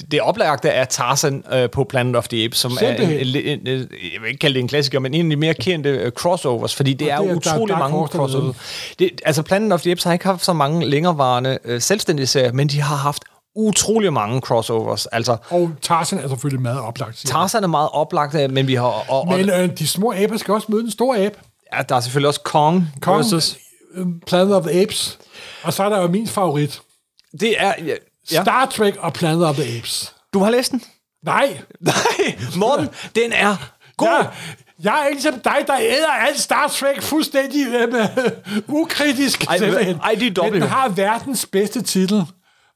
det, 0.00 0.12
det 0.12 0.20
oplagte 0.20 0.68
er 0.68 0.84
Tarzan 0.84 1.44
øh, 1.52 1.70
på 1.70 1.84
Planet 1.84 2.16
of 2.16 2.28
the 2.28 2.44
Apes, 2.44 2.58
som 2.58 2.72
er 2.72 2.74
en, 2.74 2.96
Simpelthen. 2.96 3.36
en, 3.44 3.60
en, 3.60 3.66
en, 3.66 3.78
jeg 3.78 4.20
vil 4.20 4.28
ikke 4.28 4.38
kalde 4.38 4.54
det 4.54 4.60
en 4.60 4.68
klassiker, 4.68 4.98
men 4.98 5.14
en 5.14 5.26
af 5.26 5.30
de 5.30 5.36
mere 5.36 5.54
kendte 5.54 5.90
øh, 5.90 6.12
crossovers, 6.12 6.74
fordi 6.74 6.94
det 6.94 7.06
Og 7.06 7.12
er, 7.12 7.22
det 7.22 7.30
er 7.30 7.36
utrolig 7.36 7.78
mange 7.78 7.96
der 7.96 8.02
er 8.02 8.06
crossovers. 8.08 8.56
Det, 8.98 9.20
altså 9.24 9.42
Planet 9.42 9.72
of 9.72 9.80
the 9.82 9.90
Apes 9.90 10.04
har 10.04 10.12
ikke 10.12 10.24
haft 10.24 10.44
så 10.44 10.52
mange 10.52 10.86
længerevarende 10.86 11.58
øh, 11.64 11.80
selvstændige 11.80 12.26
serier, 12.26 12.52
men 12.52 12.68
de 12.68 12.80
har 12.80 12.96
haft 12.96 13.24
utrolig 13.56 14.12
mange 14.12 14.40
crossovers. 14.40 15.06
Altså, 15.06 15.36
og 15.50 15.70
Tarzan 15.82 16.18
er 16.18 16.28
selvfølgelig 16.28 16.62
meget 16.62 16.80
oplagt. 16.80 17.18
siger. 17.18 17.32
Tarzan 17.32 17.64
er 17.64 17.68
meget 17.68 17.88
oplagt, 17.92 18.34
øh, 18.34 18.50
men 18.50 18.66
vi 18.66 18.74
har... 18.74 18.84
Og, 18.84 19.04
og, 19.08 19.28
Men 19.28 19.50
øh, 19.50 19.78
de 19.78 19.86
små 19.86 20.12
aber 20.12 20.36
skal 20.36 20.54
også 20.54 20.66
møde 20.70 20.82
den 20.82 20.90
store 20.90 21.18
abe. 21.18 21.38
ja, 21.76 21.82
der 21.82 21.96
er 21.96 22.00
selvfølgelig 22.00 22.28
også 22.28 22.40
Kong, 22.40 22.88
Kong, 23.00 23.16
versus... 23.18 23.56
øh, 23.94 24.06
Planet 24.26 24.54
of 24.54 24.64
the 24.64 24.82
Apes. 24.82 25.18
Og 25.62 25.72
så 25.72 25.82
er 25.84 25.88
der 25.88 26.02
jo 26.02 26.08
min 26.08 26.26
favorit. 26.26 26.80
Det 27.40 27.54
er... 27.58 27.72
Ja, 27.86 27.94
ja. 28.32 28.42
Star 28.42 28.66
Trek 28.66 28.96
og 28.98 29.12
Planet 29.12 29.46
of 29.46 29.56
the 29.56 29.76
Apes. 29.78 30.14
Du 30.32 30.38
har 30.38 30.50
læst 30.50 30.72
den? 30.72 30.82
Nej, 31.24 31.58
Nej, 31.80 32.38
Morten, 32.56 32.88
den 33.14 33.32
er 33.32 33.56
god. 33.96 34.08
jeg, 34.08 34.30
jeg 34.82 35.02
er 35.02 35.06
ikke 35.06 35.22
som 35.22 35.40
dig, 35.40 35.56
der 35.66 35.76
æder 35.80 36.08
alt 36.26 36.40
Star 36.40 36.68
Trek 36.68 37.02
fuldstændig 37.02 37.66
øh, 37.66 38.08
ukritisk. 38.80 39.44
Ej, 39.44 39.58
simpelthen. 39.58 40.00
IDW. 40.16 40.42
Men 40.44 40.52
den 40.52 40.62
har 40.62 40.88
verdens 40.88 41.46
bedste 41.46 41.82
titel. 41.82 42.22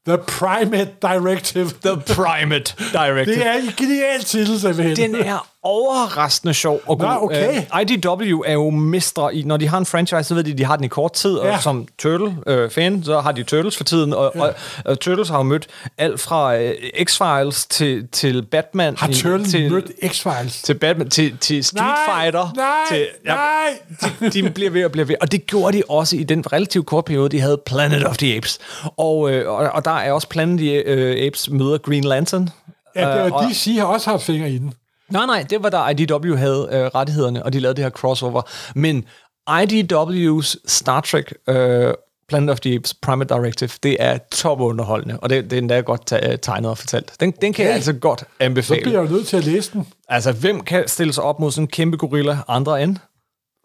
The 0.07 0.19
Primate 0.19 0.91
Directive. 1.03 1.71
The 1.85 2.15
Primate 2.15 2.75
Directive. 2.93 3.27
Det 3.37 3.47
er 3.47 3.53
en 3.53 3.73
genial 3.77 4.25
titel, 4.25 4.61
simpelthen. 4.61 4.97
Den 4.97 5.15
er 5.15 5.49
overraskende 5.69 6.55
sjov 6.55 6.81
og 6.87 6.99
god. 6.99 7.09
Nå, 7.09 7.14
okay. 7.21 7.57
Øh, 7.75 7.81
IDW 7.83 8.43
er 8.47 8.53
jo 8.53 8.71
mestre 8.71 9.35
i, 9.35 9.43
når 9.43 9.57
de 9.57 9.69
har 9.69 9.79
en 9.79 9.87
franchise, 9.87 10.25
så 10.25 10.35
ved 10.35 10.45
de, 10.45 10.53
at 10.53 10.59
de 10.59 10.64
har 10.64 10.77
den 10.77 10.85
i 10.85 10.89
kort 10.89 11.12
tid, 11.12 11.35
og 11.35 11.47
Ja. 11.47 11.61
som 11.61 11.87
Turtle-fan, 11.99 13.03
så 13.05 13.21
har 13.21 13.33
de 13.33 13.43
Turtles 13.43 13.77
for 13.77 13.85
tiden, 13.85 14.12
og, 14.12 14.33
ja. 14.35 14.41
og, 14.43 14.55
og 14.85 15.01
Turtles 15.01 15.29
har 15.29 15.37
jo 15.37 15.43
mødt 15.43 15.66
alt 15.99 16.21
fra 16.21 16.57
øh, 16.57 16.75
X-Files 17.11 17.66
til, 17.71 18.09
til 18.12 18.43
Batman. 18.43 18.97
Har 18.97 19.07
Turtle 19.12 19.45
til, 19.47 19.71
mødt 19.73 19.91
X-Files? 20.05 20.62
til 20.64 20.75
Batman, 20.75 21.11
til, 21.11 21.39
til 21.39 21.64
Street 21.64 21.87
Nej, 22.09 22.23
Fighter. 22.23 22.53
nej, 22.57 22.66
til, 22.89 23.07
nej. 23.25 24.21
De, 24.21 24.31
de 24.43 24.51
bliver 24.51 24.71
ved 24.71 24.85
og 24.85 24.93
bliver 24.93 25.05
ved. 25.05 25.14
Og 25.21 25.33
det 25.33 25.47
gjorde 25.47 25.77
de 25.79 25.83
også 25.89 26.16
i 26.16 26.23
den 26.23 26.53
relativt 26.53 26.87
korte 26.87 27.07
periode, 27.07 27.29
de 27.29 27.41
havde 27.41 27.61
Planet 27.66 28.05
of 28.05 28.16
the 28.16 28.37
Apes. 28.37 28.59
Og, 28.97 29.31
øh, 29.31 29.51
og, 29.51 29.57
og 29.57 29.85
der 29.85 29.91
er 29.91 30.12
også 30.12 30.29
Planet 30.29 30.55
of 30.55 30.59
the 30.59 30.73
øh, 30.87 31.27
Apes 31.27 31.51
møder 31.51 31.79
Green 31.79 32.05
Lantern. 32.05 32.49
Ja, 32.97 33.01
det 33.11 33.25
Øh, 33.25 33.25
var, 33.25 33.31
og- 33.31 33.51
DC 33.51 33.77
har 33.79 33.85
også 33.85 34.11
haft 34.11 34.23
fingre 34.23 34.51
i 34.51 34.59
den. 34.59 34.75
Nej, 35.11 35.27
nej, 35.27 35.43
det 35.51 35.63
var 35.63 35.69
der 35.71 35.89
IDW 35.89 36.35
havde 36.37 36.69
øh, 36.73 36.85
rettighederne, 36.87 37.45
og 37.45 37.53
de 37.53 37.61
lavede 37.61 37.77
det 37.77 37.85
her 37.85 37.91
crossover. 37.91 38.43
Men 38.75 39.05
IDW's 39.51 40.55
Star 40.67 41.01
Trek 41.01 41.33
øh, 41.49 41.95
Planet 42.29 42.51
of 42.51 42.61
the 42.61 42.75
Apes 42.75 42.95
Primate 42.95 43.35
Directive, 43.35 43.71
det 43.83 43.97
er 44.01 44.19
top 44.33 44.61
underholdende, 44.61 45.19
og 45.21 45.31
det, 45.31 45.45
det 45.45 45.53
er 45.53 45.59
endda 45.59 45.81
godt 45.81 46.13
øh, 46.13 46.39
tegnet 46.39 46.71
og 46.71 46.79
fortalt. 46.79 47.13
Den, 47.21 47.31
den 47.31 47.53
kan 47.53 47.65
jeg 47.65 47.71
Okay. 47.71 47.77
altså 47.77 47.93
godt 47.93 48.21
Så 48.21 48.27
anbefale. 48.41 48.83
bliver 48.83 49.01
jeg 49.03 49.11
nødt 49.11 49.27
til 49.27 49.37
at 49.37 49.45
læse 49.45 49.73
den. 49.73 49.87
Altså, 50.09 50.33
hvem 50.33 50.61
kan 50.61 50.89
stille 50.89 51.13
sig 51.13 51.25
op 51.25 51.41
mod 51.41 51.51
sådan 51.51 51.65
en 51.65 51.69
kæmpe 51.69 51.97
gorilla 51.97 52.39
andre 52.49 52.83
end? 52.83 52.97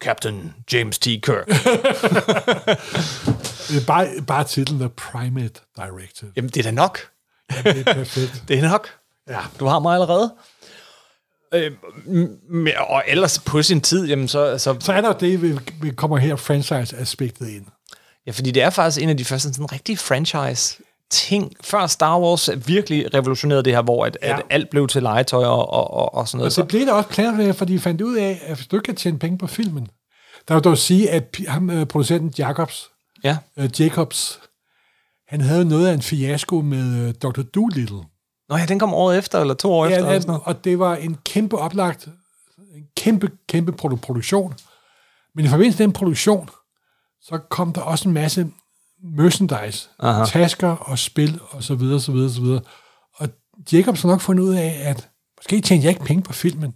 Captain 0.02 0.54
James 0.72 0.98
T. 0.98 1.04
Kirk. 1.04 1.48
Bare, 3.86 4.06
bare 4.26 4.44
titlen 4.44 4.78
The 4.80 4.88
Primate 4.88 5.60
Directive. 5.76 6.30
Jamen, 6.36 6.48
det 6.50 6.56
er 6.56 6.62
da 6.62 6.70
nok. 6.70 6.98
Det 7.64 7.78
er 7.86 7.94
perfekt. 7.94 8.42
Det 8.48 8.58
er 8.58 8.68
nok. 8.70 8.88
Ja. 9.28 9.38
Du 9.60 9.66
har 9.66 9.78
mig 9.78 9.94
allerede. 9.94 10.32
Øh, 11.54 11.70
og 12.88 13.02
ellers 13.08 13.38
på 13.38 13.62
sin 13.62 13.80
tid, 13.80 14.06
jamen 14.06 14.28
så, 14.28 14.58
så 14.58 14.76
Så 14.80 14.92
er 14.92 15.00
der 15.00 15.08
jo 15.08 15.16
det, 15.20 15.42
vi, 15.42 15.58
vi 15.82 15.90
kommer 15.90 16.16
her 16.16 16.36
franchise-aspektet 16.36 17.48
ind. 17.48 17.64
Ja, 18.26 18.32
fordi 18.32 18.50
det 18.50 18.62
er 18.62 18.70
faktisk 18.70 19.02
en 19.02 19.08
af 19.08 19.16
de 19.16 19.24
første 19.24 19.54
sådan 19.54 19.72
rigtige 19.72 19.96
franchise 19.96 20.82
ting. 21.10 21.52
Før 21.60 21.86
Star 21.86 22.20
Wars 22.20 22.50
virkelig 22.66 23.14
revolutionerede 23.14 23.62
det 23.62 23.72
her, 23.72 23.82
hvor 23.82 24.06
at, 24.06 24.18
ja. 24.22 24.36
At 24.36 24.42
alt 24.50 24.70
blev 24.70 24.88
til 24.88 25.02
legetøj 25.02 25.44
og, 25.44 25.70
og, 25.70 25.90
og, 25.90 26.14
og 26.14 26.28
sådan 26.28 26.38
noget. 26.38 26.58
Og 26.58 26.62
det 26.62 26.68
blev 26.68 26.86
der 26.86 26.92
også 26.92 27.08
planer, 27.08 27.52
fordi 27.52 27.72
de 27.72 27.80
fandt 27.80 28.00
ud 28.00 28.16
af, 28.16 28.40
at 28.46 28.56
hvis 28.56 28.66
du 28.66 28.76
ikke 28.76 28.86
kan 28.86 28.96
tjene 28.96 29.18
penge 29.18 29.38
på 29.38 29.46
filmen, 29.46 29.88
der 30.48 30.54
vil 30.54 30.64
dog 30.64 30.78
sige, 30.78 31.10
at 31.10 31.36
ham, 31.48 31.70
øh, 31.70 31.86
producenten 31.86 32.34
Jacobs, 32.38 32.90
ja. 33.24 33.36
øh, 33.58 33.80
Jacobs, 33.80 34.40
han 35.28 35.40
havde 35.40 35.64
noget 35.64 35.86
af 35.86 35.92
en 35.92 36.02
fiasko 36.02 36.60
med 36.60 37.08
øh, 37.08 37.14
Dr. 37.14 37.42
Doolittle. 37.42 38.00
Nå 38.48 38.56
ja, 38.56 38.66
den 38.66 38.78
kom 38.78 38.94
året 38.94 39.18
efter, 39.18 39.40
eller 39.40 39.54
to 39.54 39.72
år 39.72 39.84
Ja, 39.84 39.90
efter. 39.90 39.98
Eller 39.98 40.12
han, 40.12 40.22
sådan 40.22 40.30
noget. 40.32 40.42
og 40.46 40.64
det 40.64 40.78
var 40.78 40.96
en 40.96 41.16
kæmpe 41.24 41.58
oplagt, 41.58 42.06
en 42.76 42.84
kæmpe, 42.96 43.30
kæmpe 43.48 43.72
produ- 43.82 43.96
produktion. 43.96 44.54
Men 45.34 45.44
i 45.44 45.48
forbindelse 45.48 45.78
med 45.78 45.86
den 45.86 45.92
produktion, 45.92 46.50
så 47.22 47.38
kom 47.50 47.72
der 47.72 47.80
også 47.80 48.08
en 48.08 48.14
masse 48.14 48.46
merchandise, 49.16 49.88
Aha. 49.98 50.24
Tasker 50.24 50.68
og 50.68 50.98
spil 50.98 51.40
og 51.50 51.62
så 51.62 51.74
videre, 51.74 52.00
så 52.00 52.12
videre, 52.12 52.30
så 52.30 52.40
videre. 52.40 52.60
Og 53.16 53.28
Jacobs 53.72 54.02
har 54.02 54.08
nok 54.08 54.20
fundet 54.20 54.42
ud 54.44 54.54
af, 54.54 54.80
at 54.84 55.08
måske 55.38 55.60
tjente 55.60 55.84
jeg 55.84 55.90
ikke 55.92 56.04
penge 56.04 56.22
på 56.22 56.32
filmen. 56.32 56.74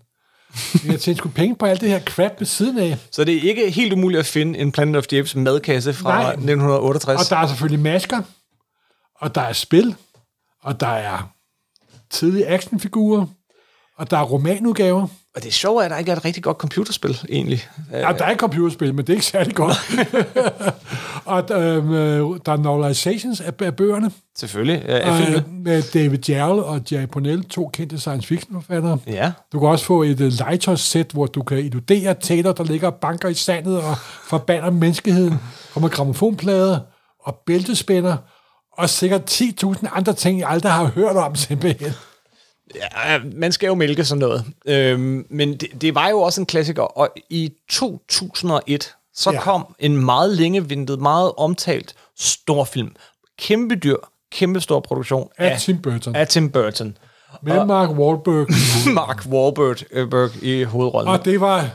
Men 0.82 0.92
jeg 0.92 1.00
tjente 1.00 1.18
sgu 1.18 1.28
penge 1.28 1.56
på 1.56 1.66
alt 1.66 1.80
det 1.80 1.88
her 1.88 2.00
crap 2.00 2.32
ved 2.38 2.46
siden 2.46 2.78
af. 2.78 2.96
Så 3.12 3.24
det 3.24 3.34
er 3.36 3.40
ikke 3.48 3.70
helt 3.70 3.92
umuligt 3.92 4.20
at 4.20 4.26
finde 4.26 4.58
en 4.58 4.72
Planet 4.72 4.96
of 4.96 5.06
the 5.06 5.18
Apes 5.18 5.34
madkasse 5.34 5.92
fra 5.94 6.10
Nej. 6.22 6.30
1968. 6.32 7.20
Og 7.20 7.36
der 7.36 7.42
er 7.42 7.46
selvfølgelig 7.48 7.80
masker, 7.82 8.22
og 9.20 9.34
der 9.34 9.40
er 9.40 9.52
spil, 9.52 9.94
og 10.62 10.80
der 10.80 10.86
er 10.88 11.30
tidlige 12.10 12.46
actionfigurer, 12.48 13.26
og 13.98 14.10
der 14.10 14.16
er 14.18 14.22
romanudgaver. 14.24 15.02
og 15.36 15.42
det 15.42 15.46
er 15.48 15.52
sjovt, 15.52 15.84
at 15.84 15.90
der 15.90 15.98
ikke 15.98 16.12
er 16.12 16.16
et 16.16 16.24
rigtig 16.24 16.42
godt 16.42 16.56
computerspil, 16.56 17.18
egentlig. 17.28 17.62
Ja, 17.92 17.98
der 17.98 18.24
er 18.24 18.30
et 18.30 18.38
computerspil, 18.38 18.94
men 18.94 19.06
det 19.06 19.12
er 19.12 19.14
ikke 19.14 19.26
særlig 19.26 19.54
godt. 19.54 19.76
og 21.24 21.62
øhm, 21.62 21.92
øh, 21.92 22.40
der 22.46 22.52
er 22.52 22.56
novelizations 22.56 23.40
af, 23.40 23.52
af 23.60 23.76
bøgerne, 23.76 24.10
Selvfølgelig. 24.38 24.84
Ja, 24.88 24.98
af 24.98 25.22
filmen. 25.24 25.44
øh, 25.58 25.64
med 25.64 25.82
David 25.94 26.18
Jarrell 26.28 26.60
og 26.60 26.80
Jerry 26.92 27.06
Pournelle, 27.06 27.44
to 27.44 27.70
kendte 27.72 27.98
science 27.98 28.28
fiction 28.28 28.54
forfattere. 28.54 28.98
Ja. 29.06 29.32
Du 29.52 29.58
kan 29.60 29.68
også 29.68 29.84
få 29.84 30.02
et 30.02 30.20
uh, 30.20 30.26
legetøjssæt, 30.38 31.10
hvor 31.12 31.26
du 31.26 31.42
kan 31.42 31.58
illudere 31.58 32.14
Taylor, 32.14 32.52
der 32.52 32.64
ligger 32.64 32.88
og 32.88 32.94
banker 32.94 33.28
i 33.28 33.34
sandet 33.34 33.76
og 33.80 33.96
forbander 34.24 34.70
menneskeheden. 34.70 35.34
Kommer 35.72 35.88
gramofonplader 35.88 36.80
og 37.20 37.34
bæltespænder, 37.46 38.16
og 38.78 38.90
sikkert 38.90 39.40
10.000 39.40 39.88
andre 39.92 40.12
ting, 40.12 40.40
jeg 40.40 40.48
aldrig 40.48 40.72
har 40.72 40.84
hørt 40.84 41.16
om 41.16 41.34
simpelthen. 41.36 41.92
Ja, 42.74 43.18
man 43.34 43.52
skal 43.52 43.66
jo 43.66 43.74
mælke 43.74 44.04
sådan 44.04 44.20
noget. 44.20 44.44
Øhm, 44.66 45.26
men 45.30 45.56
det, 45.56 45.68
det 45.80 45.94
var 45.94 46.08
jo 46.08 46.20
også 46.20 46.40
en 46.40 46.46
klassiker, 46.46 46.82
og 46.82 47.08
i 47.30 47.52
2001, 47.70 48.94
så 49.14 49.30
ja. 49.30 49.40
Kom 49.40 49.74
en 49.78 50.04
meget 50.04 50.30
længe 50.36 50.70
ventet, 50.70 51.00
meget 51.00 51.32
omtalt 51.36 51.94
storfilm. 52.18 52.90
Kæmpe 53.38 53.74
dyr, 53.74 53.96
kæmpe 54.32 54.60
stor 54.60 54.80
produktion 54.80 55.28
Af 55.38 55.58
Tim 55.60 55.82
Burton. 55.82 56.16
Af 56.16 56.28
Tim 56.28 56.50
Burton. 56.50 56.96
Med 57.42 57.64
Mark 57.64 57.90
Wahlberg. 57.90 58.46
Mark 58.94 59.26
Wahlberg 59.26 59.76
øh, 59.90 60.10
Berg 60.10 60.42
i 60.42 60.62
hovedrollen. 60.62 61.12
og 61.12 61.24
det 61.24 61.40
var, 61.40 61.68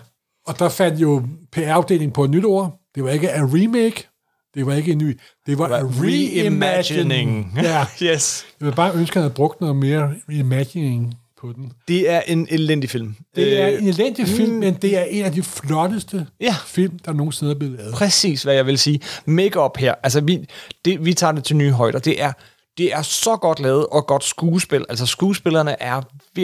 og 0.48 0.60
der 0.60 0.70
fandt 0.70 1.00
jo 1.00 1.24
PR-afdelingen 1.52 2.14
på 2.14 2.24
et 2.24 2.30
nyt 2.30 2.46
ord. 2.46 2.80
Det 2.96 3.04
var 3.04 3.10
ikke 3.10 3.32
a 3.32 3.42
remake, 3.42 4.08
Det 4.56 4.66
var 4.66 4.74
ikke 4.74 4.92
en 4.92 4.98
ny, 4.98 5.20
det 5.46 5.58
var, 5.58 5.66
a 5.70 5.82
reimagining. 5.84 7.54
Ja. 7.64 7.86
yes. 8.12 8.46
Jeg 8.60 8.66
vil 8.68 8.76
bare 8.76 8.94
ønske, 8.96 9.12
at 9.12 9.14
han 9.16 9.22
havde 9.24 9.34
brugt 9.34 9.62
noget 9.62 9.76
mere 9.76 10.14
reimagining 10.30 11.14
på 11.42 11.52
den. 11.56 11.72
Det 11.88 12.10
er 12.12 12.22
en 12.28 12.48
elendig 12.52 12.90
film. 12.90 13.16
Det 13.36 13.62
er 13.62 13.68
Øh, 13.70 13.82
en 13.84 13.88
elendig 13.88 14.28
film, 14.28 14.54
men 14.54 14.74
det 14.74 14.98
er 14.98 15.04
en 15.04 15.26
af 15.26 15.32
de 15.32 15.44
flotteste 15.44 16.28
Ja. 16.42 16.56
film, 16.66 17.00
der 17.00 17.14
nogensinde 17.14 17.52
er 17.52 17.56
blevet 17.56 17.78
lavet. 17.78 17.94
præcis, 17.94 18.44
hvad 18.44 18.54
jeg 18.54 18.66
vil 18.66 18.78
sige. 18.78 19.00
Make-up 19.26 19.78
her, 19.78 19.96
altså 20.04 20.22
vi, 20.22 20.48
det, 20.86 21.06
vi 21.06 21.14
tager 21.14 21.32
det 21.34 21.44
til 21.44 21.56
nye 21.56 21.72
højder. 21.72 22.00
Det 22.00 22.22
er, 22.22 22.32
det 22.78 22.94
er 22.94 23.02
så 23.02 23.36
godt 23.36 23.60
lavet 23.60 23.86
og 23.92 24.08
godt 24.08 24.24
skuespil. 24.24 24.86
Altså 24.90 25.06
skuespillerne 25.06 25.82
er, 25.82 26.02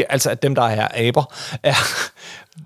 altså 0.09 0.33
dem, 0.35 0.55
der 0.55 0.61
er 0.63 0.87
aber, 1.07 1.33
er 1.63 1.73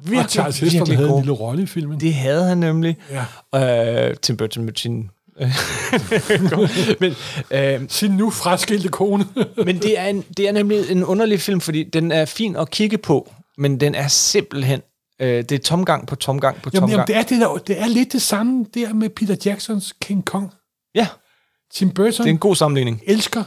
Og 0.03 0.09
virkelig, 0.09 0.29
Charles 0.31 0.59
Heston 0.59 0.91
havde 0.95 1.09
en 1.09 1.15
lille 1.15 1.31
rolle 1.31 1.63
i 1.63 1.65
filmen. 1.65 1.99
Det 1.99 2.13
havde 2.13 2.43
han 2.43 2.57
nemlig. 2.57 2.97
Ja. 3.53 4.09
Øh, 4.09 4.15
Tim 4.21 4.37
Burton 4.37 4.63
med 4.63 4.73
sin... 4.75 5.09
men, 7.01 7.15
øh, 7.51 7.89
Sin 7.89 8.11
nu 8.11 8.29
fraskilte 8.29 8.89
kone. 8.89 9.25
men 9.65 9.77
det 9.77 9.99
er, 9.99 10.05
en, 10.05 10.21
det 10.37 10.47
er 10.47 10.51
nemlig 10.51 10.91
en 10.91 11.03
underlig 11.03 11.41
film, 11.41 11.61
fordi 11.61 11.83
den 11.83 12.11
er 12.11 12.25
fin 12.25 12.55
at 12.55 12.69
kigge 12.69 12.97
på, 12.97 13.31
men 13.57 13.79
den 13.79 13.95
er 13.95 14.07
simpelthen... 14.07 14.81
Øh, 15.21 15.27
det 15.27 15.51
er 15.51 15.59
tomgang 15.59 16.07
på 16.07 16.15
tomgang 16.15 16.61
på 16.61 16.69
jamen, 16.73 16.89
tomgang. 16.89 17.09
jamen, 17.09 17.23
det, 17.23 17.33
er 17.33 17.35
det, 17.35 17.41
der, 17.41 17.57
det 17.67 17.81
er 17.81 17.87
lidt 17.87 18.13
det 18.13 18.21
samme 18.21 18.65
der 18.73 18.93
med 18.93 19.09
Peter 19.09 19.35
Jacksons 19.45 19.93
King 20.01 20.25
Kong. 20.25 20.51
Ja, 20.95 21.07
Tim 21.73 21.89
Burton 21.89 22.23
det 22.23 22.29
er 22.29 22.33
en 22.33 22.37
god 22.37 22.55
sammenligning. 22.55 23.01
elsker 23.07 23.43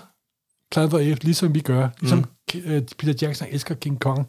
the 0.73 0.83
Apes, 0.85 1.25
ligesom 1.25 1.55
vi 1.55 1.61
gør. 1.61 1.89
Ligesom 2.01 2.19
mm. 2.19 2.87
Peter 2.99 3.15
Jackson 3.23 3.49
elsker 3.51 3.75
King 3.75 4.01
Kong. 4.01 4.27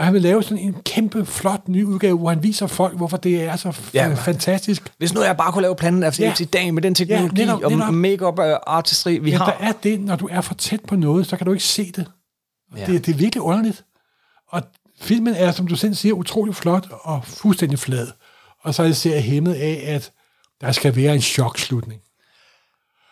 Og 0.00 0.06
han 0.06 0.14
vil 0.14 0.22
lave 0.22 0.42
sådan 0.42 0.58
en 0.58 0.76
kæmpe, 0.84 1.26
flot 1.26 1.68
ny 1.68 1.84
udgave, 1.84 2.18
hvor 2.18 2.28
han 2.28 2.42
viser 2.42 2.66
folk, 2.66 2.96
hvorfor 2.96 3.16
det 3.16 3.42
er 3.42 3.56
så 3.56 3.76
Ja. 3.94 4.14
fantastisk. 4.14 4.92
Hvis 4.98 5.14
nu 5.14 5.22
jeg 5.22 5.36
bare 5.36 5.52
kunne 5.52 5.62
lave 5.62 5.76
planen 5.76 6.02
af 6.02 6.18
Ja. 6.20 6.34
i 6.40 6.44
dag 6.44 6.74
med 6.74 6.82
den 6.82 6.94
teknologi 6.94 7.40
Ja, 7.40 7.46
netop, 7.46 7.62
og 7.64 7.72
netop. 7.72 7.94
make-up 7.94 8.38
uh, 8.38 8.44
artistry, 8.66 9.18
vi 9.22 9.30
Ja, 9.30 9.36
har. 9.38 9.44
der 9.46 9.66
er 9.68 9.72
det, 9.82 10.00
når 10.00 10.16
du 10.16 10.28
er 10.30 10.40
for 10.40 10.54
tæt 10.54 10.80
på 10.88 10.96
noget, 10.96 11.26
så 11.26 11.36
kan 11.36 11.46
du 11.46 11.52
ikke 11.52 11.64
se 11.64 11.92
det. 11.92 12.06
Ja. 12.76 12.86
Det, 12.86 13.06
det 13.06 13.12
er 13.14 13.16
virkelig 13.18 13.42
underligt. 13.42 13.84
Og 14.48 14.62
filmen 15.00 15.34
er, 15.34 15.52
som 15.52 15.66
du 15.66 15.76
selv 15.76 15.94
siger, 15.94 16.12
utrolig 16.14 16.54
flot 16.54 16.86
og 17.02 17.20
fuldstændig 17.24 17.78
flad. 17.78 18.08
Og 18.62 18.74
så 18.74 18.82
er 18.82 19.10
jeg 19.14 19.22
hæmmet 19.22 19.54
af, 19.54 19.82
at 19.86 20.12
der 20.60 20.72
skal 20.72 20.96
være 20.96 21.14
en 21.14 21.20
chokslutning. 21.22 22.00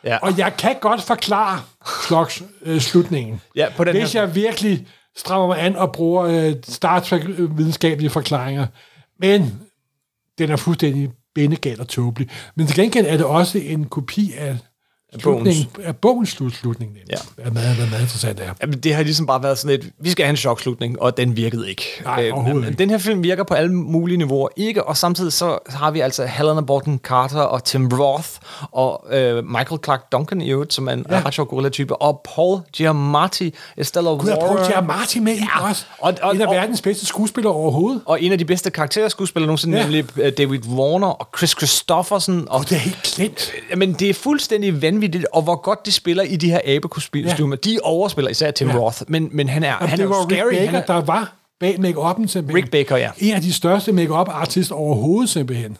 Ja. 0.05 0.17
Og 0.17 0.39
jeg 0.39 0.53
kan 0.59 0.77
godt 0.81 1.03
forklare 1.03 1.61
chokslutningen. 2.07 3.41
Ja, 3.57 3.67
på 3.77 3.85
den 3.85 3.97
Hvis 3.97 4.13
her- 4.13 4.21
jeg 4.23 4.35
virkelig 4.35 4.87
strammer 5.19 5.47
mig 5.47 5.65
an 5.65 5.77
og 5.77 5.93
bruger 5.93 6.25
øh, 6.25 6.55
Star 6.63 7.01
Trek-videnskabelige 7.01 8.09
øh, 8.09 8.13
forklaringer. 8.13 8.67
Men 9.19 9.61
den 10.39 10.51
er 10.51 10.57
fuldstændig 10.57 11.11
bendegal 11.35 11.81
og 11.81 11.89
tåbelig. 11.89 12.29
Men 12.55 12.67
til 12.67 12.77
gengæld 12.77 13.07
er 13.07 13.17
det 13.17 13.27
også 13.27 13.59
en 13.59 13.85
kopi 13.85 14.33
af 14.39 14.57
slutningen, 15.21 15.67
af 15.85 15.97
bogens 15.97 16.29
slutslutning. 16.31 16.91
Ja. 17.11 17.17
Hvad 17.43 17.53
meget, 17.53 17.77
hvad 17.77 17.87
meget 17.87 18.01
interessant 18.03 18.41
er. 18.41 18.51
Jamen, 18.63 18.79
det 18.79 18.95
har 18.95 19.03
ligesom 19.03 19.27
bare 19.27 19.43
været 19.43 19.59
sådan 19.59 19.75
et, 19.81 19.91
vi 20.01 20.11
skal 20.11 20.25
have 20.25 20.31
en 20.31 20.37
chokslutning, 20.37 21.03
og 21.03 21.17
den 21.17 21.37
virkede 21.37 21.71
ikke. 21.71 21.85
Nej, 22.05 22.31
overhovedet 22.31 22.61
men 22.61 22.69
ikke. 22.69 22.79
Den 22.79 22.91
her 22.91 22.99
film 22.99 23.23
virker 23.23 23.45
på 23.45 23.55
alle 23.55 23.75
mulige 23.75 24.19
niveauer 24.19 24.49
ikke, 24.57 24.85
og 24.85 24.97
samtidig 24.97 25.33
så 25.33 25.59
har 25.67 25.91
vi 25.91 26.01
altså 26.01 26.27
Helena 26.27 26.61
Bonham 26.61 26.99
Carter 26.99 27.41
og 27.41 27.65
Tim 27.65 27.89
Roth 27.89 28.29
og 28.73 29.05
øh, 29.11 29.45
Michael 29.45 29.81
Clark 29.85 30.13
Duncan 30.13 30.41
i 30.41 30.51
øvrigt, 30.51 30.75
som 30.75 30.89
er 30.89 30.93
en 30.93 31.07
ja. 31.11 31.23
Ret 31.27 31.35
sjov 31.35 31.47
gorilla-type, 31.47 32.03
og 32.03 32.21
Paul 32.35 32.61
Giamatti, 32.73 33.55
Estella 33.77 34.11
Gud, 34.11 34.29
jeg 34.29 34.39
prøver 34.41 34.55
Warren, 34.55 34.73
Giamatti 34.73 35.21
med 35.21 35.35
ja. 35.35 35.69
også. 35.69 35.85
Og- 35.99 36.15
og- 36.23 36.35
en 36.35 36.41
af 36.41 36.47
og- 36.47 36.55
verdens 36.55 36.83
bedste 36.83 37.07
skuespillere 37.07 37.53
overhovedet. 37.53 38.03
og 38.07 38.23
en 38.23 38.33
af 38.33 38.39
de 38.39 38.45
bedste 38.45 38.71
karakterskuespillere 38.71 39.47
nogensinde, 39.47 39.77
ja. 39.79 39.83
Nemlig 39.83 40.05
øh, 40.21 40.33
David 40.39 40.67
Warner 40.69 41.07
og 41.09 41.29
Chris 41.39 41.51
Christopherson. 41.51 42.49
Og, 42.49 42.55
Og 42.59 42.63
det 42.71 42.73
er 42.73 42.79
helt 42.79 43.03
glemt. 43.17 43.53
Men 43.77 43.93
det 43.93 44.11
er 44.11 44.15
fuldstændig 44.15 44.83
vanvittigt, 44.83 44.98
og 45.33 45.43
hvor 45.43 45.57
godt 45.57 45.87
de 45.87 45.93
spiller 45.93 46.23
i 46.23 46.37
de 46.37 46.51
her 46.51 46.61
abekostymer. 46.65 47.35
Ja. 47.39 47.55
De 47.65 47.79
overspiller 47.83 48.31
især 48.31 48.51
Tim 48.51 48.69
ja. 48.69 48.77
Roth, 48.77 49.03
men, 49.09 49.29
men 49.33 49.49
han 49.49 49.65
er, 49.65 49.69
Jamen, 49.69 49.89
han 49.89 49.99
det 49.99 50.05
er 50.05 50.09
var 50.09 50.17
jo 50.17 50.23
Rick 50.23 50.33
scary. 50.41 50.51
Baker, 50.51 50.67
han 50.67 50.75
er, 50.75 50.87
der 50.87 51.05
var 51.05 51.35
bag 51.61 51.75
make-up'en 51.75 52.27
simpelthen. 52.27 52.55
Rick 52.57 52.71
Baker, 52.71 52.97
ja. 52.97 53.11
En 53.19 53.35
af 53.35 53.41
de 53.41 53.53
største 53.53 53.93
make-up 53.93 54.29
artister 54.29 54.75
overhovedet 54.75 55.31
simpelthen. 55.31 55.77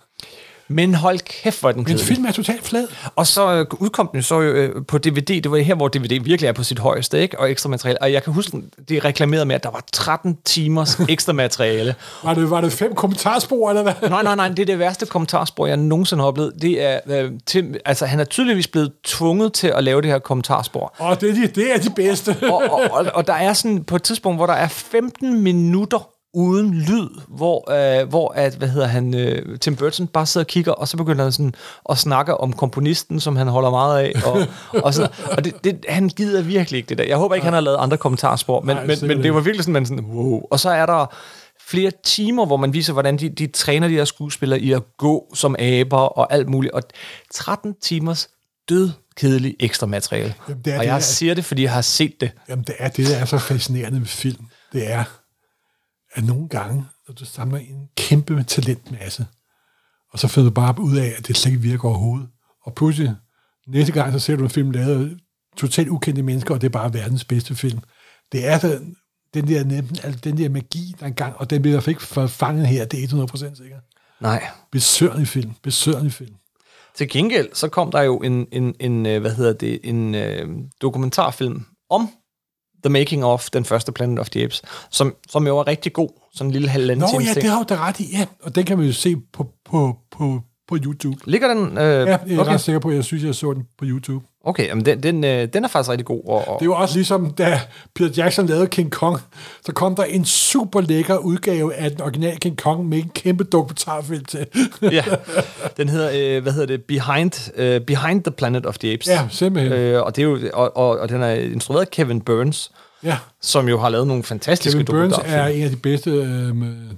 Men 0.69 0.95
hold 0.95 1.19
kæft, 1.19 1.61
hvor 1.61 1.69
er 1.69 1.73
den 1.73 1.81
Men 1.81 1.85
kedelig. 1.87 2.07
filmen 2.07 2.27
er 2.27 2.33
totalt 2.33 2.65
flad. 2.67 2.87
Og 3.17 3.27
så 3.27 3.53
øh, 3.55 3.67
udkom 3.79 4.09
den 4.13 4.23
så 4.23 4.41
øh, 4.41 4.87
på 4.87 4.99
DVD. 4.99 5.43
Det 5.43 5.51
var 5.51 5.57
her, 5.57 5.75
hvor 5.75 5.89
DVD 5.89 6.21
virkelig 6.25 6.49
er 6.49 6.53
på 6.53 6.63
sit 6.63 6.79
højeste, 6.79 7.21
ikke? 7.23 7.41
Og 7.41 7.51
ekstra 7.51 7.69
materiale. 7.69 8.03
Og 8.03 8.13
jeg 8.13 8.23
kan 8.25 8.33
huske, 8.33 8.63
det 8.89 9.05
reklamerede 9.05 9.45
med, 9.47 9.55
at 9.55 9.63
der 9.63 9.71
var 9.71 9.85
13 9.93 10.39
timers 10.45 11.01
ekstra 11.09 11.33
materiale. 11.33 11.95
Var 12.25 12.35
det, 12.35 12.51
var 12.51 12.61
det 12.61 12.73
fem 12.73 12.95
kommentarspor, 12.95 13.69
eller 13.69 13.83
hvad? 13.83 13.93
nej, 14.11 14.23
nej, 14.23 14.35
nej, 14.37 14.49
det 14.49 14.59
er 14.59 14.67
det 14.67 14.79
værste 14.79 15.07
kommentarspor, 15.07 15.67
jeg 15.67 15.77
nogensinde 15.77 16.23
har 16.23 16.29
oplevet. 16.29 16.53
Det 16.63 16.83
er, 16.83 17.01
øh, 17.07 17.31
Tim, 17.47 17.75
altså, 17.85 18.07
han 18.07 18.21
er 18.21 18.25
tydeligvis 18.25 18.67
blevet 18.69 18.93
tvunget 19.05 19.53
til 19.53 19.69
at 19.77 19.85
lave 19.85 20.03
det 20.03 20.11
her 20.11 20.19
kommentarspor. 20.19 20.95
Og 20.99 21.21
det, 21.21 21.31
er 21.31 21.35
de- 21.35 21.47
det 21.47 21.75
er 21.75 21.79
de 21.79 21.91
bedste. 21.97 22.37
og, 22.43 22.63
og, 22.71 22.81
og, 22.91 23.07
og 23.15 23.27
der 23.27 23.35
er 23.35 23.53
sådan 23.53 23.85
på 23.85 23.97
et 23.97 24.03
tidspunkt, 24.03 24.39
hvor 24.39 24.47
der 24.47 24.55
er 24.55 24.69
15 24.69 25.43
minutter 25.43 26.09
uden 26.35 26.75
lyd, 26.75 27.09
hvor, 27.29 27.71
øh, 28.01 28.09
hvor 28.09 28.33
at, 28.37 28.55
hvad 28.55 28.69
hedder 28.69 28.87
han, 28.87 29.15
øh, 29.15 29.59
Tim 29.59 29.77
Burton 29.77 30.07
bare 30.07 30.27
sidder 30.27 30.45
og 30.45 30.49
kigger, 30.49 30.73
og 30.73 30.89
så 30.89 30.97
begynder 30.97 31.23
han 31.23 31.33
sådan 31.33 31.55
at 31.91 31.99
snakke 31.99 32.37
om 32.37 32.53
komponisten, 32.53 33.21
som 33.21 33.37
han 33.37 33.47
holder 33.49 33.71
meget 33.71 33.99
af, 34.03 34.13
og, 34.25 34.41
og, 34.85 34.95
sådan, 34.95 35.11
og 35.37 35.45
det, 35.45 35.65
det, 35.65 35.85
han 35.89 36.09
gider 36.09 36.43
virkelig 36.43 36.79
ikke 36.79 36.89
det 36.89 36.99
der. 36.99 37.05
Jeg 37.05 37.17
håber 37.17 37.35
ikke, 37.35 37.45
han 37.45 37.55
har 37.55 37.61
lavet 37.61 37.77
andre 37.81 37.97
kommentarspor, 37.97 38.61
men, 38.61 38.77
Nej, 38.77 38.87
men, 38.87 38.99
men 39.03 39.23
det 39.23 39.35
var 39.35 39.41
virkelig 39.41 39.65
sådan, 39.65 39.73
man 39.73 39.87
sådan, 39.87 40.05
wow. 40.05 40.41
Og 40.51 40.61
så 40.61 40.71
er 40.71 40.87
der 40.87 41.07
flere 41.69 41.91
timer, 42.05 42.47
hvor 42.47 42.57
man 42.57 42.73
viser, 42.73 42.93
hvordan 42.93 43.17
de, 43.17 43.29
de 43.29 43.47
træner 43.47 43.89
de 43.89 43.95
her 43.95 44.05
skuespillere 44.05 44.61
i 44.61 44.73
at 44.73 44.83
gå 44.99 45.25
som 45.35 45.57
aber 45.59 45.99
og 45.99 46.33
alt 46.33 46.49
muligt, 46.49 46.73
og 46.75 46.83
13 47.35 47.75
timers 47.83 48.29
død 48.69 48.91
kedelig 49.17 49.57
ekstra 49.61 49.87
materiale. 49.87 50.35
Jamen, 50.49 50.63
det 50.65 50.73
er 50.73 50.77
og 50.77 50.81
det, 50.83 50.87
jeg 50.87 50.95
der- 50.95 51.01
siger 51.01 51.35
det, 51.35 51.45
fordi 51.45 51.63
jeg 51.63 51.73
har 51.73 51.81
set 51.83 52.21
det. 52.21 52.31
Jamen, 52.49 52.65
det 52.65 52.75
er 52.79 52.89
det, 52.89 53.07
der 53.07 53.17
er 53.17 53.25
så 53.25 53.39
fascinerende 53.39 54.01
ved 54.01 54.07
film. 54.07 54.45
Det 54.73 54.93
er, 54.93 55.05
at 56.13 56.25
nogle 56.25 56.49
gange, 56.49 56.85
når 57.09 57.15
du 57.15 57.25
samler 57.25 57.59
en 57.59 57.89
kæmpe 57.97 58.43
talentmasse, 58.43 59.27
og 60.13 60.19
så 60.19 60.29
finder 60.29 60.51
du 60.51 60.55
bare 60.55 60.81
ud 60.81 60.97
af, 60.97 61.15
at 61.19 61.27
det 61.27 61.37
slet 61.37 61.53
ikke 61.53 61.63
virker 61.63 61.89
overhovedet. 61.89 62.29
Og 62.63 62.75
pludselig, 62.75 63.15
næste 63.67 63.93
gang, 63.93 64.13
så 64.13 64.19
ser 64.19 64.37
du 64.37 64.45
en 64.45 64.51
film 64.51 64.71
lavet 64.71 65.11
af 65.11 65.17
totalt 65.57 65.89
ukendte 65.89 66.23
mennesker, 66.23 66.55
og 66.55 66.61
det 66.61 66.67
er 66.67 66.73
bare 66.73 66.95
verdens 66.95 67.25
bedste 67.25 67.55
film. 67.55 67.79
Det 68.33 68.47
er 68.47 68.59
den, 68.59 68.97
den 69.35 69.49
der, 69.49 69.83
altså 70.05 70.21
den 70.25 70.39
der 70.39 70.49
magi, 70.49 70.95
der 71.01 71.07
engang, 71.07 71.37
og 71.37 71.51
den 71.51 71.63
bliver 71.63 71.73
i 71.73 71.75
hvert 71.75 71.85
fald 71.85 72.19
ikke 72.21 72.33
fanget 72.33 72.67
her, 72.67 72.85
det 72.85 73.05
er 73.05 73.09
100% 73.09 73.55
sikkert. 73.55 73.81
Nej. 74.21 74.47
Besørgelig 74.73 75.29
film, 75.29 75.53
besørgelig 75.63 76.13
film. 76.13 76.35
Til 76.95 77.09
gengæld, 77.09 77.49
så 77.55 77.69
kom 77.69 77.91
der 77.91 78.03
jo 78.03 78.17
en, 78.17 78.47
en, 78.53 78.75
en 78.81 79.07
øh, 79.07 79.21
hvad 79.21 79.35
hedder 79.35 79.53
det, 79.53 79.81
en 79.85 80.15
øh, 80.15 80.49
dokumentarfilm 80.83 81.65
om 81.91 82.11
The 82.85 82.91
Making 82.91 83.25
of, 83.25 83.51
den 83.51 83.65
første 83.65 83.93
Planet 83.93 84.19
of 84.19 84.31
the 84.31 84.45
Apes, 84.45 84.63
som, 84.91 85.15
som 85.31 85.47
jo 85.47 85.57
var 85.57 85.67
rigtig 85.67 85.93
god. 85.93 86.09
Sådan 86.35 86.47
en 86.49 86.53
lille 86.53 86.69
halvanden 86.69 87.01
Nå 87.01 87.07
times 87.11 87.27
ja, 87.29 87.33
ting. 87.33 87.43
det 87.43 87.51
har 87.51 87.63
du 87.63 87.75
da 87.75 87.81
ret 87.81 88.01
i, 88.01 88.07
ja. 88.13 88.27
Og 88.43 88.55
den 88.55 88.65
kan 88.65 88.79
man 88.79 88.87
jo 88.87 88.93
se 88.93 89.17
på, 89.33 89.47
på, 89.65 89.97
på, 90.11 90.41
på 90.69 90.77
YouTube. 90.85 91.17
Ligger 91.25 91.55
den? 91.55 91.79
Øh, 91.79 91.85
Ja, 91.85 92.05
jeg 92.05 92.11
er 92.11 92.41
okay, 92.41 92.53
ret 92.53 92.61
sikker 92.61 92.79
på, 92.79 92.89
at 92.89 92.95
jeg 92.95 93.05
synes, 93.05 93.25
jeg 93.25 93.35
så 93.35 93.53
den 93.53 93.63
på 93.79 93.85
YouTube. 93.85 94.25
Okay 94.45 94.67
jamen 94.67 94.85
den, 94.85 95.03
den, 95.03 95.25
øh, 95.25 95.49
den 95.53 95.65
er 95.65 95.69
faktisk 95.69 95.91
rigtig 95.91 96.07
god. 96.07 96.23
Og, 96.27 96.49
og, 96.49 96.61
Det 96.61 96.69
var 96.69 96.75
også 96.75 96.95
ligesom, 96.95 97.31
da 97.31 97.61
Peter 97.95 98.23
Jackson 98.23 98.47
lavede 98.47 98.67
King 98.67 98.91
Kong, 98.91 99.21
så 99.67 99.73
kom 99.73 99.97
der 99.97 100.05
en 100.05 100.25
super 100.25 100.81
lækker 100.81 101.17
udgave 101.17 101.75
af 101.75 101.91
den 101.91 102.01
originale 102.01 102.37
King 102.37 102.57
Kong 102.59 102.89
med 102.89 102.99
en 102.99 103.11
kæmpe 103.15 103.45
dokumentarfilm 103.45 104.25
til. 104.25 104.47
ja, 104.83 105.05
den 105.77 105.89
hedder, 105.89 106.37
øh, 106.37 106.43
hvad 106.43 106.53
hedder 106.53 106.67
det, 106.67 106.85
Behind, 106.85 107.53
øh, 107.57 107.81
Behind 107.81 108.25
the 108.25 108.31
Planet 108.31 108.67
of 108.67 108.79
the 108.79 108.93
Apes. 108.93 109.07
Ja, 109.07 109.29
simpelthen. 109.31 109.73
Øh, 109.73 110.03
og, 110.03 110.17
det 110.17 110.23
er 110.23 110.27
jo, 110.27 110.39
og, 110.55 110.77
og, 110.77 110.99
og 110.99 111.09
den 111.09 111.23
er 111.23 111.33
instrueret 111.33 111.81
af 111.81 111.91
Kevin 111.91 112.21
Burns, 112.21 112.71
ja, 113.03 113.19
som 113.43 113.69
jo 113.69 113.79
har 113.79 113.89
lavet 113.89 114.07
nogle 114.07 114.23
fantastiske 114.23 114.85
Kevin 114.85 114.87
Burns 114.87 115.15
er 115.25 115.47
en 115.47 115.63
af 115.63 115.71
de 115.71 115.77
bedste 115.77 116.11
øh, 116.11 116.55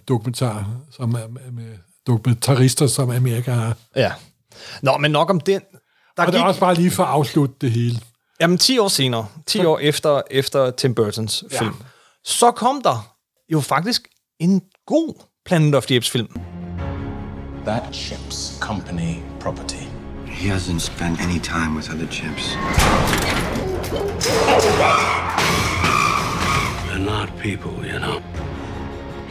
dokumentarer, 0.08 0.64
som 0.90 1.14
er 1.14 1.28
med, 1.28 1.52
med 1.52 1.76
dokumentarister, 2.06 2.86
som 2.86 3.10
Amerika 3.10 3.50
har. 3.50 3.76
Ja. 3.96 4.12
Nå, 4.82 4.96
men 4.96 5.10
nok 5.10 5.30
om 5.30 5.40
den. 5.40 5.60
Der 6.16 6.26
Og 6.26 6.32
det 6.32 6.40
er 6.40 6.44
også 6.44 6.60
bare 6.60 6.74
lige 6.74 6.90
for 6.90 7.02
at 7.04 7.08
afslutte 7.08 7.54
det 7.60 7.70
hele. 7.70 8.00
Jamen, 8.40 8.58
10 8.58 8.78
år 8.78 8.88
senere, 8.88 9.26
10 9.46 9.64
år 9.64 9.78
efter, 9.78 10.22
efter 10.30 10.70
Tim 10.70 10.94
Burtons 10.94 11.44
Ja. 11.52 11.58
film, 11.58 11.74
så 12.24 12.50
kom 12.50 12.82
der 12.82 13.14
jo 13.52 13.60
faktisk 13.60 14.08
en 14.40 14.62
god 14.86 15.14
Planet 15.44 15.74
of 15.74 15.86
the 15.86 15.96
Apes 15.96 16.10
film. 16.10 16.28
That 17.66 17.82
ship's 17.92 18.58
company 18.60 19.14
property. 19.40 19.84
He 20.26 20.54
hasn't 20.54 20.78
spent 20.80 21.20
any 21.20 21.38
time 21.38 21.76
with 21.76 21.90
other 21.94 22.06
chimps. 22.06 22.56
They're 26.88 26.98
not 27.14 27.28
people, 27.38 27.72
you 27.92 27.98
know. 27.98 28.20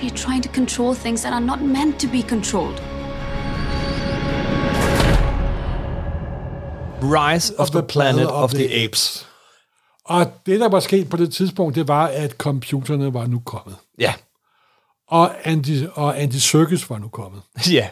You're 0.01 0.17
trying 0.25 0.43
to 0.43 0.49
control 0.49 0.95
things 0.95 1.21
that 1.21 1.33
are 1.33 1.45
not 1.45 1.61
meant 1.61 1.99
to 1.99 2.07
be 2.07 2.21
controlled. 2.21 2.81
Rise 7.01 7.59
of, 7.59 7.69
the, 7.69 7.83
Planet 7.83 8.27
of, 8.27 8.51
the 8.51 8.83
Apes. 8.83 9.27
Og 10.05 10.31
det, 10.45 10.59
der 10.59 10.69
var 10.69 10.79
sket 10.79 11.09
på 11.09 11.17
det 11.17 11.33
tidspunkt, 11.33 11.75
det 11.75 11.87
var, 11.87 12.07
at 12.07 12.31
computerne 12.31 13.13
var 13.13 13.27
nu 13.27 13.39
kommet. 13.39 13.75
Ja. 13.99 14.13
Og 15.07 15.31
Andy, 15.43 15.87
og 15.93 16.21
Andy 16.21 16.35
Serkis 16.35 16.89
var 16.89 16.97
nu 16.97 17.07
kommet. 17.07 17.41
Ja. 17.71 17.87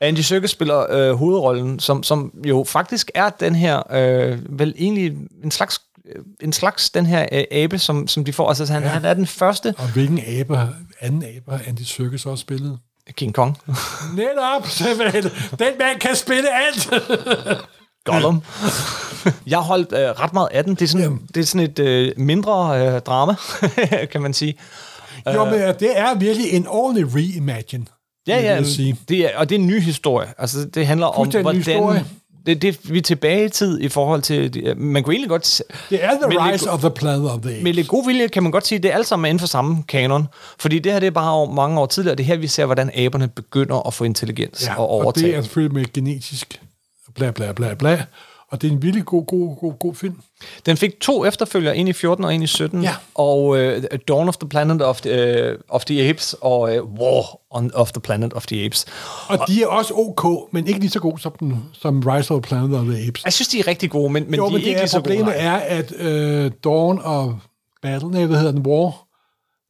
Andy 0.00 0.18
Serkis 0.18 0.50
spiller 0.50 0.86
øh, 0.90 1.14
hovedrollen, 1.14 1.80
som, 1.80 2.02
som 2.02 2.32
jo 2.46 2.64
faktisk 2.68 3.10
er 3.14 3.30
den 3.30 3.54
her, 3.54 3.82
øh, 3.92 4.58
vel 4.58 4.74
egentlig 4.78 5.16
en 5.44 5.50
slags, 5.50 5.80
øh, 6.14 6.24
en 6.40 6.52
slags 6.52 6.90
den 6.90 7.06
her 7.06 7.26
øh, 7.32 7.44
abe, 7.50 7.78
som, 7.78 8.08
som 8.08 8.24
de 8.24 8.32
får. 8.32 8.48
Altså 8.48 8.72
han, 8.72 8.82
ja. 8.82 8.88
han 8.88 9.04
er 9.04 9.14
den 9.14 9.26
første. 9.26 9.74
Og 9.78 9.92
hvilken 9.92 10.20
abe, 10.26 10.58
anden 11.00 11.24
abe 11.36 11.50
har 11.50 11.60
Andy 11.66 11.82
Serkis 11.82 12.26
også 12.26 12.42
spillet? 12.42 12.78
King 13.12 13.34
Kong. 13.34 13.56
Netop, 14.14 14.66
simpelthen. 14.66 15.22
Den 15.58 15.78
mand 15.78 16.00
kan 16.00 16.16
spille 16.16 16.48
alt. 16.66 16.90
Gollum. 18.04 18.42
Jeg 19.46 19.58
har 19.58 19.64
holdt 19.64 19.92
øh, 19.92 19.98
ret 19.98 20.32
meget 20.32 20.48
af 20.52 20.64
den. 20.64 20.74
Det 20.74 20.82
er 20.82 20.86
sådan, 20.86 21.18
det 21.34 21.40
er 21.40 21.44
sådan 21.46 21.66
et 21.70 21.78
øh, 21.78 22.12
mindre 22.16 22.80
øh, 22.86 23.00
drama, 23.00 23.34
kan 24.12 24.20
man 24.22 24.34
sige. 24.34 24.54
jo, 25.34 25.44
men 25.44 25.54
øh, 25.54 25.74
det 25.80 25.98
er 25.98 26.14
virkelig 26.14 26.52
en 26.52 26.66
ordentlig 26.68 27.14
reimagine. 27.14 27.86
Ja, 28.28 28.40
ja, 28.40 28.62
sige. 28.64 28.96
det 29.08 29.18
er, 29.18 29.28
og 29.36 29.48
det 29.48 29.54
er 29.54 29.58
en 29.58 29.66
ny 29.66 29.80
historie. 29.80 30.28
Altså, 30.38 30.64
det 30.64 30.86
handler 30.86 31.06
om, 31.06 31.28
hvordan... 31.28 32.04
Det, 32.46 32.62
det, 32.62 32.92
vi 32.92 32.98
er 32.98 33.02
tilbage 33.02 33.44
i 33.44 33.48
tid 33.48 33.80
i 33.80 33.88
forhold 33.88 34.22
til... 34.22 34.74
Man 34.76 35.02
kunne 35.02 35.14
egentlig 35.14 35.28
godt... 35.30 35.62
Det 35.90 36.04
er 36.04 36.10
The 36.10 36.52
Rise 36.52 36.66
go- 36.66 36.72
of 36.72 36.80
the 36.80 36.90
Planet 36.90 37.30
of 37.30 37.40
the 37.40 37.50
Apes. 37.50 37.62
Med 37.62 37.72
lidt 37.72 37.88
god 37.88 38.06
vilje 38.06 38.28
kan 38.28 38.42
man 38.42 38.52
godt 38.52 38.66
sige, 38.66 38.76
at 38.76 38.82
det 38.82 38.90
er 38.90 38.94
alt 38.94 39.06
sammen 39.06 39.28
inden 39.28 39.40
for 39.40 39.46
samme 39.46 39.82
kanon. 39.88 40.28
Fordi 40.58 40.78
det 40.78 40.92
her 40.92 41.00
det 41.00 41.06
er 41.06 41.10
bare 41.10 41.32
over 41.32 41.52
mange 41.52 41.80
år 41.80 41.86
tidligere. 41.86 42.16
Det 42.16 42.22
er 42.22 42.26
her, 42.26 42.36
vi 42.36 42.46
ser, 42.46 42.66
hvordan 42.66 42.90
aberne 42.94 43.28
begynder 43.28 43.86
at 43.86 43.94
få 43.94 44.04
intelligens 44.04 44.66
Ja, 44.66 44.74
og 44.74 44.80
og 44.80 44.90
overtage. 44.90 45.26
det 45.26 45.36
er 45.36 45.42
selvfølgelig 45.42 45.74
med 45.74 45.92
genetisk 45.92 46.60
bla 47.20 47.30
bla 47.30 47.52
bla 47.52 47.74
bla. 47.74 48.04
Og 48.50 48.62
det 48.62 48.68
er 48.68 48.72
en 48.72 48.82
virkelig 48.82 49.04
god, 49.04 49.26
god, 49.26 49.56
god, 49.60 49.72
god 49.78 49.94
film. 49.94 50.16
Den 50.66 50.76
fik 50.76 51.00
to 51.00 51.24
efterfølgere, 51.24 51.76
en 51.76 51.88
i 51.88 51.92
14 51.92 52.24
og 52.24 52.34
en 52.34 52.42
i 52.42 52.46
17. 52.46 52.82
Ja. 52.82 52.94
Og 53.14 53.46
uh, 53.48 53.58
Dawn 54.08 54.28
of 54.28 54.36
the 54.36 54.48
Planet 54.48 54.82
of 54.82 55.00
the, 55.00 55.50
uh, 55.52 55.58
of 55.68 55.84
the 55.84 56.08
Apes 56.08 56.36
og 56.40 56.60
uh, 56.60 57.00
War 57.00 57.40
on, 57.50 57.70
of 57.74 57.92
the 57.92 58.00
Planet 58.00 58.32
of 58.32 58.46
the 58.46 58.64
Apes. 58.64 58.86
Og 59.28 59.38
de 59.48 59.62
er 59.62 59.66
også 59.66 59.94
ok, 59.94 60.52
men 60.52 60.66
ikke 60.66 60.80
lige 60.80 60.90
så 60.90 61.00
gode 61.00 61.20
som, 61.20 61.32
den, 61.40 61.64
som 61.72 62.00
Rise 62.06 62.34
of 62.34 62.42
the 62.42 62.48
Planet 62.48 62.78
of 62.78 62.84
the 62.86 63.08
Apes. 63.08 63.24
Jeg 63.24 63.32
synes, 63.32 63.48
de 63.48 63.58
er 63.58 63.66
rigtig 63.66 63.90
gode, 63.90 64.12
men, 64.12 64.24
men 64.30 64.34
jo, 64.34 64.42
de 64.42 64.46
er 64.46 64.50
men 64.52 64.60
ikke 64.60 64.68
det 64.70 64.76
er, 64.76 64.80
lige 64.80 64.88
så 64.88 64.96
gode. 64.96 65.02
problemet 65.02 65.34
er, 65.42 65.52
at 65.52 65.92
øh, 66.00 66.50
Dawn 66.64 67.00
og 67.04 67.38
Battle, 67.82 68.10
nej, 68.10 68.26
hvad 68.26 68.36
hedder 68.36 68.52
den, 68.52 68.66
War, 68.66 69.06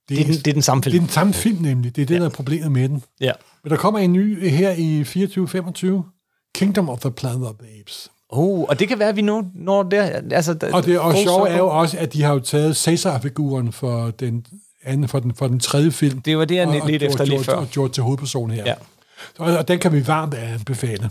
Det 0.09 0.21
er, 0.21 0.25
den, 0.25 0.35
det 0.35 0.47
er 0.47 0.53
den 0.53 0.63
samme 0.63 0.83
film. 0.83 0.93
det 0.93 0.99
er 0.99 1.03
den 1.03 1.13
samme 1.13 1.33
film 1.33 1.63
nemlig. 1.63 1.97
Det 1.97 2.03
er 2.03 2.07
det, 2.07 2.15
ja. 2.15 2.21
der 2.21 2.27
er 2.27 2.31
problemet 2.31 2.73
med 2.73 2.89
den. 2.89 3.03
Ja. 3.21 3.33
Men 3.65 3.71
der 3.71 3.77
kommer 3.77 4.01
en 4.01 4.13
ny 4.13 4.49
her 4.49 4.71
i 4.71 5.03
24-25. 5.03 6.20
Kingdom 6.55 6.89
of 6.89 7.01
the 7.01 7.11
Planet 7.11 7.49
of 7.49 7.55
the 7.63 7.81
Apes. 7.81 8.09
Oh, 8.29 8.61
og 8.61 8.79
det 8.79 8.89
kan 8.89 8.99
være, 8.99 9.09
at 9.09 9.17
vi 9.17 9.23
nu 9.23 9.45
når 9.55 9.83
der... 9.83 10.03
Altså, 10.33 10.57
Og 10.73 10.85
det 10.87 10.99
og 10.99 11.15
sjove 11.17 11.49
er 11.49 11.57
jo 11.59 11.69
også, 11.69 11.99
at 11.99 12.13
de 12.13 12.23
har 12.23 12.33
jo 12.33 12.41
taget 12.41 12.77
Cæsar-figuren 12.77 13.73
for 13.73 14.11
den 14.11 14.47
anden, 14.85 15.09
for 15.09 15.21
den, 15.21 15.35
for 15.35 15.49
den 15.49 15.61
tredje 15.61 15.91
film. 15.91 16.21
Det 16.21 16.39
var 16.39 16.45
det, 16.45 16.55
jeg 16.55 16.69
og, 16.69 16.73
lidt 16.87 17.03
og 17.03 17.09
efter 17.09 17.17
gjort- 17.17 17.29
lige 17.29 17.37
gjort- 17.37 17.45
før. 17.47 17.55
Og 17.55 17.67
gjort 17.67 17.93
til 17.93 18.03
hovedperson 18.03 18.51
her. 18.51 18.65
Ja. 18.67 18.75
Og, 19.39 19.57
og 19.59 19.69
den 19.69 19.79
kan 19.79 19.93
vi 19.93 20.07
varmt 20.07 20.35
anbefale. 20.35 21.11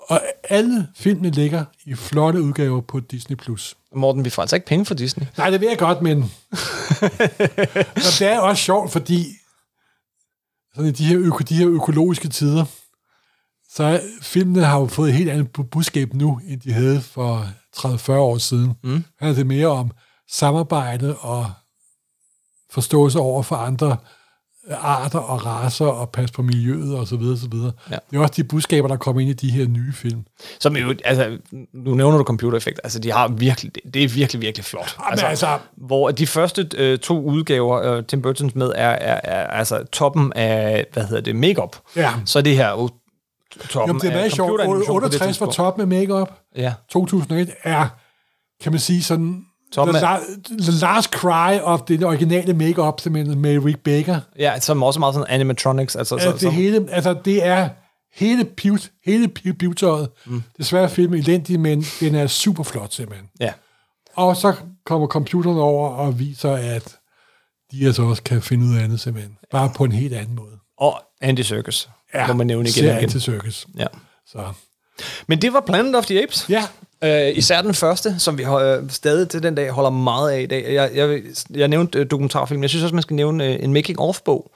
Og 0.00 0.20
alle 0.48 0.88
filmene 0.96 1.30
ligger 1.30 1.64
i 1.84 1.94
flotte 1.94 2.42
udgaver 2.42 2.80
på 2.80 3.00
Disney+. 3.00 3.36
Plus. 3.36 3.76
Morten, 3.94 4.24
vi 4.24 4.30
får 4.30 4.42
altså 4.42 4.56
ikke 4.56 4.66
penge 4.66 4.84
for 4.84 4.94
Disney. 4.94 5.26
Nej, 5.38 5.50
det 5.50 5.60
ved 5.60 5.68
jeg 5.68 5.78
godt, 5.78 6.02
men... 6.02 6.22
og 7.96 8.12
det 8.18 8.22
er 8.22 8.38
også 8.40 8.62
sjovt, 8.62 8.92
fordi 8.92 9.26
sådan 10.74 10.88
i 10.90 10.92
de 10.92 11.04
her, 11.04 11.18
øko, 11.18 11.38
de 11.38 11.54
her 11.54 11.68
økologiske 11.68 12.28
tider, 12.28 12.64
så 13.76 14.00
filmene 14.22 14.64
har 14.64 14.80
jo 14.80 14.86
fået 14.86 15.08
et 15.08 15.14
helt 15.16 15.30
andet 15.30 15.48
bu- 15.58 15.62
budskab 15.62 16.14
nu, 16.14 16.40
end 16.48 16.60
de 16.60 16.72
havde 16.72 17.00
for 17.00 17.46
30-40 17.76 18.12
år 18.12 18.38
siden. 18.38 18.72
Mm. 18.84 19.04
Her 19.20 19.28
er 19.28 19.34
det 19.34 19.46
mere 19.46 19.66
om 19.66 19.90
samarbejde 20.30 21.16
og 21.16 21.50
forståelse 22.70 23.18
over 23.18 23.42
for 23.42 23.56
andre 23.56 23.96
arter 24.70 25.18
og 25.18 25.46
raser 25.46 25.86
og 25.86 26.10
passe 26.10 26.34
på 26.34 26.42
miljøet 26.42 26.94
og 26.98 27.06
så 27.06 27.16
videre, 27.16 27.36
så 27.38 27.48
videre. 27.48 27.72
Ja. 27.90 27.96
Det 28.10 28.16
er 28.16 28.20
også 28.20 28.34
de 28.36 28.44
budskaber, 28.44 28.88
der 28.88 28.96
kommer 28.96 29.20
ind 29.22 29.30
i 29.30 29.32
de 29.32 29.50
her 29.50 29.66
nye 29.68 29.92
film. 29.92 30.24
Som 30.60 30.76
jo, 30.76 30.94
altså, 31.04 31.38
nu 31.74 31.94
nævner 31.94 32.18
du 32.18 32.24
computereffekter, 32.24 32.80
altså 32.84 32.98
de 32.98 33.12
har 33.12 33.28
virkelig, 33.28 33.72
det, 33.94 34.04
er 34.04 34.08
virkelig, 34.08 34.42
virkelig 34.42 34.64
flot. 34.64 34.96
Jamen, 35.10 35.24
altså- 35.24 35.58
hvor 35.76 36.10
de 36.10 36.26
første 36.26 36.68
øh, 36.76 36.98
to 36.98 37.20
udgaver, 37.22 37.82
øh, 37.82 38.04
Tim 38.04 38.24
Burton's 38.26 38.50
med, 38.54 38.72
er, 38.74 38.88
er, 38.88 39.20
er 39.24 39.46
altså 39.46 39.84
toppen 39.92 40.32
af, 40.32 40.86
hvad 40.92 41.04
hedder 41.04 41.22
det, 41.22 41.36
makeup. 41.36 41.76
Ja. 41.96 42.12
Så 42.24 42.38
er 42.38 42.42
det 42.42 42.56
her 42.56 42.72
toppen 43.70 43.88
Jamen, 43.88 44.00
det 44.00 44.08
er 44.08 44.12
meget 44.14 44.32
sjovt. 44.32 44.48
computeranimation 44.48 45.00
på 45.00 45.06
det 45.08 45.20
68 45.20 45.40
var 45.40 45.46
top 45.46 45.78
med 45.78 45.86
makeup. 45.86 46.32
Ja. 46.56 46.72
2001 46.88 47.50
er, 47.62 47.88
kan 48.62 48.72
man 48.72 48.78
sige, 48.80 49.02
sådan... 49.02 49.42
The, 49.72 49.82
la- 49.82 50.42
the 50.62 50.72
last 50.80 51.10
cry 51.10 51.58
of 51.62 51.80
det 51.80 52.04
originale 52.04 52.54
makeup 52.54 53.00
simpelthen 53.00 53.38
med 53.38 53.64
Rick 53.64 53.78
Baker. 53.78 54.20
Ja, 54.38 54.60
som 54.60 54.82
også 54.82 55.00
meget 55.00 55.14
sådan 55.14 55.26
animatronics. 55.30 55.96
Altså, 55.96 56.18
så, 56.18 56.32
det 56.32 56.40
som, 56.40 56.52
hele, 56.52 56.86
altså, 56.90 57.14
det 57.24 57.46
er 57.46 57.68
hele 58.14 58.44
pivt, 58.44 58.90
hele 59.04 59.28
piv- 59.28 59.52
pivtøjet. 59.58 60.08
Mm. 60.26 60.42
Desværre 60.58 60.88
film 60.88 61.14
elendig, 61.14 61.60
men 61.60 61.82
den 62.00 62.14
er 62.14 62.26
super 62.26 62.62
flot 62.62 62.92
simpelthen. 62.94 63.28
ja. 63.40 63.52
Og 64.16 64.36
så 64.36 64.54
kommer 64.86 65.06
computeren 65.06 65.58
over 65.58 65.88
og 65.88 66.18
viser, 66.18 66.52
at 66.52 66.96
de 67.72 67.86
altså 67.86 68.02
også 68.02 68.22
kan 68.22 68.42
finde 68.42 68.66
ud 68.66 68.76
af 68.76 68.82
andet 68.84 69.00
simpelthen. 69.00 69.36
Bare 69.50 69.70
på 69.76 69.84
en 69.84 69.92
helt 69.92 70.14
anden 70.14 70.36
måde. 70.36 70.52
Og 70.78 71.02
Andy 71.20 71.40
Serkis, 71.40 71.88
ja, 72.14 72.26
må 72.26 72.32
man 72.32 72.46
nævne 72.46 72.68
igen 72.68 72.88
og 72.88 72.96
igen. 72.96 73.08
til 73.08 73.20
Circus. 73.20 73.66
Ja. 73.78 73.86
Så. 74.26 74.38
Men 75.26 75.42
det 75.42 75.52
var 75.52 75.60
Planet 75.60 75.94
of 75.96 76.06
the 76.06 76.22
Apes. 76.22 76.46
Ja. 76.48 76.62
Øh, 77.04 77.36
især 77.38 77.62
den 77.62 77.74
første, 77.74 78.18
som 78.18 78.38
vi 78.38 78.44
øh, 78.44 78.90
stadig 78.90 79.28
til 79.28 79.42
den 79.42 79.54
dag 79.54 79.70
holder 79.70 79.90
meget 79.90 80.30
af 80.30 80.40
i 80.40 80.46
dag. 80.46 80.74
Jeg, 80.74 80.90
jeg, 80.94 81.22
jeg 81.50 81.68
nævnte 81.68 81.98
øh, 81.98 82.06
dokumentarfilm. 82.10 82.62
Jeg 82.62 82.70
synes 82.70 82.82
også, 82.82 82.94
man 82.94 83.02
skal 83.02 83.16
nævne 83.16 83.46
øh, 83.46 83.64
en 83.64 83.72
making-of-bog, 83.72 84.50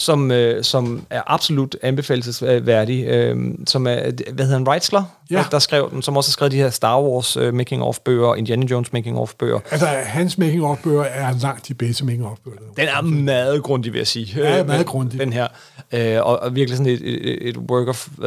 som, 0.00 0.30
øh, 0.30 0.64
som 0.64 1.06
er 1.10 1.22
absolut 1.26 1.76
anbefalesværdig. 1.82 3.04
Øh, 3.04 3.36
som 3.66 3.86
er, 3.86 3.94
hvad 4.32 4.44
hedder 4.44 4.58
han, 4.58 4.68
Reitzler, 4.68 5.02
Ja. 5.30 5.36
der, 5.36 5.42
der 5.50 5.58
skrev 5.58 5.90
den, 5.90 6.02
som 6.02 6.16
også 6.16 6.28
har 6.30 6.32
skrevet 6.32 6.52
de 6.52 6.56
her 6.56 6.70
Star 6.70 7.00
Wars 7.02 7.36
øh, 7.36 7.54
making-of-bøger, 7.54 8.34
Indiana 8.34 8.66
Jones 8.66 8.92
making-of-bøger. 8.92 9.58
Altså, 9.70 9.86
hans 9.86 10.38
making-of-bøger 10.38 11.02
er 11.02 11.34
langt 11.42 11.68
de 11.68 11.74
bedste 11.74 12.04
making-of-bøger. 12.04 12.58
Den 12.76 12.88
er 12.88 13.02
meget 13.02 13.62
grundig, 13.62 13.92
vil 13.92 13.98
jeg 13.98 14.06
sige. 14.06 14.32
Ja, 14.40 14.60
Øh, 14.60 14.66
meget 14.66 14.86
grundig. 14.86 15.20
Den 15.20 15.32
her. 15.32 15.48
Øh, 15.92 16.16
og, 16.26 16.38
og 16.40 16.54
virkelig 16.54 16.76
sådan 16.76 16.92
et, 16.92 17.00
et, 17.02 17.48
et 17.48 17.56
work 17.56 17.88
of 17.88 18.08
uh, 18.18 18.24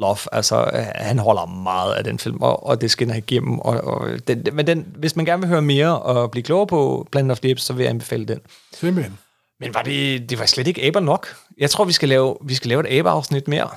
love. 0.00 0.16
Altså, 0.32 0.70
han 0.94 1.18
holder 1.18 1.46
meget 1.62 1.94
af 1.94 2.04
den 2.04 2.18
film, 2.18 2.36
og, 2.42 2.66
og 2.66 2.80
det 2.80 2.90
skinner 2.90 3.14
igennem. 3.14 3.58
Og, 3.58 3.80
og 3.84 4.08
den, 4.28 4.42
men 4.52 4.66
den, 4.66 4.86
hvis 4.96 5.16
man 5.16 5.24
gerne 5.24 5.40
vil 5.42 5.48
høre 5.48 5.62
mere 5.62 5.98
og 5.98 6.30
blive 6.30 6.42
klogere 6.42 6.66
på 6.66 7.06
Planet 7.12 7.30
of 7.30 7.40
the 7.40 7.50
Apes, 7.50 7.62
så 7.62 7.72
vil 7.72 7.82
jeg 7.82 7.90
anbefale 7.90 8.24
den. 8.24 8.38
Simpelthen. 8.80 9.18
Men 9.60 9.74
var 9.74 9.82
det, 9.82 10.30
det 10.30 10.38
var 10.38 10.46
slet 10.46 10.66
ikke 10.66 10.82
aber 10.84 11.00
nok? 11.00 11.36
Jeg 11.58 11.70
tror, 11.70 11.84
vi 11.84 11.92
skal 11.92 12.08
lave, 12.08 12.36
vi 12.44 12.54
skal 12.54 12.68
lave 12.68 12.88
et 12.88 12.98
abeafsnit 12.98 13.48
mere. 13.48 13.70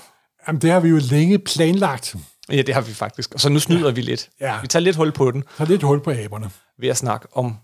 Jamen, 0.48 0.62
det 0.62 0.72
har 0.72 0.80
vi 0.80 0.90
jo 0.90 1.00
længe 1.12 1.40
planlagt. 1.40 2.16
Ja, 2.52 2.62
det 2.62 2.74
har 2.74 2.82
vi 2.82 2.94
faktisk. 2.94 3.34
Og 3.34 3.40
så 3.40 3.50
nu 3.50 3.60
snyder 3.60 3.92
vi 3.92 4.02
lidt. 4.02 4.30
Ja. 4.42 4.62
Vi 4.62 4.68
tager 4.68 4.84
lidt 4.84 4.96
hul 4.96 5.12
på 5.12 5.32
den 5.32 5.44
Så 5.58 5.66
lidt 5.66 5.84
hul 5.84 6.00
på 6.04 6.12
aberne. 6.12 6.50
ved 6.80 6.90
at 6.90 6.98
snakke 6.98 7.28
om 7.32 7.56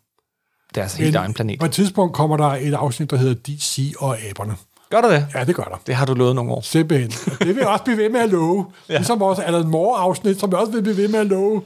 deres 0.75 0.93
helt 0.93 1.15
egen 1.15 1.33
planet. 1.33 1.59
På 1.59 1.65
et 1.65 1.71
tidspunkt 1.71 2.15
kommer 2.15 2.37
der 2.37 2.45
et 2.47 2.73
afsnit, 2.73 3.09
der 3.09 3.17
hedder 3.17 3.35
DC 3.35 3.93
og 3.99 4.21
aberne. 4.21 4.55
Gør 4.93 5.01
der 5.01 5.09
det? 5.09 5.27
Ja, 5.35 5.43
det 5.43 5.55
gør 5.55 5.63
der. 5.63 5.81
Det 5.87 5.95
har 5.95 6.05
du 6.05 6.13
lovet 6.13 6.35
nogle 6.35 6.51
år. 6.51 6.61
Simpelthen. 6.61 7.11
Og 7.33 7.39
det 7.39 7.47
vil 7.47 7.57
jeg 7.57 7.67
også 7.67 7.83
blive 7.83 7.97
ved 7.97 8.09
med 8.09 8.19
at 8.19 8.29
love. 8.29 8.65
ja. 8.89 8.95
Ligesom 8.97 9.19
vores 9.19 9.39
Alan 9.39 9.67
Moore-afsnit, 9.67 10.39
som 10.39 10.51
jeg 10.51 10.59
også 10.59 10.71
vil 10.71 10.81
blive 10.81 10.97
ved 10.97 11.07
med 11.07 11.19
at 11.19 11.27
love. 11.27 11.61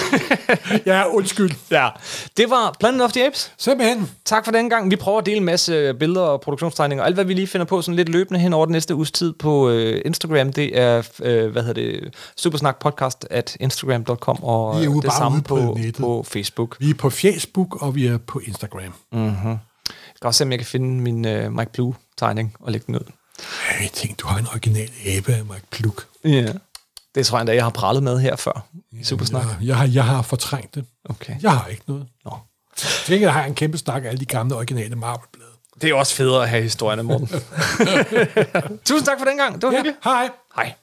ja, 0.86 1.04
undskyld. 1.06 1.50
Ja, 1.70 1.88
det 2.36 2.50
var 2.50 2.76
Planet 2.80 3.02
of 3.02 3.12
the 3.12 3.26
Apes. 3.26 3.52
Simpelthen. 3.58 4.10
Tak 4.24 4.44
for 4.44 4.52
den 4.52 4.70
gang. 4.70 4.90
Vi 4.90 4.96
prøver 4.96 5.18
at 5.18 5.26
dele 5.26 5.36
en 5.36 5.44
masse 5.44 5.94
billeder 5.94 6.20
og 6.20 6.40
produktionstegninger, 6.40 7.02
og 7.02 7.06
alt 7.06 7.16
hvad 7.16 7.24
vi 7.24 7.34
lige 7.34 7.46
finder 7.46 7.64
på 7.64 7.82
sådan 7.82 7.96
lidt 7.96 8.08
løbende 8.08 8.40
hen 8.40 8.52
over 8.52 8.66
den 8.66 8.72
næste 8.72 8.94
uges 8.94 9.10
tid 9.12 9.32
på 9.32 9.70
øh, 9.70 10.02
Instagram, 10.04 10.52
det 10.52 10.78
er, 10.78 11.08
øh, 11.22 11.50
hvad 11.52 11.62
hedder 11.62 11.82
det, 11.82 12.14
Supersnak 12.36 12.78
Podcast 12.78 13.26
at 13.30 13.56
instagram.com, 13.60 14.38
og 14.42 14.80
Vi 14.80 14.84
er 14.84 14.88
ude 14.88 14.96
det 14.96 15.04
bare 15.04 15.18
samme 15.18 15.42
på 15.42 15.56
på, 15.56 15.74
nettet. 15.78 15.96
på 15.96 16.24
Facebook. 16.28 16.76
Vi 16.80 16.90
er 16.90 16.94
på 16.94 17.10
Facebook, 17.10 17.82
og 17.82 17.94
vi 17.94 18.06
er 18.06 18.18
på 18.18 18.40
Instagram. 18.46 18.94
Mm-hmm. 19.12 19.58
Jeg 19.90 20.14
skal 20.16 20.26
også 20.26 20.38
se, 20.38 20.44
om 20.44 20.50
jeg 20.50 20.58
kan 20.58 20.66
finde 20.66 21.02
min 21.02 21.26
øh, 21.26 21.52
Mike 21.52 21.72
Blue-tegning 22.20 22.54
og 22.60 22.72
lægge 22.72 22.86
den 22.86 22.96
ud. 22.96 23.10
Jeg 23.80 23.90
tænkte, 23.92 24.22
du 24.22 24.26
har 24.28 24.38
en 24.38 24.46
original 24.46 24.90
abe 25.06 25.32
af 25.34 25.44
Mike 25.44 25.66
Pluk. 25.70 26.06
Ja. 26.24 26.52
Det 27.14 27.26
tror 27.26 27.38
jeg 27.38 27.40
endda, 27.42 27.54
jeg 27.54 27.64
har 27.64 27.70
prallet 27.70 28.02
med 28.02 28.18
her 28.20 28.36
før 28.36 28.66
i 28.92 29.04
Supersnak. 29.04 29.44
Jeg, 29.46 29.56
jeg, 29.66 29.76
har, 29.76 29.86
jeg 29.86 30.04
har 30.04 30.22
fortrængt 30.22 30.74
det. 30.74 30.84
Okay. 31.04 31.34
Jeg 31.42 31.52
har 31.52 31.66
ikke 31.66 31.82
noget. 31.86 32.06
Nå. 32.24 32.38
Jeg 33.08 33.32
har 33.32 33.44
en 33.44 33.54
kæmpe 33.54 33.78
stak 33.78 34.04
af 34.04 34.08
alle 34.08 34.20
de 34.20 34.24
gamle 34.24 34.56
originale 34.56 34.96
marvelblade. 34.96 35.50
Det 35.82 35.90
er 35.90 35.94
også 35.94 36.14
federe 36.14 36.42
at 36.42 36.48
have 36.48 36.62
historierne, 36.62 37.02
Morten. 37.02 37.28
Tusind 38.86 39.06
tak 39.06 39.18
for 39.18 39.24
den 39.24 39.36
gang. 39.36 39.54
Det 39.54 39.62
var 39.62 39.70
Ja, 39.70 39.76
hyggeligt. 39.78 39.98
hej. 40.04 40.30
Hej. 40.56 40.74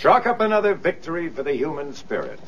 Chalk 0.00 0.26
up 0.26 0.40
another 0.40 0.72
victory 0.72 1.28
for 1.28 1.42
the 1.42 1.52
human 1.52 1.92
spirit. 1.92 2.40